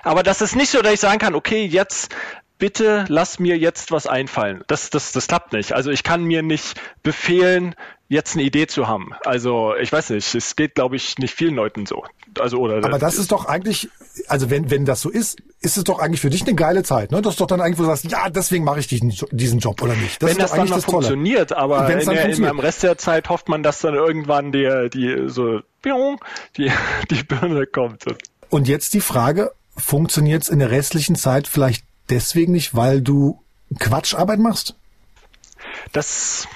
Aber 0.03 0.23
das 0.23 0.41
ist 0.41 0.57
nicht 0.57 0.71
so, 0.71 0.83
dass 0.83 0.93
ich 0.93 1.01
sagen 1.01 1.19
kann, 1.19 1.35
okay, 1.35 1.64
jetzt 1.64 2.14
bitte 2.59 3.04
lass 3.09 3.38
mir 3.38 3.56
jetzt 3.56 3.92
was 3.92 4.06
einfallen. 4.06 4.62
Das, 4.66 4.90
das, 4.90 5.12
das 5.12 5.26
klappt 5.26 5.52
nicht. 5.52 5.72
Also 5.72 5.90
ich 5.90 6.02
kann 6.02 6.24
mir 6.24 6.42
nicht 6.42 6.80
befehlen, 7.02 7.74
jetzt 8.09 8.34
eine 8.34 8.42
Idee 8.42 8.66
zu 8.66 8.88
haben. 8.88 9.11
Also 9.24 9.74
ich 9.76 9.92
weiß 9.92 10.11
nicht, 10.11 10.34
es 10.34 10.56
geht, 10.56 10.74
glaube 10.74 10.96
ich, 10.96 11.18
nicht 11.18 11.34
vielen 11.34 11.54
Leuten 11.54 11.86
so. 11.86 12.04
Also 12.38 12.59
oder. 12.59 12.84
Aber 12.84 12.98
das 12.98 13.18
ist 13.18 13.32
doch 13.32 13.44
eigentlich, 13.44 13.90
also 14.28 14.50
wenn 14.50 14.70
wenn 14.70 14.84
das 14.84 15.00
so 15.02 15.11
ist, 15.11 15.38
ist 15.61 15.76
es 15.76 15.84
doch 15.84 15.98
eigentlich 15.98 16.20
für 16.20 16.30
dich 16.30 16.42
eine 16.42 16.54
geile 16.54 16.82
Zeit, 16.82 17.11
ne? 17.11 17.20
Das 17.20 17.34
ist 17.34 17.40
doch 17.40 17.46
dann 17.46 17.61
eigentlich, 17.61 17.78
wo 17.78 17.82
du 17.82 17.88
sagst, 17.88 18.11
ja, 18.11 18.30
deswegen 18.30 18.64
mache 18.64 18.80
ich 18.80 18.86
diesen, 18.86 19.12
diesen 19.30 19.59
Job 19.59 19.82
oder 19.82 19.94
nicht. 19.94 20.22
Das 20.22 20.30
wenn 20.30 20.38
das 20.38 20.52
dann 20.52 20.68
mal 20.68 20.80
funktioniert, 20.80 21.52
aber 21.52 21.88
in 21.90 22.06
der, 22.06 22.24
in, 22.28 22.44
im 22.44 22.59
Rest 22.59 22.82
der 22.82 22.96
Zeit 22.96 23.28
hofft 23.28 23.48
man, 23.48 23.62
dass 23.62 23.80
dann 23.80 23.94
irgendwann 23.94 24.52
die 24.52 24.88
die 24.92 25.28
so 25.28 25.61
die 26.56 26.70
die 27.11 27.22
Birne 27.24 27.66
kommt. 27.66 28.04
Und 28.50 28.68
jetzt 28.68 28.94
die 28.94 29.00
Frage, 29.00 29.52
funktioniert 29.76 30.42
es 30.42 30.48
in 30.48 30.59
der 30.59 30.70
restlichen 30.70 31.16
Zeit 31.16 31.46
vielleicht 31.46 31.84
deswegen 32.11 32.52
nicht, 32.52 32.74
weil 32.74 33.00
du 33.00 33.42
Quatscharbeit 33.78 34.38
machst? 34.38 34.74
Das 35.92 36.48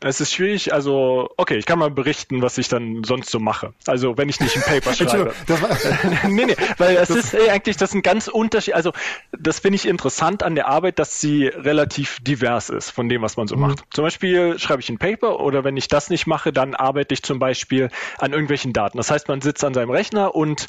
es 0.00 0.20
ist 0.20 0.32
schwierig, 0.32 0.74
also 0.74 1.30
okay, 1.36 1.56
ich 1.56 1.64
kann 1.64 1.78
mal 1.78 1.90
berichten, 1.90 2.42
was 2.42 2.58
ich 2.58 2.68
dann 2.68 3.02
sonst 3.04 3.30
so 3.30 3.38
mache. 3.38 3.72
Also 3.86 4.18
wenn 4.18 4.28
ich 4.28 4.40
nicht 4.40 4.56
ein 4.56 4.62
Paper 4.62 4.92
schreibe. 4.94 5.34
nee, 6.28 6.46
nee, 6.46 6.56
weil 6.76 6.96
es 6.96 7.10
ist 7.10 7.34
ey, 7.34 7.50
eigentlich 7.50 7.76
das 7.76 7.90
ist 7.90 7.94
ein 7.94 8.02
ganz 8.02 8.28
Unterschied. 8.28 8.74
Also 8.74 8.92
das 9.32 9.60
finde 9.60 9.76
ich 9.76 9.86
interessant 9.86 10.42
an 10.42 10.54
der 10.54 10.68
Arbeit, 10.68 10.98
dass 10.98 11.20
sie 11.20 11.46
relativ 11.46 12.18
divers 12.20 12.68
ist 12.68 12.90
von 12.90 13.08
dem, 13.08 13.22
was 13.22 13.36
man 13.36 13.46
so 13.46 13.56
mhm. 13.56 13.62
macht. 13.62 13.84
Zum 13.90 14.04
Beispiel 14.04 14.58
schreibe 14.58 14.80
ich 14.80 14.88
ein 14.90 14.98
Paper 14.98 15.40
oder 15.40 15.64
wenn 15.64 15.76
ich 15.76 15.88
das 15.88 16.10
nicht 16.10 16.26
mache, 16.26 16.52
dann 16.52 16.74
arbeite 16.74 17.14
ich 17.14 17.22
zum 17.22 17.38
Beispiel 17.38 17.90
an 18.18 18.32
irgendwelchen 18.32 18.72
Daten. 18.72 18.98
Das 18.98 19.10
heißt, 19.10 19.28
man 19.28 19.40
sitzt 19.40 19.64
an 19.64 19.72
seinem 19.72 19.90
Rechner 19.90 20.34
und 20.34 20.66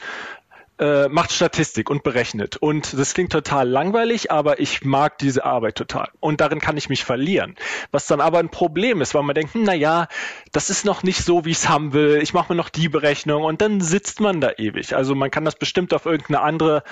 äh, 0.80 1.07
macht 1.09 1.32
Statistik 1.32 1.89
und 1.89 2.03
berechnet. 2.03 2.57
Und 2.57 2.97
das 2.97 3.13
klingt 3.13 3.32
total 3.32 3.67
langweilig, 3.67 4.32
aber 4.32 4.59
ich 4.59 4.86
mag 4.86 5.17
diese 5.17 5.43
Arbeit 5.43 5.75
total. 5.75 6.09
Und 6.19 6.41
darin 6.41 6.59
kann 6.59 6.78
ich 6.78 6.89
mich 6.89 7.03
verlieren. 7.03 7.55
Was 7.91 8.05
dann 8.05 8.21
aber 8.21 8.39
ein 8.39 8.49
Problem 8.49 9.01
ist, 9.01 9.15
weil 9.15 9.23
man 9.23 9.36
denkt, 9.36 9.53
hm, 9.53 9.63
na 9.63 9.73
ja, 9.73 10.07
das 10.51 10.69
ist 10.69 10.86
noch 10.86 11.03
nicht 11.03 11.23
so, 11.23 11.45
wie 11.45 11.51
ich 11.51 11.57
es 11.57 11.69
haben 11.69 11.93
will. 11.93 12.19
Ich 12.21 12.34
mache 12.34 12.53
mir 12.53 12.57
noch 12.57 12.69
die 12.69 12.89
Berechnung 12.89 13.43
und 13.43 13.61
dann 13.61 13.82
sitzt 13.82 14.19
man 14.19 14.39
da 14.39 14.51
ewig. 14.57 14.95
Also 14.95 15.15
man 15.15 15.32
kann 15.32 15.45
das 15.45 15.55
bestimmt 15.55 15.93
auf 15.93 16.05
irgendeine 16.05 16.41
andere 16.41 16.84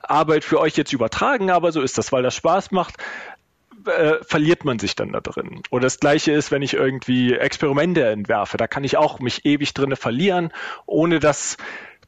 Arbeit 0.00 0.44
für 0.44 0.60
euch 0.60 0.76
jetzt 0.76 0.92
übertragen, 0.92 1.50
aber 1.50 1.72
so 1.72 1.80
ist 1.80 1.98
das, 1.98 2.12
weil 2.12 2.22
das 2.22 2.34
Spaß 2.36 2.70
macht. 2.70 2.96
Äh, 3.86 4.22
verliert 4.22 4.64
man 4.64 4.78
sich 4.78 4.94
dann 4.94 5.10
da 5.10 5.20
drin. 5.20 5.62
Oder 5.70 5.82
das 5.84 5.98
gleiche 5.98 6.30
ist, 6.30 6.52
wenn 6.52 6.62
ich 6.62 6.74
irgendwie 6.74 7.34
Experimente 7.34 8.06
entwerfe, 8.06 8.56
da 8.56 8.68
kann 8.68 8.84
ich 8.84 8.96
auch 8.96 9.18
mich 9.18 9.44
ewig 9.44 9.74
drinne 9.74 9.96
verlieren, 9.96 10.52
ohne 10.86 11.18
dass 11.18 11.56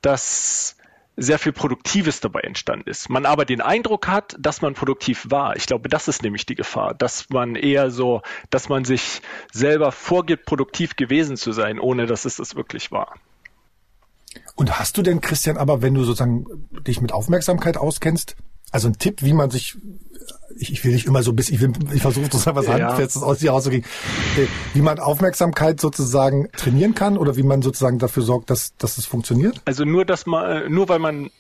das 0.01 0.76
sehr 1.17 1.39
viel 1.39 1.53
Produktives 1.53 2.21
dabei 2.21 2.41
entstanden 2.41 2.89
ist. 2.89 3.09
Man 3.09 3.27
aber 3.27 3.45
den 3.45 3.61
Eindruck 3.61 4.09
hat, 4.09 4.35
dass 4.39 4.62
man 4.62 4.75
produktiv 4.75 5.27
war. 5.31 5.57
Ich 5.57 5.67
glaube, 5.67 5.89
das 5.89 6.09
ist 6.09 6.23
nämlich 6.23 6.47
die 6.47 6.57
Gefahr, 6.57 6.95
dass 6.95 7.31
man 7.31 7.55
eher 7.55 7.91
so, 7.91 8.23
dass 8.51 8.69
man 8.69 8.85
sich 8.85 9.23
selber 9.53 9.93
vorgibt, 9.93 10.45
produktiv 10.45 10.97
gewesen 10.97 11.37
zu 11.37 11.53
sein, 11.53 11.79
ohne 11.79 12.07
dass 12.07 12.25
es 12.25 12.37
das 12.37 12.57
wirklich 12.57 12.91
war. 12.91 13.15
Und 14.57 14.79
hast 14.79 14.97
du 14.97 15.03
denn, 15.03 15.21
Christian, 15.21 15.57
aber 15.57 15.83
wenn 15.83 15.95
du 15.95 16.05
sozusagen 16.05 16.47
dich 16.87 17.01
mit 17.01 17.12
Aufmerksamkeit 17.12 17.77
auskennst, 17.77 18.37
also 18.73 18.89
ein 18.89 18.99
Tipp, 18.99 19.23
wie 19.23 19.33
man 19.33 19.51
sich 19.51 19.77
ich, 20.57 20.73
ich 20.73 20.85
will 20.85 20.93
nicht 20.93 21.07
immer 21.07 21.23
so 21.23 21.33
bis, 21.33 21.51
ich, 21.51 21.61
will, 21.61 21.73
ich 21.93 22.03
versuche 22.03 22.25
sozusagen 22.25 22.57
was 22.57 22.67
ja. 22.67 22.75
Handfestes 22.75 23.23
aus 23.23 23.39
dir 23.39 23.51
rauszukriegen, 23.51 23.89
äh, 24.37 24.47
wie 24.75 24.83
man 24.83 24.99
Aufmerksamkeit 24.99 25.81
sozusagen 25.81 26.49
trainieren 26.57 26.95
kann 26.95 27.17
oder 27.17 27.37
wie 27.37 27.43
man 27.43 27.63
sozusagen 27.63 27.99
dafür 27.99 28.23
sorgt, 28.23 28.51
dass, 28.51 28.77
dass 28.77 28.99
es 28.99 29.07
funktioniert? 29.07 29.61
Also 29.65 29.85
nur, 29.85 30.05
dass 30.05 30.27
man, 30.27 30.73
nur 30.73 30.89
weil 30.89 30.99
man 30.99 31.31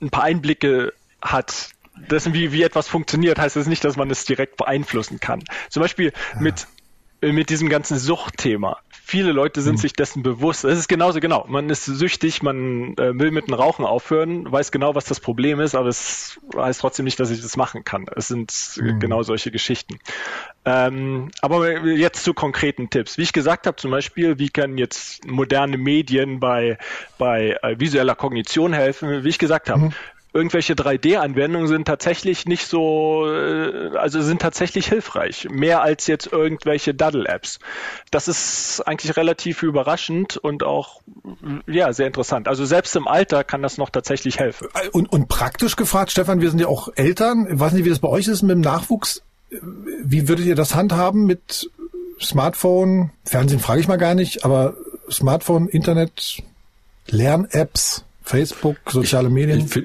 ein 0.00 0.10
paar 0.10 0.24
Einblicke 0.24 0.92
hat, 1.20 1.70
dessen, 2.10 2.32
wie, 2.32 2.52
wie 2.52 2.62
etwas 2.62 2.88
funktioniert, 2.88 3.38
heißt 3.38 3.56
das 3.56 3.66
nicht, 3.66 3.84
dass 3.84 3.96
man 3.96 4.10
es 4.10 4.24
direkt 4.24 4.56
beeinflussen 4.56 5.20
kann. 5.20 5.42
Zum 5.68 5.82
Beispiel 5.82 6.12
ja. 6.34 6.40
mit, 6.40 6.66
mit 7.20 7.50
diesem 7.50 7.68
ganzen 7.68 7.98
Suchtthema 7.98 8.78
viele 9.10 9.32
Leute 9.32 9.60
sind 9.60 9.74
mhm. 9.74 9.78
sich 9.78 9.92
dessen 9.92 10.22
bewusst. 10.22 10.64
Es 10.64 10.78
ist 10.78 10.88
genauso 10.88 11.18
genau. 11.18 11.44
Man 11.48 11.68
ist 11.68 11.84
süchtig, 11.84 12.42
man 12.42 12.94
äh, 12.96 13.18
will 13.18 13.32
mit 13.32 13.48
dem 13.48 13.54
Rauchen 13.54 13.84
aufhören, 13.84 14.50
weiß 14.50 14.70
genau, 14.70 14.94
was 14.94 15.04
das 15.04 15.18
Problem 15.18 15.58
ist, 15.58 15.74
aber 15.74 15.88
es 15.88 16.38
heißt 16.56 16.80
trotzdem 16.80 17.04
nicht, 17.04 17.18
dass 17.18 17.30
ich 17.30 17.42
das 17.42 17.56
machen 17.56 17.84
kann. 17.84 18.06
Es 18.14 18.28
sind 18.28 18.54
mhm. 18.76 19.00
genau 19.00 19.24
solche 19.24 19.50
Geschichten. 19.50 19.98
Ähm, 20.64 21.30
aber 21.40 21.84
jetzt 21.86 22.22
zu 22.22 22.34
konkreten 22.34 22.88
Tipps. 22.88 23.18
Wie 23.18 23.22
ich 23.22 23.32
gesagt 23.32 23.66
habe, 23.66 23.76
zum 23.76 23.90
Beispiel, 23.90 24.38
wie 24.38 24.48
können 24.48 24.78
jetzt 24.78 25.26
moderne 25.26 25.76
Medien 25.76 26.38
bei, 26.38 26.78
bei 27.18 27.58
äh, 27.62 27.80
visueller 27.80 28.14
Kognition 28.14 28.72
helfen? 28.72 29.24
Wie 29.24 29.28
ich 29.28 29.38
gesagt 29.38 29.70
habe, 29.70 29.86
mhm 29.86 29.92
irgendwelche 30.32 30.74
3D-Anwendungen 30.74 31.66
sind 31.66 31.86
tatsächlich 31.86 32.46
nicht 32.46 32.66
so, 32.66 33.26
äh, 33.26 33.96
also 33.96 34.20
sind 34.22 34.40
tatsächlich 34.40 34.86
hilfreich. 34.86 35.48
Mehr 35.50 35.82
als 35.82 36.06
jetzt 36.06 36.32
irgendwelche 36.32 36.94
Daddle-Apps. 36.94 37.58
Das 38.10 38.28
ist 38.28 38.82
eigentlich 38.86 39.16
relativ 39.16 39.62
überraschend 39.62 40.36
und 40.36 40.62
auch, 40.62 41.02
ja, 41.66 41.92
sehr 41.92 42.06
interessant. 42.06 42.48
Also 42.48 42.64
selbst 42.64 42.94
im 42.96 43.08
Alter 43.08 43.44
kann 43.44 43.62
das 43.62 43.78
noch 43.78 43.90
tatsächlich 43.90 44.38
helfen. 44.38 44.68
Und, 44.92 45.12
und 45.12 45.28
praktisch 45.28 45.76
gefragt, 45.76 46.12
Stefan, 46.12 46.40
wir 46.40 46.50
sind 46.50 46.60
ja 46.60 46.68
auch 46.68 46.88
Eltern. 46.94 47.48
Ich 47.52 47.58
weiß 47.58 47.72
nicht, 47.72 47.84
wie 47.84 47.90
das 47.90 47.98
bei 47.98 48.08
euch 48.08 48.28
ist 48.28 48.42
mit 48.42 48.52
dem 48.52 48.60
Nachwuchs. 48.60 49.22
Wie 50.04 50.28
würdet 50.28 50.46
ihr 50.46 50.54
das 50.54 50.76
handhaben 50.76 51.26
mit 51.26 51.70
Smartphone? 52.20 53.10
Fernsehen 53.24 53.58
frage 53.58 53.80
ich 53.80 53.88
mal 53.88 53.96
gar 53.96 54.14
nicht, 54.14 54.44
aber 54.44 54.74
Smartphone, 55.10 55.68
Internet, 55.68 56.42
Lern-Apps, 57.08 58.04
Facebook, 58.22 58.76
soziale 58.86 59.28
Medien? 59.28 59.66
Ich, 59.66 59.76
ich 59.76 59.84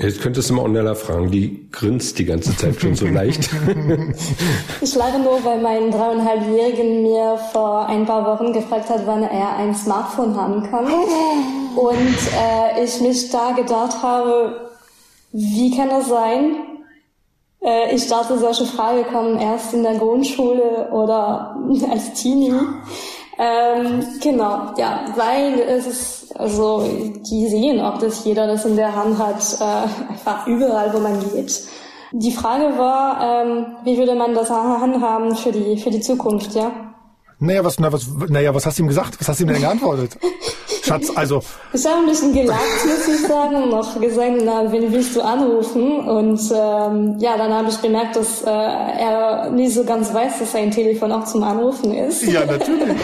Jetzt 0.00 0.20
könntest 0.20 0.48
du 0.48 0.54
mal 0.54 0.62
Ornella 0.62 0.94
fragen, 0.94 1.32
die 1.32 1.68
grinst 1.72 2.20
die 2.20 2.24
ganze 2.24 2.56
Zeit 2.56 2.80
schon 2.80 2.94
so 2.94 3.04
leicht. 3.08 3.50
ich 4.80 4.94
lache 4.94 5.18
nur, 5.18 5.44
weil 5.44 5.60
mein 5.60 5.90
dreieinhalbjährigen 5.90 7.02
mir 7.02 7.36
vor 7.50 7.86
ein 7.86 8.06
paar 8.06 8.24
Wochen 8.24 8.52
gefragt 8.52 8.88
hat, 8.90 9.04
wann 9.06 9.24
er 9.24 9.56
ein 9.56 9.74
Smartphone 9.74 10.36
haben 10.36 10.62
kann. 10.70 10.86
Und 11.74 12.16
äh, 12.32 12.84
ich 12.84 13.00
mich 13.00 13.30
da 13.30 13.50
gedacht 13.50 14.00
habe, 14.00 14.70
wie 15.32 15.76
kann 15.76 15.88
das 15.88 16.08
sein? 16.08 16.54
Äh, 17.60 17.92
ich 17.92 18.06
dachte, 18.06 18.38
solche 18.38 18.66
Fragen 18.66 19.04
kommen 19.12 19.40
erst 19.40 19.74
in 19.74 19.82
der 19.82 19.96
Grundschule 19.96 20.90
oder 20.92 21.56
als 21.90 22.12
Teenie. 22.12 22.52
Ähm, 23.40 24.04
genau, 24.20 24.74
ja, 24.76 25.04
weil 25.14 25.60
es 25.60 25.86
ist, 25.86 26.36
also 26.36 26.82
die 27.30 27.48
sehen 27.48 27.80
auch, 27.80 27.98
dass 27.98 28.24
jeder 28.24 28.48
das 28.48 28.64
in 28.64 28.74
der 28.74 28.94
Hand 28.94 29.16
hat, 29.18 29.40
äh, 29.60 30.10
einfach 30.10 30.46
überall, 30.48 30.92
wo 30.92 30.98
man 30.98 31.20
geht. 31.20 31.62
Die 32.10 32.32
Frage 32.32 32.76
war, 32.78 33.44
ähm, 33.44 33.66
wie 33.84 33.96
würde 33.96 34.16
man 34.16 34.34
das 34.34 34.50
handhaben 34.50 35.36
für 35.36 35.52
die 35.52 35.76
für 35.76 35.90
die 35.90 36.00
Zukunft, 36.00 36.54
ja? 36.54 36.72
Naja, 37.38 37.64
was, 37.64 37.78
na, 37.78 37.92
was, 37.92 38.08
naja, 38.28 38.52
was 38.54 38.66
hast 38.66 38.78
du 38.78 38.82
ihm 38.82 38.88
gesagt? 38.88 39.20
Was 39.20 39.28
hast 39.28 39.38
du 39.38 39.44
ihm 39.44 39.50
denn 39.50 39.60
geantwortet? 39.60 40.18
Schatz, 40.88 41.10
also. 41.14 41.42
Ich 41.72 41.86
habe 41.86 42.00
ein 42.00 42.06
bisschen 42.06 42.32
gelacht, 42.32 42.60
muss 42.86 43.08
ich 43.08 43.26
sagen, 43.26 43.56
und 43.56 43.70
noch 43.70 44.00
gesagt, 44.00 44.32
na, 44.44 44.70
wen 44.72 44.92
willst 44.92 45.14
du 45.14 45.20
anrufen? 45.20 46.00
Und 46.00 46.40
ähm, 46.50 47.16
ja, 47.18 47.36
dann 47.36 47.52
habe 47.52 47.68
ich 47.68 47.76
bemerkt, 47.76 48.16
dass 48.16 48.42
äh, 48.42 48.48
er 48.48 49.50
nicht 49.50 49.74
so 49.74 49.84
ganz 49.84 50.12
weiß, 50.12 50.38
dass 50.38 50.52
sein 50.52 50.70
Telefon 50.70 51.12
auch 51.12 51.24
zum 51.24 51.42
Anrufen 51.42 51.94
ist. 51.94 52.22
Ja, 52.22 52.44
natürlich. 52.44 52.96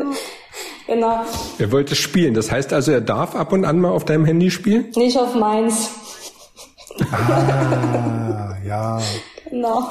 genau. 0.86 1.20
Er 1.58 1.72
wollte 1.72 1.94
spielen. 1.94 2.34
Das 2.34 2.50
heißt 2.50 2.72
also, 2.72 2.92
er 2.92 3.00
darf 3.00 3.34
ab 3.34 3.52
und 3.52 3.64
an 3.64 3.78
mal 3.78 3.90
auf 3.90 4.04
deinem 4.04 4.24
Handy 4.24 4.50
spielen? 4.50 4.86
Nicht 4.96 5.18
auf 5.18 5.34
meins. 5.34 5.90
Ah, 7.12 8.56
ja. 8.66 9.00
Genau. 9.48 9.82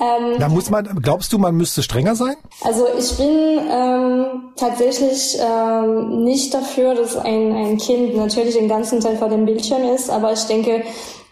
Ähm, 0.00 0.38
da 0.38 0.48
muss 0.48 0.70
man, 0.70 0.84
glaubst 1.02 1.32
du, 1.32 1.38
man 1.38 1.54
müsste 1.54 1.82
strenger 1.82 2.14
sein? 2.14 2.34
Also 2.62 2.86
ich 2.98 3.16
bin 3.16 3.60
ähm, 3.70 4.52
tatsächlich 4.56 5.38
ähm, 5.40 6.24
nicht 6.24 6.52
dafür, 6.54 6.94
dass 6.94 7.16
ein, 7.16 7.52
ein 7.52 7.76
Kind 7.76 8.16
natürlich 8.16 8.54
den 8.54 8.68
ganzen 8.68 9.00
Tag 9.00 9.18
vor 9.18 9.28
dem 9.28 9.44
Bildschirm 9.44 9.82
ist, 9.94 10.10
aber 10.10 10.32
ich 10.32 10.44
denke, 10.44 10.82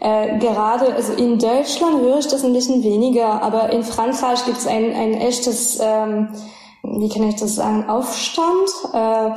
äh, 0.01 0.39
gerade, 0.39 0.95
also 0.95 1.13
in 1.15 1.39
Deutschland 1.39 2.01
höre 2.01 2.19
ich 2.19 2.29
das 2.29 2.45
ein 2.45 2.53
bisschen 2.53 2.83
weniger, 2.83 3.43
aber 3.43 3.71
in 3.71 3.83
Frankreich 3.83 4.45
gibt 4.47 4.59
es 4.59 4.67
ein, 4.67 4.95
ein 4.95 5.15
echtes, 5.15 5.79
ähm, 5.81 6.29
wie 6.83 7.09
kann 7.09 7.29
ich 7.29 7.37
das 7.37 7.57
sagen, 7.57 7.89
Aufstand. 7.89 8.71
Äh, 8.93 9.31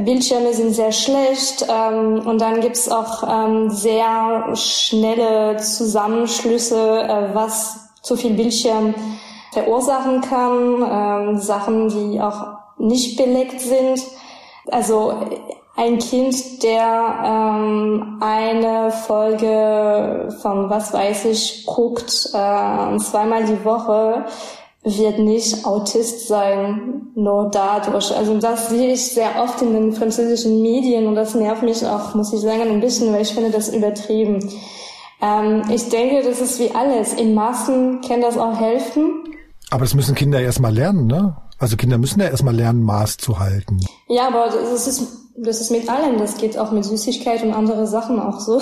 Bildschirme 0.00 0.54
sind 0.54 0.74
sehr 0.74 0.92
schlecht 0.92 1.66
ähm, 1.68 2.22
und 2.26 2.40
dann 2.40 2.60
gibt's 2.60 2.88
auch 2.88 3.24
ähm, 3.28 3.70
sehr 3.70 4.54
schnelle 4.54 5.58
Zusammenschlüsse, 5.58 7.02
äh, 7.02 7.34
was 7.34 7.81
zu 8.02 8.16
viel 8.16 8.34
Bildschirm 8.34 8.94
verursachen 9.52 10.20
kann, 10.20 10.82
ähm, 10.90 11.38
Sachen, 11.38 11.88
die 11.88 12.20
auch 12.20 12.58
nicht 12.78 13.16
belegt 13.16 13.60
sind. 13.60 14.02
Also 14.70 15.14
ein 15.76 15.98
Kind, 15.98 16.62
der 16.62 17.22
ähm, 17.24 18.18
eine 18.20 18.90
Folge 18.90 20.28
von 20.40 20.68
was 20.68 20.92
weiß 20.92 21.26
ich 21.26 21.64
guckt, 21.66 22.30
äh, 22.32 22.96
zweimal 22.98 23.44
die 23.44 23.64
Woche, 23.64 24.26
wird 24.84 25.18
nicht 25.20 25.64
Autist 25.64 26.26
sein, 26.26 27.12
nur 27.14 27.50
dadurch. 27.50 28.14
Also 28.16 28.38
das 28.38 28.68
sehe 28.68 28.92
ich 28.92 29.12
sehr 29.12 29.40
oft 29.40 29.62
in 29.62 29.74
den 29.74 29.92
französischen 29.92 30.60
Medien 30.60 31.06
und 31.06 31.14
das 31.14 31.34
nervt 31.34 31.62
mich 31.62 31.86
auch, 31.86 32.14
muss 32.14 32.32
ich 32.32 32.40
sagen, 32.40 32.62
ein 32.62 32.80
bisschen, 32.80 33.12
weil 33.12 33.22
ich 33.22 33.32
finde 33.32 33.50
das 33.50 33.68
übertrieben. 33.68 34.40
Ähm, 35.22 35.62
ich 35.70 35.88
denke, 35.88 36.22
das 36.28 36.40
ist 36.40 36.58
wie 36.58 36.74
alles. 36.74 37.14
In 37.14 37.34
Maßen 37.34 38.00
kann 38.06 38.20
das 38.20 38.36
auch 38.36 38.58
helfen. 38.58 39.24
Aber 39.70 39.82
das 39.84 39.94
müssen 39.94 40.14
Kinder 40.14 40.40
erstmal 40.40 40.74
lernen, 40.74 41.06
ne? 41.06 41.36
Also 41.58 41.76
Kinder 41.76 41.96
müssen 41.96 42.20
ja 42.20 42.26
erstmal 42.26 42.56
lernen, 42.56 42.82
Maß 42.82 43.18
zu 43.18 43.38
halten. 43.38 43.78
Ja, 44.08 44.26
aber 44.26 44.46
das 44.46 44.86
ist, 44.88 45.06
das 45.36 45.60
ist 45.60 45.70
mit 45.70 45.88
allem. 45.88 46.18
Das 46.18 46.36
geht 46.36 46.58
auch 46.58 46.72
mit 46.72 46.84
Süßigkeit 46.84 47.42
und 47.44 47.54
andere 47.54 47.86
Sachen 47.86 48.18
auch 48.18 48.40
so. 48.40 48.60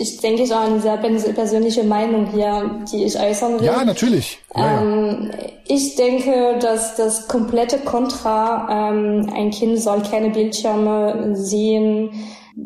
Ich 0.00 0.18
denke, 0.20 0.44
ich 0.44 0.52
habe 0.52 0.66
eine 0.68 0.80
sehr 1.18 1.32
persönliche 1.32 1.82
Meinung 1.82 2.26
hier, 2.26 2.84
die 2.90 3.04
ich 3.04 3.18
äußern 3.18 3.58
will. 3.58 3.66
Ja, 3.66 3.84
natürlich. 3.84 4.38
Ja, 4.54 4.80
ähm, 4.80 5.30
ja. 5.32 5.38
Ich 5.66 5.96
denke, 5.96 6.58
dass 6.60 6.96
das 6.96 7.28
komplette 7.28 7.78
Kontra, 7.78 8.90
ähm, 8.90 9.28
ein 9.34 9.50
Kind 9.50 9.80
soll 9.80 10.02
keine 10.02 10.30
Bildschirme 10.30 11.34
sehen, 11.34 12.10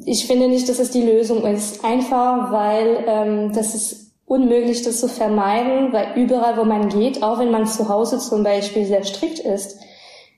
ich 0.04 0.26
finde 0.26 0.48
nicht, 0.48 0.68
dass 0.68 0.78
es 0.78 0.90
die 0.90 1.02
Lösung 1.02 1.44
ist. 1.44 1.84
Einfach, 1.84 2.50
weil 2.52 3.04
ähm, 3.06 3.52
das 3.52 3.74
ist 3.74 4.12
unmöglich, 4.26 4.82
das 4.82 5.00
zu 5.00 5.08
vermeiden, 5.08 5.92
weil 5.92 6.12
überall, 6.16 6.56
wo 6.56 6.64
man 6.64 6.88
geht, 6.88 7.22
auch 7.22 7.38
wenn 7.38 7.50
man 7.50 7.66
zu 7.66 7.88
Hause 7.88 8.18
zum 8.18 8.42
Beispiel 8.42 8.86
sehr 8.86 9.04
strikt 9.04 9.40
ist, 9.40 9.78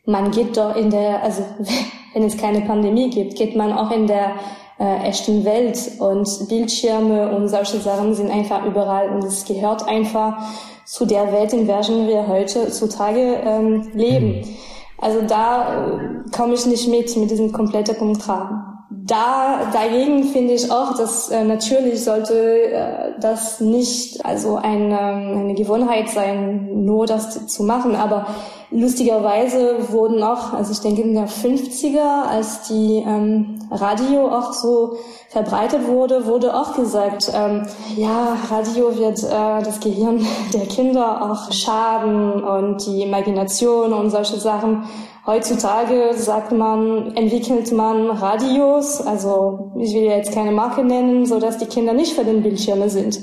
man 0.07 0.31
geht 0.31 0.57
doch 0.57 0.75
in 0.77 0.91
der, 0.91 1.23
also 1.23 1.43
wenn 2.15 2.25
es 2.25 2.37
keine 2.37 2.63
Pandemie 2.63 3.11
gibt, 3.11 3.37
geht 3.37 3.57
man 3.57 3.73
auch 3.73 3.91
in 3.91 4.07
der 4.07 4.33
äh, 4.81 5.09
echten 5.09 5.45
Welt 5.45 5.79
und 6.01 6.29
Bildschirme 6.49 7.35
und 7.35 7.49
solche 7.49 7.79
Sachen 7.79 8.15
sind 8.15 8.31
einfach 8.31 8.65
überall 8.65 9.11
und 9.11 9.23
es 9.25 9.45
gehört 9.45 9.87
einfach 9.87 10.39
zu 10.85 11.07
der 11.07 11.33
Welt, 11.33 11.53
in 11.53 11.67
der 11.67 11.81
wir 11.83 12.27
heute 12.27 12.71
zutage 12.71 13.41
ähm, 13.45 13.91
leben. 13.95 14.41
Mhm. 14.41 14.57
Also 14.99 15.23
da 15.23 15.87
äh, 15.87 16.31
komme 16.37 16.55
ich 16.55 16.67
nicht 16.67 16.89
mit, 16.89 17.17
mit 17.17 17.31
diesem 17.31 17.53
kompletten 17.53 17.97
Kontra 17.97 18.74
da 19.07 19.71
dagegen 19.73 20.25
finde 20.25 20.55
ich 20.55 20.71
auch, 20.71 20.97
dass 20.97 21.29
äh, 21.29 21.45
natürlich 21.45 22.03
sollte 22.03 22.35
äh, 22.35 23.13
das 23.21 23.61
nicht 23.61 24.25
also 24.25 24.57
eine, 24.57 24.99
eine 24.99 25.55
Gewohnheit 25.55 26.09
sein, 26.09 26.85
nur 26.85 27.07
das 27.07 27.47
zu 27.47 27.65
machen. 27.65 27.97
Aber 27.97 28.27
lustigerweise 28.75 29.93
wurden 29.93 30.23
auch, 30.23 30.53
also 30.53 30.73
ich 30.73 30.81
denke 30.81 31.03
in 31.03 31.15
der 31.15 31.29
50er, 31.29 32.29
als 32.29 32.69
die 32.69 33.03
ähm, 33.07 33.59
Radio 33.71 34.29
auch 34.29 34.53
so 34.53 34.97
verbreitet 35.29 35.87
wurde, 35.87 36.27
wurde 36.27 36.55
auch 36.55 36.75
gesagt, 36.75 37.31
ähm, 37.33 37.67
ja, 37.97 38.37
Radio 38.51 38.97
wird 38.99 39.23
äh, 39.23 39.63
das 39.63 39.81
Gehirn 39.81 40.27
der 40.53 40.67
Kinder 40.67 41.23
auch 41.23 41.53
schaden 41.53 42.43
und 42.43 42.85
die 42.87 43.03
Imagination 43.03 43.93
und 43.93 44.11
solche 44.11 44.39
Sachen. 44.39 44.85
Heutzutage 45.27 46.11
sagt 46.15 46.53
man, 46.53 47.17
entwickelt 47.17 47.73
man 47.73 48.11
Radios, 48.11 49.01
also 49.01 49.73
ich 49.79 49.95
will 49.95 50.03
jetzt 50.03 50.35
keine 50.35 50.53
Marke 50.53 50.85
nennen, 50.85 51.25
so 51.25 51.41
dass 51.41 51.57
die 51.57 51.67
Kinder 51.67 51.95
nicht 51.95 52.13
für 52.13 52.25
den 52.25 52.43
Bildschirme 52.43 52.91
sind. 52.91 53.21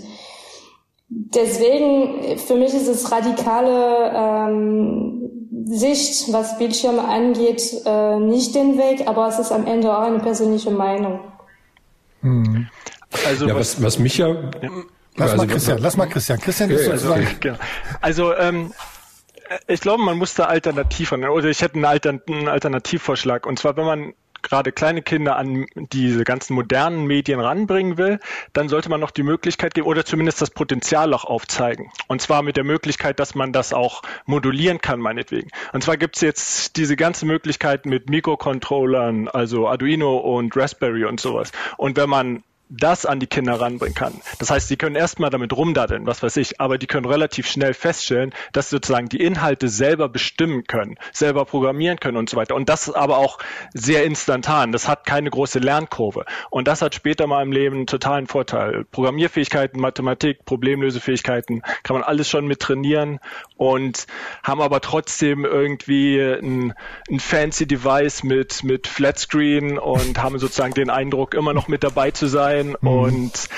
Deswegen, 1.09 2.37
für 2.37 2.55
mich 2.55 2.73
ist 2.73 2.87
es 2.87 3.11
radikale 3.11 4.11
ähm, 4.15 5.20
Sicht, 5.73 6.31
was 6.33 6.57
Bildschirme 6.57 7.03
angeht, 7.03 7.61
äh, 7.85 8.19
nicht 8.19 8.55
den 8.55 8.77
Weg, 8.77 9.07
aber 9.07 9.27
es 9.27 9.39
ist 9.39 9.51
am 9.51 9.65
Ende 9.65 9.95
auch 9.95 10.03
eine 10.03 10.19
persönliche 10.19 10.71
Meinung. 10.71 11.21
Hm. 12.21 12.67
Also 13.25 13.47
ja, 13.47 13.55
was, 13.55 13.81
was 13.81 13.99
mich 13.99 14.17
ja, 14.17 14.27
ja. 14.27 14.69
Lass 15.15 15.31
also, 15.31 15.37
mal 15.37 15.47
Christian, 15.47 15.77
lass 15.79 15.97
mal 15.97 16.07
Christian. 16.07 16.39
Christian 16.39 16.69
ist 16.71 16.85
ja, 16.85 16.97
sozusagen. 16.97 17.23
Okay, 17.23 17.35
genau. 17.39 17.57
Also 17.99 18.35
ähm, 18.35 18.73
ich 19.67 19.81
glaube, 19.81 20.01
man 20.03 20.17
muss 20.17 20.33
da 20.35 20.45
alternativ 20.45 21.11
oder 21.11 21.45
ich 21.45 21.61
hätte 21.61 21.75
einen, 21.75 21.85
Altern 21.85 22.21
einen 22.27 22.47
Alternativvorschlag. 22.47 23.45
Und 23.45 23.59
zwar, 23.59 23.75
wenn 23.75 23.85
man 23.85 24.13
gerade 24.41 24.71
kleine 24.71 25.01
Kinder 25.01 25.35
an 25.35 25.65
diese 25.75 26.23
ganzen 26.23 26.53
modernen 26.53 27.05
Medien 27.05 27.39
ranbringen 27.39 27.97
will, 27.97 28.19
dann 28.53 28.69
sollte 28.69 28.89
man 28.89 28.99
noch 28.99 29.11
die 29.11 29.23
Möglichkeit 29.23 29.73
geben 29.73 29.87
oder 29.87 30.05
zumindest 30.05 30.41
das 30.41 30.49
Potenzial 30.49 31.13
auch 31.13 31.25
aufzeigen. 31.25 31.91
Und 32.07 32.21
zwar 32.21 32.41
mit 32.41 32.57
der 32.57 32.63
Möglichkeit, 32.63 33.19
dass 33.19 33.35
man 33.35 33.53
das 33.53 33.73
auch 33.73 34.01
modulieren 34.25 34.79
kann, 34.79 34.99
meinetwegen. 34.99 35.49
Und 35.73 35.83
zwar 35.83 35.97
gibt 35.97 36.15
es 36.15 36.21
jetzt 36.21 36.77
diese 36.77 36.95
ganzen 36.95 37.27
Möglichkeiten 37.27 37.89
mit 37.89 38.09
Mikrocontrollern, 38.09 39.27
also 39.27 39.67
Arduino 39.67 40.17
und 40.17 40.55
Raspberry 40.55 41.05
und 41.05 41.19
sowas. 41.19 41.51
Und 41.77 41.97
wenn 41.97 42.09
man 42.09 42.43
das 42.71 43.05
an 43.05 43.19
die 43.19 43.27
Kinder 43.27 43.59
ranbringen 43.59 43.93
kann. 43.93 44.13
Das 44.39 44.49
heißt, 44.49 44.69
sie 44.69 44.77
können 44.77 44.95
erstmal 44.95 45.29
damit 45.29 45.55
rumdaddeln, 45.55 46.07
was 46.07 46.23
weiß 46.23 46.37
ich, 46.37 46.61
aber 46.61 46.77
die 46.77 46.87
können 46.87 47.05
relativ 47.05 47.47
schnell 47.47 47.73
feststellen, 47.73 48.33
dass 48.53 48.69
sie 48.69 48.77
sozusagen 48.77 49.09
die 49.09 49.21
Inhalte 49.21 49.67
selber 49.67 50.07
bestimmen 50.07 50.63
können, 50.63 50.95
selber 51.11 51.45
programmieren 51.45 51.99
können 51.99 52.17
und 52.17 52.29
so 52.29 52.37
weiter. 52.37 52.55
Und 52.55 52.69
das 52.69 52.89
aber 52.89 53.17
auch 53.17 53.39
sehr 53.73 54.05
instantan. 54.05 54.71
Das 54.71 54.87
hat 54.87 55.05
keine 55.05 55.29
große 55.29 55.59
Lernkurve. 55.59 56.25
Und 56.49 56.67
das 56.67 56.81
hat 56.81 56.95
später 56.95 57.27
mal 57.27 57.43
im 57.43 57.51
Leben 57.51 57.75
einen 57.75 57.87
totalen 57.87 58.27
Vorteil. 58.27 58.85
Programmierfähigkeiten, 58.91 59.79
Mathematik, 59.79 60.45
Problemlösefähigkeiten 60.45 61.63
kann 61.83 61.95
man 61.95 62.03
alles 62.03 62.29
schon 62.29 62.47
mit 62.47 62.61
trainieren 62.61 63.19
und 63.57 64.07
haben 64.43 64.61
aber 64.61 64.79
trotzdem 64.79 65.43
irgendwie 65.43 66.19
ein, 66.19 66.73
ein 67.09 67.19
fancy 67.19 67.67
Device 67.67 68.23
mit, 68.23 68.63
mit 68.63 68.87
Flatscreen 68.87 69.77
und 69.77 70.21
haben 70.23 70.39
sozusagen 70.39 70.73
den 70.73 70.89
Eindruck, 70.89 71.33
immer 71.33 71.53
noch 71.53 71.67
mit 71.67 71.83
dabei 71.83 72.11
zu 72.11 72.27
sein 72.27 72.60
mhm. 72.69 72.87
und 72.87 73.49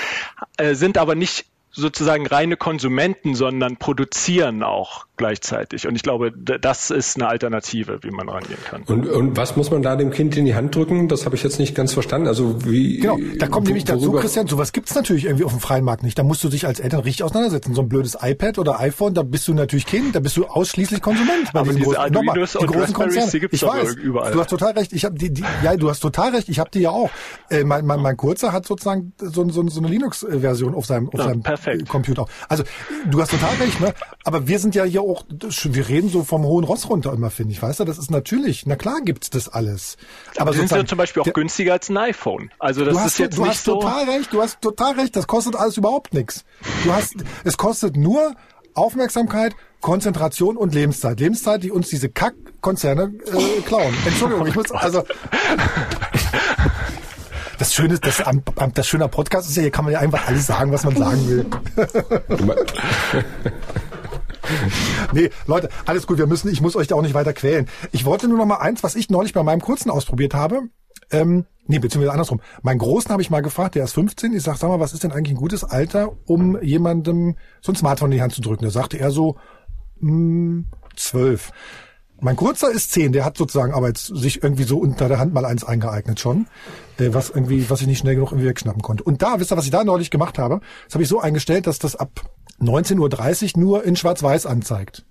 äh, 0.56 0.74
sind 0.74 0.98
aber 0.98 1.14
nicht 1.14 1.46
sozusagen 1.70 2.26
reine 2.26 2.56
Konsumenten, 2.56 3.34
sondern 3.34 3.76
produzieren 3.76 4.62
auch 4.62 5.06
gleichzeitig. 5.16 5.86
Und 5.86 5.94
ich 5.94 6.02
glaube, 6.02 6.32
das 6.32 6.90
ist 6.90 7.16
eine 7.16 7.28
Alternative, 7.28 8.02
wie 8.02 8.10
man 8.10 8.28
rangehen 8.28 8.58
kann. 8.64 8.82
Und, 8.84 9.06
und 9.08 9.36
was 9.36 9.56
muss 9.56 9.70
man 9.70 9.82
da 9.82 9.96
dem 9.96 10.10
Kind 10.10 10.36
in 10.36 10.44
die 10.44 10.54
Hand 10.54 10.74
drücken? 10.74 11.08
Das 11.08 11.24
habe 11.24 11.36
ich 11.36 11.42
jetzt 11.42 11.58
nicht 11.58 11.74
ganz 11.74 11.92
verstanden. 11.92 12.26
Also 12.26 12.64
wie? 12.64 12.98
Genau, 12.98 13.18
da 13.38 13.46
kommt 13.46 13.66
wo, 13.66 13.68
nämlich 13.68 13.84
dazu, 13.84 14.12
Christian, 14.12 14.46
sowas 14.46 14.72
gibt's 14.72 14.94
natürlich 14.94 15.26
irgendwie 15.26 15.44
auf 15.44 15.52
dem 15.52 15.60
freien 15.60 15.84
Markt 15.84 16.02
nicht. 16.02 16.18
Da 16.18 16.24
musst 16.24 16.42
du 16.42 16.48
dich 16.48 16.66
als 16.66 16.80
Eltern 16.80 17.00
richtig 17.00 17.22
auseinandersetzen. 17.22 17.74
So 17.74 17.82
ein 17.82 17.88
blödes 17.88 18.16
iPad 18.20 18.58
oder 18.58 18.80
iPhone, 18.80 19.14
da 19.14 19.22
bist 19.22 19.46
du 19.46 19.54
natürlich 19.54 19.86
Kind, 19.86 20.16
da 20.16 20.20
bist 20.20 20.36
du 20.36 20.46
ausschließlich 20.46 21.00
Konsument. 21.00 21.52
Bei 21.52 21.60
Aber 21.60 21.72
diese 21.72 21.84
großen, 21.84 22.00
Arduinos 22.00 22.52
die 22.60 22.66
großen 22.66 22.94
Konzerne. 22.94 23.30
Die 23.30 23.40
gibt's 23.40 23.56
ich 23.56 23.62
weiß, 23.62 23.94
überall. 23.94 24.32
Du 24.32 24.40
hast 24.40 24.50
total 24.50 24.72
recht. 24.72 24.92
Ich 24.92 25.04
habe 25.04 25.16
die, 25.16 25.32
die, 25.32 25.44
ja, 25.62 25.76
du 25.76 25.90
hast 25.90 26.00
total 26.00 26.30
recht. 26.34 26.48
Ich 26.48 26.58
habe 26.58 26.70
die 26.70 26.80
ja 26.80 26.90
auch. 26.90 27.10
Äh, 27.50 27.62
mein, 27.64 27.86
mein, 27.86 28.00
mein 28.00 28.16
Kurzer 28.16 28.52
hat 28.52 28.66
sozusagen 28.66 29.12
so, 29.18 29.48
so, 29.48 29.68
so 29.68 29.80
eine 29.80 29.88
Linux-Version 29.88 30.74
auf 30.74 30.86
seinem, 30.86 31.08
auf 31.08 31.18
ja, 31.18 31.24
seinem 31.24 31.42
perfekt. 31.42 31.88
Computer. 31.88 32.26
Also 32.48 32.64
du 33.10 33.20
hast 33.20 33.30
total 33.30 33.54
recht, 33.56 33.80
ne? 33.80 33.94
Aber 34.24 34.48
wir 34.48 34.58
sind 34.58 34.74
ja 34.74 34.84
hier 34.84 35.03
auch, 35.10 35.24
wir 35.28 35.88
reden 35.88 36.08
so 36.08 36.24
vom 36.24 36.44
hohen 36.44 36.64
Ross 36.64 36.88
runter 36.88 37.12
immer, 37.12 37.30
finde 37.30 37.52
ich. 37.52 37.62
Weißt 37.62 37.80
du, 37.80 37.84
das 37.84 37.98
ist 37.98 38.10
natürlich, 38.10 38.66
na 38.66 38.76
klar 38.76 39.00
gibt's 39.02 39.30
das 39.30 39.48
alles. 39.48 39.96
Aber, 40.36 40.50
Aber 40.50 40.52
sind 40.52 40.70
ja 40.70 40.84
zum 40.84 40.98
Beispiel 40.98 41.20
auch 41.20 41.24
der, 41.24 41.32
günstiger 41.32 41.72
als 41.74 41.88
ein 41.88 41.96
iPhone. 41.96 42.50
Also 42.58 42.84
das 42.84 42.94
du 42.94 43.00
hast, 43.00 43.06
ist 43.06 43.18
jetzt 43.18 43.38
du 43.38 43.42
nicht 43.42 43.50
hast 43.50 43.64
so 43.64 43.80
total 43.80 44.04
recht, 44.04 44.32
du 44.32 44.42
hast 44.42 44.60
total 44.60 44.94
recht, 44.94 45.16
das 45.16 45.26
kostet 45.26 45.56
alles 45.56 45.76
überhaupt 45.76 46.14
nichts. 46.14 46.44
Du 46.84 46.92
hast, 46.92 47.14
es 47.44 47.56
kostet 47.56 47.96
nur 47.96 48.34
Aufmerksamkeit, 48.74 49.54
Konzentration 49.80 50.56
und 50.56 50.74
Lebenszeit. 50.74 51.20
Lebenszeit, 51.20 51.62
die 51.62 51.70
uns 51.70 51.88
diese 51.90 52.08
Kack-Konzerne 52.08 53.12
äh, 53.26 53.60
klauen. 53.62 53.94
Entschuldigung, 54.06 54.46
ich 54.46 54.54
muss, 54.54 54.70
also... 54.72 55.04
Das 57.58 57.72
Schöne, 57.72 57.98
das, 58.00 58.22
das 58.74 58.86
schöne 58.86 59.08
Podcast 59.08 59.48
ist 59.48 59.56
ja, 59.56 59.62
hier 59.62 59.70
kann 59.70 59.84
man 59.84 59.92
ja 59.94 60.00
einfach 60.00 60.26
alles 60.26 60.46
sagen, 60.46 60.72
was 60.72 60.84
man 60.84 60.96
sagen 60.96 61.28
will. 61.28 61.46
nee, 65.12 65.30
Leute, 65.46 65.68
alles 65.86 66.06
gut, 66.06 66.18
wir 66.18 66.26
müssen, 66.26 66.50
ich 66.50 66.60
muss 66.60 66.76
euch 66.76 66.86
da 66.86 66.94
auch 66.94 67.02
nicht 67.02 67.14
weiter 67.14 67.32
quälen. 67.32 67.66
Ich 67.92 68.04
wollte 68.04 68.28
nur 68.28 68.38
noch 68.38 68.46
mal 68.46 68.56
eins, 68.56 68.82
was 68.82 68.94
ich 68.94 69.10
neulich 69.10 69.32
bei 69.32 69.42
meinem 69.42 69.60
Kurzen 69.60 69.90
ausprobiert 69.90 70.34
habe. 70.34 70.62
Ähm, 71.10 71.44
nee, 71.66 71.78
beziehungsweise 71.78 72.12
andersrum. 72.12 72.40
Meinen 72.62 72.78
Großen 72.78 73.10
habe 73.10 73.22
ich 73.22 73.30
mal 73.30 73.42
gefragt, 73.42 73.74
der 73.74 73.84
ist 73.84 73.92
15. 73.92 74.32
Ich 74.32 74.42
sag, 74.42 74.56
sag 74.56 74.68
mal, 74.68 74.80
was 74.80 74.92
ist 74.92 75.04
denn 75.04 75.12
eigentlich 75.12 75.34
ein 75.34 75.40
gutes 75.40 75.64
Alter, 75.64 76.12
um 76.26 76.60
jemandem 76.62 77.36
so 77.60 77.72
ein 77.72 77.76
Smartphone 77.76 78.12
in 78.12 78.18
die 78.18 78.22
Hand 78.22 78.34
zu 78.34 78.40
drücken? 78.40 78.64
Da 78.64 78.70
sagte 78.70 78.98
er 78.98 79.10
so, 79.10 79.36
mh, 80.00 80.10
hm, 80.10 80.66
12. 80.96 81.50
Mein 82.20 82.36
Kurzer 82.36 82.70
ist 82.70 82.92
10, 82.92 83.12
der 83.12 83.24
hat 83.24 83.36
sozusagen 83.36 83.74
aber 83.74 83.88
jetzt 83.88 84.06
sich 84.06 84.42
irgendwie 84.42 84.62
so 84.62 84.78
unter 84.78 85.08
der 85.08 85.18
Hand 85.18 85.34
mal 85.34 85.44
eins 85.44 85.64
eingeeignet 85.64 86.20
schon, 86.20 86.46
äh, 86.98 87.12
was 87.12 87.28
irgendwie, 87.28 87.68
was 87.68 87.80
ich 87.80 87.86
nicht 87.86 87.98
schnell 87.98 88.14
genug 88.14 88.30
irgendwie 88.30 88.48
wegschnappen 88.48 88.82
konnte. 88.82 89.04
Und 89.04 89.20
da, 89.20 89.40
wisst 89.40 89.52
ihr, 89.52 89.56
was 89.56 89.64
ich 89.64 89.70
da 89.70 89.84
neulich 89.84 90.10
gemacht 90.10 90.38
habe? 90.38 90.60
Das 90.86 90.94
habe 90.94 91.02
ich 91.02 91.08
so 91.08 91.20
eingestellt, 91.20 91.66
dass 91.66 91.78
das 91.78 91.96
ab 91.96 92.10
19.30 92.60 93.56
Uhr 93.56 93.60
nur 93.60 93.84
in 93.84 93.96
Schwarz-Weiß 93.96 94.46
anzeigt. 94.46 95.04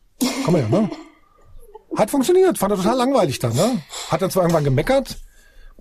Komm 0.45 0.53
mal 0.53 0.61
her, 0.61 0.69
ne? 0.69 0.89
Hat 1.97 2.09
funktioniert, 2.09 2.57
fand 2.57 2.71
er 2.73 2.77
total 2.77 2.97
langweilig 2.97 3.37
dann, 3.39 3.55
ne? 3.55 3.81
Hat 4.09 4.21
er 4.21 4.29
zwar 4.29 4.43
irgendwann 4.43 4.63
gemeckert, 4.63 5.17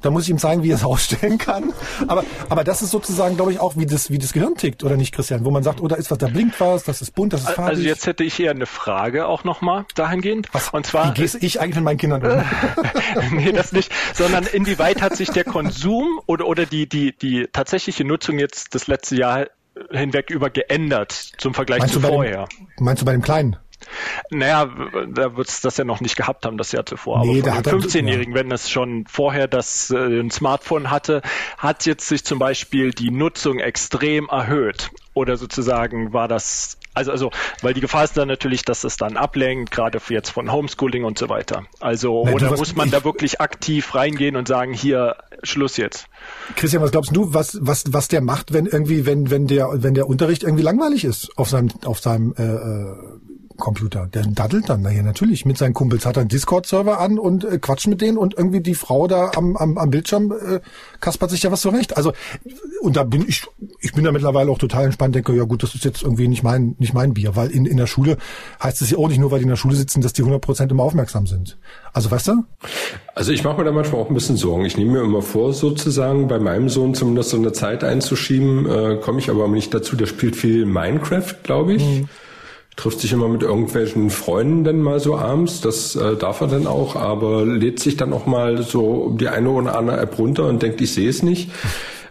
da 0.02 0.10
muss 0.10 0.24
ich 0.24 0.30
ihm 0.30 0.39
zeigen, 0.39 0.62
wie 0.62 0.70
er 0.70 0.76
es 0.76 0.84
ausstellen 0.84 1.39
kann. 1.39 1.72
Aber, 2.06 2.24
aber 2.48 2.64
das 2.64 2.82
ist 2.82 2.90
sozusagen, 2.90 3.36
glaube 3.36 3.52
ich, 3.52 3.60
auch, 3.60 3.76
wie 3.76 3.86
das, 3.86 4.10
wie 4.10 4.18
das 4.18 4.32
Gehirn 4.32 4.56
tickt, 4.56 4.84
oder 4.84 4.97
nicht, 4.97 5.14
Christian? 5.14 5.44
Wo 5.44 5.51
man 5.51 5.62
sagt, 5.62 5.80
oh, 5.80 5.89
da 5.89 5.97
ist 5.97 6.10
was, 6.10 6.18
da 6.18 6.26
blinkt 6.26 6.60
was, 6.60 6.84
das 6.84 7.01
ist 7.01 7.14
bunt, 7.14 7.32
das 7.32 7.43
ist 7.43 7.51
farbig. 7.51 7.70
Also 7.70 7.82
jetzt 7.82 8.06
hätte 8.06 8.24
ich 8.24 8.39
eher 8.39 8.51
eine 8.51 8.66
Frage 8.66 9.26
auch 9.26 9.44
nochmal 9.44 9.86
dahingehend. 9.94 10.48
Was? 10.52 10.70
Und 10.70 10.86
zwar. 10.86 11.16
Wie 11.16 11.26
gehe 11.26 11.39
ich 11.40 11.60
eigentlich 11.60 11.76
mit 11.76 11.84
meinen 11.84 11.98
Kindern 11.98 12.22
um? 12.22 12.44
nee, 13.36 13.52
das 13.52 13.72
nicht. 13.72 13.93
Sondern 14.14 14.44
inwieweit 14.44 15.01
hat 15.01 15.16
sich 15.16 15.30
der 15.30 15.44
Konsum 15.44 16.20
oder, 16.26 16.47
oder 16.47 16.66
die, 16.66 16.89
die, 16.89 17.16
die 17.16 17.48
tatsächliche 17.52 18.05
Nutzung 18.05 18.39
jetzt 18.39 18.74
das 18.74 18.89
letzte 18.89 19.16
Jahr 19.16 19.47
hinweg 19.93 20.31
über 20.31 20.51
geändert 20.51 21.12
zum 21.39 21.55
Vergleich 21.55 21.81
meinst 21.81 21.94
zu 21.94 22.01
vorher. 22.01 22.47
Dem, 22.47 22.85
meinst 22.85 23.02
du 23.02 23.06
bei 23.06 23.12
dem 23.12 23.23
Kleinen? 23.23 23.56
Naja, 24.31 24.70
da 25.09 25.36
wird 25.36 25.48
es 25.48 25.60
das 25.60 25.77
ja 25.77 25.85
noch 25.85 26.01
nicht 26.01 26.16
gehabt 26.16 26.47
haben, 26.47 26.56
das 26.56 26.73
Jahr 26.73 26.86
zuvor. 26.86 27.24
Nee, 27.24 27.43
Aber 27.43 27.69
von 27.69 27.81
dem 27.81 27.81
15-Jährigen, 27.81 28.35
wenn 28.35 28.51
es 28.51 28.70
schon 28.70 29.06
vorher 29.06 29.48
das 29.48 29.90
äh, 29.90 29.97
ein 29.97 30.31
Smartphone 30.31 30.90
hatte, 30.90 31.23
hat 31.59 31.86
jetzt 31.86 32.06
sich 32.09 32.24
zum 32.24 32.39
Beispiel 32.39 32.93
die 32.93 33.10
Nutzung 33.10 33.59
extrem 33.59 34.28
erhöht. 34.28 34.90
Oder 35.14 35.36
sozusagen 35.36 36.12
war 36.12 36.28
das 36.28 36.78
also, 36.94 37.10
also, 37.10 37.31
weil 37.62 37.74
die 37.74 37.81
Gefahr 37.81 38.05
ist 38.05 38.16
dann 38.16 38.28
natürlich, 38.28 38.64
dass 38.64 38.85
es 38.85 38.97
dann 38.97 39.16
ablenkt, 39.16 39.70
gerade 39.70 39.98
jetzt 40.09 40.31
von 40.31 40.52
Homeschooling 40.52 41.05
und 41.05 41.19
so 41.19 41.28
weiter. 41.28 41.64
Also, 41.81 42.24
Nein, 42.24 42.35
oder 42.35 42.56
muss 42.56 42.74
man 42.74 42.86
ich, 42.86 42.93
da 42.93 43.05
wirklich 43.05 43.40
aktiv 43.40 43.94
reingehen 43.94 44.36
und 44.36 44.47
sagen, 44.48 44.74
hier, 44.74 45.16
Schluss 45.43 45.77
jetzt? 45.77 46.06
Christian, 46.56 46.82
was 46.82 46.90
glaubst 46.93 47.14
du, 47.16 47.32
was, 47.32 47.59
was, 47.60 47.85
was 47.93 48.09
der 48.09 48.20
macht, 48.20 48.52
wenn 48.52 48.66
irgendwie, 48.66 49.06
wenn, 49.06 49.31
wenn 49.31 49.47
der, 49.47 49.69
wenn 49.73 49.94
der 49.94 50.06
Unterricht 50.06 50.43
irgendwie 50.43 50.62
langweilig 50.62 51.05
ist 51.05 51.31
auf 51.36 51.48
seinem, 51.48 51.70
auf 51.85 52.01
seinem, 52.01 52.35
äh, 52.36 52.43
äh 52.43 52.97
Computer. 53.56 54.06
Der 54.06 54.26
daddelt 54.26 54.68
dann 54.68 54.82
naja, 54.82 55.02
natürlich 55.02 55.44
mit 55.44 55.58
seinen 55.58 55.74
Kumpels, 55.74 56.06
hat 56.06 56.18
einen 56.18 56.28
Discord-Server 56.28 57.00
an 57.00 57.18
und 57.18 57.44
äh, 57.44 57.58
quatscht 57.58 57.86
mit 57.86 58.00
denen 58.00 58.18
und 58.18 58.34
irgendwie 58.36 58.60
die 58.60 58.74
Frau 58.74 59.06
da 59.06 59.32
am, 59.36 59.56
am, 59.56 59.78
am 59.78 59.90
Bildschirm 59.90 60.32
äh, 60.32 60.60
kaspert 61.00 61.30
sich 61.30 61.42
ja 61.42 61.50
was 61.50 61.60
zurecht. 61.60 61.96
Also 61.96 62.12
und 62.82 62.96
da 62.96 63.04
bin 63.04 63.24
ich, 63.28 63.44
ich 63.80 63.92
bin 63.92 64.04
da 64.04 64.12
mittlerweile 64.12 64.50
auch 64.50 64.58
total 64.58 64.84
entspannt, 64.86 65.14
denke, 65.14 65.34
ja 65.34 65.44
gut, 65.44 65.62
das 65.62 65.74
ist 65.74 65.84
jetzt 65.84 66.02
irgendwie 66.02 66.26
nicht 66.26 66.42
mein, 66.42 66.74
nicht 66.78 66.94
mein 66.94 67.14
Bier, 67.14 67.36
weil 67.36 67.50
in, 67.50 67.64
in 67.64 67.76
der 67.76 67.86
Schule 67.86 68.16
heißt 68.62 68.82
es 68.82 68.90
ja 68.90 68.98
auch 68.98 69.08
nicht 69.08 69.18
nur, 69.18 69.30
weil 69.30 69.38
die 69.38 69.44
in 69.44 69.50
der 69.50 69.56
Schule 69.56 69.76
sitzen, 69.76 70.00
dass 70.00 70.12
die 70.12 70.22
100 70.22 70.40
Prozent 70.40 70.72
immer 70.72 70.82
aufmerksam 70.82 71.26
sind. 71.26 71.58
Also 71.92 72.10
weißt 72.10 72.28
du? 72.28 72.44
Also 73.14 73.32
ich 73.32 73.44
mache 73.44 73.58
mir 73.58 73.64
da 73.64 73.72
manchmal 73.72 74.00
auch 74.00 74.08
ein 74.08 74.14
bisschen 74.14 74.36
Sorgen. 74.36 74.64
Ich 74.64 74.76
nehme 74.76 74.92
mir 74.92 75.02
immer 75.02 75.22
vor, 75.22 75.52
sozusagen 75.52 76.26
bei 76.26 76.38
meinem 76.38 76.68
Sohn 76.68 76.94
zumindest 76.94 77.30
so 77.30 77.36
eine 77.36 77.52
Zeit 77.52 77.84
einzuschieben, 77.84 78.66
äh, 78.66 78.96
komme 78.96 79.20
ich 79.20 79.30
aber 79.30 79.46
nicht 79.48 79.72
dazu. 79.72 79.94
Der 79.94 80.06
spielt 80.06 80.34
viel 80.34 80.66
Minecraft, 80.66 81.34
glaube 81.42 81.74
ich. 81.74 81.84
Mhm 81.84 82.08
trifft 82.77 83.01
sich 83.01 83.12
immer 83.12 83.28
mit 83.28 83.43
irgendwelchen 83.43 84.11
Freunden 84.11 84.65
dann 84.65 84.81
mal 84.81 84.99
so 84.99 85.16
abends, 85.16 85.61
das 85.61 85.94
äh, 85.94 86.16
darf 86.16 86.40
er 86.40 86.47
dann 86.47 86.66
auch, 86.66 86.97
aber 86.97 87.44
lädt 87.44 87.81
sich 87.81 87.97
dann 87.97 88.12
auch 88.12 88.27
mal 88.27 88.62
so 88.62 89.11
die 89.19 89.28
eine 89.28 89.51
oder 89.51 89.77
andere 89.77 90.01
App 90.01 90.19
runter 90.19 90.49
und 90.49 90.62
denkt, 90.62 90.81
ich 90.81 90.93
sehe 90.93 91.09
es 91.09 91.23
nicht. 91.23 91.51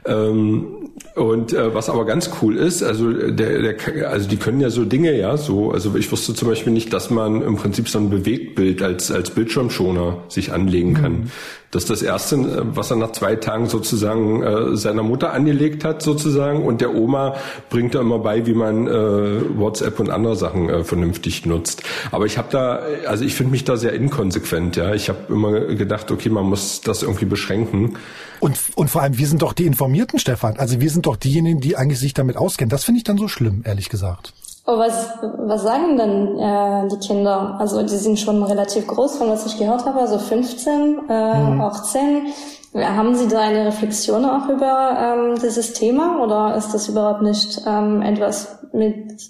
Ähm, 0.05 0.81
und 1.15 1.53
äh, 1.53 1.73
was 1.73 1.89
aber 1.89 2.05
ganz 2.05 2.31
cool 2.41 2.57
ist, 2.57 2.83
also 2.83 3.11
der, 3.11 3.61
der, 3.61 4.09
also 4.09 4.29
die 4.29 4.37
können 4.37 4.61
ja 4.61 4.69
so 4.69 4.85
Dinge, 4.85 5.17
ja, 5.17 5.35
so, 5.35 5.71
also 5.71 5.95
ich 5.95 6.11
wusste 6.11 6.33
zum 6.33 6.47
Beispiel 6.47 6.71
nicht, 6.71 6.93
dass 6.93 7.09
man 7.09 7.41
im 7.41 7.57
Prinzip 7.57 7.89
so 7.89 7.99
ein 7.99 8.09
Bewegtbild 8.09 8.81
als 8.81 9.11
als 9.11 9.31
Bildschirmschoner 9.31 10.23
sich 10.29 10.53
anlegen 10.53 10.93
kann. 10.93 11.11
Mhm. 11.11 11.31
Das 11.71 11.83
ist 11.83 11.89
das 11.89 12.01
erste, 12.01 12.65
was 12.75 12.91
er 12.91 12.97
nach 12.97 13.13
zwei 13.13 13.37
Tagen 13.37 13.69
sozusagen 13.69 14.43
äh, 14.43 14.75
seiner 14.75 15.03
Mutter 15.03 15.31
angelegt 15.31 15.85
hat, 15.85 16.01
sozusagen, 16.01 16.63
und 16.63 16.81
der 16.81 16.93
Oma 16.93 17.35
bringt 17.69 17.95
er 17.95 18.01
immer 18.01 18.19
bei, 18.19 18.45
wie 18.45 18.53
man 18.53 18.87
äh, 18.87 19.57
WhatsApp 19.57 19.99
und 20.01 20.09
andere 20.09 20.35
Sachen 20.35 20.69
äh, 20.69 20.83
vernünftig 20.83 21.45
nutzt. 21.45 21.83
Aber 22.11 22.25
ich 22.25 22.37
habe 22.37 22.49
da, 22.51 22.81
also 23.07 23.23
ich 23.23 23.35
finde 23.35 23.51
mich 23.51 23.63
da 23.63 23.77
sehr 23.77 23.93
inkonsequent, 23.93 24.75
ja. 24.75 24.93
Ich 24.93 25.07
habe 25.07 25.19
immer 25.29 25.61
gedacht, 25.61 26.11
okay, 26.11 26.29
man 26.29 26.45
muss 26.45 26.81
das 26.81 27.03
irgendwie 27.03 27.25
beschränken. 27.25 27.97
Und, 28.41 28.57
und 28.75 28.89
vor 28.89 29.01
allem, 29.01 29.17
wir 29.17 29.27
sind 29.27 29.41
doch 29.41 29.53
die 29.53 29.65
Informierten, 29.65 30.19
Stefan. 30.19 30.57
Also 30.57 30.81
wir 30.81 30.89
sind 30.89 31.05
doch 31.05 31.15
diejenigen, 31.15 31.61
die 31.61 31.77
eigentlich 31.77 31.99
sich 31.99 32.13
damit 32.13 32.35
auskennen. 32.35 32.69
Das 32.69 32.83
finde 32.83 32.97
ich 32.97 33.05
dann 33.05 33.17
so 33.17 33.29
schlimm, 33.29 33.61
ehrlich 33.63 33.87
gesagt. 33.87 34.33
Oh, 34.65 34.77
was, 34.77 35.09
was 35.21 35.63
sagen 35.63 35.97
denn 35.97 36.37
äh, 36.37 36.87
die 36.87 37.07
Kinder? 37.07 37.57
Also 37.59 37.81
die 37.81 37.97
sind 37.97 38.19
schon 38.19 38.43
relativ 38.43 38.85
groß, 38.87 39.17
von 39.17 39.29
was 39.29 39.45
ich 39.45 39.57
gehört 39.57 39.85
habe, 39.85 39.99
also 39.99 40.19
15, 40.19 40.99
äh, 41.09 41.49
mhm. 41.49 41.61
18. 41.61 42.27
Haben 42.75 43.15
Sie 43.15 43.27
da 43.27 43.41
eine 43.41 43.65
Reflexion 43.65 44.23
auch 44.23 44.47
über 44.47 44.97
ähm, 44.97 45.39
dieses 45.41 45.73
Thema 45.73 46.23
oder 46.23 46.55
ist 46.55 46.73
das 46.73 46.87
überhaupt 46.87 47.21
nicht 47.21 47.61
ähm, 47.67 48.01
etwas, 48.01 48.59
mit 48.71 49.29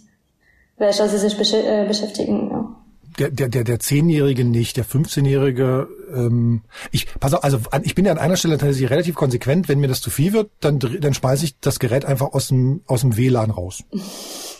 welcher 0.78 1.08
Sie 1.08 1.18
sich 1.18 1.38
besch 1.38 1.54
äh, 1.54 1.86
beschäftigen? 1.88 2.50
Ja? 2.52 2.82
der, 3.20 3.30
der, 3.30 3.50
der, 3.50 3.64
der 3.64 3.80
Zehnjährige 3.80 4.46
nicht, 4.46 4.78
der 4.78 4.86
15-Jährige, 4.86 5.88
ähm, 6.14 6.62
ich, 6.92 7.08
pass 7.20 7.34
auf, 7.34 7.44
also 7.44 7.60
ich 7.84 7.96
bin 7.96 8.06
ja 8.06 8.12
an 8.12 8.18
einer 8.18 8.38
Stelle 8.38 8.58
tatsächlich 8.58 8.90
relativ 8.90 9.16
konsequent, 9.16 9.68
wenn 9.68 9.80
mir 9.80 9.88
das 9.88 10.02
zu 10.02 10.10
viel 10.10 10.34
wird, 10.34 10.50
dann, 10.60 10.80
dann 10.80 11.14
schmeiße 11.14 11.46
ich 11.46 11.60
das 11.60 11.80
Gerät 11.80 12.06
einfach 12.06 12.34
aus 12.34 12.48
dem, 12.48 12.82
aus 12.88 13.02
dem 13.02 13.18
WLAN 13.18 13.52
raus. 13.52 13.84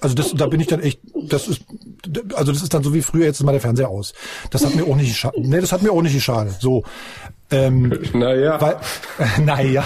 Also 0.00 0.14
das, 0.14 0.32
da 0.34 0.46
bin 0.46 0.60
ich 0.60 0.66
dann 0.66 0.80
echt, 0.80 1.00
das 1.28 1.48
ist, 1.48 1.62
also 2.34 2.52
das 2.52 2.62
ist 2.62 2.74
dann 2.74 2.82
so 2.82 2.94
wie 2.94 3.02
früher, 3.02 3.26
jetzt 3.26 3.40
ist 3.40 3.44
mal 3.44 3.52
der 3.52 3.60
Fernseher 3.60 3.88
aus. 3.88 4.12
Das 4.50 4.64
hat 4.64 4.74
mir 4.74 4.84
auch 4.84 4.96
nicht, 4.96 5.26
nee, 5.36 5.60
das 5.60 5.72
hat 5.72 5.82
mir 5.82 5.92
auch 5.92 6.02
nicht 6.02 6.14
geschadet. 6.14 6.56
So. 6.60 6.84
Ähm, 7.50 7.98
naja. 8.12 8.60
Weil, 8.60 8.76
äh, 9.18 9.40
naja. 9.40 9.84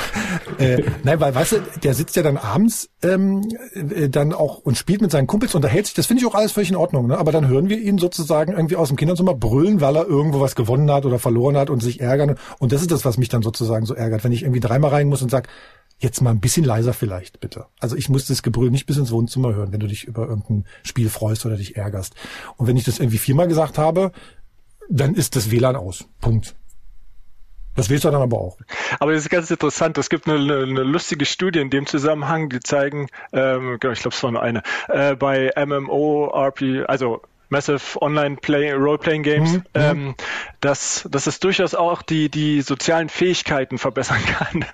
Äh, 0.59 0.83
nein, 1.05 1.21
weil, 1.21 1.35
weißt 1.35 1.53
du, 1.53 1.57
der 1.83 1.95
sitzt 1.95 2.17
ja 2.17 2.23
dann 2.23 2.37
abends 2.37 2.91
ähm, 3.03 3.43
äh, 3.75 4.09
dann 4.09 4.33
auch 4.33 4.59
und 4.59 4.77
spielt 4.77 5.01
mit 5.01 5.11
seinen 5.11 5.27
Kumpels, 5.27 5.55
unterhält 5.55 5.87
sich. 5.87 5.95
Das 5.95 6.07
finde 6.07 6.23
ich 6.23 6.27
auch 6.27 6.35
alles 6.35 6.53
völlig 6.53 6.71
in 6.71 6.77
Ordnung. 6.77 7.07
Ne? 7.07 7.19
Aber 7.19 7.31
dann 7.33 7.49
hören 7.49 7.69
wir 7.69 7.79
ihn 7.79 7.99
sozusagen 7.99 8.53
irgendwie 8.53 8.77
aus 8.77 8.89
dem 8.89 8.97
Kinderzimmer 8.97 9.35
brüllen, 9.35 9.81
weil 9.81 9.97
er 9.97 10.07
irgendwo 10.07 10.41
was 10.41 10.57
gewonnen 10.57 10.91
hat 10.91 11.07
oder 11.07 11.19
verloren 11.19 11.57
hat 11.57 11.71
und 11.71 11.83
sich 11.83 12.01
ärgern. 12.01 12.37
Und 12.59 12.73
das 12.73 12.81
ist 12.81 12.91
das, 12.91 13.05
was 13.05 13.17
mich 13.17 13.29
dann 13.29 13.43
sozusagen 13.43 13.87
so 13.87 13.95
ärgert, 13.95 14.25
wenn 14.25 14.33
ich 14.33 14.43
irgendwie 14.43 14.61
dreimal 14.61 14.91
rein 14.91 15.09
muss 15.09 15.23
und 15.23 15.31
sag, 15.31 15.49
jetzt 15.99 16.21
mal 16.21 16.31
ein 16.31 16.41
bisschen 16.41 16.65
leiser 16.65 16.93
vielleicht, 16.93 17.41
bitte. 17.41 17.67
Also 17.81 17.97
ich 17.97 18.09
muss 18.09 18.27
das 18.27 18.43
Gebrüll 18.43 18.71
nicht 18.71 18.87
bis 18.87 18.97
ins 18.97 19.13
Wohnzimmer 19.13 19.55
hören, 19.55 19.73
wenn 19.73 19.81
du 19.81 19.87
dich 19.87 20.05
über 20.05 20.27
irgendein 20.27 20.65
Spiel 20.83 21.09
freust 21.09 21.47
oder 21.47 21.57
dich 21.57 21.77
ärgerst. 21.77 22.15
Und 22.57 22.67
wenn 22.67 22.77
ich 22.77 22.85
das 22.85 22.99
irgendwie 22.99 23.19
viermal 23.19 23.49
gesagt 23.49 23.79
habe, 23.79 24.13
dann 24.89 25.15
ist 25.15 25.37
das 25.37 25.51
WLAN 25.51 25.77
aus. 25.77 26.07
Punkt. 26.21 26.55
Das 27.75 27.89
willst 27.89 28.05
du 28.05 28.11
dann 28.11 28.21
aber 28.21 28.39
auch. 28.39 28.59
Aber 29.01 29.13
das 29.13 29.23
ist 29.23 29.31
ganz 29.31 29.51
interessant. 29.51 29.97
Es 29.97 30.11
gibt 30.11 30.29
eine, 30.29 30.35
eine 30.35 30.83
lustige 30.83 31.25
Studie 31.25 31.61
in 31.61 31.71
dem 31.71 31.87
Zusammenhang, 31.87 32.51
die 32.51 32.61
zeigen, 32.61 33.09
ähm, 33.33 33.79
genau, 33.81 33.93
ich 33.93 34.01
glaube, 34.01 34.15
es 34.15 34.23
war 34.23 34.31
nur 34.31 34.43
eine, 34.43 34.63
äh, 34.89 35.17
bei 35.17 35.51
MMORP, 35.57 36.87
also 36.87 37.23
Massive 37.53 38.01
Online 38.01 38.37
Play, 38.37 38.73
Role-Playing 38.73 39.23
Games, 39.23 39.53
mhm. 39.53 39.63
ähm, 39.75 40.15
dass, 40.61 41.07
dass 41.11 41.27
es 41.27 41.39
durchaus 41.39 41.75
auch 41.75 42.01
die, 42.01 42.31
die 42.31 42.63
sozialen 42.63 43.11
Fähigkeiten 43.11 43.77
verbessern 43.77 44.19
kann. 44.27 44.65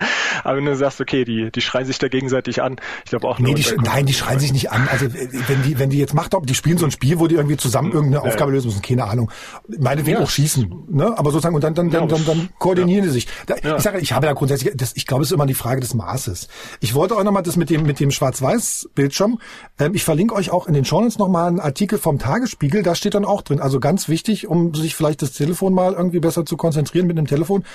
Aber 0.43 0.57
wenn 0.57 0.65
du 0.65 0.75
sagst, 0.75 1.01
okay, 1.01 1.25
die, 1.25 1.51
die 1.51 1.61
schreien 1.61 1.85
sich 1.85 1.99
da 1.99 2.07
gegenseitig 2.07 2.61
an, 2.61 2.77
ich 3.03 3.09
glaube 3.09 3.27
auch 3.27 3.37
nee, 3.37 3.53
die, 3.53 3.65
Nein, 3.83 4.05
die 4.05 4.13
schreien 4.13 4.39
sich 4.39 4.53
nicht 4.53 4.71
an. 4.71 4.87
Also 4.89 5.07
wenn 5.13 5.61
die, 5.63 5.77
wenn 5.77 5.89
die 5.89 5.99
jetzt 5.99 6.13
macht, 6.13 6.33
die 6.43 6.55
spielen 6.55 6.77
so 6.77 6.85
ein 6.85 6.91
Spiel, 6.91 7.19
wo 7.19 7.27
die 7.27 7.35
irgendwie 7.35 7.57
zusammen 7.57 7.91
irgendeine 7.91 8.23
ja. 8.23 8.31
Aufgabe 8.31 8.53
lösen 8.53 8.67
müssen, 8.67 8.81
keine 8.81 9.03
Ahnung. 9.03 9.29
Meinetwegen 9.77 10.17
ja. 10.17 10.23
auch 10.23 10.29
schießen, 10.29 10.85
ne? 10.89 11.17
Aber 11.17 11.31
sozusagen, 11.31 11.55
und 11.55 11.63
dann, 11.63 11.73
dann, 11.73 11.89
dann, 11.89 12.07
dann, 12.07 12.25
dann 12.25 12.49
koordinieren 12.59 13.03
die 13.03 13.11
sich. 13.11 13.27
Da, 13.45 13.55
ich 13.57 13.83
sage, 13.83 13.99
ich 13.99 14.13
habe 14.13 14.25
da 14.25 14.33
grundsätzlich, 14.33 14.73
das, 14.75 14.93
ich 14.95 15.05
glaube, 15.05 15.23
es 15.23 15.31
ist 15.31 15.35
immer 15.35 15.45
die 15.45 15.53
Frage 15.53 15.81
des 15.81 15.93
Maßes. 15.93 16.47
Ich 16.79 16.93
wollte 16.95 17.15
auch 17.15 17.23
nochmal 17.23 17.43
das 17.43 17.57
mit 17.57 17.69
dem, 17.69 17.83
mit 17.83 17.99
dem 17.99 18.11
Schwarz-Weiß-Bildschirm. 18.11 19.39
Ähm, 19.79 19.93
ich 19.95 20.05
verlinke 20.05 20.33
euch 20.33 20.51
auch 20.51 20.67
in 20.67 20.73
den 20.73 20.85
Shownotes 20.85 21.17
nochmal 21.17 21.49
einen 21.49 21.59
Artikel 21.59 21.99
vom 21.99 22.19
Tagesspiegel 22.19 22.68
Spiegel, 22.69 22.83
da 22.83 22.93
steht 22.93 23.15
dann 23.15 23.25
auch 23.25 23.41
drin. 23.41 23.59
Also 23.59 23.79
ganz 23.79 24.09
wichtig, 24.09 24.47
um 24.47 24.75
sich 24.75 24.95
vielleicht 24.95 25.23
das 25.23 25.31
Telefon 25.31 25.73
mal 25.73 25.93
irgendwie 25.93 26.19
besser 26.19 26.45
zu 26.45 26.55
konzentrieren 26.55 27.07
mit 27.07 27.17
dem 27.17 27.25
Telefon, 27.25 27.65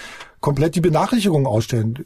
komplett 0.41 0.77
die 0.77 0.81
Benachrichtigungen 0.81 1.49
ausstellen. 1.49 2.05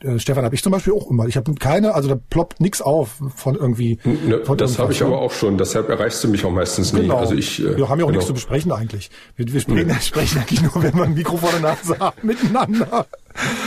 Äh, 0.00 0.18
Stefan, 0.18 0.44
habe 0.44 0.56
ich 0.56 0.62
zum 0.62 0.72
Beispiel 0.72 0.92
auch 0.92 1.08
immer. 1.08 1.26
Ich 1.26 1.36
habe 1.36 1.54
keine, 1.54 1.94
also 1.94 2.08
da 2.08 2.16
ploppt 2.16 2.60
nichts 2.60 2.82
auf 2.82 3.20
von 3.36 3.54
irgendwie. 3.54 4.00
Ne, 4.02 4.40
von 4.44 4.58
das 4.58 4.76
habe 4.80 4.92
ich 4.92 5.04
aber 5.04 5.20
auch 5.20 5.30
schon. 5.30 5.56
Deshalb 5.56 5.88
erreichst 5.88 6.24
du 6.24 6.28
mich 6.28 6.44
auch 6.44 6.50
meistens 6.50 6.92
nie. 6.92 7.02
Genau. 7.02 7.18
Also 7.18 7.34
ich, 7.34 7.60
äh, 7.60 7.76
wir 7.76 7.88
haben 7.88 8.00
ja 8.00 8.04
auch 8.04 8.08
genau. 8.08 8.18
nichts 8.18 8.26
zu 8.26 8.34
besprechen 8.34 8.72
eigentlich. 8.72 9.10
Wir, 9.36 9.52
wir 9.52 9.60
sprechen, 9.60 9.86
nee. 9.86 9.94
sprechen 10.00 10.38
eigentlich 10.38 10.62
nur, 10.62 10.82
wenn 10.82 10.94
wir 10.94 11.04
ein 11.04 11.14
Mikrofon 11.14 11.48
vor 11.48 11.50
der 11.52 11.60
Nase 11.60 11.96
haben, 12.00 12.16
miteinander. 12.22 13.06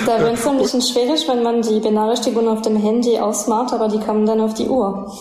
Da 0.05 0.19
wird 0.19 0.33
es 0.33 0.45
ein 0.45 0.57
bisschen 0.57 0.81
schwierig, 0.81 1.25
wenn 1.29 1.43
man 1.43 1.61
die 1.61 1.79
Benachrichtigungen 1.79 2.49
auf 2.49 2.61
dem 2.61 2.75
Handy 2.75 3.17
ausmacht, 3.19 3.73
aber 3.73 3.87
die 3.87 3.99
kommen 3.99 4.25
dann 4.25 4.41
auf 4.41 4.53
die 4.53 4.67
Uhr. 4.67 5.13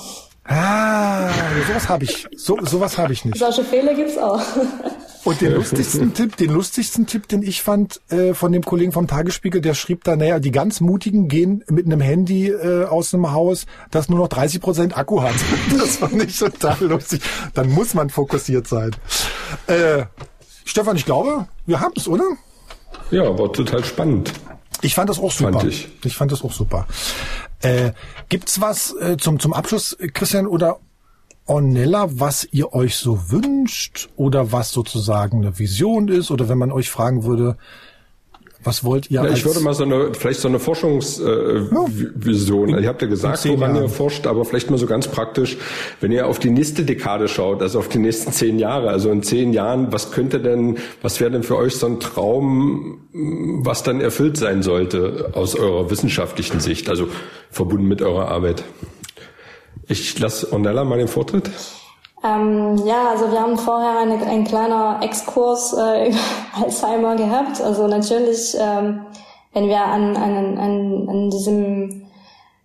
Ah, 0.49 1.29
sowas 1.69 1.89
habe 1.91 2.05
ich. 2.05 2.27
So, 2.37 2.59
sowas 2.63 2.97
habe 2.97 3.13
ich 3.13 3.25
nicht. 3.25 3.37
Solche 3.37 3.65
Fehler 3.65 3.93
gibt's 3.95 4.17
auch. 4.17 4.41
Und 5.25 5.43
den 5.43 5.53
lustigsten 5.53 6.15
Tipp, 6.15 6.37
den 6.37 6.51
lustigsten 6.51 7.07
Tipp, 7.07 7.29
den 7.29 7.43
ich 7.43 7.63
fand 7.63 8.01
äh, 8.09 8.33
von 8.33 8.51
dem 8.51 8.63
Kollegen 8.63 8.93
vom 8.93 9.07
Tagesspiegel, 9.07 9.61
der 9.61 9.75
schrieb 9.75 10.05
da, 10.05 10.17
naja, 10.17 10.39
die 10.39 10.51
ganz 10.51 10.81
Mutigen 10.81 11.29
gehen 11.29 11.65
mit 11.69 11.85
einem 11.85 12.01
Handy 12.01 12.49
äh, 12.49 12.87
aus 12.87 13.13
einem 13.13 13.31
Haus, 13.33 13.67
das 13.91 14.09
nur 14.09 14.21
noch 14.21 14.29
30 14.29 14.63
Prozent 14.63 14.97
Akku 14.97 15.21
hat. 15.21 15.35
Das 15.79 15.97
fand 15.97 16.23
ich 16.23 16.39
total 16.39 16.79
lustig. 16.81 17.21
Dann 17.53 17.71
muss 17.71 17.93
man 17.93 18.09
fokussiert 18.09 18.67
sein. 18.67 18.93
Äh, 19.67 20.05
Stefan, 20.65 20.97
ich 20.97 21.05
glaube, 21.05 21.47
wir 21.67 21.81
haben's, 21.81 22.09
oder? 22.09 22.25
Ja, 23.11 23.39
war 23.39 23.53
total 23.53 23.85
spannend. 23.85 24.33
Ich 24.81 24.95
fand 24.95 25.11
das 25.11 25.19
auch 25.19 25.33
super. 25.33 25.61
Fand 25.61 25.71
ich. 25.71 25.89
ich 26.05 26.17
fand 26.17 26.33
das 26.33 26.43
auch 26.43 26.53
super. 26.53 26.87
Äh, 27.61 27.93
gibt's 28.29 28.61
was 28.61 28.95
äh, 28.95 29.17
zum, 29.17 29.41
zum 29.41 29.53
Abschluss, 29.53 29.97
Christian 30.15 30.47
oder 30.47 30.79
Ornella, 31.47 32.09
was 32.11 32.47
ihr 32.53 32.75
euch 32.75 32.97
so 32.97 33.31
wünscht 33.31 34.11
oder 34.17 34.53
was 34.53 34.71
sozusagen 34.71 35.39
eine 35.39 35.59
Vision 35.59 36.09
ist 36.09 36.31
oder 36.31 36.49
wenn 36.49 36.59
man 36.59 36.71
euch 36.71 36.91
fragen 36.91 37.25
würde, 37.25 37.57
was 38.69 38.85
wollt 38.85 39.11
ihr? 39.11 39.25
Ja, 39.25 39.31
ich 39.31 39.47
würde 39.47 39.61
mal 39.61 39.73
so 39.73 39.85
eine, 39.85 40.13
vielleicht 40.15 40.41
so 40.41 40.49
eine 40.49 40.59
Forschungsvision. 40.59 42.69
Äh, 42.69 42.73
ja. 42.73 42.79
Ihr 42.81 42.89
habt 42.89 43.01
ja 43.01 43.09
gesagt, 43.09 43.43
woran 43.47 43.75
Jahren. 43.75 43.85
ihr 43.85 43.89
forscht, 43.89 44.27
aber 44.27 44.45
vielleicht 44.45 44.71
mal 44.71 44.77
so 44.77 44.87
ganz 44.87 45.09
praktisch, 45.09 45.57
wenn 46.01 46.13
ihr 46.13 46.27
auf 46.27 46.39
die 46.39 46.51
nächste 46.51 46.85
Dekade 46.85 47.29
schaut, 47.29 47.63
also 47.63 47.79
auf 47.79 47.89
die 47.89 47.99
nächsten 47.99 48.31
zehn 48.33 48.59
Jahre, 48.59 48.91
also 48.91 49.11
in 49.11 49.23
zehn 49.23 49.55
Jahren, 49.55 49.91
was 49.91 50.13
könnte 50.13 50.41
denn, 50.41 50.77
was 51.01 51.19
wäre 51.19 51.31
denn 51.31 51.43
für 51.43 51.57
euch 51.57 51.77
so 51.77 51.87
ein 51.87 51.99
Traum, 51.99 53.09
was 53.63 53.83
dann 53.83 54.03
erfüllt 54.03 54.37
sein 54.37 54.63
sollte 54.63 55.31
aus 55.33 55.55
eurer 55.55 55.91
wissenschaftlichen 55.91 56.61
Sicht, 56.61 56.91
also 56.91 57.09
verbunden 57.51 57.89
mit 57.89 58.03
eurer 58.03 58.29
Arbeit? 58.29 58.65
Ich 59.89 60.19
lasse 60.19 60.53
Ornella 60.53 60.85
mal 60.85 60.99
den 60.99 61.09
Vortritt. 61.09 61.49
Ähm, 62.25 62.77
ja, 62.85 63.11
also 63.11 63.31
wir 63.31 63.41
haben 63.41 63.57
vorher 63.57 63.99
eine, 64.01 64.25
ein 64.27 64.45
kleiner 64.45 64.99
Exkurs 65.03 65.73
äh, 65.73 66.09
über 66.09 66.19
Alzheimer 66.63 67.17
gehabt. 67.17 67.61
Also 67.61 67.87
natürlich, 67.87 68.57
ähm, 68.59 69.07
wenn 69.53 69.69
wir 69.69 69.83
an, 69.83 70.17
an, 70.17 70.59
an, 70.59 71.09
an 71.09 71.31
diesem 71.31 72.07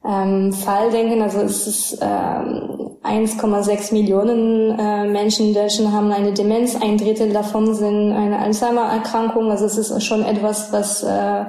ähm, 0.06 0.54
Fall 0.54 0.90
denken, 0.90 1.22
also 1.22 1.42
es 1.42 1.68
ist 1.68 2.00
ähm, 2.02 2.92
1,6 3.04 3.94
Millionen 3.94 4.78
äh, 4.80 5.06
Menschen 5.06 5.48
in 5.48 5.54
Deutschland 5.54 5.92
haben 5.92 6.12
eine 6.12 6.34
Demenz, 6.34 6.76
ein 6.76 6.98
Drittel 6.98 7.32
davon 7.32 7.76
sind 7.76 8.14
eine 8.14 8.40
Alzheimer-Erkrankung. 8.40 9.52
Also 9.52 9.66
es 9.66 9.78
ist 9.78 10.04
schon 10.04 10.24
etwas, 10.24 10.72
was 10.72 11.04
äh, 11.04 11.46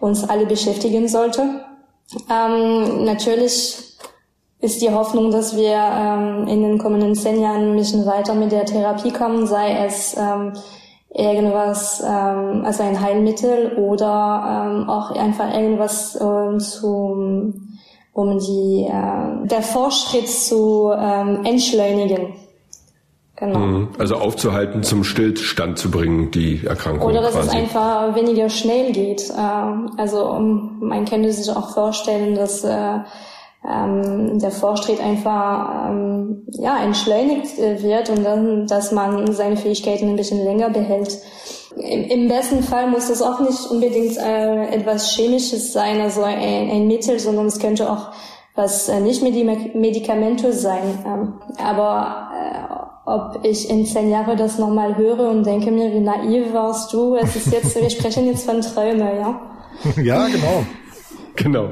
uns 0.00 0.28
alle 0.28 0.46
beschäftigen 0.46 1.08
sollte. 1.08 1.64
Ähm, 2.30 3.04
natürlich 3.04 3.85
ist 4.60 4.80
die 4.80 4.90
Hoffnung, 4.90 5.30
dass 5.30 5.56
wir 5.56 5.76
ähm, 5.76 6.48
in 6.48 6.62
den 6.62 6.78
kommenden 6.78 7.14
zehn 7.14 7.40
Jahren 7.40 7.72
ein 7.72 7.76
bisschen 7.76 8.06
weiter 8.06 8.34
mit 8.34 8.52
der 8.52 8.64
Therapie 8.64 9.12
kommen, 9.12 9.46
sei 9.46 9.84
es 9.86 10.16
ähm, 10.16 10.52
irgendwas, 11.12 12.02
ähm, 12.06 12.62
also 12.64 12.82
ein 12.82 13.00
Heilmittel 13.00 13.76
oder 13.76 14.66
ähm, 14.66 14.88
auch 14.88 15.10
einfach 15.10 15.52
irgendwas 15.52 16.18
ähm, 16.20 16.58
zu, 16.58 17.54
um 18.12 18.38
die, 18.38 18.86
äh, 18.88 19.46
der 19.46 19.62
Fortschritt 19.62 20.28
zu 20.28 20.92
ähm, 20.96 21.44
entschleunigen. 21.44 22.34
Genau. 23.36 23.58
Mhm. 23.58 23.88
Also 23.98 24.16
aufzuhalten, 24.16 24.82
zum 24.82 25.04
Stillstand 25.04 25.78
zu 25.78 25.90
bringen, 25.90 26.30
die 26.30 26.64
Erkrankung. 26.66 27.10
Oder 27.10 27.20
dass 27.20 27.34
quasi. 27.34 27.48
es 27.48 27.54
einfach 27.54 28.14
weniger 28.14 28.48
schnell 28.48 28.92
geht. 28.92 29.28
Äh, 29.28 30.00
also 30.00 30.38
man 30.80 31.04
könnte 31.04 31.30
sich 31.30 31.54
auch 31.54 31.74
vorstellen, 31.74 32.34
dass 32.34 32.64
äh, 32.64 33.00
ähm, 33.68 34.38
der 34.38 34.50
Fortschritt 34.50 35.00
einfach 35.00 35.88
ähm, 35.88 36.46
ja 36.52 36.82
entschleunigt 36.82 37.58
äh, 37.58 37.82
wird 37.82 38.10
und 38.10 38.24
dann, 38.24 38.66
dass 38.66 38.92
man 38.92 39.32
seine 39.32 39.56
Fähigkeiten 39.56 40.08
ein 40.08 40.16
bisschen 40.16 40.44
länger 40.44 40.70
behält. 40.70 41.18
Im, 41.76 42.04
im 42.04 42.28
besten 42.28 42.62
Fall 42.62 42.88
muss 42.88 43.08
das 43.08 43.20
auch 43.22 43.40
nicht 43.40 43.70
unbedingt 43.70 44.16
äh, 44.16 44.66
etwas 44.68 45.10
Chemisches 45.14 45.72
sein, 45.72 46.00
also 46.00 46.22
ein, 46.22 46.70
ein 46.70 46.86
Mittel, 46.86 47.18
sondern 47.18 47.46
es 47.46 47.58
könnte 47.58 47.90
auch 47.90 48.08
was 48.54 48.88
äh, 48.88 49.00
nicht 49.00 49.22
medikamentös 49.22 50.62
sein. 50.62 50.98
Ähm, 51.06 51.34
aber 51.62 52.30
äh, 52.32 53.10
ob 53.10 53.44
ich 53.44 53.70
in 53.70 53.84
zehn 53.86 54.10
Jahren 54.10 54.36
das 54.36 54.58
nochmal 54.58 54.96
höre 54.96 55.28
und 55.30 55.44
denke 55.44 55.70
mir, 55.70 55.92
wie 55.92 56.00
naiv 56.00 56.52
warst 56.52 56.92
du, 56.92 57.16
es 57.16 57.36
ist 57.36 57.52
jetzt, 57.52 57.74
wir 57.80 57.90
sprechen 57.90 58.26
jetzt 58.26 58.44
von 58.44 58.60
Träumen, 58.60 59.00
ja? 59.00 59.40
Ja, 60.02 60.26
genau. 60.26 60.64
Genau. 61.36 61.68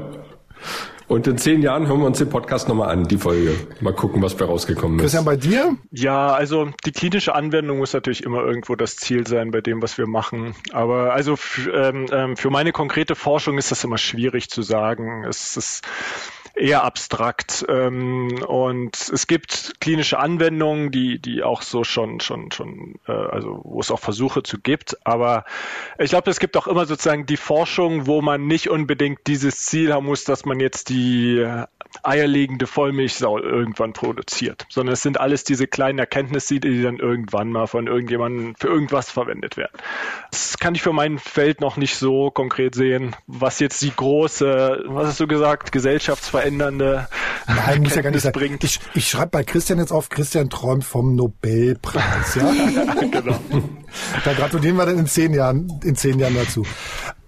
Und 1.07 1.27
in 1.27 1.37
zehn 1.37 1.61
Jahren 1.61 1.87
hören 1.87 1.99
wir 1.99 2.07
uns 2.07 2.17
den 2.17 2.29
Podcast 2.29 2.67
nochmal 2.67 2.89
an, 2.89 3.07
die 3.07 3.17
Folge. 3.17 3.55
Mal 3.79 3.93
gucken, 3.93 4.21
was 4.23 4.35
bei 4.35 4.45
rausgekommen 4.45 4.97
ist. 4.97 5.03
Christian, 5.03 5.25
bei 5.25 5.35
dir? 5.35 5.77
Ja, 5.91 6.33
also 6.33 6.69
die 6.85 6.91
klinische 6.91 7.35
Anwendung 7.35 7.77
muss 7.77 7.93
natürlich 7.93 8.23
immer 8.23 8.39
irgendwo 8.43 8.75
das 8.75 8.95
Ziel 8.95 9.27
sein 9.27 9.51
bei 9.51 9.61
dem, 9.61 9.81
was 9.83 9.97
wir 9.99 10.07
machen. 10.07 10.55
Aber 10.71 11.13
also 11.13 11.35
ähm, 11.71 12.07
ähm, 12.11 12.37
für 12.37 12.49
meine 12.49 12.71
konkrete 12.71 13.15
Forschung 13.15 13.57
ist 13.59 13.69
das 13.69 13.83
immer 13.83 13.99
schwierig 13.99 14.49
zu 14.49 14.63
sagen. 14.63 15.23
Es 15.25 15.57
ist 15.57 15.83
eher 16.55 16.83
abstrakt. 16.83 17.65
Ähm, 17.69 18.43
und 18.47 18.95
es 18.95 19.27
gibt 19.27 19.75
klinische 19.79 20.19
Anwendungen, 20.19 20.91
die, 20.91 21.19
die 21.19 21.43
auch 21.43 21.61
so 21.61 21.83
schon, 21.83 22.19
schon, 22.19 22.51
schon, 22.51 22.95
äh, 23.07 23.11
also 23.11 23.61
wo 23.63 23.79
es 23.79 23.91
auch 23.91 23.99
Versuche 23.99 24.43
zu 24.43 24.59
gibt. 24.59 24.97
Aber 25.05 25.45
ich 25.99 26.09
glaube, 26.09 26.29
es 26.31 26.39
gibt 26.39 26.57
auch 26.57 26.67
immer 26.67 26.85
sozusagen 26.85 27.25
die 27.25 27.37
Forschung, 27.37 28.07
wo 28.07 28.21
man 28.21 28.47
nicht 28.47 28.69
unbedingt 28.69 29.19
dieses 29.27 29.65
Ziel 29.65 29.93
haben 29.93 30.05
muss, 30.05 30.23
dass 30.23 30.45
man 30.45 30.59
jetzt 30.59 30.89
die 30.89 31.45
eierlegende 32.03 32.67
Vollmilchsau 32.67 33.39
irgendwann 33.39 33.93
produziert, 33.93 34.65
sondern 34.69 34.93
es 34.93 35.01
sind 35.01 35.19
alles 35.19 35.43
diese 35.43 35.67
kleinen 35.67 35.99
Erkenntnisse, 35.99 36.59
die 36.59 36.81
dann 36.81 36.97
irgendwann 36.97 37.51
mal 37.51 37.67
von 37.67 37.87
irgendjemandem 37.87 38.55
für 38.55 38.67
irgendwas 38.67 39.11
verwendet 39.11 39.57
werden. 39.57 39.77
Das 40.31 40.57
kann 40.57 40.75
ich 40.75 40.81
für 40.81 40.93
mein 40.93 41.19
Feld 41.19 41.61
noch 41.61 41.77
nicht 41.77 41.95
so 41.95 42.31
konkret 42.31 42.75
sehen, 42.75 43.15
was 43.27 43.59
jetzt 43.59 43.81
die 43.81 43.95
große, 43.95 44.83
was 44.87 45.07
hast 45.07 45.19
du 45.19 45.27
gesagt, 45.27 45.71
gesellschaftsverändernde 46.45 47.07
Nein, 47.47 47.83
muss 47.83 47.95
ja 47.95 48.01
gar 48.01 48.09
nicht 48.09 48.23
sein. 48.23 48.31
Bringt. 48.31 48.63
Ich, 48.63 48.79
ich 48.95 49.07
schreibe 49.07 49.29
bei 49.29 49.43
Christian 49.43 49.77
jetzt 49.77 49.91
auf, 49.91 50.09
Christian 50.09 50.49
träumt 50.49 50.83
vom 50.83 51.15
Nobelpreis, 51.15 52.35
ja? 52.35 52.51
genau. 53.11 53.39
da 54.23 54.33
gratulieren 54.33 54.77
wir 54.77 54.85
dann 54.85 54.97
in 54.97 55.05
zehn 55.05 55.33
Jahren, 55.33 55.79
in 55.83 55.95
zehn 55.95 56.17
Jahren 56.17 56.35
dazu. 56.35 56.65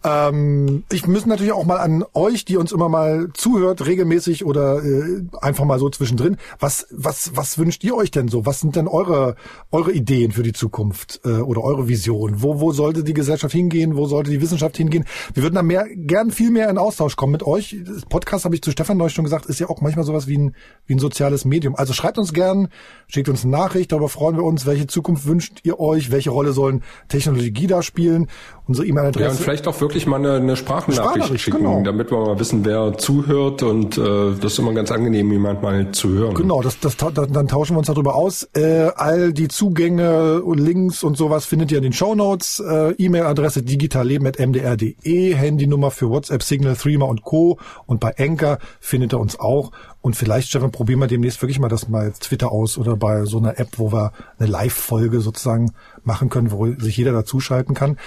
Ähm, 0.03 0.83
ich 0.91 1.07
müssen 1.07 1.29
natürlich 1.29 1.53
auch 1.53 1.65
mal 1.65 1.77
an 1.77 2.03
euch, 2.13 2.45
die 2.45 2.57
uns 2.57 2.71
immer 2.71 2.89
mal 2.89 3.29
zuhört, 3.33 3.85
regelmäßig 3.85 4.45
oder 4.45 4.83
äh, 4.83 5.23
einfach 5.41 5.65
mal 5.65 5.79
so 5.79 5.89
zwischendrin. 5.89 6.37
Was, 6.59 6.87
was, 6.91 7.31
was 7.35 7.57
wünscht 7.57 7.83
ihr 7.83 7.95
euch 7.95 8.11
denn 8.11 8.27
so? 8.27 8.45
Was 8.45 8.59
sind 8.59 8.75
denn 8.75 8.87
eure, 8.87 9.35
eure 9.71 9.91
Ideen 9.91 10.31
für 10.31 10.43
die 10.43 10.53
Zukunft 10.53 11.21
äh, 11.25 11.29
oder 11.29 11.63
eure 11.63 11.87
Vision? 11.87 12.41
Wo, 12.41 12.59
wo 12.59 12.71
sollte 12.71 13.03
die 13.03 13.13
Gesellschaft 13.13 13.53
hingehen? 13.53 13.97
Wo 13.97 14.05
sollte 14.05 14.31
die 14.31 14.41
Wissenschaft 14.41 14.77
hingehen? 14.77 15.05
Wir 15.33 15.43
würden 15.43 15.55
da 15.55 15.63
mehr, 15.63 15.85
gern 15.95 16.31
viel 16.31 16.51
mehr 16.51 16.69
in 16.69 16.77
Austausch 16.77 17.15
kommen 17.15 17.31
mit 17.31 17.43
euch. 17.43 17.75
Das 17.85 18.05
Podcast 18.05 18.45
habe 18.45 18.55
ich 18.55 18.61
zu 18.61 18.71
Stefan 18.71 18.97
neulich 18.97 19.13
schon 19.13 19.25
gesagt, 19.25 19.47
ist 19.47 19.59
ja 19.59 19.69
auch 19.69 19.81
manchmal 19.81 20.05
sowas 20.05 20.27
wie 20.27 20.37
ein, 20.37 20.55
wie 20.85 20.95
ein 20.95 20.99
soziales 20.99 21.43
Medium. 21.45 21.75
Also 21.75 21.93
schreibt 21.93 22.17
uns 22.17 22.33
gern, 22.33 22.69
schickt 23.07 23.29
uns 23.29 23.43
eine 23.43 23.51
Nachricht, 23.51 23.91
darüber 23.91 24.09
freuen 24.09 24.37
wir 24.37 24.43
uns. 24.43 24.65
Welche 24.65 24.87
Zukunft 24.87 25.25
wünscht 25.25 25.59
ihr 25.63 25.79
euch? 25.79 26.11
Welche 26.11 26.29
Rolle 26.29 26.53
sollen 26.53 26.83
Technologie 27.07 27.67
da 27.67 27.81
spielen? 27.81 28.27
Unsere 28.67 28.85
E-Mail-Adresse. 28.85 29.23
Ja, 29.25 29.31
und 29.31 29.39
vielleicht 29.39 29.67
auch 29.67 29.79
wirklich 29.79 30.05
mal 30.07 30.17
eine, 30.17 30.33
eine 30.33 30.57
Sprachnachricht, 30.57 30.97
Sprachnachricht 30.97 31.43
schicken, 31.43 31.57
genau. 31.59 31.83
damit 31.83 32.11
wir 32.11 32.17
mal 32.17 32.37
wissen, 32.37 32.65
wer 32.65 32.97
zuhört 32.97 33.63
und 33.63 33.97
äh, 33.97 34.01
das 34.41 34.53
ist 34.53 34.59
immer 34.59 34.73
ganz 34.73 34.91
angenehm, 34.91 35.31
jemand 35.31 35.61
mal 35.61 35.91
zu 35.91 36.09
hören. 36.09 36.33
Genau, 36.33 36.61
das, 36.61 36.77
das, 36.81 36.97
dann 36.97 37.47
tauschen 37.47 37.75
wir 37.75 37.79
uns 37.79 37.87
darüber 37.87 38.15
aus. 38.15 38.43
Äh, 38.53 38.91
all 38.95 39.31
die 39.31 39.47
Zugänge 39.47 40.41
und 40.41 40.59
Links 40.59 41.03
und 41.03 41.15
sowas 41.15 41.45
findet 41.45 41.71
ihr 41.71 41.77
in 41.77 41.83
den 41.83 41.93
Show 41.93 42.13
Notes. 42.13 42.59
Äh, 42.59 42.91
E-Mail-Adresse 42.97 43.63
digitalleben.mdr.de, 43.63 45.33
Handynummer 45.33 45.89
für 45.89 46.09
WhatsApp, 46.09 46.43
Signal, 46.43 46.75
Threema 46.75 47.05
und 47.05 47.23
Co. 47.23 47.59
Und 47.85 48.01
bei 48.01 48.11
Enker 48.11 48.59
findet 48.81 49.13
ihr 49.13 49.19
uns 49.19 49.39
auch. 49.39 49.71
Und 50.01 50.15
vielleicht, 50.15 50.49
Stefan, 50.49 50.71
probieren 50.71 50.99
wir 50.99 51.07
demnächst 51.07 51.41
wirklich 51.41 51.59
mal 51.59 51.69
das 51.69 51.87
mal 51.87 52.11
Twitter 52.11 52.51
aus 52.51 52.77
oder 52.77 52.97
bei 52.97 53.25
so 53.25 53.37
einer 53.37 53.59
App, 53.59 53.69
wo 53.77 53.91
wir 53.91 54.11
eine 54.39 54.49
Live-Folge 54.49 55.21
sozusagen 55.21 55.71
machen 56.03 56.29
können, 56.29 56.51
wo 56.51 56.67
sich 56.67 56.97
jeder 56.97 57.13
dazuschalten 57.13 57.75
kann. 57.75 57.97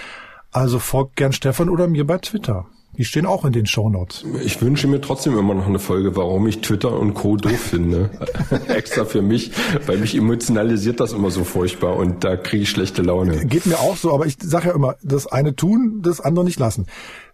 Also 0.53 0.79
folgt 0.79 1.17
gern 1.17 1.33
Stefan 1.33 1.69
oder 1.69 1.87
mir 1.87 2.07
bei 2.07 2.19
Twitter. 2.19 2.67
Die 2.99 3.05
stehen 3.05 3.25
auch 3.25 3.45
in 3.45 3.53
den 3.53 3.67
Shownotes. 3.67 4.25
Ich 4.45 4.61
wünsche 4.61 4.89
mir 4.89 5.01
trotzdem 5.01 5.39
immer 5.39 5.55
noch 5.55 5.67
eine 5.67 5.79
Folge, 5.79 6.17
warum 6.17 6.47
ich 6.49 6.61
Twitter 6.61 6.93
und 6.99 7.15
Co. 7.15 7.37
doof 7.37 7.59
finde. 7.59 8.11
Extra 8.69 9.05
für 9.05 9.23
mich, 9.23 9.53
weil 9.87 9.99
mich 9.99 10.17
emotionalisiert 10.17 10.99
das 11.01 11.13
immer 11.13 11.31
so 11.31 11.45
furchtbar 11.45 11.97
und 11.97 12.25
da 12.25 12.37
kriege 12.37 12.65
ich 12.65 12.71
schlechte 12.71 13.03
Laune. 13.03 13.47
Geht 13.47 13.67
mir 13.67 13.79
auch 13.79 13.97
so, 13.97 14.13
aber 14.13 14.27
ich 14.27 14.37
sage 14.43 14.69
ja 14.69 14.75
immer, 14.75 14.97
das 15.03 15.29
eine 15.29 15.55
tun, 15.55 16.01
das 16.03 16.21
andere 16.21 16.45
nicht 16.45 16.59
lassen. 16.59 16.87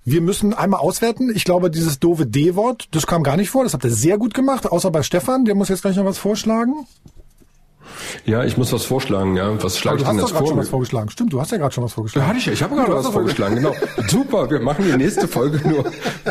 Wir 0.04 0.20
müssen 0.20 0.54
einmal 0.54 0.80
auswerten. 0.80 1.32
Ich 1.34 1.44
glaube, 1.44 1.70
dieses 1.70 1.98
doofe 1.98 2.26
D-Wort, 2.26 2.88
das 2.92 3.06
kam 3.08 3.24
gar 3.24 3.36
nicht 3.36 3.50
vor. 3.50 3.64
Das 3.64 3.72
habt 3.72 3.82
ihr 3.82 3.90
sehr 3.90 4.18
gut 4.18 4.34
gemacht, 4.34 4.70
außer 4.70 4.90
bei 4.92 5.02
Stefan. 5.02 5.46
Der 5.46 5.56
muss 5.56 5.68
jetzt 5.68 5.82
gleich 5.82 5.96
noch 5.96 6.04
was 6.04 6.18
vorschlagen. 6.18 6.86
Ja, 8.24 8.44
ich 8.44 8.56
muss 8.56 8.72
was 8.72 8.84
vorschlagen, 8.84 9.36
ja. 9.36 9.62
Was 9.62 9.78
schlage 9.78 9.98
ich 9.98 10.04
denn 10.06 10.18
jetzt 10.18 10.30
vor? 10.30 10.38
Du 10.38 10.44
hast 10.44 10.48
schon 10.48 10.58
was 10.58 10.68
vorgeschlagen. 10.68 11.10
Stimmt, 11.10 11.32
du 11.32 11.40
hast 11.40 11.52
ja 11.52 11.58
gerade 11.58 11.74
schon 11.74 11.84
was 11.84 11.92
vorgeschlagen. 11.92 12.24
Ja, 12.24 12.28
hatte 12.28 12.38
ich, 12.38 12.48
ich 12.48 12.62
habe 12.62 12.74
gerade 12.74 12.92
was 12.94 13.08
vorgeschlagen, 13.08 13.56
genau. 13.56 13.72
Super, 14.08 14.50
wir 14.50 14.60
machen 14.60 14.84
die 14.84 14.96
nächste 14.96 15.28
Folge 15.28 15.66
nur. 15.68 15.84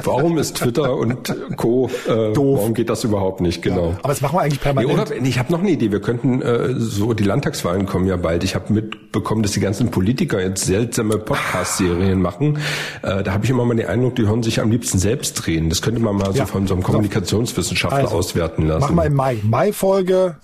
Warum 0.03 0.37
ist 0.37 0.57
Twitter 0.57 0.95
und 0.95 1.33
Co. 1.57 1.89
Äh, 2.07 2.33
Doof. 2.33 2.59
Warum 2.59 2.73
geht 2.73 2.89
das 2.89 3.03
überhaupt 3.03 3.41
nicht, 3.41 3.61
genau. 3.61 3.89
Ja, 3.89 3.97
aber 3.99 4.09
das 4.09 4.21
machen 4.21 4.37
wir 4.37 4.41
eigentlich 4.41 4.61
permanent. 4.61 5.09
Nee, 5.09 5.17
oder, 5.17 5.25
ich 5.25 5.39
habe 5.39 5.51
noch 5.51 5.59
eine 5.59 5.71
Idee. 5.71 5.91
Wir 5.91 6.01
könnten, 6.01 6.41
äh, 6.41 6.73
so 6.77 7.13
die 7.13 7.23
Landtagswahlen 7.23 7.85
kommen 7.85 8.07
ja 8.07 8.17
bald. 8.17 8.43
Ich 8.43 8.55
habe 8.55 8.73
mitbekommen, 8.73 9.43
dass 9.43 9.51
die 9.51 9.59
ganzen 9.59 9.91
Politiker 9.91 10.41
jetzt 10.41 10.65
seltsame 10.65 11.17
Podcast-Serien 11.17 12.21
machen. 12.21 12.59
Äh, 13.01 13.23
da 13.23 13.33
habe 13.33 13.45
ich 13.45 13.49
immer 13.49 13.65
mal 13.65 13.75
den 13.75 13.87
Eindruck, 13.87 14.15
die 14.15 14.27
hören 14.27 14.43
sich 14.43 14.59
am 14.59 14.71
liebsten 14.71 14.99
selbst 14.99 15.33
drehen. 15.33 15.69
Das 15.69 15.81
könnte 15.81 16.01
man 16.01 16.15
mal 16.15 16.33
ja. 16.33 16.45
so 16.45 16.45
von 16.45 16.67
so 16.67 16.73
einem 16.73 16.83
Kommunikationswissenschaftler 16.83 17.99
also, 17.99 18.15
auswerten 18.15 18.67
lassen. 18.67 18.81
Machen 18.81 18.95
wir 18.95 19.05
im 19.05 19.15
Mai. 19.15 19.37
Mai-Folge 19.43 20.37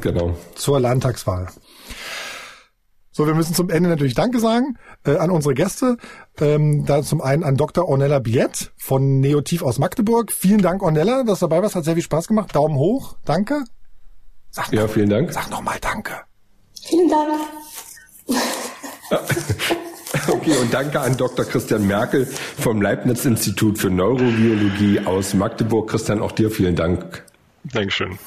Genau. 0.00 0.36
Zur 0.54 0.80
Landtagswahl. 0.80 1.48
So, 3.10 3.26
wir 3.26 3.34
müssen 3.34 3.52
zum 3.52 3.68
Ende 3.68 3.88
natürlich 3.88 4.14
Danke 4.14 4.38
sagen 4.38 4.78
äh, 5.04 5.16
an 5.16 5.30
unsere 5.30 5.54
Gäste. 5.54 5.96
Ähm, 6.38 6.84
da 6.86 7.02
zum 7.02 7.20
einen 7.20 7.42
an 7.42 7.56
Dr. 7.56 7.88
Ornella 7.88 8.20
Biet 8.20 8.72
von 8.76 9.18
Neotiv 9.18 9.62
aus 9.62 9.80
Magdeburg. 9.80 10.30
Vielen 10.30 10.62
Dank, 10.62 10.82
Ornella, 10.82 11.24
dass 11.24 11.40
du 11.40 11.48
dabei 11.48 11.62
warst. 11.62 11.74
Hat 11.74 11.84
sehr 11.84 11.94
viel 11.94 12.04
Spaß 12.04 12.28
gemacht. 12.28 12.54
Daumen 12.54 12.76
hoch. 12.76 13.16
Danke. 13.24 13.64
Sag 14.50 14.72
ja, 14.72 14.82
noch, 14.82 14.90
vielen 14.90 15.10
Dank. 15.10 15.32
Sag 15.32 15.50
nochmal 15.50 15.78
Danke. 15.80 16.12
Vielen 16.80 17.08
Dank. 17.08 17.28
Okay, 20.28 20.56
und 20.56 20.72
danke 20.72 21.00
an 21.00 21.16
Dr. 21.16 21.44
Christian 21.44 21.86
Merkel 21.86 22.26
vom 22.26 22.82
Leibniz-Institut 22.82 23.78
für 23.78 23.88
Neurobiologie 23.88 25.00
aus 25.00 25.34
Magdeburg. 25.34 25.90
Christian, 25.90 26.20
auch 26.20 26.32
dir 26.32 26.50
vielen 26.50 26.76
Dank. 26.76 27.24
Dankeschön. 27.64 28.18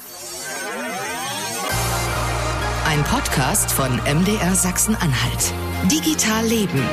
Ein 2.91 3.05
Podcast 3.05 3.71
von 3.71 4.01
MDR 4.03 4.53
Sachsen-Anhalt. 4.53 5.53
Digital 5.89 6.45
Leben. 6.45 6.83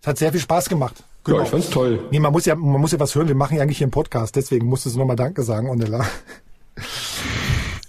Es 0.00 0.06
hat 0.08 0.18
sehr 0.18 0.32
viel 0.32 0.40
Spaß 0.40 0.68
gemacht. 0.68 0.96
Genau. 1.22 1.38
Ja, 1.38 1.44
ich 1.44 1.50
fand's 1.50 1.70
toll. 1.70 2.08
Nee, 2.10 2.18
man 2.18 2.32
muss 2.32 2.44
ja, 2.44 2.56
man 2.56 2.80
muss 2.80 2.90
ja 2.90 2.98
was 2.98 3.14
hören. 3.14 3.28
Wir 3.28 3.36
machen 3.36 3.56
ja 3.56 3.62
eigentlich 3.62 3.78
hier 3.78 3.84
einen 3.84 3.92
Podcast. 3.92 4.34
Deswegen 4.34 4.66
musstest 4.66 4.96
du 4.96 4.98
nochmal 4.98 5.14
Danke 5.14 5.44
sagen, 5.44 5.70
Onella. 5.70 6.04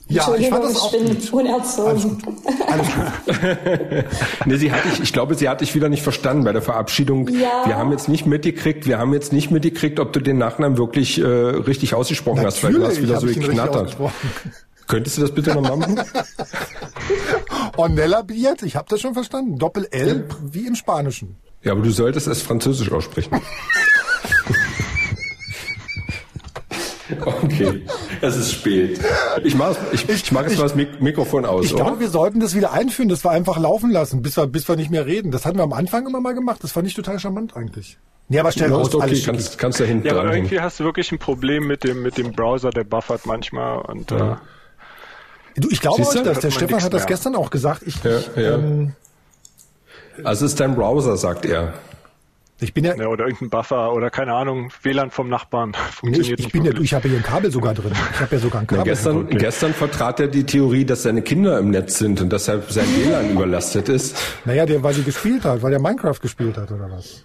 Ja, 0.10 0.34
ich 0.36 0.48
fand 0.50 0.64
das 0.64 0.78
auch 0.78 0.94
ich 0.94 1.00
bin 1.00 1.20
gut. 1.20 1.34
unerzogen. 1.34 1.90
Alles 1.90 2.04
gut. 2.04 2.24
Alles 2.68 2.88
gut. 2.88 4.06
nee, 4.46 4.56
sie 4.56 4.72
hatte 4.72 4.88
ich, 4.94 5.02
ich 5.02 5.14
glaube, 5.14 5.36
sie 5.36 5.50
hat 5.50 5.60
dich 5.62 5.76
wieder 5.76 5.90
nicht 5.90 6.02
verstanden 6.02 6.46
bei 6.46 6.54
der 6.54 6.62
Verabschiedung. 6.62 7.28
Ja. 7.28 7.64
Wir 7.66 7.78
haben 7.78 7.92
jetzt 7.92 8.08
nicht 8.08 8.26
mitgekriegt, 8.26 8.88
wir 8.88 9.00
haben 9.00 9.14
jetzt 9.14 9.34
nicht 9.34 9.52
mitgekriegt, 9.52 10.00
ob 10.00 10.14
du 10.14 10.22
den 10.22 10.38
Nachnamen 10.38 10.78
wirklich 10.78 11.20
äh, 11.20 11.26
richtig 11.26 11.94
ausgesprochen 11.94 12.44
Natürlich 12.44 12.56
hast, 12.56 12.64
weil 12.64 12.74
du 12.74 12.86
hast 12.86 13.02
wieder 13.02 13.20
so 13.20 13.28
geknattert. 13.28 13.98
Könntest 14.88 15.18
du 15.18 15.22
das 15.22 15.32
bitte 15.32 15.54
nochmal 15.54 15.76
machen? 15.76 16.00
Ornella 17.78 18.22
Biet, 18.22 18.64
ich 18.64 18.78
habe 18.78 18.88
das 18.90 19.02
schon 19.02 19.14
verstanden. 19.14 19.58
Doppel 19.58 19.88
L 19.92 20.26
wie 20.42 20.66
im 20.66 20.76
Spanischen. 20.76 21.36
Ja, 21.64 21.74
aber 21.74 21.82
du 21.82 21.92
solltest 21.92 22.28
es 22.28 22.42
französisch 22.42 22.92
aussprechen. 22.92 23.42
Okay, 27.26 27.86
es 28.22 28.36
ist 28.36 28.52
spät. 28.52 29.00
Ich 29.44 29.56
mache 29.56 29.78
ich, 29.92 30.08
ich 30.10 30.32
mach 30.32 30.44
jetzt 30.44 30.58
mal 30.58 30.64
das 30.64 30.76
Mikrofon 30.76 31.46
aus. 31.46 31.66
Ich 31.66 31.76
glaube, 31.76 32.00
wir 32.00 32.10
sollten 32.10 32.40
das 32.40 32.56
wieder 32.56 32.74
einführen, 32.74 33.10
dass 33.10 33.24
wir 33.24 33.32
einfach 33.32 33.58
laufen 33.58 33.92
lassen, 33.92 34.22
bis 34.22 34.38
wir, 34.38 34.48
bis 34.48 34.68
wir 34.68 34.76
nicht 34.76 34.92
mehr 34.92 35.06
reden. 35.06 35.32
Das 35.32 35.46
hatten 35.46 35.58
wir 35.58 35.64
am 35.64 35.74
Anfang 35.74 36.06
immer 36.08 36.20
mal 36.20 36.34
gemacht. 36.34 36.64
Das 36.64 36.72
fand 36.72 36.88
ich 36.88 36.94
total 36.94 37.20
charmant 37.20 37.56
eigentlich. 37.56 37.98
Nee, 38.30 38.40
aber 38.40 38.52
stell 38.52 38.70
ja, 38.70 38.76
aus, 38.76 38.94
okay, 38.94 39.04
alles 39.04 39.26
kannst, 39.26 39.58
kannst 39.58 39.80
da 39.80 39.86
hinten 39.86 40.08
Ja, 40.08 40.20
aber 40.20 40.34
irgendwie 40.34 40.60
hast 40.60 40.80
du 40.80 40.84
wirklich 40.84 41.12
ein 41.14 41.20
Problem 41.20 41.66
mit 41.66 41.86
dem, 41.86 42.02
mit 42.02 42.18
dem 42.18 42.34
Browser, 42.34 42.72
der 42.72 42.84
buffert 42.84 43.26
manchmal 43.26 43.80
und, 43.80 44.12
ja. 44.12 44.34
äh, 44.34 44.36
Du, 45.58 45.70
ich 45.72 45.82
glaube 45.82 46.02
euch 46.02 46.22
das. 46.22 46.40
Der 46.40 46.52
Stefan 46.52 46.84
hat 46.84 46.94
das 46.94 47.02
mehr. 47.02 47.08
gestern 47.08 47.36
auch 47.36 47.50
gesagt. 47.50 47.82
Ich, 47.86 48.04
ja, 48.04 48.20
ja. 48.36 48.56
Ähm, 48.58 48.94
also 50.24 50.46
es 50.46 50.52
ist 50.52 50.60
dein 50.60 50.76
Browser, 50.76 51.18
sagt 51.18 51.46
er. 51.46 51.74
Ich 52.60 52.74
bin 52.74 52.84
ja, 52.86 52.96
ja 52.96 53.08
oder 53.08 53.26
irgendein 53.26 53.50
Buffer 53.50 53.94
oder 53.94 54.10
keine 54.10 54.34
Ahnung, 54.34 54.72
WLAN 54.82 55.12
vom 55.12 55.30
Nachbarn. 55.30 55.74
Funktioniert 55.92 56.40
ich, 56.40 56.48
ich 56.48 56.52
bin 56.52 56.66
ja, 56.66 56.72
ich 56.80 56.94
habe 56.94 57.08
hier 57.08 57.18
ein 57.18 57.24
Kabel 57.24 57.52
sogar 57.52 57.74
drin. 57.74 57.92
Ich 58.14 58.20
habe 58.20 58.36
ja 58.36 58.42
sogar 58.42 58.62
ein 58.62 58.68
Kabel. 58.68 58.80
Ja, 58.80 58.84
gestern, 58.84 59.18
okay. 59.26 59.38
gestern 59.38 59.74
vertrat 59.74 60.20
er 60.20 60.28
die 60.28 60.44
Theorie, 60.44 60.84
dass 60.84 61.04
seine 61.04 61.22
Kinder 61.22 61.60
im 61.60 61.70
Netz 61.70 62.00
sind 62.00 62.20
und 62.20 62.34
deshalb 62.34 62.72
sein 62.72 62.88
WLAN 62.96 63.32
überlastet 63.32 63.90
ist. 63.90 64.18
Naja, 64.46 64.66
der, 64.66 64.82
weil 64.82 64.96
die 64.96 65.04
gespielt 65.04 65.46
hat, 65.46 65.62
weil 65.62 65.72
der 65.72 65.82
Minecraft 65.82 66.20
gespielt 66.20 66.58
hat 66.58 66.72
oder 66.72 66.90
was? 66.90 67.24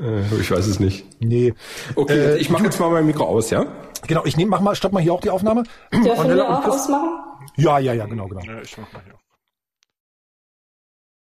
Äh, 0.00 0.40
ich 0.40 0.50
weiß 0.50 0.66
es 0.66 0.80
nicht. 0.80 1.06
Nee. 1.20 1.54
Okay, 1.94 2.18
äh, 2.18 2.36
ich 2.38 2.50
mache 2.50 2.64
jetzt 2.64 2.80
mal 2.80 2.90
mein 2.90 3.06
Mikro 3.06 3.24
aus, 3.24 3.50
ja? 3.50 3.66
Genau, 4.06 4.24
ich 4.24 4.36
nehme, 4.36 4.50
mach 4.50 4.60
mal, 4.60 4.74
stopp 4.74 4.92
mal 4.92 5.02
hier 5.02 5.12
auch 5.12 5.20
die 5.20 5.30
Aufnahme. 5.30 5.62
Dürfen 5.92 6.34
wir 6.34 6.48
auch 6.48 6.66
ausmachen? 6.66 7.20
Ja, 7.56 7.78
ja, 7.78 7.92
ja, 7.92 8.06
genau, 8.06 8.26
genau. 8.26 8.40
Ja, 8.40 8.60
ich 8.62 8.76
mach 8.78 8.92
mal 8.92 9.02
hier. 9.04 9.14